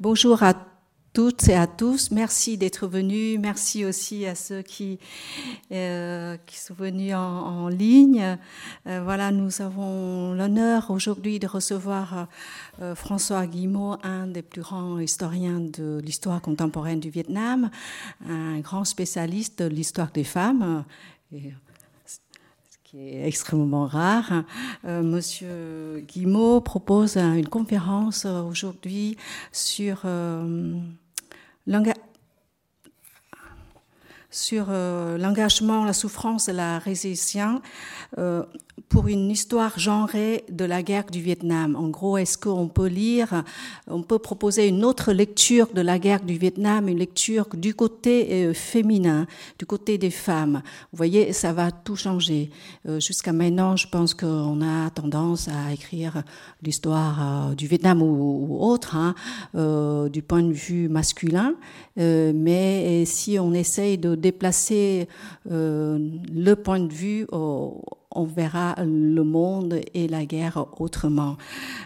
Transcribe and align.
Bonjour 0.00 0.44
à 0.44 0.54
toutes 1.12 1.48
et 1.48 1.56
à 1.56 1.66
tous. 1.66 2.12
Merci 2.12 2.56
d'être 2.56 2.86
venus. 2.86 3.36
Merci 3.40 3.84
aussi 3.84 4.26
à 4.26 4.36
ceux 4.36 4.62
qui, 4.62 5.00
euh, 5.72 6.36
sont 6.52 6.74
venus 6.74 7.16
en, 7.16 7.66
ligne. 7.66 8.38
Euh, 8.86 9.00
voilà, 9.02 9.32
nous 9.32 9.60
avons 9.60 10.34
l'honneur 10.34 10.92
aujourd'hui 10.92 11.40
de 11.40 11.48
recevoir 11.48 12.28
euh, 12.80 12.94
François 12.94 13.44
Guimau, 13.48 13.96
un 14.04 14.28
des 14.28 14.42
plus 14.42 14.62
grands 14.62 15.00
historiens 15.00 15.58
de 15.58 16.00
l'histoire 16.00 16.40
contemporaine 16.40 17.00
du 17.00 17.10
Vietnam, 17.10 17.68
un 18.24 18.60
grand 18.60 18.84
spécialiste 18.84 19.64
de 19.64 19.68
l'histoire 19.68 20.12
des 20.12 20.22
femmes. 20.22 20.84
Qui 22.90 23.10
est 23.10 23.26
extrêmement 23.26 23.86
rare. 23.86 24.44
Euh, 24.86 25.02
Monsieur 25.02 26.02
Guimau 26.08 26.60
propose 26.62 27.18
une 27.18 27.48
conférence 27.48 28.24
aujourd'hui 28.24 29.18
sur 29.52 30.02
euh, 30.06 30.72
sur 34.30 34.66
euh, 34.68 35.16
l'engagement, 35.16 35.84
la 35.84 35.94
souffrance 35.94 36.48
et 36.48 36.52
la 36.52 36.78
résistance 36.78 37.60
euh, 38.18 38.42
pour 38.88 39.08
une 39.08 39.30
histoire 39.30 39.78
genrée 39.78 40.44
de 40.50 40.64
la 40.64 40.82
guerre 40.82 41.06
du 41.10 41.20
Vietnam. 41.20 41.76
En 41.76 41.88
gros, 41.88 42.18
est-ce 42.18 42.36
qu'on 42.36 42.68
peut 42.68 42.86
lire, 42.86 43.42
on 43.86 44.02
peut 44.02 44.18
proposer 44.18 44.68
une 44.68 44.84
autre 44.84 45.12
lecture 45.12 45.68
de 45.74 45.80
la 45.80 45.98
guerre 45.98 46.22
du 46.22 46.36
Vietnam, 46.36 46.88
une 46.88 46.98
lecture 46.98 47.46
du 47.54 47.74
côté 47.74 48.28
euh, 48.30 48.54
féminin, 48.54 49.26
du 49.58 49.64
côté 49.64 49.96
des 49.96 50.10
femmes? 50.10 50.62
Vous 50.92 50.96
voyez, 50.96 51.32
ça 51.32 51.52
va 51.52 51.70
tout 51.70 51.96
changer. 51.96 52.50
Jusqu'à 52.98 53.32
maintenant, 53.32 53.76
je 53.76 53.88
pense 53.88 54.14
qu'on 54.14 54.62
a 54.62 54.90
tendance 54.90 55.48
à 55.48 55.72
écrire 55.72 56.22
l'histoire 56.62 57.54
du 57.54 57.66
Vietnam 57.66 58.02
ou, 58.02 58.58
autre, 58.60 58.96
hein, 58.96 59.14
du 60.08 60.22
point 60.22 60.42
de 60.42 60.52
vue 60.52 60.88
masculin. 60.88 61.54
mais 61.96 63.04
si 63.04 63.38
on 63.38 63.52
essaye 63.52 63.98
de 63.98 64.14
déplacer 64.18 65.08
le 65.46 66.54
point 66.54 66.80
de 66.80 66.92
vue 66.92 67.26
au, 67.32 67.82
on 68.18 68.24
verra 68.24 68.74
le 68.78 69.22
monde 69.22 69.80
et 69.94 70.08
la 70.08 70.24
guerre 70.24 70.66
autrement. 70.78 71.36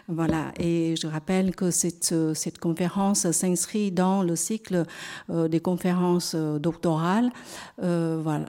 Voilà. 0.08 0.52
Et 0.58 0.94
je 1.00 1.06
rappelle 1.06 1.54
que 1.54 1.70
cette, 1.70 2.14
cette 2.34 2.58
conférence 2.58 3.30
s'inscrit 3.30 3.90
dans 3.90 4.22
le 4.22 4.36
cycle 4.36 4.84
euh, 5.30 5.48
des 5.48 5.60
conférences 5.60 6.34
euh, 6.34 6.58
doctorales. 6.58 7.30
Euh, 7.82 8.20
voilà 8.22 8.46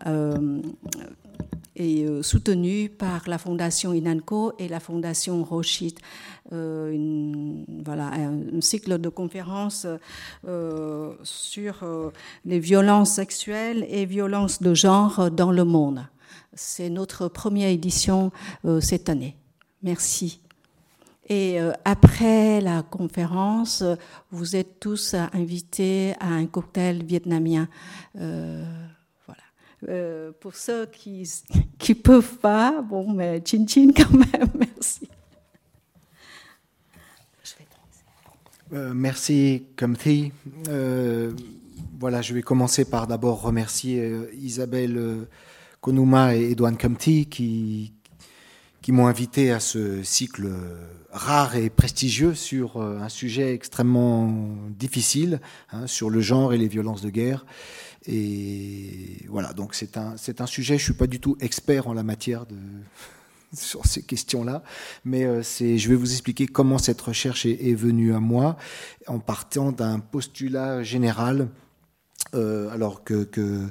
et 1.76 2.06
soutenue 2.22 2.90
par 2.90 3.28
la 3.28 3.38
Fondation 3.38 3.94
Inanco 3.94 4.54
et 4.60 4.68
la 4.68 4.80
Fondation 4.80 5.44
Rothschild. 5.44 5.98
voilà, 6.52 8.12
un, 8.14 8.62
cycle 8.62 9.00
de 9.00 9.10
conférences 9.10 9.88
sur 11.24 12.12
les 12.46 12.60
violences 12.60 13.12
sexuelles 13.14 13.86
et 13.90 14.06
violences 14.06 14.62
de 14.62 14.74
genre 14.74 15.32
dans 15.32 15.52
le 15.52 15.64
monde. 15.64 16.06
C'est 16.56 16.90
notre 16.90 17.28
première 17.28 17.70
édition 17.70 18.32
euh, 18.66 18.80
cette 18.80 19.10
année. 19.10 19.36
Merci. 19.82 20.40
Et 21.28 21.60
euh, 21.60 21.72
après 21.86 22.62
la 22.62 22.84
conférence, 22.84 23.84
vous 24.32 24.56
êtes 24.56 24.80
tous 24.80 25.16
invités 25.34 26.14
à 26.20 26.28
un 26.28 26.46
cocktail 26.46 27.04
vietnamien. 27.04 27.68
Euh, 29.90 30.32
pour 30.40 30.56
ceux 30.56 30.86
qui 30.86 31.30
ne 31.90 31.94
peuvent 31.94 32.38
pas, 32.38 32.82
bon, 32.82 33.12
mais 33.12 33.42
chin 33.46 33.66
chin 33.68 33.92
quand 33.96 34.12
même, 34.12 34.50
merci. 34.60 35.10
merci, 38.72 39.66
Kamthi. 39.76 40.32
voilà, 42.00 42.22
je 42.22 42.34
vais 42.34 42.42
commencer 42.42 42.86
par 42.86 43.08
d'abord 43.08 43.42
remercier 43.42 44.12
Isabelle 44.34 45.28
Konuma 45.80 46.36
et 46.36 46.52
Edouane 46.52 46.78
Kamti 46.78 47.28
qui, 47.28 47.94
qui 48.82 48.92
m'ont 48.92 49.08
invité 49.08 49.52
à 49.52 49.60
ce 49.60 50.02
cycle 50.02 50.50
rare 51.14 51.56
et 51.56 51.70
prestigieux 51.70 52.34
sur 52.34 52.78
euh, 52.78 53.00
un 53.00 53.10
sujet 53.10 53.54
extrêmement 53.54 54.34
difficile, 54.70 55.40
hein, 55.72 55.88
sur 55.88 56.10
le 56.10 56.20
genre 56.22 56.54
et 56.54 56.58
les 56.58 56.68
violences 56.68 57.02
de 57.02 57.10
guerre. 57.10 57.46
Et 58.06 59.26
voilà, 59.30 59.54
donc 59.54 59.76
c'est 59.76 59.98
un, 59.98 60.16
un 60.40 60.46
sujet, 60.46 60.78
je 60.78 60.84
suis 60.84 60.94
pas 60.94 61.08
du 61.08 61.20
tout 61.20 61.38
expert 61.40 61.88
en 61.88 61.94
la 61.94 62.04
matière 62.04 62.46
sur 63.54 63.86
ces 63.86 64.02
questions-là, 64.02 64.64
mais 65.06 65.24
euh, 65.24 65.44
c'est, 65.44 65.78
je 65.78 65.90
vais 65.90 65.96
vous 65.96 66.12
expliquer 66.12 66.48
comment 66.48 66.78
cette 66.78 67.00
recherche 67.02 67.46
est, 67.46 67.76
venue 67.76 68.14
à 68.14 68.20
moi 68.20 68.58
en 69.08 69.20
partant 69.20 69.72
d'un 69.72 70.00
postulat 70.00 70.84
général 70.84 71.50
euh, 72.36 72.70
alors 72.72 73.04
que, 73.04 73.24
que, 73.24 73.70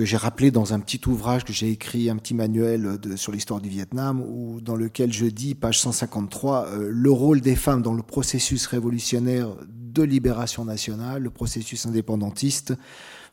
j'ai 0.00 0.16
rappelé 0.16 0.50
dans 0.50 0.74
un 0.74 0.80
petit 0.80 1.00
ouvrage 1.08 1.44
que 1.44 1.52
j'ai 1.52 1.70
écrit, 1.70 2.08
un 2.08 2.16
petit 2.16 2.34
manuel 2.34 2.98
sur 3.16 3.32
l'histoire 3.32 3.60
du 3.60 3.68
Vietnam, 3.68 4.20
où, 4.20 4.60
dans 4.60 4.76
lequel 4.76 5.12
je 5.12 5.26
dis, 5.26 5.54
page 5.54 5.80
153, 5.80 6.66
euh, 6.66 6.88
le 6.92 7.10
rôle 7.10 7.40
des 7.40 7.56
femmes 7.56 7.82
dans 7.82 7.94
le 7.94 8.02
processus 8.02 8.66
révolutionnaire 8.66 9.48
de 9.66 10.02
libération 10.02 10.64
nationale, 10.64 11.22
le 11.22 11.30
processus 11.30 11.86
indépendantiste, 11.86 12.74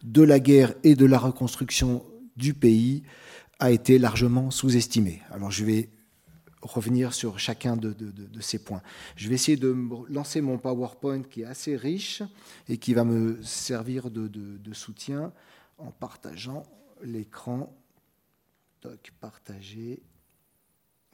de 0.06 0.22
la 0.22 0.40
guerre 0.40 0.74
et 0.84 0.96
de 0.96 1.06
la 1.06 1.18
reconstruction 1.18 2.06
du 2.38 2.54
pays 2.54 3.04
a 3.60 3.72
été 3.72 3.98
largement 3.98 4.52
sous-estimé. 4.52 5.22
Alors 5.32 5.50
je 5.50 5.66
vais 5.66 5.90
revenir 6.62 7.14
sur 7.14 7.40
chacun 7.40 7.76
de, 7.76 7.96
ces 8.40 8.60
points. 8.60 8.82
Je 9.16 9.30
vais 9.30 9.36
essayer 9.36 9.58
de 9.58 9.76
lancer 10.10 10.42
mon 10.42 10.58
PowerPoint 10.58 11.24
qui 11.24 11.42
est 11.42 11.46
assez 11.46 11.76
riche 11.76 12.22
et 12.68 12.78
qui 12.78 12.94
va 12.94 13.04
me 13.04 13.42
servir 13.42 14.12
de, 14.12 14.74
soutien 14.74 15.34
en 15.78 15.92
partageant 15.92 16.64
l'écran. 17.04 17.76
Toc, 18.82 19.12
partager. 19.20 20.04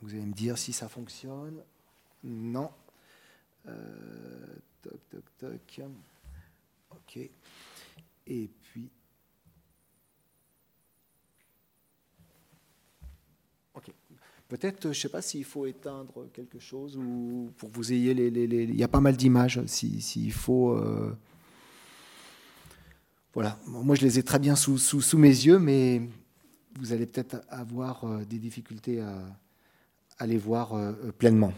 Vous 0.02 0.10
allez 0.10 0.26
me 0.26 0.34
dire 0.34 0.58
si 0.58 0.74
ça 0.74 0.90
fonctionne. 0.90 1.62
Non. 2.24 2.70
Euh, 3.68 4.46
toc, 4.82 5.00
toc, 5.10 5.24
toc. 5.38 5.82
OK. 6.92 7.20
Et 8.28 8.50
puis, 13.80 13.94
Peut-être, 14.52 14.84
je 14.84 14.88
ne 14.90 14.94
sais 14.94 15.08
pas 15.08 15.22
s'il 15.22 15.46
faut 15.46 15.66
éteindre 15.66 16.28
quelque 16.34 16.60
chose 16.60 16.98
ou 16.98 17.54
pour 17.56 17.72
que 17.72 17.76
vous 17.78 17.94
ayez 17.94 18.14
les. 18.14 18.28
Il 18.66 18.76
y 18.76 18.84
a 18.84 18.90
pas 18.90 19.00
mal 19.00 19.16
d'images, 19.16 19.66
s'il 19.66 20.34
faut. 20.34 20.72
Euh, 20.72 21.18
voilà, 23.34 23.58
moi 23.66 23.96
je 23.96 24.02
les 24.02 24.20
ai 24.20 24.24
très 24.24 24.40
bien 24.40 24.58
sous, 24.58 24.78
sous, 24.78 25.18
mes 25.18 25.30
yeux, 25.30 25.58
mais 25.58 26.02
vous 26.78 26.92
allez 26.92 27.06
peut-être 27.06 27.38
avoir 27.48 28.04
euh, 28.04 28.26
des 28.26 28.40
difficultés 28.40 29.00
à, 29.00 30.28
les 30.28 30.38
voir 30.38 30.74
euh, 30.74 30.92
pleinement. 31.18 31.54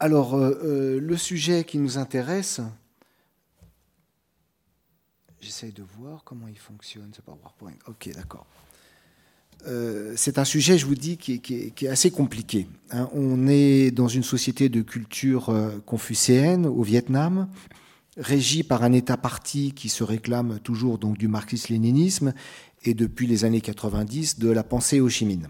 Alors, 0.00 0.34
le 0.38 1.16
sujet 1.18 1.62
qui 1.64 1.76
nous 1.76 1.98
intéresse, 1.98 2.62
j'essaye 5.42 5.72
de 5.72 5.82
voir 5.82 6.24
comment 6.24 6.48
il 6.48 6.58
fonctionne, 6.58 7.10
c'est 7.14 7.22
pas 7.22 7.32
PowerPoint. 7.32 7.74
Ok, 7.86 8.08
d'accord. 8.14 8.46
Euh, 9.66 10.12
c'est 10.16 10.38
un 10.38 10.44
sujet, 10.44 10.78
je 10.78 10.86
vous 10.86 10.94
dis, 10.94 11.16
qui 11.16 11.72
est, 11.80 11.88
assez 11.88 12.10
compliqué. 12.10 12.66
Hein. 12.90 13.08
On 13.12 13.46
est 13.46 13.90
dans 13.90 14.08
une 14.08 14.22
société 14.22 14.68
de 14.68 14.82
culture 14.82 15.50
euh, 15.50 15.70
confucéenne 15.86 16.66
au 16.66 16.82
Vietnam, 16.82 17.48
régie 18.16 18.62
par 18.62 18.82
un 18.82 18.92
État 18.92 19.16
parti 19.16 19.72
qui 19.72 19.88
se 19.88 20.02
réclame 20.02 20.58
toujours 20.60 20.98
du 20.98 21.28
marxisme-léninisme 21.28 22.34
et 22.84 22.94
depuis 22.94 23.26
les 23.26 23.44
années 23.44 23.60
90 23.60 24.38
de 24.38 24.50
la 24.50 24.64
pensée 24.64 25.00
Ho 25.00 25.08
Chi 25.08 25.24
Minh. 25.24 25.46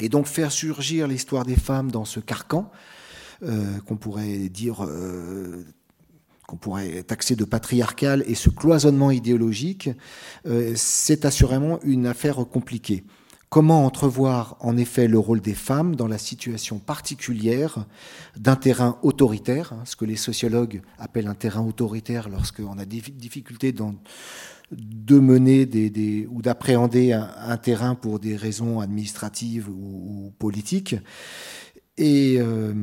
Et 0.00 0.08
donc 0.08 0.26
faire 0.26 0.50
surgir 0.50 1.06
l'histoire 1.06 1.44
des 1.44 1.56
femmes 1.56 1.90
dans 1.90 2.04
ce 2.04 2.20
carcan, 2.20 2.70
euh, 3.42 3.78
qu'on 3.86 3.96
pourrait 3.96 4.48
dire 4.48 4.88
qu'on 6.46 6.56
pourrait 6.56 7.02
taxer 7.04 7.36
de 7.36 7.44
patriarcal 7.44 8.24
et 8.26 8.34
ce 8.34 8.50
cloisonnement 8.50 9.10
idéologique, 9.10 9.90
c'est 10.74 11.24
assurément 11.24 11.78
une 11.84 12.06
affaire 12.06 12.36
compliquée. 12.36 13.04
Comment 13.54 13.86
entrevoir 13.86 14.56
en 14.58 14.76
effet 14.76 15.06
le 15.06 15.16
rôle 15.16 15.40
des 15.40 15.54
femmes 15.54 15.94
dans 15.94 16.08
la 16.08 16.18
situation 16.18 16.80
particulière 16.80 17.86
d'un 18.36 18.56
terrain 18.56 18.98
autoritaire, 19.02 19.72
hein, 19.72 19.82
ce 19.84 19.94
que 19.94 20.04
les 20.04 20.16
sociologues 20.16 20.82
appellent 20.98 21.28
un 21.28 21.36
terrain 21.36 21.60
autoritaire 21.64 22.28
lorsqu'on 22.28 22.76
a 22.78 22.84
des 22.84 23.00
difficultés 23.00 23.72
de 23.72 25.18
mener 25.20 25.68
ou 26.32 26.42
d'appréhender 26.42 27.12
un, 27.12 27.56
terrain 27.56 27.94
pour 27.94 28.18
des 28.18 28.34
raisons 28.34 28.80
administratives 28.80 29.68
ou, 29.68 30.32
politiques. 30.40 30.96
Et 31.96 32.38
euh, 32.40 32.74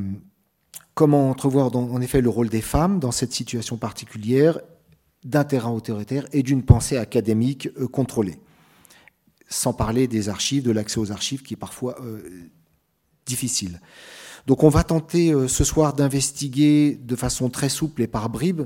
comment 0.94 1.28
entrevoir 1.28 1.76
en 1.76 2.00
effet 2.00 2.22
le 2.22 2.30
rôle 2.30 2.48
des 2.48 2.62
femmes 2.62 2.98
dans 2.98 3.12
cette 3.12 3.34
situation 3.34 3.76
particulière 3.76 4.58
d'un 5.22 5.44
terrain 5.44 5.70
autoritaire 5.70 6.24
et 6.32 6.42
d'une 6.42 6.62
pensée 6.62 6.96
académique 6.96 7.68
euh, 7.78 7.86
contrôlée 7.86 8.38
sans 9.52 9.72
parler 9.72 10.08
des 10.08 10.28
archives, 10.28 10.62
de 10.62 10.72
l'accès 10.72 10.98
aux 10.98 11.12
archives 11.12 11.42
qui 11.42 11.54
est 11.54 11.56
parfois 11.56 11.96
euh, 12.02 12.20
difficile. 13.26 13.80
Donc 14.46 14.64
on 14.64 14.68
va 14.68 14.82
tenter 14.82 15.32
ce 15.46 15.62
soir 15.62 15.92
d'investiguer 15.92 16.98
de 17.00 17.14
façon 17.14 17.48
très 17.48 17.68
souple 17.68 18.02
et 18.02 18.08
par 18.08 18.28
bribes 18.28 18.62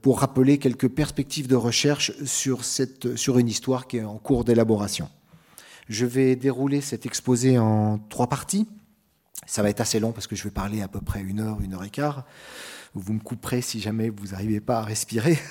pour 0.00 0.20
rappeler 0.20 0.56
quelques 0.56 0.88
perspectives 0.88 1.48
de 1.48 1.54
recherche 1.54 2.12
sur, 2.24 2.64
cette, 2.64 3.14
sur 3.16 3.38
une 3.38 3.48
histoire 3.48 3.86
qui 3.86 3.98
est 3.98 4.04
en 4.04 4.16
cours 4.16 4.44
d'élaboration. 4.44 5.10
Je 5.88 6.06
vais 6.06 6.36
dérouler 6.36 6.80
cet 6.80 7.06
exposé 7.06 7.58
en 7.58 7.98
trois 7.98 8.28
parties. 8.28 8.66
Ça 9.46 9.62
va 9.62 9.70
être 9.70 9.80
assez 9.80 10.00
long 10.00 10.12
parce 10.12 10.26
que 10.26 10.36
je 10.36 10.44
vais 10.44 10.50
parler 10.50 10.82
à 10.82 10.88
peu 10.88 11.00
près 11.00 11.20
une 11.20 11.40
heure, 11.40 11.60
une 11.60 11.74
heure 11.74 11.84
et 11.84 11.90
quart. 11.90 12.24
Vous 12.94 13.14
me 13.14 13.20
couperez 13.20 13.62
si 13.62 13.80
jamais 13.80 14.10
vous 14.10 14.28
n'arrivez 14.28 14.60
pas 14.60 14.78
à 14.78 14.82
respirer. 14.82 15.38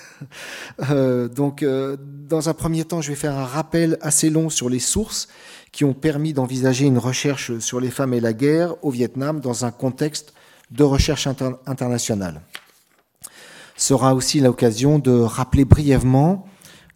Euh, 0.90 1.28
donc, 1.28 1.64
euh, 1.64 1.98
dans 2.00 2.50
un 2.50 2.54
premier 2.54 2.86
temps, 2.86 3.02
je 3.02 3.10
vais 3.10 3.16
faire 3.16 3.36
un 3.36 3.46
rappel 3.46 3.98
assez 4.02 4.30
long 4.30 4.50
sur 4.50 4.70
les 4.70 4.80
sources 4.80 5.28
qui 5.72 5.84
ont 5.84 5.94
permis 5.94 6.34
d'envisager 6.34 6.86
une 6.86 6.98
recherche 6.98 7.58
sur 7.60 7.80
les 7.80 7.90
femmes 7.90 8.14
et 8.14 8.20
la 8.20 8.34
guerre 8.34 8.76
au 8.84 8.92
Vietnam 8.92 9.40
dans 9.40 9.66
un 9.66 9.72
contexte 9.72 10.34
de 10.72 10.84
recherche 10.84 11.28
internationale. 11.28 12.42
Sera 13.76 14.16
aussi 14.16 14.40
l'occasion 14.40 15.00
de 15.00 15.12
rappeler 15.12 15.66
brièvement 15.66 16.46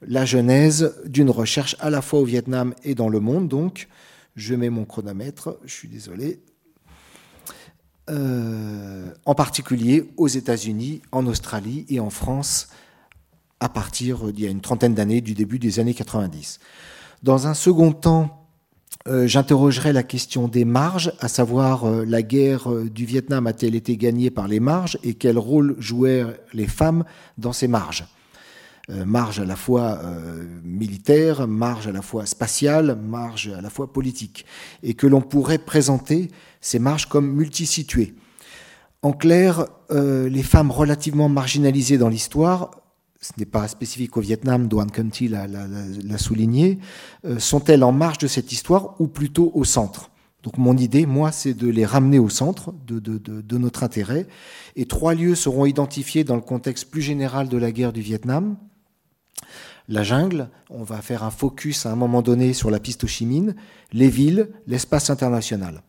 la 0.08 0.26
genèse 0.26 0.96
d'une 1.06 1.30
recherche 1.30 1.76
à 1.80 1.90
la 1.90 2.02
fois 2.02 2.20
au 2.20 2.26
Vietnam 2.26 2.74
et 2.84 2.96
dans 2.96 3.10
le 3.10 3.20
monde. 3.20 3.48
Donc, 3.48 3.88
je 4.36 4.56
mets 4.56 4.70
mon 4.70 4.86
chronomètre, 4.86 5.58
je 5.66 5.74
suis 5.74 5.88
désolé. 5.88 6.42
Euh, 8.08 9.08
en 9.26 9.34
particulier 9.34 10.12
aux 10.18 10.28
États-Unis, 10.28 11.02
en 11.12 11.26
Australie 11.26 11.88
et 11.90 12.00
en 12.00 12.12
France, 12.12 12.68
à 13.60 13.68
partir 13.68 14.32
d'il 14.32 14.46
y 14.46 14.48
a 14.48 14.52
une 14.52 14.62
trentaine 14.62 14.94
d'années, 14.94 15.22
du 15.22 15.34
début 15.34 15.58
des 15.58 15.80
années 15.80 15.96
90. 15.96 16.60
Dans 17.24 17.48
un 17.48 17.56
second 17.56 17.94
temps, 17.94 18.46
euh, 19.08 19.26
j'interrogerai 19.26 19.92
la 19.92 20.04
question 20.04 20.48
des 20.48 20.66
marges, 20.66 21.14
à 21.20 21.28
savoir 21.28 21.86
euh, 21.86 22.06
la 22.06 22.22
guerre 22.22 22.70
du 22.70 23.06
Vietnam 23.06 23.48
a-t-elle 23.48 23.74
été 23.74 23.98
gagnée 23.98 24.30
par 24.30 24.48
les 24.48 24.60
marges 24.60 25.00
et 25.02 25.16
quel 25.16 25.40
rôle 25.40 25.76
jouaient 25.80 26.26
les 26.54 26.68
femmes 26.68 27.06
dans 27.40 27.54
ces 27.54 27.68
marges? 27.68 28.06
Marge 28.88 29.40
à 29.40 29.46
la 29.46 29.56
fois 29.56 30.00
militaire, 30.64 31.48
marge 31.48 31.88
à 31.88 31.92
la 31.92 32.04
fois 32.04 32.28
spatiale, 32.28 32.96
marge 32.96 33.48
à 33.48 33.60
la 33.60 33.72
fois 33.72 33.92
politique, 33.92 34.46
et 34.84 34.94
que 34.94 35.08
l'on 35.08 35.22
pourrait 35.22 35.58
présenter 35.58 36.30
ces 36.66 36.80
marges 36.80 37.06
comme 37.06 37.32
multisituées. 37.32 38.16
En 39.04 39.14
clair, 39.14 39.68
euh, 39.92 40.28
les 40.28 40.42
femmes 40.42 40.72
relativement 40.72 41.30
marginalisées 41.30 42.00
dans 42.00 42.10
l'histoire, 42.10 42.72
ce 43.22 43.34
n'est 43.38 43.46
pas 43.46 43.68
spécifique 43.68 44.18
au 44.18 44.22
Vietnam, 44.22 44.68
Doan 44.68 44.88
Conti 44.88 45.28
l'a 45.28 46.18
souligné, 46.18 46.80
euh, 47.24 47.38
sont-elles 47.38 47.84
en 47.84 47.92
marge 47.92 48.18
de 48.18 48.26
cette 48.26 48.52
histoire 48.52 49.00
ou 49.00 49.08
plutôt 49.08 49.52
au 49.54 49.64
centre? 49.64 50.10
Donc 50.42 50.58
mon 50.58 50.76
idée, 50.76 51.06
moi, 51.06 51.32
c'est 51.32 51.54
de 51.54 51.68
les 51.68 51.86
ramener 51.86 52.18
au 52.18 52.30
centre 52.30 52.74
de, 52.88 53.00
de, 53.00 53.58
notre 53.58 53.84
intérêt. 53.84 54.28
Et 54.76 54.88
trois 54.88 55.14
lieux 55.14 55.36
seront 55.36 55.66
identifiés 55.66 56.24
dans 56.24 56.36
le 56.36 56.42
contexte 56.42 56.90
plus 56.90 57.02
général 57.04 57.48
de 57.48 57.58
la 57.58 57.72
guerre 57.72 57.94
du 57.94 58.02
Vietnam. 58.02 58.58
La 59.88 60.02
jungle, 60.02 60.50
on 60.72 60.84
va 60.84 61.02
faire 61.02 61.24
un 61.24 61.32
focus 61.32 61.86
à 61.86 61.92
un 61.92 61.96
moment 61.96 62.24
donné 62.24 62.54
sur 62.54 62.72
la 62.72 62.80
piste 62.80 63.04
Ho 63.04 63.08
Chi 63.08 63.26
Minh, 63.28 63.56
les 63.92 64.10
villes, 64.10 64.50
l'espace 64.68 65.12
international. 65.12 65.84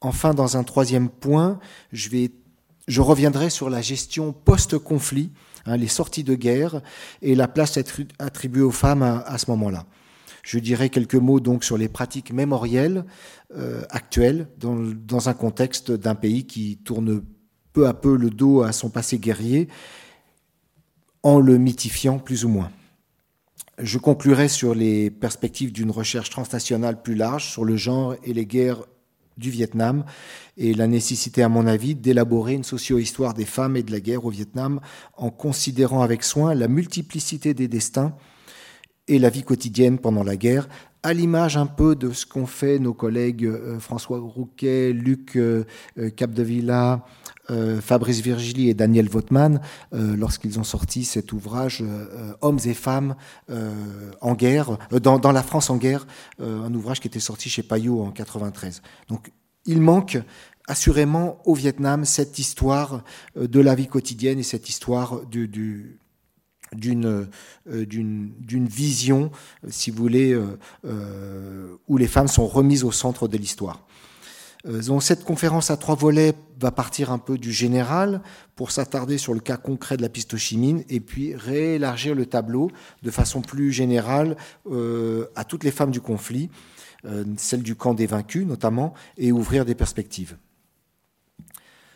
Enfin, 0.00 0.32
dans 0.32 0.56
un 0.56 0.62
troisième 0.62 1.08
point, 1.08 1.58
je, 1.92 3.00
reviendrai 3.00 3.50
sur 3.50 3.68
la 3.68 3.80
gestion 3.80 4.32
post-conflit, 4.32 5.32
hein, 5.66 5.76
les 5.76 5.88
sorties 5.88 6.24
de 6.24 6.34
guerre 6.34 6.82
et 7.20 7.34
la 7.34 7.48
place 7.48 7.78
attribuée 8.18 8.62
aux 8.62 8.70
femmes 8.70 9.02
à, 9.02 9.38
ce 9.38 9.50
moment-là. 9.50 9.86
Je 10.44 10.58
dirai 10.58 10.88
quelques 10.88 11.16
mots 11.16 11.40
donc 11.40 11.64
sur 11.64 11.76
les 11.76 11.88
pratiques 11.88 12.32
mémorielles 12.32 13.04
euh, 13.56 13.82
actuelles 13.90 14.48
dans, 14.58 15.28
un 15.28 15.34
contexte 15.34 15.90
d'un 15.90 16.14
pays 16.14 16.46
qui 16.46 16.78
tourne 16.78 17.22
peu 17.72 17.88
à 17.88 17.92
peu 17.92 18.16
le 18.16 18.30
dos 18.30 18.62
à 18.62 18.72
son 18.72 18.88
passé 18.88 19.18
guerrier 19.18 19.68
en 21.22 21.40
le 21.40 21.58
mythifiant 21.58 22.18
plus 22.18 22.44
ou 22.44 22.48
moins. 22.48 22.70
Je 23.78 23.98
conclurai 23.98 24.48
sur 24.48 24.74
les 24.74 25.10
perspectives 25.10 25.72
d'une 25.72 25.90
recherche 25.90 26.30
transnationale 26.30 27.02
plus 27.02 27.14
large 27.14 27.50
sur 27.50 27.64
le 27.64 27.76
genre 27.76 28.14
et 28.22 28.32
les 28.32 28.46
guerres 28.46 28.84
du 29.38 29.50
Vietnam 29.50 30.04
et 30.56 30.74
la 30.74 30.86
nécessité, 30.86 31.42
à 31.42 31.48
mon 31.48 31.66
avis, 31.66 31.94
d'élaborer 31.94 32.54
une 32.54 32.64
socio-histoire 32.64 33.34
des 33.34 33.44
femmes 33.44 33.76
et 33.76 33.82
de 33.82 33.92
la 33.92 34.00
guerre 34.00 34.24
au 34.24 34.30
Vietnam 34.30 34.80
en 35.16 35.30
considérant 35.30 36.02
avec 36.02 36.24
soin 36.24 36.54
la 36.54 36.68
multiplicité 36.68 37.54
des 37.54 37.68
destins 37.68 38.14
et 39.06 39.18
la 39.18 39.30
vie 39.30 39.42
quotidienne 39.42 39.98
pendant 39.98 40.22
la 40.22 40.36
guerre, 40.36 40.68
à 41.02 41.12
l'image 41.14 41.56
un 41.56 41.66
peu 41.66 41.94
de 41.94 42.12
ce 42.12 42.26
qu'ont 42.26 42.46
fait 42.46 42.78
nos 42.78 42.92
collègues 42.92 43.46
euh, 43.46 43.78
François 43.78 44.18
Rouquet, 44.18 44.92
Luc 44.92 45.36
euh, 45.36 45.64
euh, 47.50 47.80
Fabrice 47.80 48.20
Virgili 48.20 48.68
et 48.68 48.74
Daniel 48.74 49.08
Votman, 49.08 49.60
lorsqu'ils 49.92 50.58
ont 50.58 50.64
sorti 50.64 51.04
cet 51.04 51.32
ouvrage 51.32 51.82
Hommes 52.40 52.58
et 52.64 52.74
femmes 52.74 53.16
en 54.20 54.34
guerre, 54.34 54.78
dans, 54.90 55.32
la 55.32 55.42
France 55.42 55.70
en 55.70 55.76
guerre, 55.76 56.06
un 56.40 56.72
ouvrage 56.74 57.00
qui 57.00 57.08
était 57.08 57.20
sorti 57.20 57.48
chez 57.48 57.62
Payot 57.62 58.02
en 58.02 58.10
93. 58.10 58.82
Donc 59.08 59.32
il 59.64 59.80
manque 59.80 60.18
assurément 60.66 61.40
au 61.44 61.54
Vietnam 61.54 62.04
cette 62.04 62.38
histoire 62.38 63.02
de 63.36 63.60
la 63.60 63.74
vie 63.74 63.88
quotidienne 63.88 64.38
et 64.38 64.42
cette 64.42 64.68
histoire 64.68 65.24
du, 65.26 65.48
du 65.48 65.98
d'une 66.72 67.06
euh, 67.68 68.66
vision, 68.68 69.30
si 69.68 69.90
vous 69.90 69.98
voulez, 69.98 70.32
euh, 70.32 70.58
euh, 70.84 71.76
où 71.88 71.96
les 71.96 72.06
femmes 72.06 72.28
sont 72.28 72.46
remises 72.46 72.84
au 72.84 72.92
centre 72.92 73.28
de 73.28 73.36
l'histoire. 73.36 73.86
Donc 74.64 75.02
cette 75.02 75.24
conférence 75.24 75.70
à 75.70 75.76
trois 75.76 75.94
volets 75.94 76.34
va 76.60 76.72
partir 76.72 77.12
un 77.12 77.18
peu 77.18 77.38
du 77.38 77.52
général 77.52 78.20
pour 78.56 78.72
s'attarder 78.72 79.16
sur 79.16 79.32
le 79.32 79.40
cas 79.40 79.56
concret 79.56 79.96
de 79.96 80.02
la 80.02 80.08
Ho 80.08 80.76
et 80.88 81.00
puis 81.00 81.34
réélargir 81.36 82.14
le 82.14 82.26
tableau 82.26 82.70
de 83.02 83.10
façon 83.10 83.40
plus 83.40 83.70
générale 83.72 84.36
à 85.36 85.44
toutes 85.44 85.62
les 85.62 85.70
femmes 85.70 85.92
du 85.92 86.00
conflit, 86.00 86.50
celles 87.36 87.62
du 87.62 87.76
camp 87.76 87.94
des 87.94 88.06
vaincus 88.06 88.46
notamment, 88.46 88.94
et 89.16 89.30
ouvrir 89.30 89.64
des 89.64 89.76
perspectives. 89.76 90.36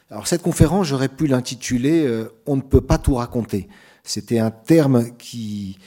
Alors 0.09 0.29
cette 0.29 0.43
conférence, 0.43 0.87
j'aurais 0.87 1.09
pu 1.09 1.27
l'intituler 1.27 2.27
On 2.47 2.55
ne 2.57 2.63
peut 2.63 2.81
pas 2.81 2.99
tout 2.99 3.15
raconter. 3.15 3.69
C'était 4.05 4.39
un 4.39 4.53
terme 4.53 5.17
qui 5.17 5.79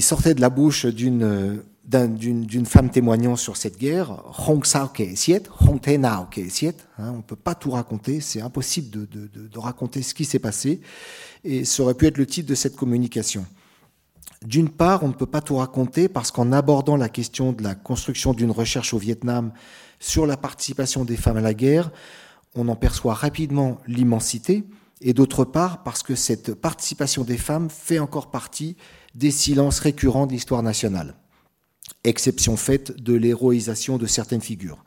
sortait 0.00 0.34
de 0.34 0.40
la 0.40 0.48
bouche 0.48 0.86
d'une 0.86 1.62
d'une 1.84 2.66
femme 2.66 2.90
témoignant 2.90 3.36
sur 3.36 3.56
cette 3.56 3.78
guerre, 3.78 4.22
Hong 4.46 4.64
Sao 4.64 4.88
Siet, 5.14 5.42
Hong 5.60 5.80
Te 5.80 5.90
Nao 5.90 6.26
Siet. 6.48 6.76
Hein, 6.98 7.10
on 7.14 7.16
ne 7.18 7.22
peut 7.22 7.36
pas 7.36 7.54
tout 7.54 7.70
raconter, 7.70 8.20
c'est 8.20 8.40
impossible 8.40 8.90
de, 8.90 9.04
de, 9.04 9.48
de, 9.48 9.58
raconter 9.58 10.02
ce 10.02 10.14
qui 10.14 10.24
s'est 10.24 10.38
passé. 10.38 10.80
Et 11.44 11.64
ça 11.64 11.82
aurait 11.82 11.94
pu 11.94 12.06
être 12.06 12.18
le 12.18 12.26
titre 12.26 12.48
de 12.48 12.54
cette 12.54 12.76
communication. 12.76 13.44
D'une 14.44 14.70
part, 14.70 15.02
on 15.02 15.08
ne 15.08 15.12
peut 15.12 15.26
pas 15.26 15.40
tout 15.40 15.56
raconter 15.56 16.08
parce 16.08 16.30
qu'en 16.30 16.52
abordant 16.52 16.96
la 16.96 17.08
question 17.08 17.52
de 17.52 17.62
la 17.62 17.74
construction 17.74 18.32
d'une 18.32 18.50
recherche 18.50 18.94
au 18.94 18.98
Vietnam 18.98 19.52
sur 20.00 20.26
la 20.26 20.36
participation 20.36 21.04
des 21.04 21.16
femmes 21.16 21.36
à 21.36 21.42
la 21.42 21.54
guerre, 21.54 21.90
on 22.54 22.68
en 22.68 22.76
perçoit 22.76 23.14
rapidement 23.14 23.78
l'immensité, 23.86 24.64
et 25.00 25.14
d'autre 25.14 25.44
part 25.44 25.82
parce 25.82 26.02
que 26.02 26.14
cette 26.14 26.54
participation 26.54 27.24
des 27.24 27.38
femmes 27.38 27.68
fait 27.70 27.98
encore 27.98 28.30
partie 28.30 28.76
des 29.14 29.30
silences 29.30 29.80
récurrents 29.80 30.26
de 30.26 30.32
l'histoire 30.32 30.62
nationale, 30.62 31.14
exception 32.04 32.56
faite 32.56 33.00
de 33.00 33.14
l'héroïsation 33.14 33.98
de 33.98 34.06
certaines 34.06 34.40
figures. 34.40 34.84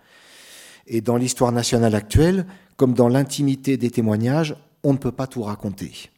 Et 0.88 1.02
dans 1.02 1.18
l'histoire 1.18 1.52
nationale 1.52 1.96
actuelle, 1.96 2.46
comme 2.78 2.94
dans 2.94 3.08
l'intimité 3.08 3.78
des 3.78 3.90
témoignages, 3.90 4.56
on 4.84 4.94
ne 4.94 4.98
peut 4.98 5.12
pas 5.12 5.28
tout 5.28 5.42
raconter. 5.42 6.10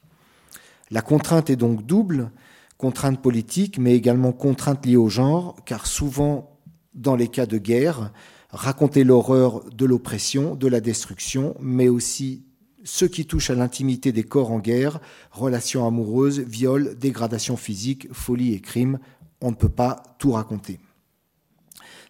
La 0.91 1.01
contrainte 1.01 1.49
est 1.49 1.55
donc 1.55 1.85
double, 1.85 2.31
contrainte 2.77 3.21
politique, 3.21 3.77
mais 3.77 3.95
également 3.95 4.31
contrainte 4.31 4.85
liée 4.85 4.97
au 4.97 5.09
genre, 5.09 5.55
car 5.65 5.87
souvent, 5.87 6.57
dans 6.93 7.15
les 7.15 7.27
cas 7.27 7.45
de 7.45 7.57
guerre, 7.57 8.11
raconter 8.49 9.03
l'horreur 9.03 9.63
de 9.71 9.85
l'oppression, 9.85 10.55
de 10.55 10.67
la 10.67 10.81
destruction, 10.81 11.55
mais 11.59 11.89
aussi 11.89 12.43
ce 12.83 13.05
qui 13.05 13.25
touche 13.25 13.49
à 13.49 13.55
l'intimité 13.55 14.11
des 14.11 14.23
corps 14.23 14.51
en 14.51 14.59
guerre, 14.59 14.99
relations 15.31 15.85
amoureuses, 15.85 16.39
viols, 16.39 16.97
dégradation 16.97 17.57
physique, 17.57 18.07
folie 18.13 18.53
et 18.53 18.61
crimes, 18.61 18.99
on 19.41 19.51
ne 19.51 19.55
peut 19.55 19.69
pas 19.69 20.01
tout 20.19 20.31
raconter. 20.31 20.79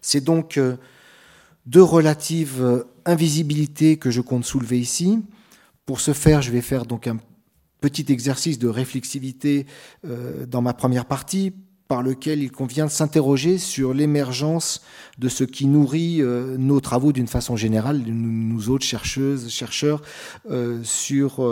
C'est 0.02 0.22
donc 0.22 0.56
euh, 0.56 0.76
deux 1.66 1.82
relatives 1.82 2.62
euh, 2.62 2.84
invisibilités 3.04 3.96
que 3.96 4.10
je 4.10 4.20
compte 4.20 4.44
soulever 4.44 4.78
ici. 4.78 5.22
Pour 5.86 6.00
ce 6.00 6.12
faire, 6.12 6.42
je 6.42 6.50
vais 6.50 6.60
faire 6.60 6.86
donc 6.86 7.06
un 7.06 7.18
petit 7.80 8.06
exercice 8.08 8.58
de 8.58 8.68
réflexivité 8.68 9.66
euh, 10.06 10.46
dans 10.46 10.62
ma 10.62 10.74
première 10.74 11.06
partie 11.06 11.52
par 11.86 12.02
lequel 12.02 12.42
il 12.42 12.52
convient 12.52 12.84
de 12.84 12.90
s'interroger 12.90 13.56
sur 13.56 13.94
l'émergence 13.94 14.82
de 15.16 15.30
ce 15.30 15.42
qui 15.42 15.66
nourrit 15.66 16.20
nos 16.20 16.80
travaux 16.80 17.12
d'une 17.12 17.28
façon 17.28 17.56
générale, 17.56 18.02
nous 18.06 18.68
autres 18.68 18.84
chercheuses, 18.84 19.48
chercheurs, 19.48 20.02
sur 20.82 21.50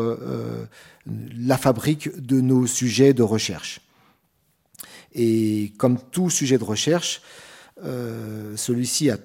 la 1.07 1.57
fabrique 1.57 2.21
de 2.21 2.43
nos 2.43 2.67
sujets 2.67 3.15
de 3.15 3.23
recherche. 3.23 3.81
Et 5.15 5.73
comme 5.79 5.99
tout 5.99 6.29
sujet 6.29 6.59
de 6.59 6.65
recherche, 6.65 7.23
celui-ci 7.83 9.11
a 9.11 9.19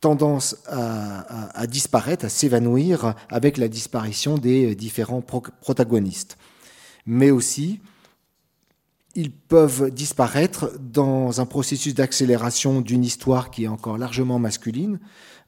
tendance 0.00 0.56
à, 0.66 1.66
disparaître, 1.66 2.24
à 2.24 2.28
s'évanouir 2.28 3.14
avec 3.28 3.56
la 3.56 3.68
disparition 3.68 4.38
des 4.38 4.74
différents 4.74 5.22
protagonistes. 5.22 6.38
Mais 7.06 7.30
aussi, 7.30 7.80
ils 9.14 9.32
peuvent 9.32 9.90
disparaître 9.90 10.70
dans 10.78 11.40
un 11.40 11.46
processus 11.46 11.94
d'accélération 11.94 12.80
d'une 12.80 13.04
histoire 13.04 13.50
qui 13.50 13.64
est 13.64 13.68
encore 13.68 13.98
largement 13.98 14.38
masculine, 14.38 15.00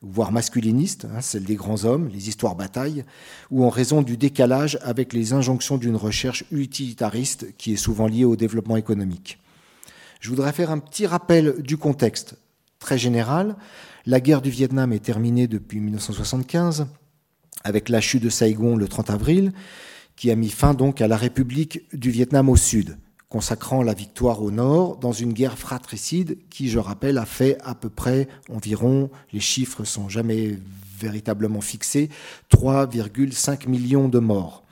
voire 0.03 0.33
masculiniste, 0.33 1.05
hein, 1.05 1.21
celle 1.21 1.45
des 1.45 1.57
grands 1.57 1.85
hommes, 1.85 2.09
les 2.09 2.29
histoires 2.29 2.57
batailles, 2.57 3.05
ou 3.51 3.65
en 3.65 3.69
raison 3.69 4.03
du 4.03 4.17
décalage 4.17 4.79
avec 4.83 5.13
les 5.13 5.33
injonctions 5.33 5.77
d'une 5.77 5.97
recherche 5.97 6.45
utilitariste 6.51 7.55
qui 7.59 7.75
est 7.75 7.77
souvent 7.77 8.07
liée 8.07 8.25
au 8.25 8.35
développement 8.35 8.77
économique. 8.77 9.39
Je 10.21 10.29
voudrais 10.29 10.53
faire 10.53 10.71
un 10.71 10.79
petit 10.79 11.07
rappel 11.07 11.63
du 11.63 11.79
contexte 11.79 12.37
très 12.79 12.99
général. 12.99 13.57
La 14.05 14.21
guerre 14.21 14.43
du 14.43 14.51
Vietnam 14.51 14.93
est 14.93 15.05
terminée 15.05 15.49
depuis 15.49 15.81
1975 15.81 16.87
avec 17.65 17.89
la 17.89 18.03
chute 18.03 18.23
de 18.23 18.29
Saigon 18.29 18.77
le 18.77 18.87
30 18.87 19.11
avril, 19.11 19.53
qui 20.17 20.31
a 20.31 20.37
mis 20.37 20.51
fin 20.51 20.75
donc 20.75 21.01
à 21.01 21.09
la 21.09 21.17
République 21.17 21.87
du 21.95 22.11
Vietnam 22.11 22.51
au 22.51 22.57
sud, 22.57 22.99
consacrant 23.31 23.83
la 23.83 23.95
victoire 23.95 24.43
au 24.43 24.51
nord 24.51 24.99
dans 24.99 25.13
une 25.13 25.33
guerre 25.33 25.59
fratricide 25.59 26.37
qui, 26.51 26.69
je 26.69 26.79
rappelle, 26.79 27.17
a 27.17 27.27
fait 27.27 27.57
à 27.63 27.75
peu 27.75 27.89
près 27.89 28.29
environ, 28.51 29.11
les 29.33 29.41
chiffres 29.41 29.85
sont 29.85 30.11
jamais 30.11 30.59
véritablement 30.99 31.63
fixés, 31.63 32.11
3,5 32.55 33.69
millions 33.69 34.09
de 34.09 34.19
morts. 34.19 34.65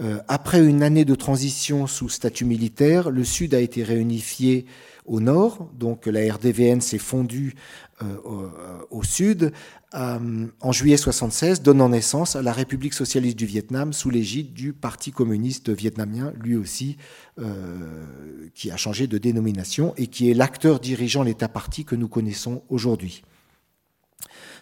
Euh, 0.00 0.18
après 0.26 0.64
une 0.64 0.82
année 0.82 1.04
de 1.04 1.14
transition 1.14 1.86
sous 1.86 2.08
statut 2.08 2.44
militaire, 2.44 3.10
le 3.10 3.22
Sud 3.22 3.54
a 3.54 3.60
été 3.60 3.84
réunifié 3.84 4.66
au 5.06 5.20
nord, 5.20 5.70
donc 5.78 6.06
la 6.06 6.32
RDVN 6.34 6.80
s'est 6.80 6.98
fondue 6.98 7.54
euh, 8.02 8.16
au, 8.90 9.02
Sud 9.04 9.52
euh, 9.94 10.46
en 10.60 10.72
juillet 10.72 10.96
76, 10.96 11.62
donnant 11.62 11.90
naissance 11.90 12.34
à 12.34 12.42
la 12.42 12.52
République 12.52 12.94
socialiste 12.94 13.38
du 13.38 13.46
Vietnam 13.46 13.92
sous 13.92 14.10
l'égide 14.10 14.52
du 14.52 14.72
Parti 14.72 15.12
communiste 15.12 15.70
vietnamien, 15.70 16.32
lui 16.40 16.56
aussi, 16.56 16.96
qui 18.54 18.70
a 18.70 18.76
changé 18.76 19.06
de 19.06 19.18
dénomination 19.18 19.92
et 19.96 20.06
qui 20.06 20.30
est 20.30 20.34
l'acteur 20.34 20.80
dirigeant 20.80 21.22
l'État-parti 21.22 21.84
que 21.84 21.96
nous 21.96 22.08
connaissons 22.08 22.62
aujourd'hui. 22.68 23.22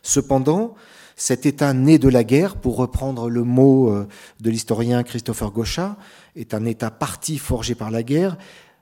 Cependant, 0.02 0.74
cet 1.22 1.46
État 1.46 1.72
né 1.72 2.00
de 2.00 2.08
la 2.08 2.24
guerre, 2.24 2.56
pour 2.56 2.74
reprendre 2.74 3.30
le 3.30 3.44
mot 3.44 3.94
de 4.40 4.50
l'historien 4.50 5.04
Christopher 5.04 5.52
Gauchat, 5.52 5.96
est 6.34 6.52
un 6.52 6.64
État 6.64 6.90
parti 6.90 7.38
forgé 7.38 7.76
par 7.76 7.92
la 7.92 8.02
guerre, 8.02 8.36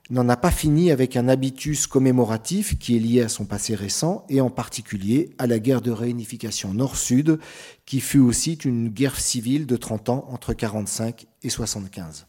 n'en 0.09 0.27
a 0.31 0.39
pas 0.39 0.51
fini 0.51 0.91
avec 0.91 1.17
un 1.17 1.29
habitus 1.29 1.87
commémoratif 1.87 2.79
qui 2.79 2.97
est 2.97 2.99
lié 2.99 3.21
à 3.21 3.29
son 3.29 3.45
passé 3.45 3.75
récent 3.75 4.25
et 4.31 4.41
en 4.41 4.49
particulier 4.49 5.31
à 5.37 5.47
la 5.47 5.59
guerre 5.59 5.83
de 5.83 5.91
réunification 5.91 6.73
nord-sud 6.73 7.39
qui 7.85 8.01
fut 8.01 8.19
aussi 8.19 8.55
une 8.55 8.89
guerre 8.89 9.21
civile 9.21 9.67
de 9.67 9.77
30 9.77 10.09
ans 10.09 10.25
entre 10.31 10.55
45 10.55 11.27
et 11.43 11.51
75. 11.51 12.27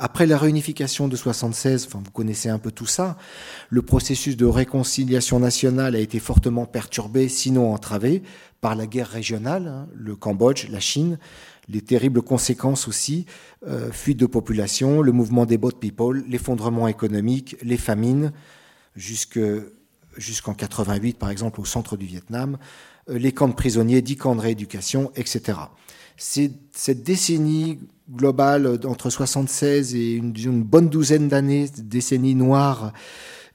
Après 0.00 0.26
la 0.26 0.38
réunification 0.38 1.08
de 1.08 1.16
76, 1.16 1.86
enfin 1.86 2.00
vous 2.04 2.12
connaissez 2.12 2.48
un 2.48 2.60
peu 2.60 2.70
tout 2.70 2.86
ça, 2.86 3.18
le 3.68 3.82
processus 3.82 4.36
de 4.36 4.46
réconciliation 4.46 5.40
nationale 5.40 5.96
a 5.96 5.98
été 5.98 6.20
fortement 6.20 6.66
perturbé, 6.66 7.28
sinon 7.28 7.74
entravé, 7.74 8.22
par 8.60 8.76
la 8.76 8.86
guerre 8.86 9.08
régionale, 9.08 9.66
hein, 9.66 9.88
le 9.92 10.14
Cambodge, 10.14 10.68
la 10.70 10.78
Chine, 10.78 11.18
les 11.68 11.80
terribles 11.80 12.22
conséquences 12.22 12.86
aussi, 12.86 13.26
euh, 13.66 13.90
fuite 13.90 14.18
de 14.18 14.26
population, 14.26 15.02
le 15.02 15.10
mouvement 15.10 15.46
des 15.46 15.58
boat 15.58 15.72
people, 15.80 16.24
l'effondrement 16.28 16.86
économique, 16.86 17.56
les 17.62 17.76
famines, 17.76 18.32
jusqu'en 18.94 20.54
88 20.54 21.18
par 21.18 21.30
exemple 21.30 21.60
au 21.60 21.64
centre 21.64 21.96
du 21.96 22.06
Vietnam, 22.06 22.56
les 23.08 23.32
camps 23.32 23.48
de 23.48 23.54
prisonniers, 23.54 24.02
10 24.02 24.16
camps 24.16 24.36
de 24.36 24.40
rééducation, 24.40 25.10
etc. 25.16 25.58
Cette 26.16 27.02
décennie 27.02 27.78
globale 28.10 28.80
entre 28.84 29.10
76 29.10 29.94
et 29.94 30.14
une, 30.14 30.62
bonne 30.62 30.88
douzaine 30.88 31.28
d'années, 31.28 31.68
décennie 31.78 32.34
noire, 32.34 32.92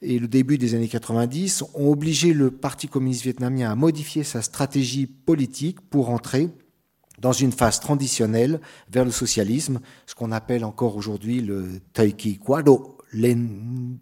et 0.00 0.18
le 0.18 0.28
début 0.28 0.58
des 0.58 0.74
années 0.74 0.88
90 0.88 1.64
ont 1.74 1.90
obligé 1.90 2.32
le 2.32 2.50
Parti 2.50 2.88
communiste 2.88 3.22
vietnamien 3.22 3.70
à 3.70 3.74
modifier 3.74 4.22
sa 4.22 4.42
stratégie 4.42 5.06
politique 5.06 5.80
pour 5.80 6.10
entrer 6.10 6.50
dans 7.18 7.32
une 7.32 7.52
phase 7.52 7.80
transitionnelle 7.80 8.60
vers 8.90 9.04
le 9.04 9.10
socialisme, 9.10 9.80
ce 10.06 10.14
qu'on 10.14 10.32
appelle 10.32 10.64
encore 10.64 10.96
aujourd'hui 10.96 11.40
le 11.40 11.80
Taiki 11.92 12.38
Kwado 12.38 12.93
Len 13.14 13.98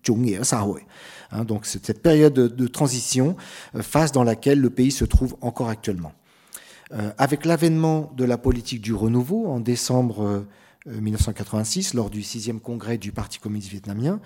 hein, 1.30 1.44
donc 1.44 1.66
cette 1.66 2.02
période 2.02 2.34
de, 2.34 2.66
transition, 2.66 3.36
euh, 3.74 3.82
phase 3.82 4.12
dans 4.12 4.24
laquelle 4.24 4.60
le 4.60 4.70
pays 4.70 4.90
se 4.90 5.04
trouve 5.04 5.36
encore 5.40 5.68
actuellement. 5.68 6.12
Euh, 6.94 7.10
avec 7.16 7.46
l'avènement 7.46 8.12
de 8.16 8.24
la 8.24 8.36
politique 8.36 8.82
du 8.82 8.92
renouveau 8.92 9.46
en 9.46 9.60
décembre 9.60 10.44
1986, 10.86 11.94
euh, 11.94 11.96
lors 11.96 12.10
du 12.10 12.22
sixième 12.22 12.60
congrès 12.60 12.98
du 12.98 13.12
Parti 13.12 13.38
communiste 13.38 13.70
vietnamien, 13.70 14.20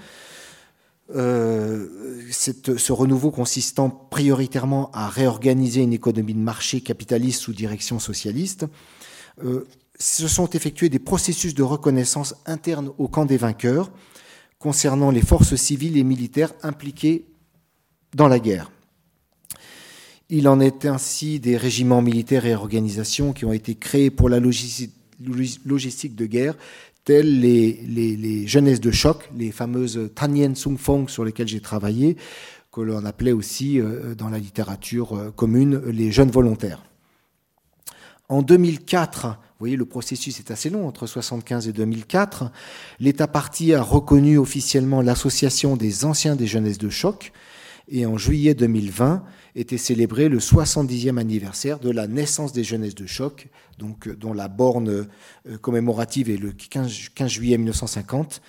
euh, 1.15 2.23
ce 2.29 2.93
renouveau 2.93 3.31
consistant 3.31 3.89
prioritairement 3.89 4.91
à 4.93 5.09
réorganiser 5.09 5.83
une 5.83 5.93
économie 5.93 6.35
de 6.35 6.41
marché 6.41 6.81
capitaliste 6.81 7.41
sous 7.41 7.53
direction 7.53 8.01
socialiste, 8.01 8.67
se 9.99 10.29
sont 10.29 10.49
effectués 10.51 10.89
des 10.89 10.99
processus 10.99 11.55
de 11.55 11.63
reconnaissance 11.63 12.35
interne 12.47 12.91
au 12.99 13.07
camp 13.07 13.27
des 13.27 13.37
vainqueurs 13.37 13.93
concernant 14.59 15.11
les 15.11 15.23
forces 15.23 15.57
civiles 15.57 15.97
et 15.97 16.05
militaires 16.05 16.53
impliquées 16.63 17.27
dans 18.15 18.29
la 18.29 18.39
guerre. 18.39 18.71
Il 20.29 20.49
en 20.49 20.59
est 20.59 20.87
ainsi 20.87 21.39
des 21.39 21.57
régiments 21.57 22.03
militaires 22.03 22.47
et 22.47 22.55
organisations 22.55 23.33
qui 23.33 23.45
ont 23.45 23.53
été 23.53 23.77
créés 23.77 24.11
pour 24.11 24.29
la 24.29 24.41
logistique 24.41 26.17
de 26.17 26.27
guerre, 26.27 26.57
telles 27.05 27.41
les, 27.41 28.47
jeunesses 28.49 28.81
de 28.81 28.91
choc, 28.91 29.31
les 29.37 29.53
fameuses 29.53 30.11
Tanyen 30.15 30.57
Sung 30.57 30.77
Fong 30.77 31.09
sur 31.09 31.25
lesquelles 31.25 31.47
j'ai 31.47 31.61
travaillé, 31.61 32.17
que 32.73 32.81
l'on 32.81 33.05
appelait 33.05 33.33
aussi 33.33 33.81
euh, 33.81 34.15
dans 34.15 34.29
la 34.29 34.39
littérature 34.39 35.17
euh, 35.17 35.31
commune 35.31 35.81
les 35.87 36.11
jeunes 36.11 36.31
volontaires. 36.31 36.83
En 38.29 38.43
2004, 38.43 39.39
vous 39.59 39.65
voyez, 39.65 39.77
le 39.77 39.87
processus 39.87 40.39
est 40.39 40.51
assez 40.51 40.69
long, 40.69 40.87
entre 40.87 41.07
75 41.07 41.67
et 41.67 41.73
2004, 41.73 42.53
l'État 43.01 43.27
parti 43.27 43.73
a 43.73 43.81
reconnu 43.81 44.37
officiellement 44.37 45.01
l'association 45.01 45.79
des 45.79 46.05
anciens 46.05 46.37
des 46.37 46.47
jeunesses 46.47 46.77
de 46.77 46.91
choc, 46.91 47.33
et 47.89 48.05
en 48.05 48.19
juillet 48.19 48.53
2020, 48.53 49.25
était 49.55 49.79
célébré 49.79 50.29
le 50.29 50.41
70e 50.41 51.17
anniversaire 51.17 51.79
de 51.79 51.89
la 51.89 52.07
naissance 52.07 52.53
des 52.53 52.65
jeunesses 52.65 52.95
de 52.95 53.07
choc, 53.07 53.49
donc, 53.79 54.09
euh, 54.09 54.15
dont 54.15 54.35
la 54.35 54.49
borne 54.49 54.91
euh, 54.91 55.59
commémorative 55.63 56.29
est 56.29 56.37
le 56.37 56.53
15, 56.53 56.91
juillet 57.29 57.57
1950, 57.57 58.43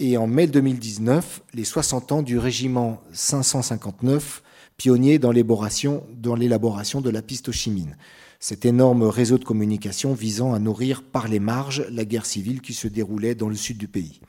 et 0.00 0.16
en 0.16 0.26
mai 0.26 0.48
2019, 0.48 1.42
les 1.54 1.64
60 1.64 2.10
ans 2.10 2.22
du 2.22 2.38
régiment 2.38 3.00
559, 3.12 4.42
pionnier 4.76 5.20
dans 5.20 5.30
l'élaboration 5.30 6.02
de 6.18 7.10
la 7.10 7.22
piste 7.22 7.44
pistochimine. 7.44 7.96
Cet 8.42 8.64
énorme 8.64 9.02
réseau 9.02 9.36
de 9.36 9.44
communication 9.44 10.14
visant 10.14 10.54
à 10.54 10.58
nourrir 10.58 11.02
par 11.02 11.28
les 11.28 11.40
marges 11.40 11.84
la 11.90 12.06
guerre 12.06 12.24
civile 12.24 12.62
qui 12.62 12.72
se 12.72 12.88
déroulait 12.88 13.34
dans 13.34 13.50
le 13.50 13.54
sud 13.54 13.76
du 13.76 13.86
pays. 13.86 14.20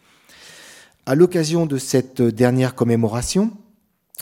À 1.06 1.16
l'occasion 1.16 1.66
de 1.66 1.78
cette 1.78 2.22
dernière 2.22 2.76
commémoration, 2.76 3.58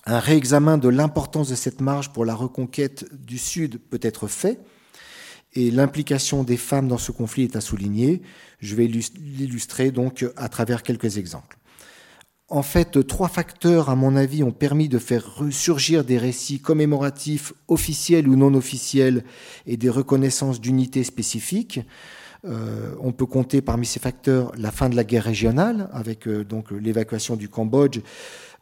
un 0.05 0.19
réexamen 0.19 0.77
de 0.77 0.89
l'importance 0.89 1.49
de 1.49 1.55
cette 1.55 1.81
marge 1.81 2.13
pour 2.13 2.23
la 2.23 2.35
reconquête 2.35 3.05
du 3.13 3.37
Sud 3.37 3.79
peut 3.79 3.99
être 4.01 4.27
fait, 4.27 4.59
et 5.53 5.71
l'implication 5.71 6.43
des 6.43 6.57
femmes 6.57 6.87
dans 6.87 6.97
ce 6.97 7.11
conflit 7.11 7.43
est 7.43 7.55
à 7.55 7.61
souligner. 7.61 8.21
Je 8.59 8.75
vais 8.75 8.85
l'illustrer 8.85 9.91
donc 9.91 10.25
à 10.37 10.47
travers 10.47 10.83
quelques 10.83 11.17
exemples. 11.17 11.58
En 12.51 12.63
fait, 12.63 13.05
trois 13.05 13.27
facteurs, 13.27 13.89
à 13.89 13.95
mon 13.95 14.15
avis, 14.15 14.43
ont 14.43 14.51
permis 14.51 14.89
de 14.89 14.97
faire 14.97 15.35
ressurgir 15.35 16.03
des 16.03 16.17
récits 16.17 16.59
commémoratifs 16.59 17.53
officiels 17.67 18.27
ou 18.27 18.35
non 18.35 18.55
officiels 18.55 19.23
et 19.67 19.77
des 19.77 19.89
reconnaissances 19.89 20.59
d'unités 20.59 21.03
spécifiques. 21.03 21.81
Euh, 22.45 22.95
on 23.01 23.11
peut 23.11 23.27
compter 23.27 23.61
parmi 23.61 23.85
ces 23.85 23.99
facteurs 23.99 24.51
la 24.57 24.71
fin 24.71 24.89
de 24.89 24.95
la 24.95 25.03
guerre 25.03 25.25
régionale, 25.25 25.89
avec 25.93 26.27
euh, 26.27 26.43
donc 26.43 26.71
l'évacuation 26.71 27.35
du 27.35 27.49
Cambodge, 27.49 27.99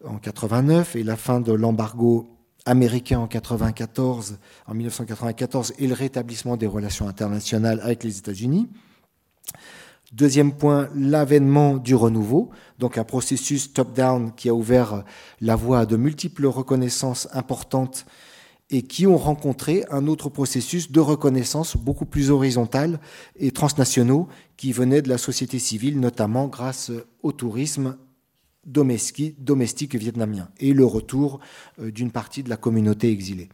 en 0.03 0.17
89 0.17 0.97
et 0.97 1.03
la 1.03 1.15
fin 1.15 1.39
de 1.39 1.53
l'embargo 1.53 2.27
américain 2.65 3.19
en 3.19 3.27
94, 3.27 4.37
en 4.65 4.73
1994 4.73 5.73
et 5.79 5.87
le 5.87 5.93
rétablissement 5.93 6.57
des 6.57 6.67
relations 6.67 7.07
internationales 7.07 7.79
avec 7.81 8.03
les 8.03 8.17
États-Unis. 8.17 8.67
Deuxième 10.13 10.53
point, 10.53 10.87
l'avènement 10.95 11.75
du 11.75 11.93
renouveau, 11.93 12.49
donc 12.79 12.97
un 12.97 13.03
processus 13.03 13.73
top-down 13.73 14.31
qui 14.35 14.47
a 14.47 14.53
ouvert 14.53 15.03
la 15.41 15.57
voie 15.57 15.79
à 15.79 15.85
de 15.85 15.97
multiples 15.97 16.45
reconnaissances 16.45 17.27
importantes 17.33 18.05
et 18.69 18.83
qui 18.83 19.05
ont 19.05 19.17
rencontré 19.17 19.83
un 19.91 20.07
autre 20.07 20.29
processus 20.29 20.93
de 20.93 20.99
reconnaissance 21.01 21.75
beaucoup 21.75 22.05
plus 22.05 22.31
horizontal 22.31 23.01
et 23.35 23.51
transnationaux 23.51 24.29
qui 24.55 24.71
venait 24.71 25.01
de 25.01 25.09
la 25.09 25.17
société 25.17 25.59
civile, 25.59 25.99
notamment 25.99 26.47
grâce 26.47 26.89
au 27.21 27.33
tourisme 27.33 27.97
domestique, 28.65 29.95
vietnamien 29.95 30.47
et 30.59 30.73
le 30.73 30.85
retour 30.85 31.39
euh, 31.79 31.91
d'une 31.91 32.11
partie 32.11 32.43
de 32.43 32.49
la 32.49 32.57
communauté 32.57 33.11
exilée. 33.11 33.49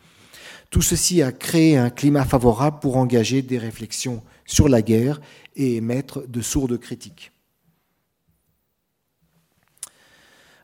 Tout 0.73 0.81
ceci 0.81 1.21
a 1.21 1.31
créé 1.31 1.77
un 1.77 1.91
climat 1.91 2.25
favorable 2.25 2.79
pour 2.79 2.97
engager 2.97 3.43
des 3.43 3.59
réflexions 3.59 4.23
sur 4.43 4.67
la 4.67 4.81
guerre 4.81 5.21
et 5.55 5.75
émettre 5.75 6.27
de 6.27 6.41
sourdes 6.41 6.79
critiques. 6.79 7.31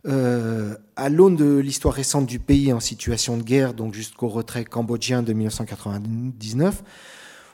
Euh, 0.08 0.76
à 0.96 1.10
l'aune 1.10 1.36
de 1.36 1.60
l'histoire 1.60 1.94
récente 1.94 2.26
du 2.26 2.40
pays 2.40 2.74
en 2.74 2.80
situation 2.80 3.38
de 3.38 3.44
guerre, 3.44 3.76
donc 3.76 3.94
jusqu'au 3.94 4.30
retrait 4.30 4.66
cambodgien 4.66 5.22
de 5.22 5.32
1999, 5.32 6.84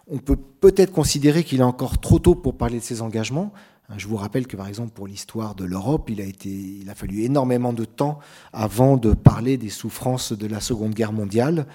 on 0.08 0.20
peut 0.20 0.38
peut-être 0.38 0.94
considérer 0.94 1.44
qu'il 1.44 1.60
est 1.60 1.64
encore 1.64 2.00
trop 2.00 2.20
tôt 2.20 2.36
pour 2.36 2.56
parler 2.56 2.80
de 2.80 2.84
ses 2.86 3.02
engagements. 3.02 3.52
Je 3.98 4.08
vous 4.08 4.16
rappelle 4.16 4.48
que, 4.48 4.56
par 4.56 4.70
exemple, 4.70 4.92
pour 4.92 5.08
l'histoire 5.08 5.56
de 5.56 5.66
l'Europe, 5.66 6.10
il 6.10 6.90
a 6.90 6.96
fallu 6.96 7.24
énormément 7.24 7.74
de 7.74 7.84
temps 7.84 8.20
avant 8.54 8.96
de 8.96 9.14
parler 9.14 9.58
des 9.58 9.70
souffrances 9.70 10.32
de 10.32 10.48
la 10.48 10.62
Seconde 10.62 10.94
Guerre 10.94 11.12
mondiale 11.12 11.68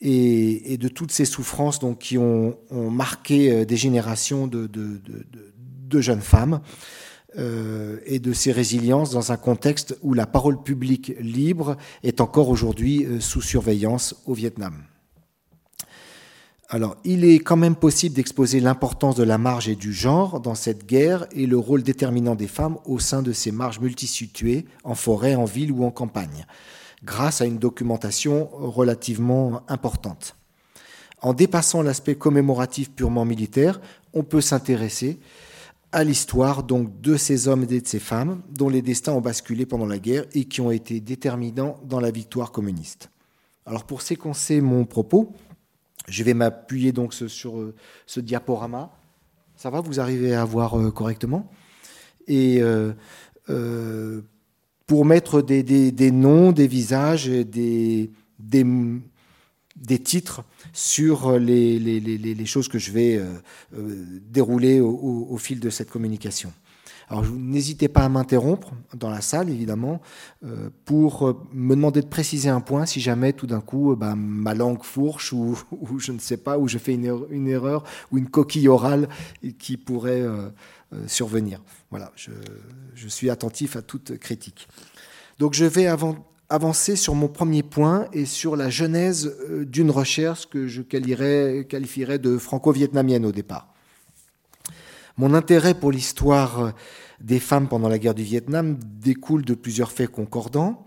et, 0.00 0.76
de 0.76 0.88
toutes 0.88 1.12
ces 1.12 1.24
souffrances 1.24 1.80
qui 2.00 2.18
ont, 2.18 2.56
marqué 2.72 3.50
euh, 3.50 3.64
des 3.64 3.76
générations 3.76 4.46
de, 4.46 4.68
jeunes 6.00 6.20
femmes. 6.20 6.60
Euh, 7.36 7.98
et 8.06 8.20
de 8.20 8.32
ses 8.32 8.52
résiliences 8.52 9.10
dans 9.10 9.32
un 9.32 9.36
contexte 9.36 9.98
où 10.02 10.14
la 10.14 10.24
parole 10.24 10.62
publique 10.62 11.14
libre 11.18 11.76
est 12.04 12.20
encore 12.20 12.48
aujourd'hui 12.48 13.04
euh, 13.04 13.18
sous 13.18 13.42
surveillance 13.42 14.14
au 14.26 14.34
Vietnam. 14.34 14.84
Alors, 16.68 16.96
il 17.04 17.24
est 17.24 17.40
quand 17.40 17.56
même 17.56 17.74
possible 17.74 18.14
d'exposer 18.14 18.60
l'importance 18.60 19.16
de 19.16 19.24
la 19.24 19.36
marge 19.36 19.68
et 19.68 19.74
du 19.74 19.92
genre 19.92 20.38
dans 20.38 20.54
cette 20.54 20.86
guerre 20.86 21.26
et 21.32 21.46
le 21.46 21.58
rôle 21.58 21.82
déterminant 21.82 22.36
des 22.36 22.46
femmes 22.46 22.78
au 22.84 23.00
sein 23.00 23.20
de 23.20 23.32
ces 23.32 23.50
marges 23.50 23.80
multisituées, 23.80 24.64
en 24.84 24.94
forêt, 24.94 25.34
en 25.34 25.44
ville 25.44 25.72
ou 25.72 25.84
en 25.84 25.90
campagne, 25.90 26.46
grâce 27.04 27.40
à 27.40 27.44
une 27.44 27.58
documentation 27.58 28.48
relativement 28.52 29.62
importante. 29.68 30.36
En 31.20 31.32
dépassant 31.32 31.82
l'aspect 31.82 32.16
commémoratif 32.16 32.90
purement 32.90 33.24
militaire, 33.24 33.80
on 34.12 34.22
peut 34.22 34.40
s'intéresser 34.40 35.18
à 35.92 36.02
l'histoire 36.02 36.64
donc 36.64 37.00
de 37.00 37.16
ces 37.16 37.46
hommes 37.46 37.62
et 37.62 37.80
de 37.80 37.86
ces 37.86 38.00
femmes 38.00 38.42
dont 38.50 38.68
les 38.68 38.82
destins 38.82 39.12
ont 39.12 39.20
basculé 39.20 39.64
pendant 39.64 39.86
la 39.86 39.98
guerre 39.98 40.24
et 40.34 40.44
qui 40.44 40.60
ont 40.60 40.70
été 40.70 41.00
déterminants 41.00 41.78
dans 41.84 42.00
la 42.00 42.10
victoire 42.10 42.50
communiste. 42.50 43.10
Alors 43.64 43.84
pour 43.84 44.02
séquencer 44.02 44.60
mon 44.60 44.84
propos, 44.84 45.32
je 46.08 46.22
vais 46.24 46.34
m'appuyer 46.34 46.92
donc 46.92 47.14
sur 47.14 47.58
euh, 47.58 47.74
ce 48.06 48.20
diaporama. 48.20 48.90
Ça 49.56 49.70
va, 49.70 49.80
vous 49.80 50.00
arrivez 50.00 50.34
à 50.34 50.44
voir 50.44 50.78
euh, 50.78 50.90
correctement? 50.90 51.50
Euh, 52.28 52.92
pour 54.86 55.04
mettre 55.04 55.40
des, 55.42 56.10
noms, 56.10 56.52
des 56.52 56.66
visages, 56.66 57.28
des, 57.28 58.10
des, 58.38 59.98
titres 59.98 60.44
sur 60.72 61.28
euh, 61.28 61.38
les, 61.38 61.78
les, 61.78 62.00
les, 62.00 62.46
choses 62.46 62.68
que 62.68 62.78
je 62.78 62.90
vais 62.90 63.16
euh, 63.16 63.32
euh, 63.76 64.04
dérouler 64.28 64.80
au, 64.80 65.36
fil 65.38 65.60
de 65.60 65.70
cette 65.70 65.90
communication. 65.90 66.52
Alors 67.08 67.24
n'hésitez 67.26 67.88
pas 67.88 68.00
à 68.00 68.08
m'interrompre 68.08 68.72
dans 68.94 69.10
la 69.10 69.20
salle, 69.20 69.50
évidemment, 69.50 70.00
pour 70.86 71.36
me 71.52 71.74
demander 71.74 72.00
de 72.00 72.06
préciser 72.06 72.48
un 72.48 72.62
point 72.62 72.86
si 72.86 72.98
jamais 73.02 73.34
tout 73.34 73.46
d'un 73.46 73.60
coup 73.60 73.94
bah, 73.94 74.14
ma 74.16 74.54
langue 74.54 74.82
fourche 74.82 75.32
ou, 75.34 75.54
je 75.98 76.12
ne 76.12 76.18
sais 76.18 76.38
pas, 76.38 76.56
ou 76.56 76.66
je 76.66 76.78
fais 76.78 76.94
une 76.94 77.26
une 77.28 77.46
erreur 77.46 77.84
ou 78.10 78.16
une 78.16 78.30
coquille 78.30 78.68
orale 78.68 79.10
qui 79.58 79.76
pourrait 79.76 80.24
survenir. 81.06 81.60
Voilà, 81.90 82.12
je, 82.16 82.30
je, 82.94 83.08
suis 83.08 83.30
attentif 83.30 83.76
à 83.76 83.82
toute 83.82 84.18
critique. 84.18 84.68
Donc 85.38 85.54
je 85.54 85.64
vais 85.64 85.86
avancer 86.48 86.96
sur 86.96 87.14
mon 87.14 87.28
premier 87.28 87.62
point 87.62 88.06
et 88.12 88.26
sur 88.26 88.56
la 88.56 88.70
genèse 88.70 89.34
euh, 89.48 89.64
d'une 89.64 89.90
recherche 89.90 90.48
que 90.48 90.66
je 90.68 90.82
qualifierais 90.82 92.18
de 92.18 92.38
franco-vietnamienne 92.38 93.26
au 93.26 93.32
départ. 93.32 93.68
Mon 95.16 95.34
intérêt 95.34 95.74
pour 95.74 95.92
l'histoire 95.92 96.60
euh, 96.60 96.70
des 97.20 97.40
femmes 97.40 97.68
pendant 97.68 97.88
la 97.88 97.98
guerre 97.98 98.14
du 98.14 98.22
Vietnam 98.22 98.78
découle 99.00 99.44
de 99.44 99.54
plusieurs 99.54 99.92
faits 99.92 100.10
concordants. 100.10 100.84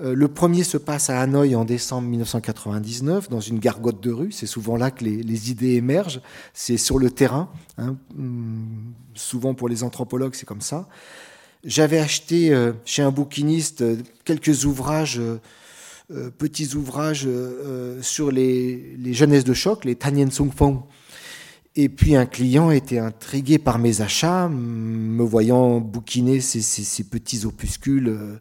Euh, 0.00 0.14
le 0.14 0.28
premier 0.28 0.64
se 0.64 0.76
passe 0.76 1.08
à 1.08 1.20
Hanoï 1.20 1.54
en 1.54 1.64
décembre 1.64 2.08
1999, 2.08 3.28
dans 3.28 3.40
une 3.40 3.58
gargote 3.58 4.00
de 4.00 4.10
rue. 4.10 4.32
C'est 4.32 4.46
souvent 4.46 4.76
là 4.76 4.90
que 4.90 5.04
les, 5.04 5.50
idées 5.50 5.74
émergent. 5.74 6.20
C'est 6.52 6.76
sur 6.76 6.98
le 6.98 7.10
terrain. 7.10 7.48
Hein. 7.78 7.96
Hum, 8.18 8.92
souvent 9.14 9.54
pour 9.54 9.68
les 9.68 9.82
anthropologues, 9.84 10.34
c'est 10.34 10.46
comme 10.46 10.60
ça. 10.60 10.88
J'avais 11.64 11.98
acheté 11.98 12.52
euh, 12.52 12.72
chez 12.84 13.02
un 13.02 13.10
bouquiniste 13.10 13.82
euh, 13.82 13.96
quelques 14.24 14.64
ouvrages, 14.64 15.20
petits 16.38 16.74
ouvrages 16.74 17.26
sur 18.02 18.30
les, 18.30 18.94
les 18.98 19.14
jeunesses 19.14 19.44
de 19.44 19.54
choc, 19.54 19.86
les 19.86 19.96
Tanyen 19.96 20.30
Sung 20.30 20.50
Fong. 20.54 20.82
Et 21.76 21.88
puis 21.88 22.14
un 22.14 22.26
client 22.26 22.70
était 22.70 22.98
intrigué 22.98 23.58
par 23.58 23.78
mes 23.78 24.02
achats, 24.02 24.48
me 24.48 25.24
voyant 25.24 25.80
bouquiner 25.80 26.40
ces, 26.40 27.04
petits 27.04 27.46
opuscules 27.46 28.38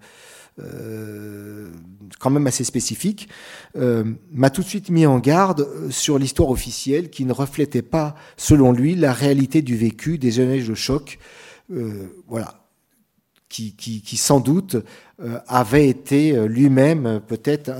quand 2.20 2.30
même 2.30 2.48
assez 2.48 2.64
spécifiques, 2.64 3.28
euh, 3.76 4.04
m'a 4.32 4.50
tout 4.50 4.62
de 4.62 4.68
suite 4.68 4.90
mis 4.90 5.06
en 5.06 5.20
garde 5.20 5.68
sur 5.90 6.18
l'histoire 6.20 6.50
officielle 6.50 7.10
qui 7.10 7.26
ne 7.26 7.34
reflétait 7.34 7.82
pas, 7.82 8.16
selon 8.38 8.72
lui, 8.72 8.96
la 8.96 9.14
réalité 9.14 9.62
du 9.62 9.76
vécu 9.76 10.18
des 10.18 10.32
jeunesses 10.32 10.68
de 10.68 10.76
choc. 10.76 11.20
Euh, 11.72 12.08
voilà, 12.28 12.64
qui, 13.54 14.18
sans 14.18 14.40
doute 14.40 14.78
euh, 15.22 15.40
avait 15.48 15.88
été 15.88 16.36
euh, 16.36 16.48
lui-même 16.48 17.06
euh, 17.06 17.20
peut-être 17.20 17.72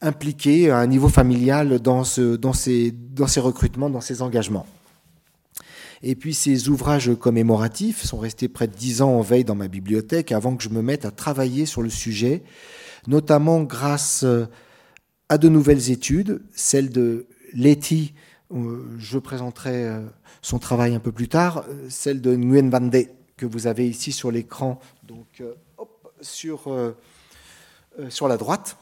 impliqué 0.00 0.70
à 0.70 0.78
un 0.78 0.86
niveau 0.86 1.08
familial 1.08 1.78
dans, 1.78 2.04
ce, 2.04 2.36
dans 2.36 2.52
ces 2.52 2.92
recrutements, 3.40 3.90
dans 3.90 4.00
ces 4.00 4.22
engagements. 4.22 4.66
Et 6.02 6.16
puis 6.16 6.34
ces 6.34 6.68
ouvrages 6.68 7.14
commémoratifs 7.14 8.04
sont 8.04 8.18
restés 8.18 8.48
près 8.48 8.66
de 8.66 8.74
dix 8.74 9.02
ans 9.02 9.12
en 9.12 9.20
veille 9.20 9.44
dans 9.44 9.54
ma 9.54 9.68
bibliothèque 9.68 10.32
avant 10.32 10.56
que 10.56 10.62
je 10.62 10.68
me 10.68 10.82
mette 10.82 11.04
à 11.04 11.10
travailler 11.10 11.66
sur 11.66 11.82
le 11.82 11.90
sujet, 11.90 12.42
notamment 13.06 13.62
grâce 13.62 14.24
à 15.28 15.38
de 15.38 15.48
nouvelles 15.48 15.90
études, 15.90 16.42
celle 16.54 16.90
de 16.90 17.26
Letty, 17.54 18.14
je 18.98 19.18
présenterai 19.18 19.88
son 20.42 20.58
travail 20.58 20.94
un 20.94 21.00
peu 21.00 21.12
plus 21.12 21.28
tard, 21.28 21.64
celle 21.88 22.20
de 22.20 22.34
Nguyen 22.34 22.68
Van 22.68 22.80
De, 22.80 23.06
que 23.42 23.46
vous 23.46 23.66
avez 23.66 23.88
ici 23.88 24.12
sur 24.12 24.30
l'écran, 24.30 24.78
donc 25.02 25.40
euh, 25.40 25.54
sur, 26.20 26.68
euh, 26.68 26.96
euh, 27.98 28.08
sur 28.08 28.28
la 28.28 28.36
droite, 28.36 28.76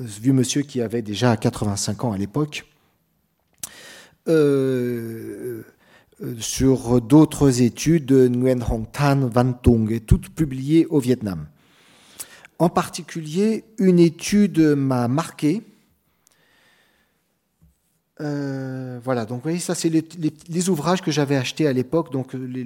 vu 0.00 0.32
monsieur 0.32 0.62
qui 0.62 0.80
avait 0.80 1.02
déjà 1.02 1.36
85 1.36 2.02
ans 2.04 2.12
à 2.12 2.18
l'époque, 2.18 2.66
sur 6.38 7.00
d'autres 7.00 7.62
études 7.62 8.06
de 8.06 8.28
Nguyen 8.28 8.62
Hong 8.62 8.90
Tan, 8.90 9.28
Van 9.28 9.52
Tong, 9.52 9.90
et 9.90 10.00
toutes 10.00 10.28
publiées 10.28 10.86
au 10.86 11.00
Vietnam. 11.00 11.46
En 12.58 12.68
particulier, 12.68 13.64
une 13.78 13.98
étude 13.98 14.60
m'a 14.60 15.08
marqué 15.08 15.62
euh, 18.20 19.00
voilà, 19.02 19.24
donc 19.24 19.38
vous 19.38 19.42
voyez, 19.42 19.58
ça 19.58 19.74
c'est 19.74 19.88
les, 19.88 20.68
ouvrages 20.68 21.02
que 21.02 21.10
j'avais 21.10 21.34
achetés 21.36 21.66
à 21.66 21.72
l'époque, 21.72 22.12
donc 22.12 22.34
euh, 22.34 22.46
les, 22.46 22.62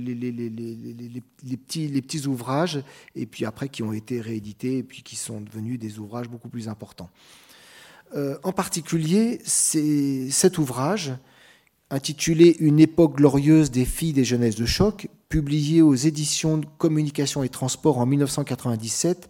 petits, 1.56 1.88
les 1.88 2.02
petits 2.02 2.26
ouvrages, 2.26 2.82
et 3.16 3.24
puis 3.24 3.46
après 3.46 3.70
qui 3.70 3.82
ont 3.82 3.94
été 3.94 4.20
réédités, 4.20 4.78
et 4.78 4.82
puis 4.82 5.02
qui 5.02 5.16
sont 5.16 5.40
devenus 5.40 5.78
des 5.78 5.98
ouvrages 5.98 6.28
beaucoup 6.28 6.50
plus 6.50 6.68
importants. 6.68 7.08
Euh, 8.14 8.36
en 8.42 8.52
particulier, 8.52 9.40
cet 9.44 10.58
ouvrage, 10.58 11.14
intitulé 11.90 12.56
Une 12.60 12.80
époque 12.80 13.16
glorieuse 13.16 13.70
des 13.70 13.84
filles 13.84 14.12
des 14.12 14.24
jeunesses 14.24 14.56
de 14.56 14.66
choc, 14.66 15.08
publié 15.28 15.82
aux 15.82 15.94
éditions 15.94 16.58
de 16.58 16.66
Communication 16.78 17.42
et 17.42 17.48
Transport 17.48 17.98
en 17.98 18.06
1997, 18.06 19.28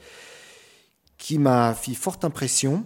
qui 1.18 1.38
m'a 1.38 1.74
fait 1.74 1.94
forte 1.94 2.24
impression. 2.24 2.84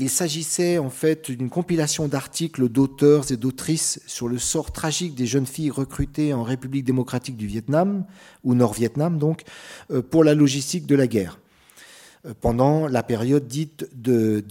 Il 0.00 0.10
s'agissait 0.10 0.78
en 0.78 0.90
fait 0.90 1.30
d'une 1.30 1.50
compilation 1.50 2.06
d'articles 2.06 2.68
d'auteurs 2.68 3.32
et 3.32 3.36
d'autrices 3.36 4.00
sur 4.06 4.28
le 4.28 4.38
sort 4.38 4.70
tragique 4.70 5.16
des 5.16 5.26
jeunes 5.26 5.46
filles 5.46 5.70
recrutées 5.70 6.32
en 6.32 6.44
République 6.44 6.84
démocratique 6.84 7.36
du 7.36 7.48
Vietnam, 7.48 8.06
ou 8.44 8.54
Nord-Vietnam 8.54 9.18
donc, 9.18 9.42
euh, 9.90 10.00
pour 10.00 10.22
la 10.22 10.34
logistique 10.34 10.86
de 10.86 10.94
la 10.94 11.08
guerre, 11.08 11.40
pendant 12.40 12.88
la 12.88 13.02
période 13.02 13.46
dite 13.46 13.88
de, 13.94 14.42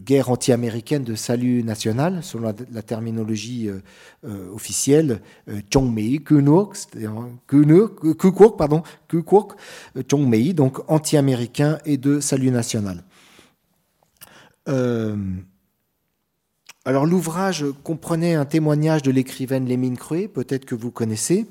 guerre 0.00 0.30
anti-américaine 0.30 1.04
de 1.04 1.14
salut 1.14 1.62
national, 1.62 2.22
selon 2.22 2.54
la, 2.72 2.82
terminologie 2.82 3.68
euh, 3.68 4.52
officielle, 4.52 5.20
Chongmei 5.72 6.22
pardon, 8.56 8.82
Chongmei, 10.10 10.52
donc 10.52 10.78
anti-américain 10.88 11.78
et 11.84 11.96
de 11.96 12.20
salut 12.20 12.50
national. 12.50 13.04
Euh, 14.68 15.16
alors 16.84 17.04
l'ouvrage 17.04 17.64
comprenait 17.84 18.34
un 18.34 18.46
témoignage 18.46 19.02
de 19.02 19.10
l'écrivaine 19.10 19.66
Lémine 19.66 19.98
Cruet, 19.98 20.28
peut-être 20.28 20.64
que 20.64 20.74
vous 20.74 20.90
connaissez, 20.90 21.46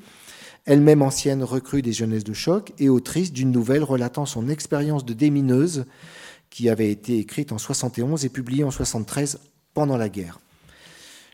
elle-même 0.66 1.02
ancienne 1.02 1.44
recrue 1.44 1.82
des 1.82 1.94
jeunesses 1.94 2.24
de 2.24 2.34
choc 2.34 2.74
et 2.78 2.90
autrice 2.90 3.34
d'une 3.34 3.52
nouvelle 3.52 3.84
relatant 3.84 4.26
son 4.26 4.50
expérience 4.50 5.06
de 5.06 5.14
démineuse 5.14 5.86
qui 6.50 6.70
avait 6.70 6.92
été 6.92 7.18
écrite 7.20 7.52
en 7.52 7.58
71 7.58 8.26
et 8.26 8.30
publiée 8.30 8.64
en 8.64 8.72
73 8.72 9.40
pendant 9.74 9.98
la 9.98 10.10
guerre. 10.10 10.40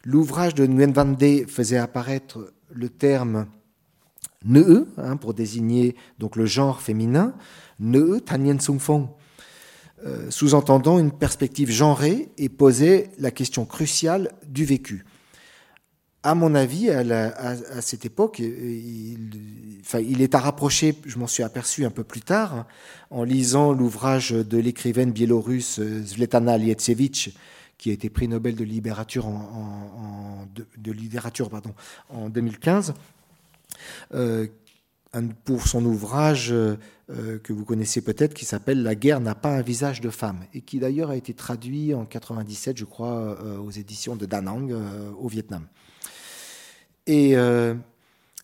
L'ouvrage 0.04 0.54
de 0.54 0.66
Nguyen 0.66 0.92
Van 0.92 1.06
De 1.06 1.46
faisait 1.48 1.78
apparaître 1.78 2.54
le 2.72 2.90
terme 2.90 3.48
Ne'e, 4.46 4.88
hein, 4.98 5.18
pour 5.18 5.34
désigner 5.34 5.96
donc 6.20 6.36
le 6.36 6.46
genre 6.46 6.82
féminin, 6.82 7.34
Ne'e 7.80 8.20
Tanyen 8.20 8.60
Sung 8.60 8.80
Fong, 8.80 9.08
euh, 10.06 10.30
sous-entendant 10.30 11.00
une 11.00 11.12
perspective 11.12 11.72
genrée 11.72 12.30
et 12.38 12.50
posait 12.50 13.10
la 13.18 13.32
question 13.32 13.66
cruciale 13.66 14.32
du 14.48 14.64
vécu. 14.66 15.06
À 16.26 16.34
mon 16.34 16.56
avis, 16.56 16.90
à, 16.90 17.82
cette 17.82 18.04
époque, 18.04 18.40
il, 18.40 19.30
enfin, 19.82 20.00
il, 20.00 20.24
est 20.24 20.34
à 20.34 20.40
rapprocher, 20.40 20.96
je 21.06 21.20
m'en 21.20 21.28
suis 21.28 21.44
aperçu 21.44 21.86
un 21.86 21.92
peu 21.92 22.04
plus 22.04 22.22
tard, 22.22 22.66
en 23.12 23.24
lisant 23.24 23.72
l'ouvrage 23.74 24.32
de 24.32 24.58
l'écrivaine 24.58 25.12
biélorusse 25.12 25.80
Zletana 25.80 26.58
Lietsevich, 26.58 27.38
qui 27.78 27.92
a 27.92 27.94
été 27.94 28.10
prix 28.10 28.28
Nobel 28.28 28.56
de 28.56 28.64
littérature 28.64 29.28
en, 29.28 30.48
de, 30.56 30.92
littérature 30.92 31.52
pardon, 31.52 31.76
en 32.10 32.28
2015, 32.28 32.96
euh, 34.16 34.48
pour 35.44 35.68
son 35.68 35.86
ouvrage 35.86 36.52
euh, 36.52 36.76
que 37.44 37.54
vous 37.54 37.66
connaissez 37.66 38.02
peut-être 38.02 38.34
qui 38.34 38.46
s'appelle 38.46 38.82
La 38.82 38.96
guerre 38.96 39.20
n'a 39.20 39.36
pas 39.36 39.56
un 39.56 39.62
visage 39.62 40.02
de 40.02 40.10
femme 40.10 40.40
et 40.56 40.62
qui 40.62 40.80
d'ailleurs 40.80 41.12
a 41.12 41.18
été 41.18 41.36
traduit 41.36 41.94
en 41.94 42.04
97, 42.04 42.78
je 42.78 42.86
crois, 42.86 43.38
euh, 43.44 43.60
aux 43.60 43.70
éditions 43.70 44.16
de 44.16 44.26
Danang 44.26 44.74
au 45.20 45.28
Vietnam. 45.28 45.68
Et 47.08 47.36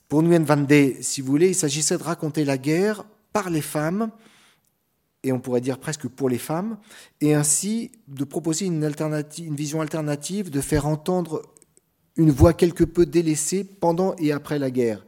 pour 0.07 0.21
Nguyen 0.21 0.43
Van 0.43 0.57
De, 0.57 0.93
si 1.01 1.21
vous 1.21 1.27
voulez, 1.27 1.49
il 1.49 1.55
s'agissait 1.55 1.97
de 1.97 2.03
raconter 2.03 2.45
la 2.45 2.57
guerre 2.57 3.03
par 3.33 3.49
les 3.49 3.61
femmes 3.61 4.11
et 5.23 5.31
on 5.31 5.39
pourrait 5.39 5.61
dire 5.61 5.77
presque 5.77 6.07
pour 6.07 6.29
les 6.29 6.37
femmes, 6.37 6.77
et 7.19 7.33
ainsi 7.33 7.91
de 8.07 8.23
proposer 8.23 8.65
une, 8.65 8.87
vision 9.55 9.81
alternative, 9.81 10.49
de 10.49 10.61
faire 10.61 10.87
entendre 10.87 11.43
une 12.17 12.31
voix 12.31 12.53
quelque 12.53 12.83
peu 12.83 13.05
délaissée 13.05 13.63
pendant 13.63 14.15
et 14.17 14.31
après 14.31 14.59
la 14.59 14.71
guerre. 14.71 15.05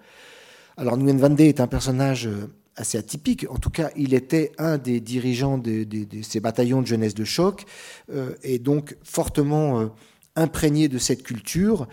Alors 0.77 0.97
Nguyen 0.97 1.17
Van 1.17 1.29
De 1.29 1.43
est 1.43 1.59
un 1.59 1.67
personnage 1.67 2.27
euh, 2.27 2.47
assez 2.75 2.97
atypique. 2.97 3.45
En 3.49 3.57
tout 3.57 3.69
cas, 3.69 3.89
il 3.95 4.13
était 4.13 4.51
un 4.57 4.77
des 4.77 4.99
dirigeants 4.99 5.57
de, 5.57 5.85
ces 6.23 6.39
bataillons 6.39 6.81
de 6.81 6.87
jeunesse 6.87 7.13
de 7.13 7.23
choc 7.23 7.65
euh, 8.11 8.33
et 8.41 8.57
donc 8.57 8.97
fortement 9.03 9.81
euh, 9.81 9.87
imprégné 10.35 10.87
de 10.87 10.97
cette 10.97 11.23
culture. 11.23 11.87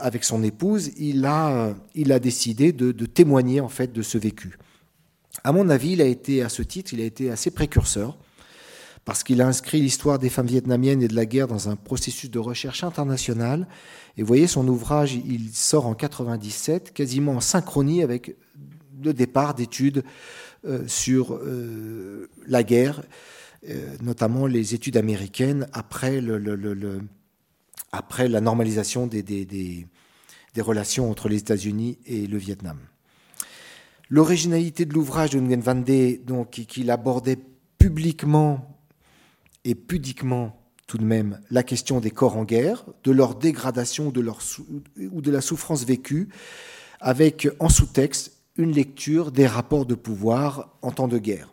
Avec 0.00 0.24
son 0.24 0.42
épouse, 0.42 0.90
il 0.98 1.24
a, 1.24 1.74
il 1.94 2.12
a 2.12 2.18
décidé 2.18 2.72
de, 2.72 2.92
témoigner 3.06 3.60
en 3.60 3.68
fait 3.68 3.92
de 3.92 4.02
ce 4.02 4.18
vécu. 4.18 4.58
À 5.42 5.52
mon 5.52 5.68
avis, 5.70 5.92
il 5.92 6.02
a 6.02 6.04
été, 6.04 6.42
à 6.42 6.48
ce 6.48 6.62
titre, 6.62 6.92
il 6.92 7.00
a 7.00 7.04
été 7.04 7.30
assez 7.30 7.50
précurseur, 7.50 8.18
parce 9.04 9.22
qu'il 9.22 9.40
a 9.42 9.46
inscrit 9.46 9.80
l'histoire 9.80 10.18
des 10.18 10.28
femmes 10.28 10.46
vietnamiennes 10.46 11.02
et 11.02 11.08
de 11.08 11.14
la 11.14 11.26
guerre 11.26 11.48
dans 11.48 11.68
un 11.68 11.76
processus 11.76 12.30
de 12.30 12.38
recherche 12.38 12.84
internationale. 12.84 13.66
Et 14.16 14.22
vous 14.22 14.28
voyez, 14.28 14.46
son 14.46 14.66
ouvrage, 14.68 15.14
il 15.14 15.50
sort 15.52 15.86
en 15.86 15.94
97, 15.94 16.92
quasiment 16.92 17.32
en 17.32 17.40
synchronie 17.40 18.02
avec 18.02 18.36
le 19.02 19.12
départ 19.12 19.54
d'études 19.54 20.04
euh, 20.66 20.86
sur 20.86 21.34
euh, 21.34 22.30
la 22.46 22.62
guerre, 22.62 23.02
euh, 23.68 23.94
notamment 24.02 24.46
les 24.46 24.74
études 24.74 24.96
américaines 24.96 25.68
après, 25.72 26.20
le, 26.20 26.38
après 27.94 28.28
la 28.28 28.40
normalisation 28.40 29.06
des, 29.06 29.22
des, 29.22 29.44
des 29.46 30.60
relations 30.60 31.10
entre 31.10 31.28
les 31.28 31.38
États-Unis 31.38 31.98
et 32.06 32.26
le 32.26 32.38
Vietnam. 32.38 32.78
L'originalité 34.10 34.84
de 34.84 34.92
l'ouvrage 34.92 35.30
de 35.30 35.40
Nguyen 35.40 35.60
Van 35.60 35.74
De, 35.74 36.16
donc, 36.24 36.50
qu'il 36.50 36.90
abordait 36.90 37.38
publiquement 37.78 38.78
et 39.64 39.74
pudiquement 39.74 40.60
tout 40.86 40.98
de 40.98 41.04
même 41.04 41.40
la 41.50 41.62
question 41.62 42.00
des 42.00 42.10
corps 42.10 42.36
en 42.36 42.44
guerre, 42.44 42.84
de 43.04 43.10
leur 43.10 43.34
dégradation 43.34 44.10
de 44.10 44.20
leur 44.20 44.40
ou 45.10 45.20
de 45.22 45.30
la 45.30 45.40
souffrance 45.40 45.84
vécue, 45.84 46.28
avec 47.00 47.48
en 47.58 47.68
sous-texte 47.68 48.32
une 48.56 48.72
lecture 48.72 49.32
des 49.32 49.46
rapports 49.46 49.86
de 49.86 49.94
pouvoir 49.94 50.76
en 50.82 50.90
temps 50.90 51.08
de 51.08 51.18
guerre. 51.18 51.52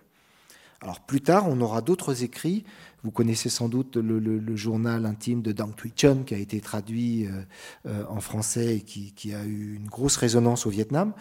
Alors 0.82 1.00
plus 1.00 1.22
tard, 1.22 1.46
on 1.48 1.62
aura 1.62 1.82
d'autres 1.82 2.24
écrits. 2.24 2.64
Vous 3.04 3.12
connaissez 3.12 3.50
sans 3.50 3.68
doute 3.68 3.98
le, 3.98 4.56
journal 4.56 5.06
intime 5.06 5.42
de 5.42 5.52
Dang 5.52 5.76
Thuy 5.76 5.92
Chun 5.96 6.24
qui 6.24 6.36
a 6.36 6.38
été 6.38 6.62
traduit 6.62 7.26
euh, 7.26 7.42
euh, 7.88 8.04
en 8.10 8.22
français 8.22 8.78
et 8.78 8.82
qui, 8.82 9.34
a 9.34 9.44
eu 9.44 9.76
une 9.76 9.88
grosse 9.88 10.18
résonance 10.18 10.68
au 10.68 10.70
Vietnam. 10.70 11.14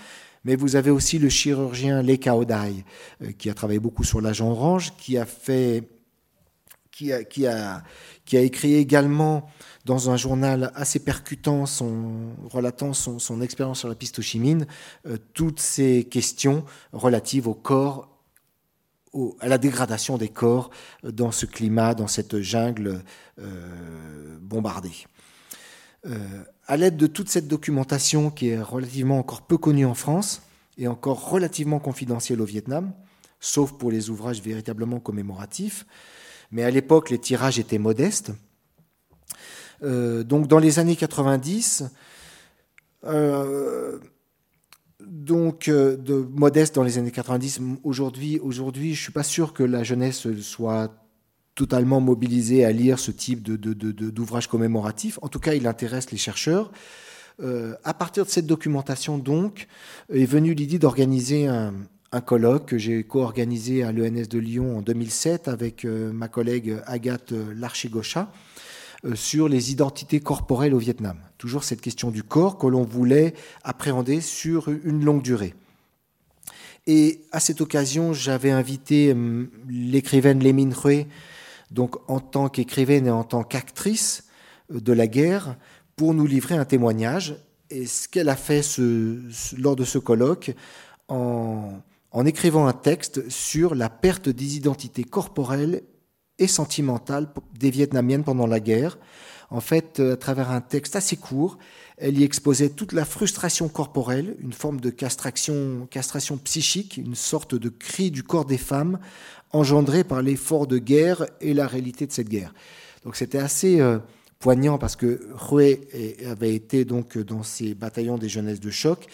Mais 0.44 0.56
vous 0.56 0.76
avez 0.76 0.90
aussi 0.90 1.18
le 1.18 1.28
chirurgien 1.28 2.02
Le 2.02 2.16
Cao 2.16 2.44
Dai, 2.44 2.84
euh, 3.22 3.32
qui 3.32 3.48
a 3.48 3.54
travaillé 3.54 3.78
beaucoup 3.78 4.04
sur 4.04 4.20
l'agent 4.20 4.50
orange, 4.50 4.92
qui 4.96 5.16
a 5.16 5.24
écrit 8.32 8.74
également 8.74 9.48
dans 9.86 10.10
un 10.10 10.16
journal 10.18 10.72
assez 10.74 10.98
percutant, 10.98 11.64
relatant 12.50 12.92
son, 12.92 13.40
expérience 13.40 13.78
sur 13.78 13.88
la 13.88 13.94
piste 13.94 14.20
toutes 15.32 15.60
ces 15.60 16.04
questions 16.04 16.64
relatives 16.92 17.48
au 17.48 17.54
corps, 17.54 18.09
à 19.40 19.48
la 19.48 19.58
dégradation 19.58 20.18
des 20.18 20.28
corps 20.28 20.70
euh, 21.04 21.12
dans 21.12 21.32
ce 21.32 21.46
climat, 21.46 21.94
dans 21.94 22.08
cette 22.08 22.40
jungle 22.40 23.02
bombardée. 24.40 25.06
Euh, 26.06 26.44
à 26.66 26.76
l'aide 26.76 26.96
de 26.96 27.06
toute 27.06 27.28
cette 27.28 27.46
documentation 27.46 28.30
qui 28.30 28.48
est 28.48 28.60
relativement 28.60 29.18
encore 29.18 29.42
peu 29.42 29.58
connue 29.58 29.84
en 29.84 29.94
France 29.94 30.42
et 30.78 30.88
encore 30.88 31.28
relativement 31.28 31.78
confidentielle 31.78 32.40
au 32.40 32.44
Vietnam, 32.44 32.92
sauf 33.38 33.72
pour 33.72 33.90
les 33.90 34.08
ouvrages 34.08 34.40
véritablement 34.40 34.98
commémoratifs, 34.98 35.84
mais 36.52 36.62
à 36.62 36.70
l'époque 36.70 37.10
les 37.10 37.18
tirages 37.18 37.58
étaient 37.58 37.78
modestes. 37.78 38.32
Euh, 39.82 40.22
donc 40.22 40.46
dans 40.46 40.58
les 40.58 40.78
années 40.78 40.96
90, 40.96 41.84
euh, 45.30 45.50
donc 45.50 45.68
de 45.68 46.28
modeste 46.32 46.74
dans 46.74 46.82
les 46.82 46.98
années 46.98 47.10
90. 47.10 47.60
Aujourd'hui, 47.84 48.38
aujourd'hui, 48.38 48.94
je 48.94 49.02
suis 49.02 49.12
pas 49.12 49.22
sûr 49.22 49.52
que 49.52 49.62
la 49.62 49.82
jeunesse 49.82 50.26
soit 50.40 50.92
totalement 51.54 52.00
mobilisé 52.00 52.64
à 52.64 52.72
lire 52.72 52.98
ce 52.98 53.10
type 53.10 53.42
d'ouvrage 53.42 54.48
commémoratif. 54.48 55.18
En 55.22 55.28
tout 55.28 55.40
cas, 55.40 55.54
il 55.54 55.66
intéresse 55.66 56.10
les 56.10 56.18
chercheurs. 56.18 56.70
Euh, 57.42 57.74
à 57.84 57.94
partir 57.94 58.24
de 58.24 58.30
cette 58.30 58.46
documentation, 58.46 59.18
donc, 59.18 59.66
est 60.12 60.24
venue 60.24 60.54
l'idée 60.54 60.78
d'organiser 60.78 61.46
un, 61.46 61.74
colloque 62.24 62.66
que 62.66 62.78
j'ai 62.78 63.04
co-organisé 63.04 63.84
à 63.84 63.92
l'ENS 63.92 64.26
de 64.28 64.38
Lyon 64.38 64.78
en 64.78 64.82
2007 64.82 65.46
avec 65.46 65.84
euh, 65.84 66.12
ma 66.12 66.26
collègue 66.26 66.78
Agathe 66.86 67.32
Larchigocha 67.54 68.32
euh, 69.04 69.14
sur 69.14 69.48
les 69.48 69.70
identités 69.70 70.18
corporelles 70.18 70.74
au 70.74 70.78
Vietnam. 70.78 71.16
Toujours 71.40 71.64
cette 71.64 71.80
question 71.80 72.10
du 72.10 72.22
corps 72.22 72.58
que 72.58 72.66
l'on 72.66 72.84
voulait 72.84 73.32
appréhender 73.64 74.20
sur 74.20 74.68
une 74.68 75.04
longue 75.04 75.22
durée. 75.22 75.54
Et 76.86 77.22
à 77.32 77.40
cette 77.40 77.60
occasion, 77.60 78.12
j'avais 78.12 78.50
invité 78.50 79.16
l'écrivaine 79.68 80.40
Lémine 80.40 80.74
Hui 80.84 81.06
donc 81.70 81.96
en 82.08 82.20
tant 82.20 82.48
qu'écrivaine 82.48 83.06
et 83.06 83.10
en 83.10 83.24
tant 83.24 83.42
qu'actrice 83.42 84.24
euh, 84.72 84.80
de 84.80 84.92
la 84.92 85.06
guerre, 85.06 85.56
pour 85.96 86.14
nous 86.14 86.26
livrer 86.26 86.56
un 86.56 86.64
témoignage. 86.64 87.36
Et 87.70 87.86
ce 87.86 88.08
qu'elle 88.08 88.28
a 88.28 88.36
fait 88.36 88.62
lors 89.58 89.76
de 89.76 89.84
ce 89.84 89.98
colloque, 89.98 90.54
en, 91.08 91.82
écrivant 92.24 92.66
un 92.66 92.72
texte 92.72 93.28
sur 93.30 93.74
la 93.74 93.88
perte 93.88 94.28
des 94.28 94.56
identités 94.56 95.04
corporelles 95.04 95.82
et 96.38 96.46
sentimentales 96.46 97.28
des 97.58 97.70
Vietnamiennes 97.70 98.24
pendant 98.24 98.46
la 98.46 98.60
guerre. 98.60 98.98
En 99.50 99.60
fait, 99.60 100.00
euh, 100.00 100.14
à 100.14 100.16
travers 100.16 100.50
un 100.50 100.60
texte 100.60 100.96
assez 100.96 101.16
court, 101.16 101.58
elle 101.96 102.18
y 102.18 102.24
exposait 102.24 102.70
toute 102.70 102.92
la 102.92 103.04
frustration 103.04 103.68
corporelle, 103.68 104.36
une 104.40 104.52
forme 104.52 104.80
de 104.80 104.90
castration, 104.90 105.86
castration 105.90 106.38
psychique, 106.38 106.96
une 106.96 107.14
sorte 107.14 107.54
de 107.54 107.68
cri 107.68 108.10
du 108.10 108.22
corps 108.22 108.44
des 108.44 108.58
femmes 108.58 108.98
engendré 109.52 110.04
par 110.04 110.22
l'effort 110.22 110.66
de 110.66 110.78
guerre 110.78 111.26
et 111.40 111.54
la 111.54 111.66
réalité 111.66 112.06
de 112.06 112.12
cette 112.12 112.28
guerre. 112.28 112.54
Donc 113.04 113.16
c'était 113.16 113.38
assez 113.38 113.80
euh, 113.80 113.98
poignant 114.38 114.78
parce 114.78 114.94
que 114.94 115.28
Roué 115.34 115.88
avait 116.24 116.54
été 116.54 116.84
donc 116.84 117.18
dans 117.18 117.42
ces 117.42 117.74
bataillons 117.74 118.16
des 118.16 118.28
jeunesses 118.28 118.60
de 118.60 118.70
choc 118.70 119.06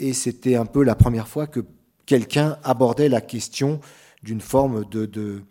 et 0.00 0.12
c'était 0.12 0.56
un 0.56 0.66
peu 0.66 0.82
la 0.82 0.96
première 0.96 1.28
fois 1.28 1.46
que 1.46 1.60
quelqu'un 2.06 2.58
abordait 2.64 3.08
la 3.08 3.20
question 3.20 3.80
d'une 4.22 4.40
forme 4.40 4.84
de, 4.90 5.42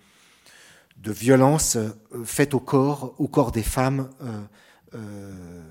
violence 1.05 1.75
euh, 1.75 1.89
faite 2.23 2.53
au 2.53 2.59
corps, 2.59 3.51
des 3.51 3.63
femmes 3.63 4.09
euh, 4.93 5.63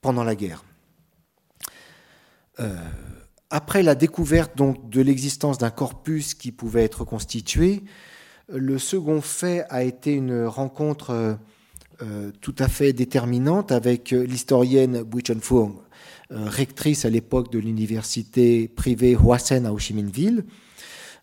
pendant 0.00 0.24
la 0.24 0.34
guerre. 0.34 0.64
Après 3.50 3.82
la 3.82 3.94
découverte 3.94 4.52
de 4.56 5.00
l'existence 5.02 5.58
d'un 5.58 5.70
corpus 5.70 6.34
qui 6.34 6.52
pouvait 6.52 6.84
être 6.84 7.04
constitué, 7.04 7.82
le 8.48 8.78
second 8.78 9.20
fait 9.20 9.64
a 9.68 9.82
été 9.82 10.12
une 10.12 10.44
rencontre 10.44 11.10
euh, 11.10 11.34
euh, 12.02 12.30
tout 12.40 12.54
à 12.58 12.68
fait 12.68 12.92
déterminante 12.92 13.72
avec 13.72 14.10
l'historienne 14.10 15.02
Bui 15.02 15.22
Chun 15.22 15.40
Fung, 15.40 15.74
euh, 16.30 16.48
rectrice 16.48 17.04
à 17.04 17.10
l'époque 17.10 17.52
de 17.52 17.58
l'université 17.58 18.68
privée 18.68 19.16
Hoa 19.16 19.38
Sen 19.38 19.66
à 19.66 19.72
Ho 19.72 19.78
Chi 19.78 19.94
Minh 19.94 20.10
Ville, 20.10 20.44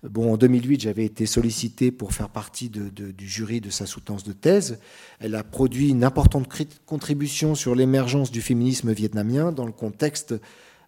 Bon, 0.04 0.34
en 0.34 0.38
2008, 0.38 0.82
j'avais 0.82 1.04
été 1.04 1.26
sollicité 1.26 1.92
pour 1.92 2.14
faire 2.14 2.30
partie 2.30 2.70
du 2.70 3.28
jury 3.28 3.60
de 3.60 3.70
sa 3.70 3.86
soutenance 3.86 4.24
de 4.24 4.32
thèse. 4.32 4.80
Elle 5.20 5.36
a 5.36 5.44
produit 5.44 5.90
une 5.90 6.06
importante 6.06 6.48
contribution 6.86 7.54
sur 7.54 7.76
l'émergence 7.76 8.32
du 8.32 8.42
féminisme 8.42 8.94
vietnamien 8.94 9.52
dans 9.52 9.66
le 9.66 9.74
contexte 9.74 10.36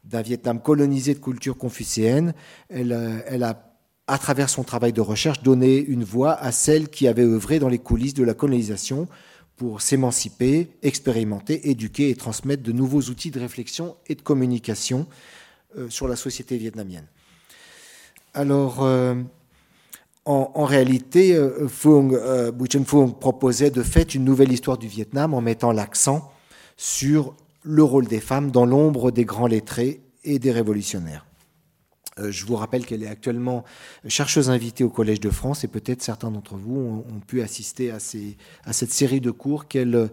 d'un 0.06 0.22
Vietnam 0.22 0.62
colonisé 0.62 1.14
de 1.14 1.20
culture 1.20 1.58
confucéenne. 1.58 2.34
Elle, 2.70 3.24
elle 3.28 3.44
a 3.44 3.72
à 4.08 4.18
travers 4.18 4.50
son 4.50 4.64
travail 4.64 4.94
de 4.94 5.02
recherche, 5.02 5.42
donné 5.42 5.78
une 5.78 6.04
voix 6.04 6.34
à 6.34 6.52
celles 6.52 6.90
qui 6.90 7.08
avaient 7.08 7.24
œuvré 7.24 7.60
dans 7.60 7.70
les 7.70 7.80
coulisses 7.80 8.14
de 8.14 8.24
la 8.24 8.34
colonisation 8.34 9.08
pour 9.56 9.82
s'émanciper, 9.82 10.72
expérimenter, 10.82 11.70
éduquer 11.70 12.10
et 12.10 12.16
transmettre 12.16 12.64
de 12.64 12.72
nouveaux 12.72 13.02
outils 13.04 13.32
de 13.32 13.40
réflexion 13.40 13.96
et 14.08 14.16
de 14.16 14.22
communication 14.22 15.06
euh, 15.78 15.90
sur 15.90 16.08
la 16.08 16.16
société 16.16 16.58
vietnamienne. 16.58 17.08
Alors, 18.34 18.84
euh, 18.84 19.16
en, 20.26 20.66
réalité, 20.66 21.36
euh, 21.36 21.68
Phuong, 21.68 22.18
Chen 22.70 22.86
Phuong 22.86 23.18
proposait 23.20 23.72
de 23.72 23.84
fait 23.84 24.16
une 24.16 24.24
nouvelle 24.24 24.52
histoire 24.52 24.78
du 24.78 24.88
Vietnam 24.88 25.34
en 25.34 25.42
mettant 25.42 25.72
l'accent 25.72 26.32
sur 26.78 27.36
le 27.64 27.84
rôle 27.84 28.08
des 28.08 28.20
femmes 28.20 28.52
dans 28.52 28.66
l'ombre 28.66 29.12
des 29.12 29.26
grands 29.26 29.48
lettrés 29.48 30.02
et 30.24 30.40
des 30.40 30.52
révolutionnaires. 30.52 31.26
Euh, 32.20 32.32
je 32.32 32.46
vous 32.46 32.56
rappelle 32.56 32.86
qu'elle 32.86 33.04
est 33.04 33.08
actuellement 33.08 33.64
chercheuse 34.08 34.50
invitée 34.50 34.84
au 34.84 34.90
Collège 34.90 35.20
de 35.20 35.30
France 35.30 35.64
et 35.64 35.68
peut-être 35.68 36.02
certains 36.02 36.32
d'entre 36.32 36.56
vous 36.56 37.04
ont, 37.08 37.20
pu 37.26 37.42
assister 37.42 37.92
à, 37.92 38.00
cette 38.00 38.92
série 38.92 39.22
de 39.22 39.32
cours 39.32 39.68
qu'elle 39.68 40.10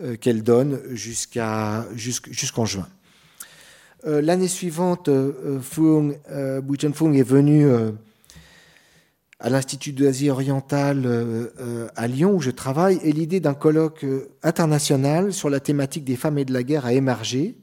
euh, 0.00 0.42
donne 0.42 0.80
jusqu'en 0.92 1.84
juin. 2.64 2.88
Euh, 4.04 4.20
l'année 4.20 4.48
suivante, 4.48 5.08
Fung, 5.60 6.14
Chen 6.78 6.94
Fung 6.94 7.14
est 7.14 7.22
venu 7.22 7.66
à 9.40 9.50
l'Institut 9.50 9.92
d'Asie 9.92 10.30
orientale 10.30 11.50
à 11.96 12.06
Lyon 12.06 12.34
où 12.34 12.40
je 12.40 12.50
travaille 12.50 13.00
et 13.02 13.12
l'idée 13.12 13.40
d'un 13.40 13.54
colloque 13.54 14.06
international 14.42 15.32
sur 15.32 15.50
la 15.50 15.60
thématique 15.60 16.04
des 16.04 16.16
femmes 16.16 16.38
et 16.38 16.44
de 16.44 16.52
la 16.52 16.62
guerre 16.62 16.86
a 16.86 16.92
émergé. 16.92 17.56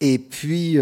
Et 0.00 0.18
puis 0.18 0.78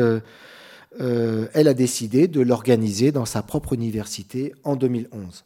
euh, 1.00 1.46
elle 1.54 1.68
a 1.68 1.74
décidé 1.74 2.28
de 2.28 2.40
l'organiser 2.40 3.12
dans 3.12 3.24
sa 3.24 3.42
propre 3.42 3.72
université 3.72 4.52
en 4.62 4.76
2011, 4.76 5.44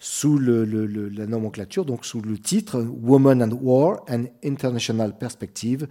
sous 0.00 0.38
la 0.38 1.26
nomenclature, 1.26 1.84
donc 1.84 2.06
sous 2.06 2.22
le 2.22 2.38
titre 2.38 2.82
Women 3.02 3.42
and 3.42 3.58
War, 3.60 4.04
an 4.08 4.24
International 4.42 5.16
Perspective, 5.18 5.86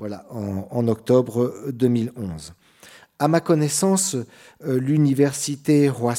voilà, 0.00 0.24
en, 0.30 0.88
octobre 0.88 1.54
2011. 1.72 2.54
À 3.18 3.28
ma 3.28 3.40
connaissance, 3.40 4.16
euh, 4.64 4.80
l'université 4.80 5.90
Hoa 5.90 6.14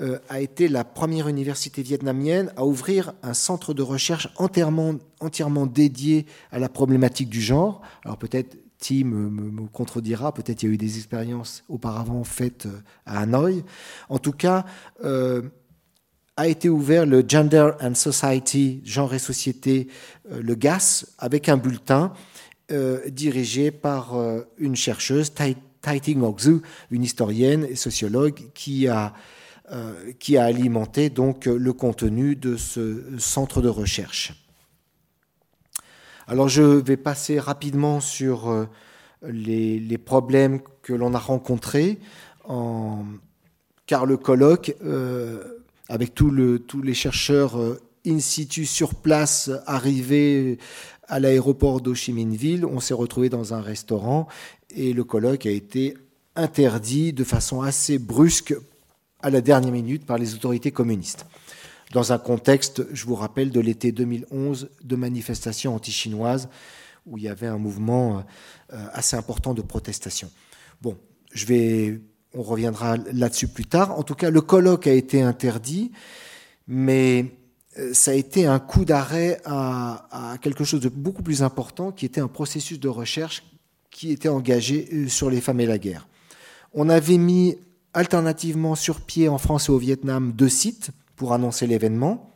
euh, 0.00 0.18
a 0.28 0.40
été 0.40 0.68
la 0.68 0.84
première 0.84 1.26
université 1.26 1.82
vietnamienne 1.82 2.52
à 2.56 2.64
ouvrir 2.64 3.14
un 3.24 3.34
centre 3.34 3.74
de 3.74 3.82
recherche 3.82 4.28
entièrement, 4.36 4.94
entièrement 5.18 5.66
dédié 5.66 6.24
à 6.52 6.60
la 6.60 6.68
problématique 6.68 7.28
du 7.28 7.40
genre. 7.40 7.82
Alors 8.04 8.16
peut-être 8.16 8.56
Tim 8.78 9.06
me, 9.06 9.66
contredira, 9.66 10.32
peut-être 10.32 10.62
il 10.62 10.68
y 10.68 10.70
a 10.70 10.74
eu 10.74 10.78
des 10.78 10.98
expériences 10.98 11.64
auparavant 11.68 12.22
faites 12.22 12.66
euh, 12.66 12.80
à 13.06 13.22
Hanoï. 13.22 13.64
En 14.08 14.20
tout 14.20 14.30
cas, 14.30 14.64
a 16.36 16.46
été 16.46 16.68
ouvert 16.68 17.06
le 17.06 17.24
Gender 17.26 17.72
and 17.80 17.96
Society, 17.96 18.82
genre 18.84 19.12
et 19.12 19.18
société, 19.18 19.88
le 20.30 20.54
GAS, 20.54 21.06
avec 21.18 21.48
un 21.48 21.56
bulletin 21.56 22.12
dirigé 23.08 23.70
par 23.70 24.14
une 24.58 24.76
chercheuse, 24.76 25.32
Tai, 25.34 25.56
une 26.90 27.02
historienne 27.02 27.66
et 27.68 27.76
sociologue, 27.76 28.40
qui 28.54 28.88
a, 28.88 29.12
qui 30.18 30.36
a 30.36 30.44
alimenté 30.44 31.10
donc 31.10 31.46
le 31.46 31.72
contenu 31.72 32.36
de 32.36 32.56
ce 32.56 33.02
centre 33.18 33.60
de 33.60 33.68
recherche. 33.68 34.42
Alors 36.28 36.48
je 36.48 36.62
vais 36.62 36.96
passer 36.96 37.38
rapidement 37.40 38.00
sur 38.00 38.48
euh, 38.50 38.66
les, 39.22 39.98
problèmes 39.98 40.60
que 40.82 40.92
l'on 40.92 41.14
a 41.14 41.18
rencontrés, 41.18 41.98
car 43.86 44.06
le 44.06 44.16
colloque, 44.16 44.74
euh, 44.84 45.58
avec 45.88 46.14
tous 46.14 46.30
les 46.30 46.94
chercheurs 46.94 47.58
euh, 47.58 47.80
in 48.06 48.18
situ 48.18 48.66
sur 48.66 48.94
place 48.94 49.50
arrivés 49.66 50.58
à 51.08 51.20
l'aéroport 51.20 51.80
d'Ho 51.80 51.94
Chi 51.94 52.12
Minh 52.12 52.34
Ville, 52.34 52.64
on 52.64 52.80
s'est 52.80 52.94
retrouvé 52.94 53.28
dans 53.28 53.54
un 53.54 53.60
restaurant 53.60 54.28
et 54.70 54.92
le 54.92 55.04
colloque 55.04 55.46
a 55.46 55.50
été 55.50 55.94
interdit 56.36 57.12
de 57.12 57.24
façon 57.24 57.62
assez 57.62 57.98
brusque 57.98 58.54
à 59.20 59.30
la 59.30 59.40
dernière 59.40 59.72
minute 59.72 60.06
par 60.06 60.18
les 60.18 60.34
autorités 60.34 60.70
communistes 60.70 61.26
dans 61.92 62.12
un 62.12 62.18
contexte, 62.18 62.82
je 62.92 63.04
vous 63.04 63.14
rappelle, 63.14 63.50
de 63.50 63.60
l'été 63.60 63.92
2011 63.92 64.70
de 64.82 64.96
manifestations 64.96 65.74
anti-chinoises 65.74 66.48
où 67.06 67.18
il 67.18 67.24
y 67.24 67.28
avait 67.28 67.46
un 67.46 67.58
mouvement 67.58 68.24
euh, 68.72 68.86
assez 68.92 69.16
important 69.16 69.54
de 69.54 69.62
protestation. 69.62 70.30
Bon, 70.80 70.96
je 71.32 71.46
vais, 71.46 72.00
on 72.32 72.42
reviendra 72.42 72.96
là-dessus 72.96 73.48
plus 73.48 73.66
tard. 73.66 73.98
En 73.98 74.02
tout 74.02 74.14
cas, 74.14 74.30
le 74.30 74.40
colloque 74.40 74.86
a 74.86 74.92
été 74.92 75.20
interdit, 75.20 75.92
mais 76.66 77.34
ça 77.92 78.10
a 78.10 78.14
été 78.14 78.46
un 78.46 78.58
coup 78.58 78.84
d'arrêt 78.84 79.40
à, 79.44 80.36
quelque 80.40 80.64
chose 80.64 80.80
de 80.80 80.88
beaucoup 80.88 81.22
plus 81.22 81.42
important, 81.42 81.92
qui 81.92 82.06
était 82.06 82.20
un 82.20 82.28
processus 82.28 82.78
de 82.78 82.88
recherche 82.88 83.44
qui 83.90 84.10
était 84.10 84.28
engagé 84.28 84.88
euh, 84.92 85.08
sur 85.08 85.30
les 85.30 85.40
femmes 85.40 85.60
et 85.60 85.66
la 85.66 85.78
guerre. 85.78 86.08
On 86.72 86.88
avait 86.88 87.18
mis 87.18 87.56
alternativement 87.92 88.74
sur 88.74 89.02
pied 89.02 89.28
en 89.28 89.36
France 89.36 89.68
et 89.68 89.72
au 89.72 89.78
Vietnam 89.78 90.32
deux 90.32 90.48
sites 90.48 90.90
pour 91.14 91.34
annoncer 91.34 91.66
l'événement. 91.66 92.31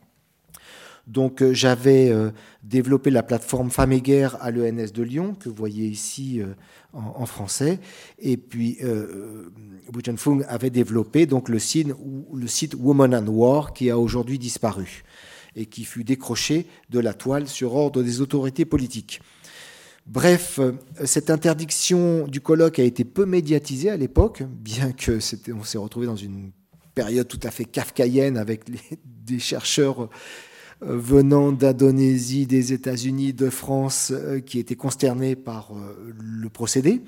Donc 1.07 1.41
euh, 1.41 1.55
j'avais 1.55 2.11
euh, 2.11 2.31
développé 2.65 3.11
la 3.11 3.23
plateforme 3.23 3.71
Femmes 3.71 3.93
et 3.93 4.01
Guerre 4.01 4.37
à 4.41 4.51
l'ENS 4.51 4.93
de 4.93 5.03
Lyon, 5.03 5.37
que 5.39 5.49
vous 5.49 5.55
voyez 5.55 5.87
ici 5.87 6.41
euh, 6.41 6.47
en, 6.93 7.27
français. 7.27 7.79
Et 8.19 8.37
puis 8.37 8.79
euh, 8.83 9.51
Fung 10.17 10.43
avait 10.49 10.71
développé 10.71 11.27
donc, 11.27 11.49
le, 11.49 11.59
site, 11.59 11.89
le 12.35 12.47
site 12.49 12.75
Woman 12.75 13.15
and 13.15 13.29
War, 13.29 13.73
qui 13.73 13.89
a 13.91 13.99
aujourd'hui 13.99 14.39
disparu 14.39 15.05
et 15.55 15.67
qui 15.67 15.85
fut 15.85 16.05
décroché 16.05 16.67
de 16.91 16.99
la 16.99 17.15
toile 17.15 17.47
sur 17.47 17.75
ordre 17.75 18.03
des 18.03 18.21
autorités 18.21 18.65
politiques. 18.65 19.21
Bref, 20.07 20.61
cette 21.05 21.31
interdiction 21.31 22.29
du 22.29 22.41
colloque 22.41 22.79
a 22.79 22.85
été 22.85 23.05
peu 23.05 23.25
médiatisée 23.27 23.91
à 23.91 23.97
l'époque, 23.97 24.43
bien 24.47 24.93
que 24.93 25.19
on 25.53 25.65
s'est 25.65 25.79
retrouvé 25.79 26.07
dans 26.07 26.15
une 26.15 26.53
période 26.95 27.27
tout 27.27 27.41
à 27.43 27.51
fait 27.51 27.65
kafkaïenne 27.65 28.37
avec 28.37 28.65
des 29.05 29.39
chercheurs 29.39 30.11
venant 30.81 31.53
d'Indonésie, 31.53 32.47
des 32.47 32.73
États-Unis, 32.73 33.33
de 33.33 33.51
France, 33.51 34.13
euh, 34.15 34.41
qui 34.41 34.59
étaient 34.59 34.77
consternés 34.77 35.37
par 35.37 35.73
euh, 35.73 36.15
le 36.19 36.49
procédé. 36.49 37.03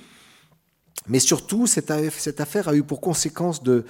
Mais 1.06 1.20
surtout, 1.20 1.66
cette 1.66 1.90
affaire 2.40 2.68
a 2.68 2.74
eu 2.74 2.82
pour 2.82 3.00
conséquence 3.00 3.62
de, 3.62 3.84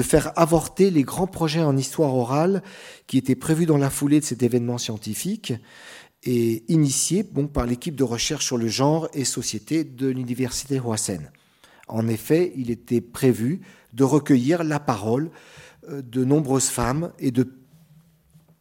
faire 0.00 0.32
avorter 0.36 0.90
les 0.90 1.02
grands 1.02 1.26
projets 1.26 1.62
en 1.62 1.76
histoire 1.76 2.14
orale 2.14 2.62
qui 3.06 3.18
étaient 3.18 3.36
prévus 3.36 3.66
dans 3.66 3.76
la 3.76 3.90
foulée 3.90 4.18
de 4.18 4.24
cet 4.24 4.42
événement 4.42 4.78
scientifique 4.78 5.52
et 6.24 6.64
initiés 6.68 7.24
par 7.52 7.66
l'équipe 7.66 7.94
de 7.94 8.02
recherche 8.02 8.46
sur 8.46 8.56
le 8.56 8.66
genre 8.66 9.08
et 9.14 9.24
société 9.24 9.84
de 9.84 10.08
l'université 10.08 10.80
Hoasen. 10.80 11.30
En 11.86 12.08
effet, 12.08 12.52
il 12.56 12.70
était 12.70 13.00
prévu 13.00 13.60
de 13.92 14.02
recueillir 14.02 14.64
la 14.64 14.80
parole 14.80 15.30
euh, 15.88 16.02
de 16.02 16.24
nombreuses 16.24 16.68
femmes 16.68 17.12
et 17.20 17.30
de 17.30 17.48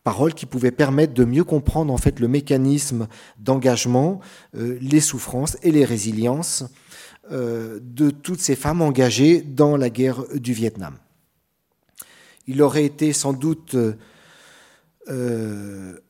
paroles 0.05 0.33
qui 0.33 0.45
pouvaient 0.45 0.71
permettre 0.71 1.13
de 1.13 1.25
mieux 1.25 1.43
comprendre 1.43 1.91
en 1.91 1.97
fait 1.97 2.21
le 2.21 2.29
mécanisme 2.29 3.09
d'engagement, 3.37 4.21
euh, 4.55 4.77
les 4.79 5.01
souffrances 5.01 5.57
et 5.63 5.71
les 5.71 5.83
résiliences 5.83 6.63
euh, 7.31 7.79
de 7.81 8.09
toutes 8.09 8.39
ces 8.39 8.55
femmes 8.55 8.81
engagées 8.81 9.41
dans 9.41 9.75
la 9.75 9.89
guerre 9.89 10.23
du 10.33 10.53
Vietnam. 10.53 10.95
Il 12.47 12.61
aurait 12.61 12.85
été 12.85 13.11
sans 13.11 13.33
doute 13.33 13.75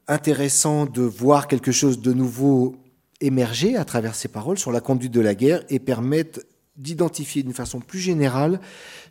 intéressant 0.08 0.86
de 0.86 1.02
voir 1.02 1.48
quelque 1.48 1.72
chose 1.72 2.00
de 2.02 2.14
nouveau 2.14 2.76
émerger 3.22 3.76
à 3.76 3.86
travers 3.86 4.16
ces 4.16 4.28
paroles 4.28 4.58
sur 4.58 4.72
la 4.72 4.82
conduite 4.82 5.14
de 5.14 5.22
la 5.22 5.36
guerre 5.36 5.64
et 5.70 5.80
permettre 5.80 6.42
d'identifier 6.78 7.44
d'une 7.44 7.54
façon 7.54 7.80
plus 7.80 8.00
générale 8.00 8.60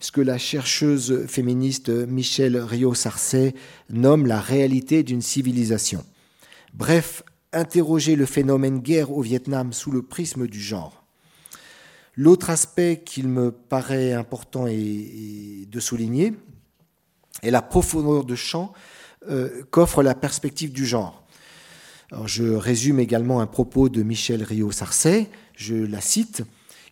ce 0.00 0.12
que 0.12 0.20
la 0.20 0.38
chercheuse 0.38 1.26
féministe 1.26 1.88
Michelle 1.88 2.58
Rio-Sarcey 2.58 3.54
nomme 3.90 4.26
la 4.26 4.40
réalité 4.40 5.02
d'une 5.02 5.22
civilisation. 5.22 6.04
Bref, 6.74 7.22
interroger 7.52 8.16
le 8.16 8.26
phénomène 8.26 8.80
guerre 8.80 9.12
au 9.12 9.22
Vietnam 9.22 9.72
sous 9.72 9.90
le 9.90 10.02
prisme 10.02 10.46
du 10.46 10.60
genre. 10.60 11.04
L'autre 12.16 12.50
aspect 12.50 13.02
qu'il 13.04 13.28
me 13.28 13.50
paraît 13.50 14.12
important 14.12 14.66
de 14.66 15.80
souligner 15.80 16.34
est 17.42 17.50
la 17.50 17.62
profondeur 17.62 18.24
de 18.24 18.34
champ 18.34 18.72
euh, 19.28 19.64
qu'offre 19.70 20.02
la 20.02 20.14
perspective 20.14 20.72
du 20.72 20.86
genre. 20.86 21.24
je 22.26 22.44
résume 22.44 23.00
également 23.00 23.40
un 23.40 23.46
propos 23.46 23.88
de 23.88 24.02
Michelle 24.02 24.44
Rio-Sarcey, 24.44 25.28
je 25.56 25.74
la 25.74 26.00
cite. 26.00 26.42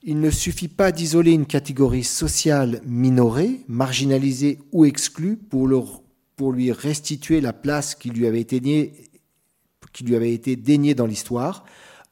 Il 0.04 0.18
ne 0.18 0.30
suffit 0.30 0.66
pas 0.66 0.90
d'isoler 0.90 1.30
une 1.30 1.46
catégorie 1.46 2.02
sociale 2.02 2.80
minorée, 2.84 3.60
marginalisée 3.68 4.58
ou 4.72 4.84
exclue 4.84 5.36
pour, 5.36 5.68
lui 6.52 6.72
restituer 6.72 7.40
la 7.40 7.52
place 7.52 7.94
qui 7.94 8.10
lui 8.10 8.26
avait 8.26 8.40
été 8.40 8.58
déniée 10.56 10.94
dans 10.96 11.06
l'histoire. 11.06 11.64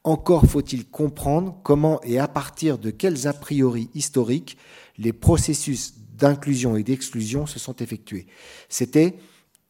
Encore 0.05 0.45
faut-il 0.45 0.87
comprendre 0.87 1.59
comment 1.63 2.01
et 2.03 2.17
à 2.17 2.29
partir 2.29 2.77
de 2.77 2.91
quels 2.91 3.27
a 3.27 3.33
priori 3.33 3.89
historiques 3.93 4.57
les 4.97 5.11
processus 5.11 5.95
d'inclusion 6.15 6.77
et 6.77 6.83
d'exclusion 6.83 7.45
se 7.45 7.59
sont 7.59 7.75
effectués. 7.75 8.25
C'était 8.69 9.15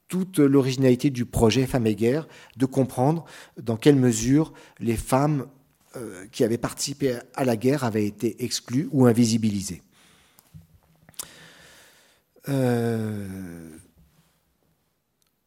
toute 0.10 0.38
l'originalité 0.38 1.10
du 1.10 1.26
projet 1.26 1.66
Femmes 1.66 1.88
et 1.88 1.96
Guerre, 1.96 2.28
de 2.58 2.68
comprendre 2.68 3.26
dans 3.60 3.78
quelle 3.78 3.96
mesure 3.96 4.54
les 4.80 4.98
femmes 4.98 5.48
qui 6.32 6.44
avaient 6.44 6.58
participé 6.58 7.18
à 7.36 7.44
la 7.44 7.58
guerre 7.58 7.84
avaient 7.84 8.06
été 8.06 8.44
exclues 8.44 8.88
ou 8.92 9.06
invisibilisées. 9.06 9.82
Euh, 12.50 13.28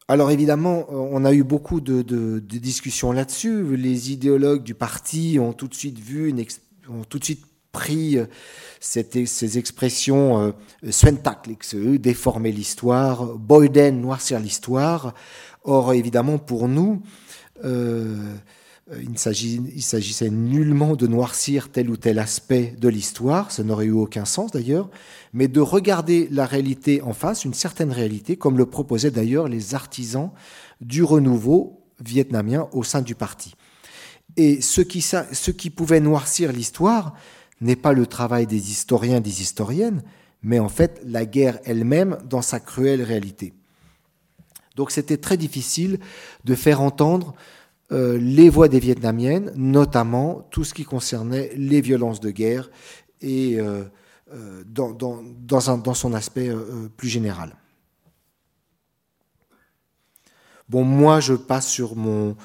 alors 0.07 0.29
évidemment, 0.29 0.85
on 0.89 1.25
a 1.25 1.33
eu 1.33 1.43
beaucoup 1.43 1.81
de, 1.81 2.39
discussions 2.39 3.11
là-dessus. 3.11 3.75
Les 3.75 4.11
idéologues 4.11 4.63
du 4.63 4.75
parti 4.75 5.39
ont 5.39 5.53
tout 5.53 5.67
de 5.67 5.73
suite 5.73 5.99
vu, 5.99 6.33
ont 6.89 7.03
tout 7.03 7.17
de 7.17 7.23
suite 7.23 7.43
pris 7.71 8.17
euh, 8.17 8.25
ces 8.79 9.57
expressions 9.57 10.53
euh, 10.83 11.97
déformer 11.97 12.51
l'histoire, 12.51 13.25
Boyden, 13.25 13.99
noircir 13.99 14.39
l'histoire. 14.39 15.15
Or, 15.63 15.93
évidemment, 15.93 16.37
pour 16.37 16.67
nous, 16.67 17.01
euh, 17.63 18.35
il 18.91 19.17
s'agissait 19.17 20.29
nullement 20.29 20.95
de 20.95 21.07
noircir 21.07 21.71
tel 21.71 21.89
ou 21.89 21.97
tel 21.97 22.19
aspect 22.19 22.75
de 22.79 22.87
l'histoire, 22.87 23.51
ça 23.51 23.63
n'aurait 23.63 23.87
eu 23.87 23.91
aucun 23.91 24.25
sens 24.25 24.51
d'ailleurs, 24.51 24.91
mais 25.33 25.47
de 25.47 25.59
regarder 25.59 26.27
la 26.29 26.45
réalité 26.45 27.01
en 27.01 27.13
face, 27.13 27.45
une 27.45 27.55
certaine 27.55 27.91
réalité, 27.91 28.37
comme 28.37 28.57
le 28.57 28.67
proposaient 28.67 29.09
d'ailleurs 29.09 29.47
les 29.47 29.73
artisans 29.73 30.29
du 30.81 31.03
renouveau 31.03 31.81
vietnamien 32.03 32.67
au 32.73 32.83
sein 32.83 33.01
du 33.01 33.15
parti. 33.15 33.55
Et 34.37 34.61
ce 34.61 34.81
qui 34.81 35.69
pouvait 35.71 35.99
noircir 35.99 36.51
l'histoire, 36.51 37.15
n'est 37.61 37.77
pas 37.77 37.93
le 37.93 38.05
travail 38.05 38.45
des 38.45 38.69
historiens, 38.69 39.21
des 39.21 39.41
historiennes, 39.41 40.03
mais 40.43 40.59
en 40.59 40.69
fait 40.69 41.01
la 41.05 41.25
guerre 41.25 41.57
elle-même 41.63 42.17
dans 42.29 42.41
sa 42.41 42.59
cruelle 42.59 43.01
réalité. 43.01 43.53
Donc 44.75 44.91
c'était 44.91 45.17
très 45.17 45.37
difficile 45.37 45.99
de 46.43 46.53
faire 46.53 46.81
entendre 46.81 47.33
euh, 47.91 48.17
les 48.17 48.49
voix 48.49 48.67
des 48.67 48.79
Vietnamiennes, 48.79 49.51
notamment 49.55 50.47
tout 50.49 50.63
ce 50.63 50.73
qui 50.73 50.85
concernait 50.85 51.51
les 51.55 51.81
violences 51.81 52.19
de 52.19 52.31
guerre 52.31 52.71
et 53.21 53.59
euh, 53.59 53.83
euh, 54.33 54.63
dans, 54.65 54.91
dans, 54.91 55.21
dans, 55.21 55.93
son 55.93 56.13
aspect 56.13 56.51
plus 56.97 57.09
général. 57.09 57.55
Bon, 60.67 60.83
moi, 60.83 61.19
je 61.19 61.35
passe 61.35 61.67
sur 61.67 61.95
mon, 61.95 62.35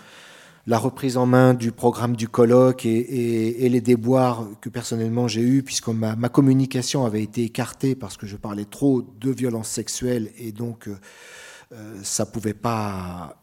la 0.66 0.76
reprise 0.76 1.16
en 1.16 1.24
main 1.24 1.54
du 1.54 1.72
programme 1.72 2.16
du 2.16 2.28
colloque 2.28 2.84
et, 2.84 3.66
les 3.66 3.80
déboires 3.80 4.46
que 4.60 4.68
personnellement 4.68 5.26
j'ai 5.26 5.40
eus, 5.40 5.62
puisque 5.62 5.88
ma, 5.88 6.28
communication 6.28 7.06
avait 7.06 7.22
été 7.22 7.44
écartée 7.44 7.94
parce 7.94 8.18
que 8.18 8.26
je 8.26 8.36
parlais 8.36 8.66
trop 8.66 9.00
de 9.00 9.30
violences 9.30 9.70
sexuelles 9.70 10.32
et 10.36 10.52
donc 10.52 10.90
ça 12.02 12.26
pouvait 12.26 12.52
pas 12.52 13.39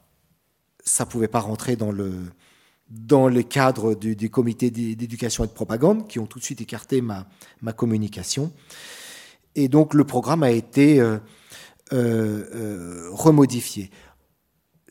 ça 0.88 1.06
pouvait 1.06 1.28
pas 1.28 1.40
rentrer 1.40 1.76
dans 1.76 1.92
le 1.92 3.42
cadre 3.44 3.96
du, 3.96 4.30
comité 4.30 4.72
d'éducation 4.72 5.44
et 5.44 5.48
de 5.48 5.54
propagande 5.54 6.08
qui 6.08 6.20
ont 6.20 6.26
tout 6.26 6.40
de 6.40 6.44
suite 6.44 6.62
écarté 6.62 7.02
ma, 7.02 7.26
communication. 7.76 8.52
Et 9.56 9.68
donc 9.68 9.94
le 9.94 10.04
programme 10.04 10.44
a 10.44 10.52
été 10.52 11.00
euh, 11.00 13.10
remodifié 13.12 13.92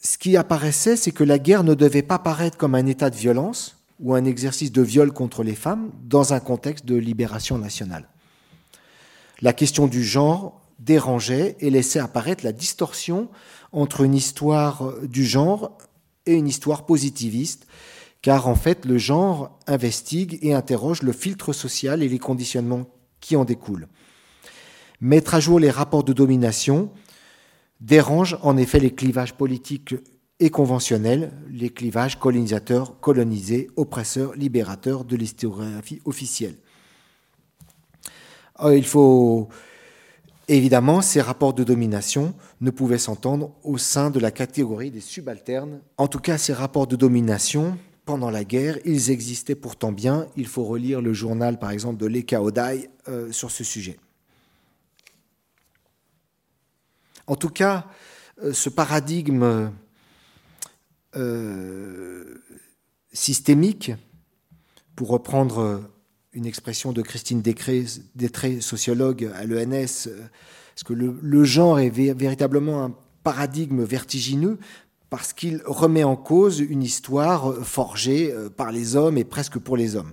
ce 0.07 0.19
qui 0.19 0.37
apparaissait, 0.37 0.97
c'est 0.97 1.11
que 1.11 1.25
la 1.25 1.39
guerre 1.39 1.65
ne 1.65 1.75
devait 1.75 2.03
pas 2.03 2.19
paraître 2.19 2.57
comme 2.57 2.75
un 2.75 2.87
état 2.87 3.11
de 3.11 3.17
violence 3.17 3.77
ou 3.99 4.15
un 4.15 4.25
exercice 4.25 4.73
de 4.73 4.83
viol 4.83 5.13
contre 5.13 5.43
les 5.43 5.55
femmes 5.55 5.91
dans 6.05 6.33
un 6.33 6.41
contexte 6.41 6.85
de 6.85 6.97
libération 6.97 7.59
nationale. 7.59 8.09
La 9.41 9.53
question 9.53 9.87
du 9.87 10.05
genre 10.05 10.61
dérangeait 10.79 11.57
et 11.61 11.71
laissait 11.71 11.99
apparaître 11.99 12.45
la 12.45 12.53
distorsion 12.53 13.29
entre 13.73 14.03
une 14.03 14.15
histoire 14.15 14.93
du 15.03 15.25
genre 15.25 15.77
et 16.27 16.35
une 16.35 16.49
histoire 16.49 16.87
positiviste, 16.87 17.67
car 18.23 18.49
en 18.49 18.55
fait 18.55 18.85
le 18.85 18.99
genre 18.99 19.59
investigue 19.67 20.39
et 20.43 20.55
interroge 20.55 21.03
le 21.03 21.13
filtre 21.13 21.53
social 21.53 22.03
et 22.03 22.09
les 22.09 22.19
conditionnements 22.19 22.87
qui 23.21 23.37
en 23.37 23.45
découlent. 23.45 23.89
Mettre 25.01 25.35
à 25.35 25.41
jour 25.41 25.61
les 25.61 25.71
rapports 25.71 26.05
de 26.05 26.13
domination, 26.13 26.91
dérange 27.81 28.39
en 28.43 28.57
effet 28.57 28.81
les 28.81 28.95
clivages 28.95 29.35
politiques 29.35 29.95
et 30.41 30.51
conventionnels, 30.51 31.33
les 31.51 31.71
clivages 31.71 32.19
colonisateurs, 32.19 33.01
colonisés, 33.01 33.71
oppresseurs, 33.77 34.35
libérateurs 34.35 35.05
de 35.05 35.17
l'historiographie 35.17 36.01
officielle. 36.05 36.57
il 38.65 38.85
faut 38.85 39.49
évidemment, 40.49 41.03
ces 41.03 41.21
rapports 41.21 41.55
de 41.55 41.65
domination 41.65 42.35
ne 42.61 42.71
pouvaient 42.71 42.99
s'entendre 42.99 43.55
au 43.63 43.79
sein 43.79 44.11
de 44.11 44.21
la 44.21 44.31
catégorie 44.31 44.91
des 44.91 45.01
subalternes. 45.01 45.81
En 45.97 46.09
tout 46.09 46.21
cas, 46.21 46.39
ces 46.39 46.53
rapports 46.53 46.87
de 46.87 46.97
domination, 46.97 47.79
pendant 48.05 48.31
la 48.31 48.45
guerre, 48.45 48.79
ils 48.85 49.11
existaient 49.11 49.57
pourtant 49.57 49.93
bien. 49.93 50.29
Il 50.37 50.47
faut 50.47 50.65
relire 50.65 51.01
le 51.01 51.13
journal, 51.13 51.59
par 51.59 51.71
exemple, 51.71 51.99
de 51.99 52.07
Leka 52.07 52.43
Odai 52.43 52.89
euh, 53.09 53.33
sur 53.33 53.51
ce 53.51 53.65
sujet. 53.65 53.99
En 57.27 57.35
tout 57.35 57.51
cas, 57.51 57.87
euh, 58.43 58.53
ce 58.53 58.69
paradigme 58.69 59.73
euh, 61.17 62.35
systémique, 63.13 63.93
pour 64.95 65.09
reprendre 65.09 65.83
une 66.37 66.47
expression 66.47 66.93
de 66.93 67.03
Christine 67.03 67.43
Détré, 67.43 68.61
sociologue 68.61 69.31
à 69.35 69.45
l'ENS, 69.45 70.09
parce 70.75 70.85
que 70.85 70.93
le, 70.93 71.45
genre 71.45 71.81
est 71.81 71.91
véritablement 71.91 72.85
un 72.85 72.95
paradigme 73.25 73.83
vertigineux 73.83 74.59
parce 75.11 75.33
qu'il 75.33 75.63
remet 75.65 76.05
en 76.05 76.17
cause 76.17 76.61
une 76.61 76.83
histoire 76.83 77.65
forgée 77.65 78.33
euh, 78.33 78.51
par 78.51 78.73
les 78.73 78.97
hommes 78.97 79.17
et 79.19 79.25
presque 79.25 79.59
pour 79.59 79.77
les 79.77 79.95
hommes. 79.97 80.13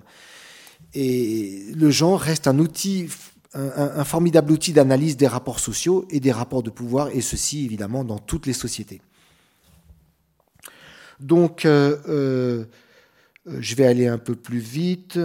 Et 0.94 1.66
le 1.76 1.90
genre 1.90 2.20
reste 2.20 2.48
un 2.48 2.60
outil 2.60 3.10
un, 3.56 4.04
formidable 4.04 4.52
outil 4.52 4.74
d'analyse 4.74 5.18
des 5.18 5.28
rapports 5.28 5.60
sociaux 5.60 6.06
et 6.10 6.20
des 6.20 6.32
rapports 6.32 6.64
de 6.64 6.70
pouvoir, 6.70 7.10
et 7.10 7.22
ceci 7.22 7.66
évidemment 7.66 8.04
dans 8.04 8.18
toutes 8.18 8.48
les 8.48 8.54
sociétés. 8.54 9.02
Donc, 11.20 11.66
euh, 11.66 11.98
euh, 12.08 12.66
je 13.46 13.76
vais 13.76 13.86
aller 13.86 14.08
un 14.08 14.18
peu 14.18 14.36
plus 14.36 14.60
vite. 14.60 15.20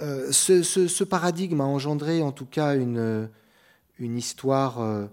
Euh, 0.00 0.30
ce, 0.30 1.04
paradigme 1.04 1.60
a 1.60 1.64
engendré 1.64 2.22
en 2.22 2.32
tout 2.32 2.46
cas 2.46 2.74
une, 2.74 3.28
histoire. 3.98 5.08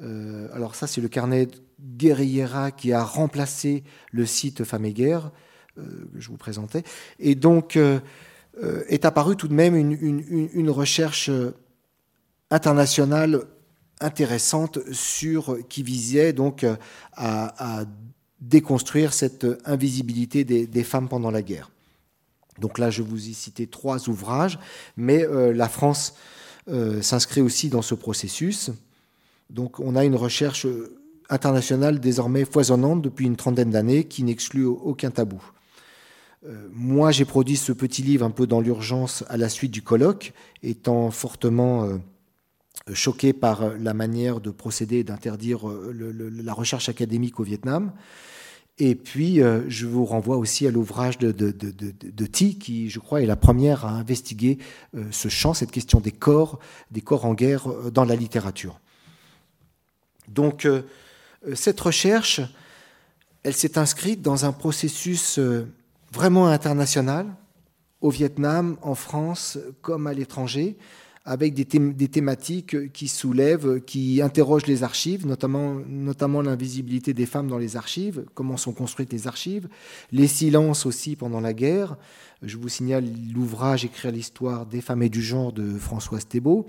alors 0.00 0.74
ça, 0.74 0.86
c'est 0.86 1.00
le 1.00 1.08
carnet 1.08 1.48
Guerriera 1.80 2.70
qui 2.70 2.92
a 2.92 3.04
remplacé 3.04 3.84
le 4.10 4.24
site 4.24 4.64
Femmes 4.64 4.86
et 4.86 4.92
Guerre 4.92 5.30
que 5.76 5.82
je 6.18 6.28
vous 6.28 6.38
présentais. 6.38 6.82
Et 7.18 7.34
donc, 7.34 7.78
est 8.88 9.04
apparue 9.04 9.36
tout 9.36 9.48
de 9.48 9.54
même 9.54 9.76
une 9.76 10.70
recherche 10.70 11.30
internationale 12.50 13.44
intéressante 14.00 14.78
sur, 14.92 15.58
qui 15.68 15.82
visait 15.82 16.32
donc 16.32 16.66
à, 17.14 17.84
déconstruire 18.40 19.14
cette 19.14 19.46
invisibilité 19.64 20.44
des, 20.44 20.84
femmes 20.84 21.08
pendant 21.08 21.30
la 21.30 21.42
guerre. 21.42 21.70
Donc 22.58 22.78
là, 22.78 22.90
je 22.90 23.02
vous 23.02 23.28
ai 23.28 23.32
cité 23.32 23.66
trois 23.66 24.08
ouvrages, 24.08 24.58
mais 24.96 25.24
euh, 25.24 25.52
la 25.52 25.68
France 25.68 26.14
euh, 26.68 27.02
s'inscrit 27.02 27.40
aussi 27.40 27.68
dans 27.68 27.82
ce 27.82 27.94
processus. 27.94 28.70
Donc 29.50 29.80
on 29.80 29.94
a 29.94 30.04
une 30.04 30.16
recherche 30.16 30.66
internationale 31.28 32.00
désormais 32.00 32.44
foisonnante 32.44 33.02
depuis 33.02 33.26
une 33.26 33.36
trentaine 33.36 33.70
d'années 33.70 34.04
qui 34.04 34.22
n'exclut 34.22 34.64
aucun 34.64 35.10
tabou. 35.10 35.42
Euh, 36.44 36.68
moi, 36.72 37.10
j'ai 37.12 37.24
produit 37.24 37.56
ce 37.56 37.72
petit 37.72 38.02
livre 38.02 38.24
un 38.24 38.30
peu 38.30 38.46
dans 38.46 38.60
l'urgence 38.60 39.24
à 39.28 39.36
la 39.36 39.48
suite 39.48 39.72
du 39.72 39.82
colloque, 39.82 40.32
étant 40.62 41.10
fortement 41.10 41.98
choqué 42.92 43.32
par 43.32 43.76
la 43.78 43.94
manière 43.94 44.40
de 44.40 44.50
procéder 44.50 45.04
d'interdire 45.04 45.68
euh, 45.68 45.92
la 46.42 46.52
recherche 46.52 46.88
académique 46.88 47.40
au 47.40 47.42
Vietnam. 47.42 47.92
Et 48.78 48.94
puis, 48.94 49.40
euh, 49.40 49.62
je 49.68 49.86
vous 49.86 50.04
renvoie 50.04 50.36
aussi 50.36 50.66
à 50.66 50.70
l'ouvrage 50.70 51.16
de, 51.16 51.32
de, 51.32 51.50
de, 51.50 52.26
Thi, 52.26 52.58
qui, 52.58 52.90
je 52.90 52.98
crois, 52.98 53.22
est 53.22 53.26
la 53.26 53.36
première 53.36 53.86
à 53.86 53.90
investiguer 53.90 54.58
euh, 54.94 55.04
ce 55.10 55.28
champ, 55.28 55.54
cette 55.54 55.70
question 55.70 55.98
des 55.98 56.12
corps, 56.12 56.58
des 56.90 57.00
corps 57.00 57.24
en 57.24 57.32
guerre 57.32 57.68
dans 57.90 58.04
la 58.04 58.16
littérature. 58.16 58.78
Donc, 60.28 60.68
cette 61.54 61.80
recherche, 61.80 62.40
elle 63.44 63.54
s'est 63.54 63.78
inscrite 63.78 64.20
dans 64.20 64.44
un 64.44 64.52
processus 64.52 65.38
vraiment 66.12 66.48
international, 66.48 67.26
au 68.00 68.10
Vietnam, 68.10 68.76
en 68.82 68.96
France 68.96 69.56
comme 69.82 70.06
à 70.08 70.12
l'étranger, 70.12 70.76
avec 71.26 71.54
des, 71.54 71.64
thématiques 72.08 72.92
qui 72.92 73.08
soulèvent, 73.08 73.80
qui 73.80 74.22
interrogent 74.22 74.66
les 74.66 74.84
archives, 74.84 75.26
notamment, 75.26 75.74
notamment 75.88 76.40
l'invisibilité 76.40 77.14
des 77.14 77.26
femmes 77.26 77.48
dans 77.48 77.58
les 77.58 77.76
archives, 77.76 78.24
comment 78.34 78.56
sont 78.56 78.72
construites 78.72 79.12
les 79.12 79.26
archives, 79.26 79.68
les 80.12 80.28
silences 80.28 80.86
aussi 80.86 81.16
pendant 81.16 81.40
la 81.40 81.52
guerre. 81.52 81.96
Je 82.42 82.56
vous 82.56 82.68
signale 82.68 83.04
l'ouvrage 83.34 83.84
Écrire 83.84 84.12
l'histoire 84.12 84.66
des 84.66 84.80
femmes 84.80 85.02
et 85.02 85.08
du 85.08 85.20
genre 85.20 85.52
de 85.52 85.76
Françoise 85.76 86.28
Thébault. 86.28 86.66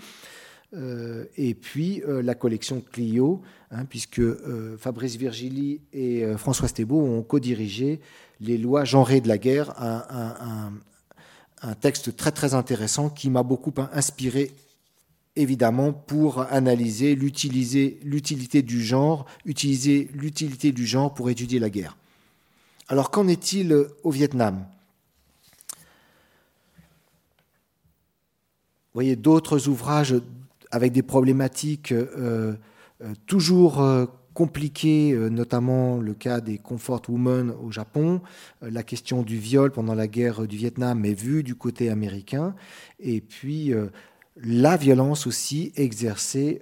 Euh, 0.74 1.26
et 1.38 1.54
puis 1.54 2.02
euh, 2.08 2.22
la 2.22 2.36
collection 2.36 2.82
Clio, 2.92 3.42
hein, 3.72 3.86
puisque 3.86 4.20
euh, 4.20 4.76
Fabrice 4.78 5.16
Virgili 5.16 5.82
et 5.94 6.26
Françoise 6.36 6.74
Thébault 6.74 7.02
ont 7.02 7.22
co-dirigé 7.22 8.02
les 8.42 8.58
lois 8.58 8.84
genrées 8.84 9.22
de 9.22 9.28
la 9.28 9.38
guerre, 9.38 9.74
un 9.80 10.74
texte 11.80 12.16
très 12.16 12.32
très 12.32 12.54
intéressant 12.54 13.10
qui 13.10 13.30
m'a 13.30 13.44
beaucoup 13.44 13.74
inspiré 13.94 14.54
évidemment 15.36 15.94
pour 15.94 16.42
analyser 16.42 17.16
l'utilité 17.16 18.62
du 18.62 18.84
genre, 18.84 19.26
utiliser 19.46 20.10
l'utilité 20.14 20.72
du 20.72 20.86
genre 20.86 21.14
pour 21.14 21.30
étudier 21.30 21.60
la 21.60 21.70
guerre. 21.70 21.96
Alors 22.90 23.12
qu'en 23.12 23.28
est-il 23.28 23.74
au 24.04 24.12
Vietnam? 24.12 24.66
Vous 28.94 29.04
voyez 29.04 29.16
d'autres 29.16 29.68
ouvrages 29.68 30.16
avec 30.72 30.92
des 30.92 31.04
problématiques 31.04 31.92
euh, 31.92 32.56
euh, 33.04 33.14
toujours 33.28 33.82
euh, 33.82 34.06
compliqué, 34.38 35.14
euh, 35.14 35.30
notamment 35.30 35.98
le 35.98 36.14
cas 36.14 36.42
des 36.42 36.60
comfort 36.60 37.02
women 37.10 37.50
au 37.60 37.72
Japon, 37.72 38.22
euh, 38.62 38.70
la 38.70 38.84
question 38.84 39.24
du 39.24 39.40
viol 39.40 39.72
pendant 39.72 39.96
la 39.96 40.08
guerre 40.08 40.46
du 40.46 40.58
Vietnam 40.58 41.04
est 41.06 41.16
vue 41.16 41.42
du 41.42 41.56
côté 41.56 41.90
américain, 41.90 42.54
et 43.00 43.20
puis 43.20 43.74
euh, 43.74 43.88
la 44.36 44.78
violence 44.78 45.26
aussi 45.26 45.74
exercée 45.76 46.62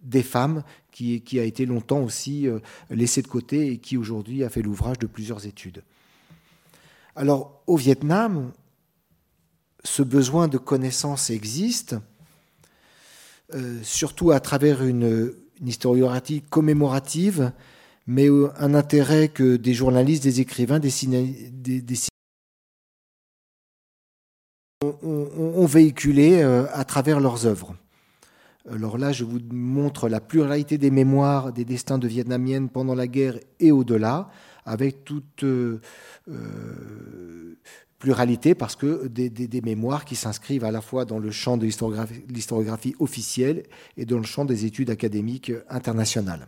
des 0.00 0.22
femmes, 0.22 0.62
qui, 0.90 1.20
qui, 1.20 1.38
a 1.38 1.44
été 1.44 1.66
longtemps 1.66 2.00
aussi 2.00 2.48
laissée 2.88 3.20
de 3.20 3.26
côté 3.26 3.70
et 3.70 3.76
qui 3.76 3.98
aujourd'hui 3.98 4.44
a 4.44 4.48
fait 4.48 4.62
l'ouvrage 4.62 4.98
de 4.98 5.06
plusieurs 5.06 5.44
études. 5.44 5.82
Alors 7.14 7.62
au 7.66 7.76
Vietnam, 7.76 8.52
ce 9.84 10.02
besoin 10.02 10.48
de 10.48 10.56
connaissance 10.56 11.28
existe, 11.28 11.96
surtout 13.82 14.30
à 14.30 14.40
travers 14.40 14.82
une 14.82 15.34
une 15.60 15.68
historiographie 15.68 16.42
commémorative, 16.42 17.52
mais 18.06 18.28
un 18.58 18.74
intérêt 18.74 19.28
que 19.28 19.56
des 19.56 19.74
journalistes, 19.74 20.22
des 20.22 20.40
écrivains, 20.40 20.78
des, 20.78 20.90
des, 21.82 21.96
ont, 25.02 25.66
véhiculé 25.66 26.42
euh, 26.42 26.66
à 26.72 26.84
travers 26.84 27.20
leurs 27.20 27.46
œuvres. 27.46 27.74
Alors 28.70 28.98
là, 28.98 29.12
je 29.12 29.24
vous 29.24 29.38
montre 29.52 30.08
la 30.08 30.20
pluralité 30.20 30.76
des 30.76 30.90
mémoires 30.90 31.52
des 31.52 31.64
destins 31.64 31.98
de 31.98 32.08
Vietnamiennes 32.08 32.68
pendant 32.68 32.94
la 32.94 33.06
guerre 33.06 33.38
et 33.60 33.70
au-delà, 33.70 34.28
avec 34.64 35.04
toute 35.04 35.44
euh, 35.44 35.80
euh, 36.28 37.56
pluralité 37.98 38.54
parce 38.54 38.76
que 38.76 39.06
des, 39.06 39.60
mémoires 39.62 40.04
qui 40.04 40.16
s'inscrivent 40.16 40.64
à 40.64 40.70
la 40.70 40.80
fois 40.80 41.04
dans 41.04 41.18
le 41.18 41.30
champ 41.30 41.56
de 41.56 41.64
l'historiographie 41.64 42.94
officielle 42.98 43.64
et 43.96 44.04
dans 44.04 44.18
le 44.18 44.24
champ 44.24 44.44
des 44.44 44.64
études 44.64 44.90
académiques 44.90 45.52
internationales. 45.68 46.46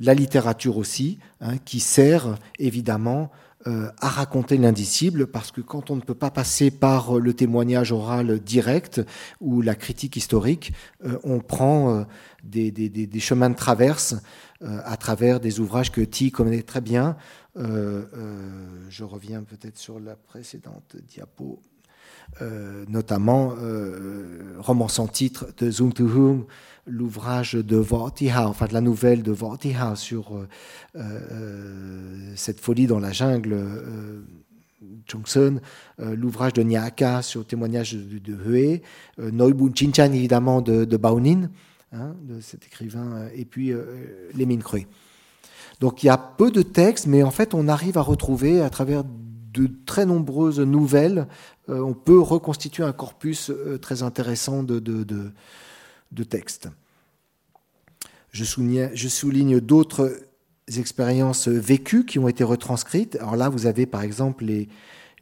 La 0.00 0.14
littérature 0.14 0.78
aussi, 0.78 1.18
hein, 1.40 1.58
qui 1.58 1.78
sert 1.78 2.38
évidemment 2.58 3.30
à 3.66 4.08
raconter 4.08 4.56
l'indicible, 4.56 5.26
parce 5.26 5.50
que 5.50 5.60
quand 5.60 5.90
on 5.90 5.96
ne 5.96 6.00
peut 6.00 6.14
pas 6.14 6.30
passer 6.30 6.70
par 6.70 7.18
le 7.18 7.34
témoignage 7.34 7.92
oral 7.92 8.40
direct 8.40 9.02
ou 9.40 9.60
la 9.60 9.74
critique 9.74 10.16
historique, 10.16 10.72
euh, 11.04 11.18
on 11.24 11.40
prend 11.40 11.94
euh, 11.94 12.04
des, 12.42 12.70
des, 12.70 13.20
chemins 13.20 13.50
de 13.50 13.56
traverse 13.56 14.14
à 14.62 14.96
travers 14.98 15.40
des 15.40 15.58
ouvrages 15.58 15.90
que 15.90 16.02
T 16.02 16.30
connaît 16.30 16.62
très 16.62 16.82
bien, 16.82 17.16
euh, 17.56 18.06
euh, 18.14 18.86
je 18.88 19.04
reviens 19.04 19.42
peut-être 19.42 19.76
sur 19.76 19.98
la 19.98 20.14
précédente 20.16 20.96
diapo. 20.96 21.60
Euh, 22.42 22.84
notamment 22.88 23.54
roman 24.58 24.88
sans 24.88 25.08
titre 25.08 25.48
de 25.58 25.70
Zung 25.70 25.92
Tu 25.92 26.04
Hung, 26.04 26.44
l'ouvrage 26.86 27.52
de 27.52 27.76
Vortiha, 27.76 28.48
enfin 28.48 28.66
de 28.66 28.72
la 28.72 28.80
nouvelle 28.80 29.22
de 29.22 29.32
Vortiha 29.32 29.94
sur 29.96 30.46
cette 32.36 32.60
folie 32.60 32.86
dans 32.86 32.98
la 32.98 33.12
jungle, 33.12 33.56
Johnson, 35.06 35.60
l'ouvrage 35.98 36.54
de 36.54 36.62
Nyaka 36.62 37.22
sur 37.22 37.40
le 37.40 37.46
témoignage 37.46 37.94
de, 37.94 38.18
de 38.18 38.80
Noibun 39.30 39.72
Chinchan 39.74 40.12
évidemment 40.12 40.62
de, 40.62 40.96
Baonin, 40.96 41.50
hein, 41.92 42.14
de 42.22 42.40
cet 42.40 42.64
écrivain, 42.64 43.28
et 43.34 43.44
puis 43.44 43.72
Les 44.34 44.46
Mines 44.46 44.62
donc 45.80 46.02
il 46.02 46.06
y 46.06 46.10
a 46.10 46.18
peu 46.18 46.50
de 46.50 46.62
textes, 46.62 47.06
mais 47.06 47.22
en 47.22 47.30
fait 47.30 47.54
on 47.54 47.66
arrive 47.66 47.98
à 47.98 48.02
retrouver 48.02 48.60
à 48.60 48.70
travers 48.70 49.02
de 49.04 49.68
très 49.86 50.06
nombreuses 50.06 50.60
nouvelles, 50.60 51.20
euh, 51.20 51.26
on 51.78 51.94
peut 51.94 52.20
reconstituer 52.20 52.82
un 52.82 52.92
corpus 52.92 53.50
euh, 53.50 53.78
très 53.78 54.02
intéressant 54.02 54.62
de, 54.62 55.32
textes. 56.28 56.68
Je 58.32 58.44
souligne 58.44 59.60
d'autres 59.60 60.18
expériences 60.76 61.48
vécues 61.48 62.04
qui 62.04 62.18
ont 62.18 62.28
été 62.28 62.44
retranscrites. 62.44 63.16
Alors 63.16 63.36
là, 63.36 63.48
vous 63.48 63.66
avez 63.66 63.86
par 63.86 64.02
exemple 64.02 64.44
les, 64.44 64.68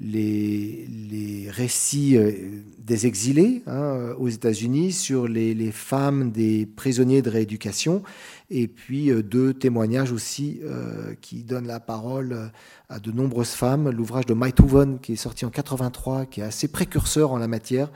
les, 0.00 1.48
récits 1.50 2.16
euh, 2.16 2.30
des 2.78 3.06
exilés 3.06 3.62
hein, 3.66 4.14
aux 4.18 4.28
États-Unis 4.28 4.92
sur 4.92 5.26
les, 5.26 5.72
femmes 5.72 6.30
des 6.30 6.66
prisonniers 6.66 7.22
de 7.22 7.30
rééducation 7.30 8.02
et 8.50 8.66
puis 8.66 9.10
euh, 9.10 9.22
deux 9.22 9.52
témoignages 9.52 10.12
aussi 10.12 10.60
euh, 10.62 11.14
qui 11.20 11.44
donnent 11.44 11.66
la 11.66 11.80
parole 11.80 12.32
euh, 12.32 12.46
à 12.88 12.98
de 12.98 13.12
nombreuses 13.12 13.50
femmes. 13.50 13.90
L'ouvrage 13.90 14.26
de 14.26 14.34
Maithoven 14.34 14.98
qui 15.00 15.12
est 15.12 15.16
sorti 15.16 15.44
en 15.44 15.50
83, 15.50 16.26
qui 16.26 16.40
est 16.40 16.44
assez 16.44 16.68
précurseur 16.68 17.32
en 17.32 17.38
la 17.38 17.48
matière, 17.48 17.90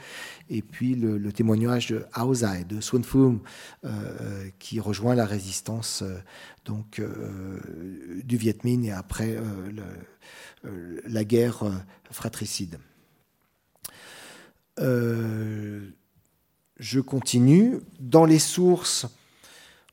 et 0.51 0.61
puis 0.61 0.95
le, 0.95 1.33
témoignage 1.33 1.89
de 1.89 2.05
Aozai, 2.13 2.65
de 2.65 2.81
Sun 2.83 3.03
Fung, 3.03 3.39
qui 4.59 4.81
rejoint 4.81 5.15
la 5.15 5.25
résistance 5.25 6.05
donc 6.67 7.01
du 8.23 8.37
Viet 8.37 8.59
Minh 8.65 8.85
et 8.85 8.93
après 8.93 9.39
la 10.65 11.25
guerre 11.25 11.65
fratricide. 12.11 12.79
je 14.79 15.91
continue. 17.01 17.81
Dans 18.01 18.25
les 18.25 18.39
sources, 18.39 19.07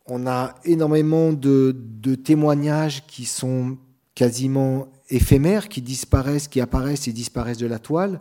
on 0.09 0.27
a 0.27 0.55
énormément 0.65 1.31
de, 1.33 1.75
témoignages 2.23 3.05
qui 3.07 3.25
sont 3.25 3.77
quasiment 4.15 4.91
éphémères, 5.09 5.69
qui 5.69 5.81
disparaissent, 5.81 6.47
qui 6.47 6.61
apparaissent 6.61 7.07
et 7.07 7.13
disparaissent 7.13 7.57
de 7.57 7.67
la 7.67 7.79
toile. 7.79 8.19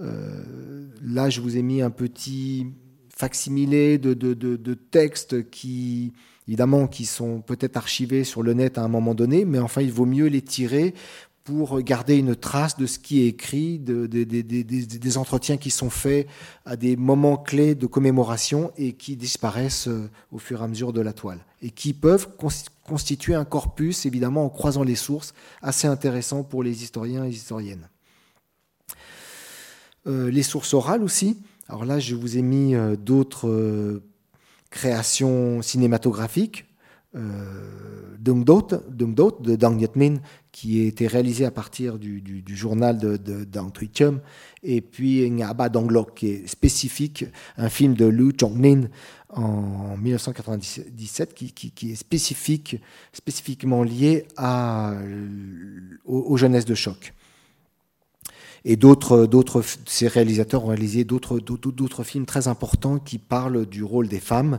Euh, 0.00 0.88
là, 1.02 1.30
je 1.30 1.40
vous 1.40 1.56
ai 1.56 1.62
mis 1.62 1.82
un 1.82 1.90
petit 1.90 2.66
facsimilé 3.14 3.98
de, 3.98 4.14
de, 4.14 4.74
textes 4.74 5.50
qui, 5.50 6.12
évidemment, 6.46 6.86
qui 6.86 7.04
sont 7.04 7.40
peut-être 7.40 7.76
archivés 7.76 8.24
sur 8.24 8.42
le 8.42 8.54
net 8.54 8.78
à 8.78 8.82
un 8.82 8.88
moment 8.88 9.14
donné, 9.14 9.44
mais 9.44 9.58
enfin, 9.58 9.82
il 9.82 9.92
vaut 9.92 10.06
mieux 10.06 10.26
les 10.26 10.42
tirer 10.42 10.94
pour 11.48 11.80
garder 11.80 12.18
une 12.18 12.36
trace 12.36 12.76
de 12.76 12.84
ce 12.84 12.98
qui 12.98 13.22
est 13.22 13.28
écrit, 13.28 13.78
de, 13.78 14.04
des 14.04 15.16
entretiens 15.16 15.56
qui 15.56 15.70
sont 15.70 15.88
faits 15.88 16.28
à 16.66 16.76
des 16.76 16.94
moments 16.94 17.38
clés 17.38 17.74
de 17.74 17.86
commémoration 17.86 18.70
et 18.76 18.92
qui 18.92 19.16
disparaissent 19.16 19.88
euh, 19.88 20.10
au 20.30 20.38
fur 20.38 20.60
et 20.60 20.64
à 20.64 20.68
mesure 20.68 20.92
de 20.92 21.00
la 21.00 21.14
toile. 21.14 21.38
Et 21.62 21.70
qui 21.70 21.94
peuvent 21.94 22.28
constituer 22.84 23.34
un 23.34 23.46
corpus, 23.46 24.04
évidemment, 24.04 24.44
en 24.44 24.50
croisant 24.50 24.82
les 24.82 24.94
sources, 24.94 25.32
assez 25.62 25.88
intéressant 25.88 26.42
pour 26.42 26.62
les 26.62 26.82
historiens 26.82 27.24
et 27.24 27.28
les 27.28 27.36
historiennes. 27.36 27.88
Euh, 30.06 30.30
les 30.30 30.42
sources 30.42 30.74
orales 30.74 31.02
aussi. 31.02 31.38
Alors 31.66 31.86
là, 31.86 31.98
je 31.98 32.14
vous 32.14 32.36
ai 32.36 32.42
mis 32.42 32.74
euh, 32.74 32.94
d'autres 32.94 34.02
créations 34.68 35.62
cinématographiques. 35.62 36.66
Dung 37.14 38.44
Dot, 38.44 38.74
de 38.90 39.56
Dang 39.56 39.76
Nyat 39.76 39.88
Min, 39.96 40.16
qui 40.58 40.80
été 40.80 41.06
réalisé 41.06 41.44
à 41.44 41.52
partir 41.52 42.00
du, 42.00 42.42
journal 42.48 42.98
de, 42.98 43.16
de 43.16 43.44
et 44.64 44.80
puis 44.80 45.30
Ngaba 45.30 45.68
Donglok, 45.68 46.16
qui 46.16 46.30
est 46.30 46.48
spécifique, 46.48 47.26
un 47.58 47.68
film 47.68 47.94
de 47.94 48.06
Lu 48.06 48.32
Chongmin 48.38 48.88
en 49.28 49.96
1997, 49.96 51.32
qui, 51.32 51.92
est 51.92 51.94
spécifique, 51.94 52.80
spécifiquement 53.12 53.84
lié 53.84 54.26
à, 54.36 54.94
aux, 56.04 56.36
jeunesses 56.36 56.64
de 56.64 56.74
choc. 56.74 57.14
Et 58.64 58.76
d'autres, 58.76 59.26
d'autres, 59.26 59.62
ces 59.86 60.08
réalisateurs 60.08 60.64
ont 60.64 60.68
réalisé 60.68 61.04
d'autres, 61.04 61.38
d'autres 61.38 62.04
films 62.04 62.26
très 62.26 62.48
importants 62.48 62.98
qui 62.98 63.18
parlent 63.18 63.66
du 63.66 63.82
rôle 63.82 64.08
des 64.08 64.20
femmes. 64.20 64.58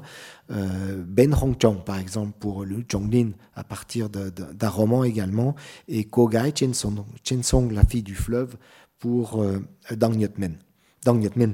Euh, 0.52 1.04
ben 1.06 1.34
Hongchong, 1.34 1.84
par 1.84 2.00
exemple, 2.00 2.34
pour 2.40 2.66
le 2.66 2.84
Zhonglin, 2.90 3.32
à 3.56 3.64
partir 3.64 4.10
d'un 4.10 4.70
roman 4.70 5.04
également, 5.04 5.56
et 5.88 6.06
Kogai 6.06 6.54
Chensong, 6.58 7.04
Chensong, 7.24 7.72
la 7.72 7.84
fille 7.84 8.04
du 8.04 8.16
fleuve, 8.16 8.56
pour 9.00 9.42
euh, 9.42 9.60
Dang 9.92 10.16
Nyotmen. 10.16 10.58
Dang 11.04 11.20
Nyotmen. 11.20 11.54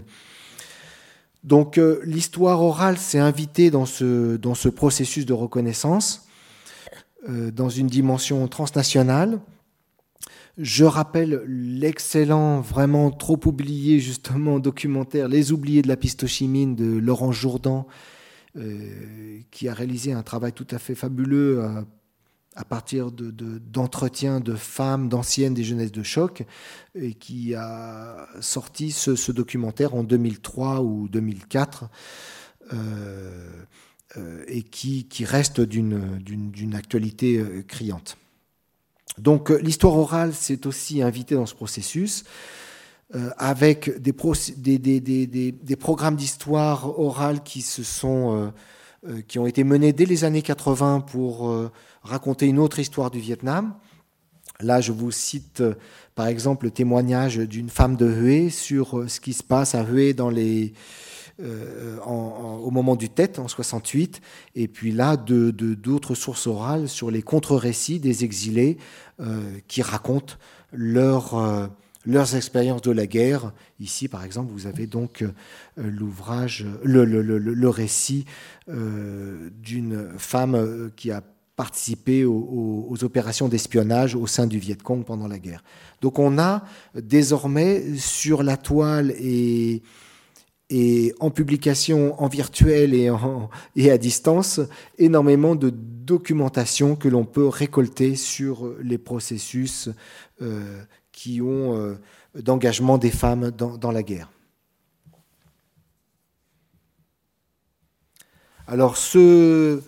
Donc 1.44 1.78
euh, 1.78 2.02
l'histoire 2.06 2.62
orale 2.62 2.98
s'est 2.98 3.20
invitée 3.20 3.70
dans 3.70 3.86
ce, 3.86 4.38
dans 4.38 4.56
ce 4.56 4.70
processus 4.70 5.26
de 5.26 5.34
reconnaissance, 5.34 6.22
dans 7.28 7.70
une 7.70 7.88
dimension 7.88 8.48
transnationale. 8.48 9.40
Je 10.58 10.86
rappelle 10.86 11.44
l'excellent, 11.48 12.62
vraiment 12.62 13.12
trop 13.12 13.40
oublié 13.46 14.00
justement 14.00 14.60
documentaire 14.60 15.28
Les 15.28 15.52
oubliés 15.52 15.82
de 15.82 15.90
la 15.90 15.98
pistochimine 15.98 16.76
de 16.76 16.98
Laurent 16.98 17.34
Jourdan, 17.34 17.88
euh, 18.56 19.40
qui 19.52 19.68
a 19.68 19.74
réalisé 19.74 20.14
un 20.14 20.24
travail 20.24 20.54
tout 20.54 20.68
à 20.72 20.80
fait 20.80 20.96
fabuleux 20.96 21.60
euh, 21.60 21.82
à, 22.56 22.64
partir 22.64 23.12
d'entretiens 23.12 24.40
de, 24.40 24.56
femmes, 24.56 25.10
d'anciennes 25.10 25.54
des 25.54 25.66
jeunesses 25.66 25.92
de 25.92 26.04
choc, 26.04 26.46
et 26.94 27.16
qui 27.16 27.54
a 27.54 28.26
sorti 28.40 28.92
ce, 28.92 29.32
documentaire 29.34 29.94
en 29.94 30.06
2003 30.06 30.84
ou 30.84 31.10
2004. 31.10 31.90
Euh, 32.74 33.50
et 34.48 34.64
qui, 34.64 35.10
qui 35.10 35.26
reste 35.26 35.60
d'une 35.60 36.74
actualité 36.74 37.44
criante. 37.68 38.18
Donc 39.18 39.50
l'histoire 39.50 39.96
orale 39.98 40.34
s'est 40.34 40.68
aussi 40.68 41.02
invitée 41.02 41.36
dans 41.36 41.46
ce 41.46 41.56
processus. 41.56 42.24
Euh, 43.14 43.30
avec 43.38 44.02
des, 44.02 44.14
programmes 45.76 46.16
d'histoire 46.16 47.00
orale 47.00 47.44
qui, 47.44 47.62
se 47.62 47.84
sont, 47.84 48.36
euh, 48.36 48.50
euh, 49.08 49.22
qui 49.28 49.38
ont 49.38 49.46
été 49.46 49.64
menés 49.64 49.94
dès 49.94 50.06
les 50.06 50.24
années 50.24 50.42
80 50.42 51.02
pour 51.02 51.70
raconter 52.02 52.48
une 52.48 52.58
autre 52.58 52.80
histoire 52.80 53.12
du 53.12 53.20
Vietnam. 53.20 53.76
Là, 54.60 54.82
je 54.82 54.92
vous 54.92 55.12
cite 55.12 55.62
par 56.16 56.28
exemple 56.28 56.66
le 56.66 56.72
témoignage 56.72 57.38
d'une 57.38 57.70
femme 57.70 57.96
de 57.96 58.10
Hue 58.10 58.50
sur 58.50 59.06
ce 59.08 59.20
qui 59.20 59.34
se 59.34 59.44
passe 59.44 59.76
à 59.76 59.84
Hue 59.84 60.16
dans 60.16 60.32
les, 60.32 60.74
au 61.40 62.72
moment 62.72 62.96
du 62.96 63.10
Tête 63.10 63.40
en 63.40 63.48
68, 63.48 64.22
et 64.56 64.68
puis 64.68 64.92
là 64.92 65.18
d'autres 65.18 65.52
de, 65.52 65.74
d'autres 65.74 66.16
sources 66.16 66.48
orales 66.48 66.88
sur 66.88 67.12
les 67.12 67.22
contre-récits 67.22 68.00
des 68.00 68.24
exilés 68.24 68.78
qui 69.68 69.82
racontent 69.82 70.36
leur 70.72 71.70
leurs 72.06 72.36
expériences 72.36 72.82
de 72.82 72.92
la 72.92 73.08
guerre. 73.08 73.52
Ici, 73.80 74.08
par 74.08 74.24
exemple, 74.24 74.52
vous 74.52 74.68
avez 74.68 74.88
donc 74.88 75.22
euh, 75.22 75.32
l'ouvrage, 75.78 76.66
le, 76.84 77.70
récit 77.70 78.26
euh, 78.70 79.50
d'une 79.62 80.10
femme 80.18 80.56
euh, 80.56 80.90
qui 80.96 81.12
a 81.12 81.22
participé 81.56 82.26
aux, 82.26 82.98
opérations 83.04 83.48
d'espionnage 83.48 84.14
au 84.14 84.28
sein 84.28 84.46
du 84.46 84.60
Viet 84.60 84.76
Cong 84.76 85.06
pendant 85.06 85.28
la 85.28 85.40
guerre. 85.40 85.64
Donc 86.02 86.20
on 86.20 86.38
a 86.38 86.66
désormais 86.94 87.96
sur 87.96 88.44
la 88.44 88.58
toile 88.58 89.12
et, 89.12 89.82
et 90.70 91.14
en 91.20 91.30
publication 91.30 92.20
en 92.22 92.28
virtuel 92.28 92.94
et, 92.94 93.92
à 93.92 93.98
distance 93.98 94.60
énormément 94.98 95.56
de 95.56 95.70
documentation 95.72 96.96
que 96.96 97.08
l'on 97.08 97.26
peut 97.26 97.48
récolter 97.48 98.16
sur 98.16 98.74
les 98.82 98.98
processus 98.98 99.90
qui 101.16 101.42
ont 101.42 101.78
euh, 101.78 101.96
d'engagement 102.36 102.98
des 102.98 103.10
femmes 103.10 103.50
dans, 103.52 103.92
la 103.92 104.04
guerre. 104.04 104.30
Alors, 108.68 108.98
ce, 108.98 109.82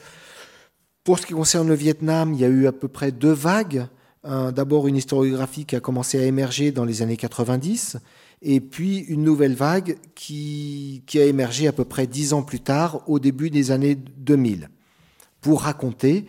pour 1.04 1.20
ce 1.20 1.26
qui 1.26 1.34
concerne 1.34 1.68
le 1.68 1.74
Vietnam, 1.74 2.34
il 2.34 2.40
y 2.40 2.46
a 2.46 2.48
eu 2.48 2.66
à 2.68 2.72
peu 2.72 2.88
près 2.88 3.12
deux 3.12 3.34
vagues. 3.34 3.88
D'abord, 4.24 4.88
une 4.88 4.98
historiographie 4.98 5.66
qui 5.66 5.78
a 5.78 5.80
commencé 5.80 6.20
à 6.20 6.26
émerger 6.26 6.74
dans 6.74 6.84
les 6.84 7.02
années 7.02 7.16
90, 7.16 7.98
et 8.42 8.60
puis 8.60 9.00
une 9.00 9.24
nouvelle 9.24 9.56
vague 9.56 9.98
qui, 10.16 11.04
a 11.16 11.24
émergé 11.24 11.68
à 11.68 11.72
peu 11.72 11.86
près 11.86 12.08
dix 12.08 12.34
ans 12.34 12.44
plus 12.44 12.60
tard, 12.60 13.02
au 13.08 13.20
début 13.20 13.50
des 13.50 13.72
années 13.72 13.96
2000, 13.96 14.70
pour 15.42 15.62
raconter 15.62 16.26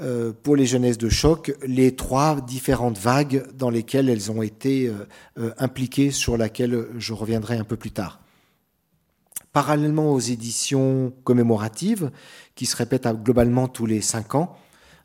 euh, 0.00 0.32
pour 0.42 0.56
les 0.56 0.64
jeunesses 0.64 0.98
de 0.98 1.08
choc 1.08 1.54
les 1.66 1.96
trois 1.96 2.40
différentes 2.40 2.98
vagues 2.98 3.44
dans 3.54 3.68
lesquelles 3.68 4.08
elles 4.08 4.30
ont 4.30 4.42
été 4.42 4.86
euh, 4.86 5.06
euh, 5.38 5.50
impliquées, 5.58 6.12
sur 6.12 6.36
laquelle 6.36 6.86
je 6.98 7.12
reviendrai 7.12 7.56
un 7.56 7.64
peu 7.64 7.76
plus 7.76 7.90
tard. 7.90 8.20
Parallèlement 9.52 10.12
aux 10.12 10.20
éditions 10.20 11.12
commémoratives, 11.24 12.10
qui 12.54 12.64
se 12.64 12.76
répètent 12.76 13.08
globalement 13.24 13.66
tous 13.66 13.86
les 13.86 14.00
cinq 14.00 14.34
ans, 14.34 14.56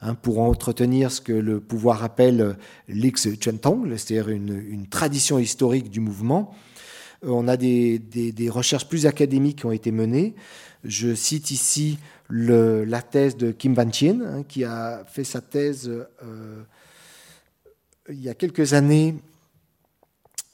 hein, 0.04 0.16
pour 0.16 0.40
entretenir 0.40 1.12
ce 1.12 1.22
que 1.22 1.34
le 1.34 1.60
pouvoir 1.60 2.04
appelle 2.04 2.58
l'Ix 2.88 3.28
Chentong, 3.40 3.88
c'est-à-dire 3.98 4.30
une, 4.30 4.88
tradition 4.88 5.40
historique 5.40 5.90
du 5.90 6.00
mouvement, 6.00 6.54
on 7.22 7.48
a 7.48 7.58
des, 7.58 8.50
recherches 8.50 8.88
plus 8.88 9.06
académiques 9.06 9.60
qui 9.60 9.66
ont 9.66 9.72
été 9.72 9.92
menées. 9.92 10.36
Je 10.84 11.16
cite 11.16 11.52
ici 11.52 11.98
la 12.30 13.02
thèse 13.02 13.38
de 13.38 13.52
Kim 13.52 13.74
Van 13.74 13.92
Chien, 13.92 14.20
hein, 14.22 14.44
qui 14.44 14.64
a 14.64 15.04
fait 15.06 15.24
sa 15.24 15.42
thèse 15.42 15.90
euh, 15.90 16.64
il 18.10 18.22
y 18.22 18.30
a 18.30 18.34
quelques 18.34 18.74
années, 18.74 19.16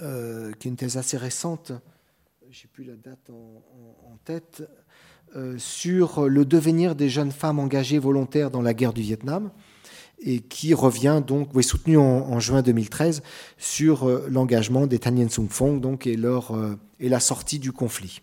euh, 0.02 0.52
qui 0.54 0.68
est 0.68 0.72
une 0.72 0.78
thèse 0.78 0.98
assez 0.98 1.18
récente, 1.18 1.72
je 2.52 2.64
n'ai 2.64 2.70
plus 2.72 2.84
la 2.84 2.96
date 2.96 3.30
en, 3.30 4.18
tête, 4.24 4.62
euh, 4.62 4.79
sur 5.58 6.28
le 6.28 6.46
devenir 6.46 6.96
des 6.96 7.10
jeunes 7.10 7.32
femmes 7.32 7.60
engagées 7.60 8.00
volontaires 8.00 8.52
dans 8.52 8.62
la 8.62 8.74
guerre 8.74 8.94
du 8.94 9.02
Vietnam 9.02 9.52
et 10.22 10.40
qui 10.40 10.74
revient 10.74 11.22
donc, 11.26 11.56
est 11.56 11.62
soutenu 11.62 11.98
en, 11.98 12.40
juin 12.40 12.62
2013 12.62 13.22
sur 13.58 14.08
l'engagement 14.30 14.88
des 14.88 15.00
Tan 15.00 15.16
Yen 15.16 15.30
Sung 15.30 15.48
Phong 15.50 15.80
donc, 15.80 16.08
et, 16.08 16.16
leur, 16.16 16.58
et 17.00 17.10
la 17.10 17.20
sortie 17.20 17.60
du 17.60 17.72
conflit. 17.72 18.22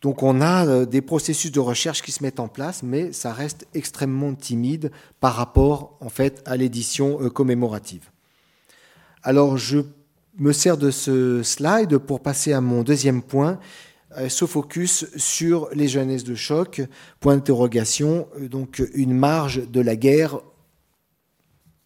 Donc 0.00 0.22
on 0.22 0.40
a 0.40 0.66
euh, 0.66 0.86
des 0.86 1.02
processus 1.02 1.52
de 1.52 1.60
recherche 1.60 2.02
qui 2.02 2.12
se 2.12 2.22
mettent 2.22 2.40
en 2.40 2.48
place, 2.48 2.82
mais 2.82 3.12
ça 3.12 3.32
reste 3.32 3.66
extrêmement 3.74 4.34
timide 4.34 4.90
par 5.20 5.34
rapport 5.34 5.96
en 6.00 6.08
fait 6.08 6.42
à 6.46 6.56
l'édition 6.56 7.20
euh, 7.20 7.28
commémorative. 7.28 8.10
Alors 9.22 9.58
je 9.58 9.80
me 10.40 10.52
sers 10.52 10.78
de 10.78 10.90
ce 10.90 11.42
slide 11.42 11.98
pour 11.98 12.20
passer 12.20 12.54
à 12.54 12.62
mon 12.62 12.82
deuxième 12.82 13.22
point, 13.22 13.60
euh, 14.16 14.30
ce 14.30 14.46
focus 14.46 15.06
sur 15.16 15.68
les 15.74 15.86
jeunesses 15.86 16.24
de 16.24 16.34
choc, 16.34 16.80
point 17.20 17.36
d'interrogation, 17.36 18.26
donc 18.40 18.82
une 18.94 19.12
marge 19.12 19.68
de 19.68 19.80
la 19.82 19.96
guerre, 19.96 20.40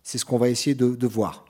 c'est 0.04 0.18
ce 0.18 0.24
qu'on 0.24 0.38
va 0.38 0.50
essayer 0.50 0.76
de, 0.76 1.06
voir. 1.06 1.44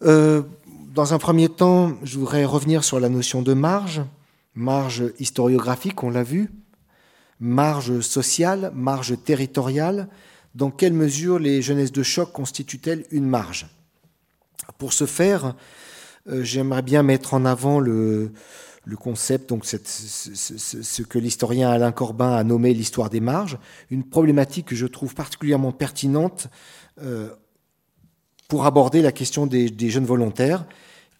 dans 0.00 1.14
un 1.14 1.18
premier 1.18 1.48
temps, 1.48 1.94
je 2.04 2.18
voudrais 2.18 2.44
revenir 2.44 2.84
sur 2.84 3.00
la 3.00 3.08
notion 3.08 3.42
de 3.42 3.54
marge. 3.54 4.02
Marge 4.54 5.04
historiographique, 5.18 6.02
on 6.02 6.10
l'a 6.10 6.22
vu, 6.22 6.50
marge 7.40 8.00
sociale, 8.00 8.70
marge 8.74 9.16
territoriale. 9.24 10.08
Dans 10.54 10.70
quelle 10.70 10.92
mesure 10.92 11.38
les 11.38 11.62
jeunesses 11.62 11.92
de 11.92 12.02
choc 12.02 12.32
constituent-elles 12.32 13.06
une 13.10 13.26
marge? 13.26 13.66
Pour 14.76 14.92
ce 14.92 15.06
faire, 15.06 15.54
euh, 16.28 16.42
j'aimerais 16.42 16.82
bien 16.82 17.02
mettre 17.02 17.34
en 17.34 17.44
avant 17.44 17.80
le, 17.80 18.32
concept, 19.00 19.50
donc 19.50 19.66
ce, 19.66 21.02
que 21.02 21.18
l'historien 21.18 21.70
Alain 21.70 21.92
Corbin 21.92 22.34
a 22.34 22.42
nommé 22.44 22.72
l'histoire 22.72 23.10
des 23.10 23.20
marges, 23.20 23.58
une 23.90 24.04
problématique 24.04 24.66
que 24.66 24.74
je 24.74 24.86
trouve 24.86 25.14
particulièrement 25.14 25.72
pertinente 25.72 26.48
euh, 27.02 27.28
pour 28.48 28.64
aborder 28.64 29.02
la 29.02 29.12
question 29.12 29.46
des, 29.46 29.90
jeunes 29.90 30.06
volontaires, 30.06 30.64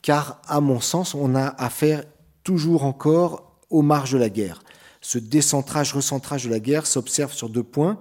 car 0.00 0.40
à 0.46 0.60
mon 0.60 0.80
sens, 0.80 1.14
on 1.14 1.34
a 1.34 1.46
affaire 1.62 2.04
toujours 2.42 2.84
encore 2.84 3.58
aux 3.68 3.82
marges 3.82 4.12
de 4.12 4.18
la 4.18 4.30
guerre. 4.30 4.62
Ce 5.02 5.18
décentrage, 5.18 5.92
recentrage 5.92 6.44
de 6.44 6.50
la 6.50 6.60
guerre 6.60 6.86
s'observe 6.86 7.32
sur 7.32 7.50
deux 7.50 7.62
points. 7.62 8.00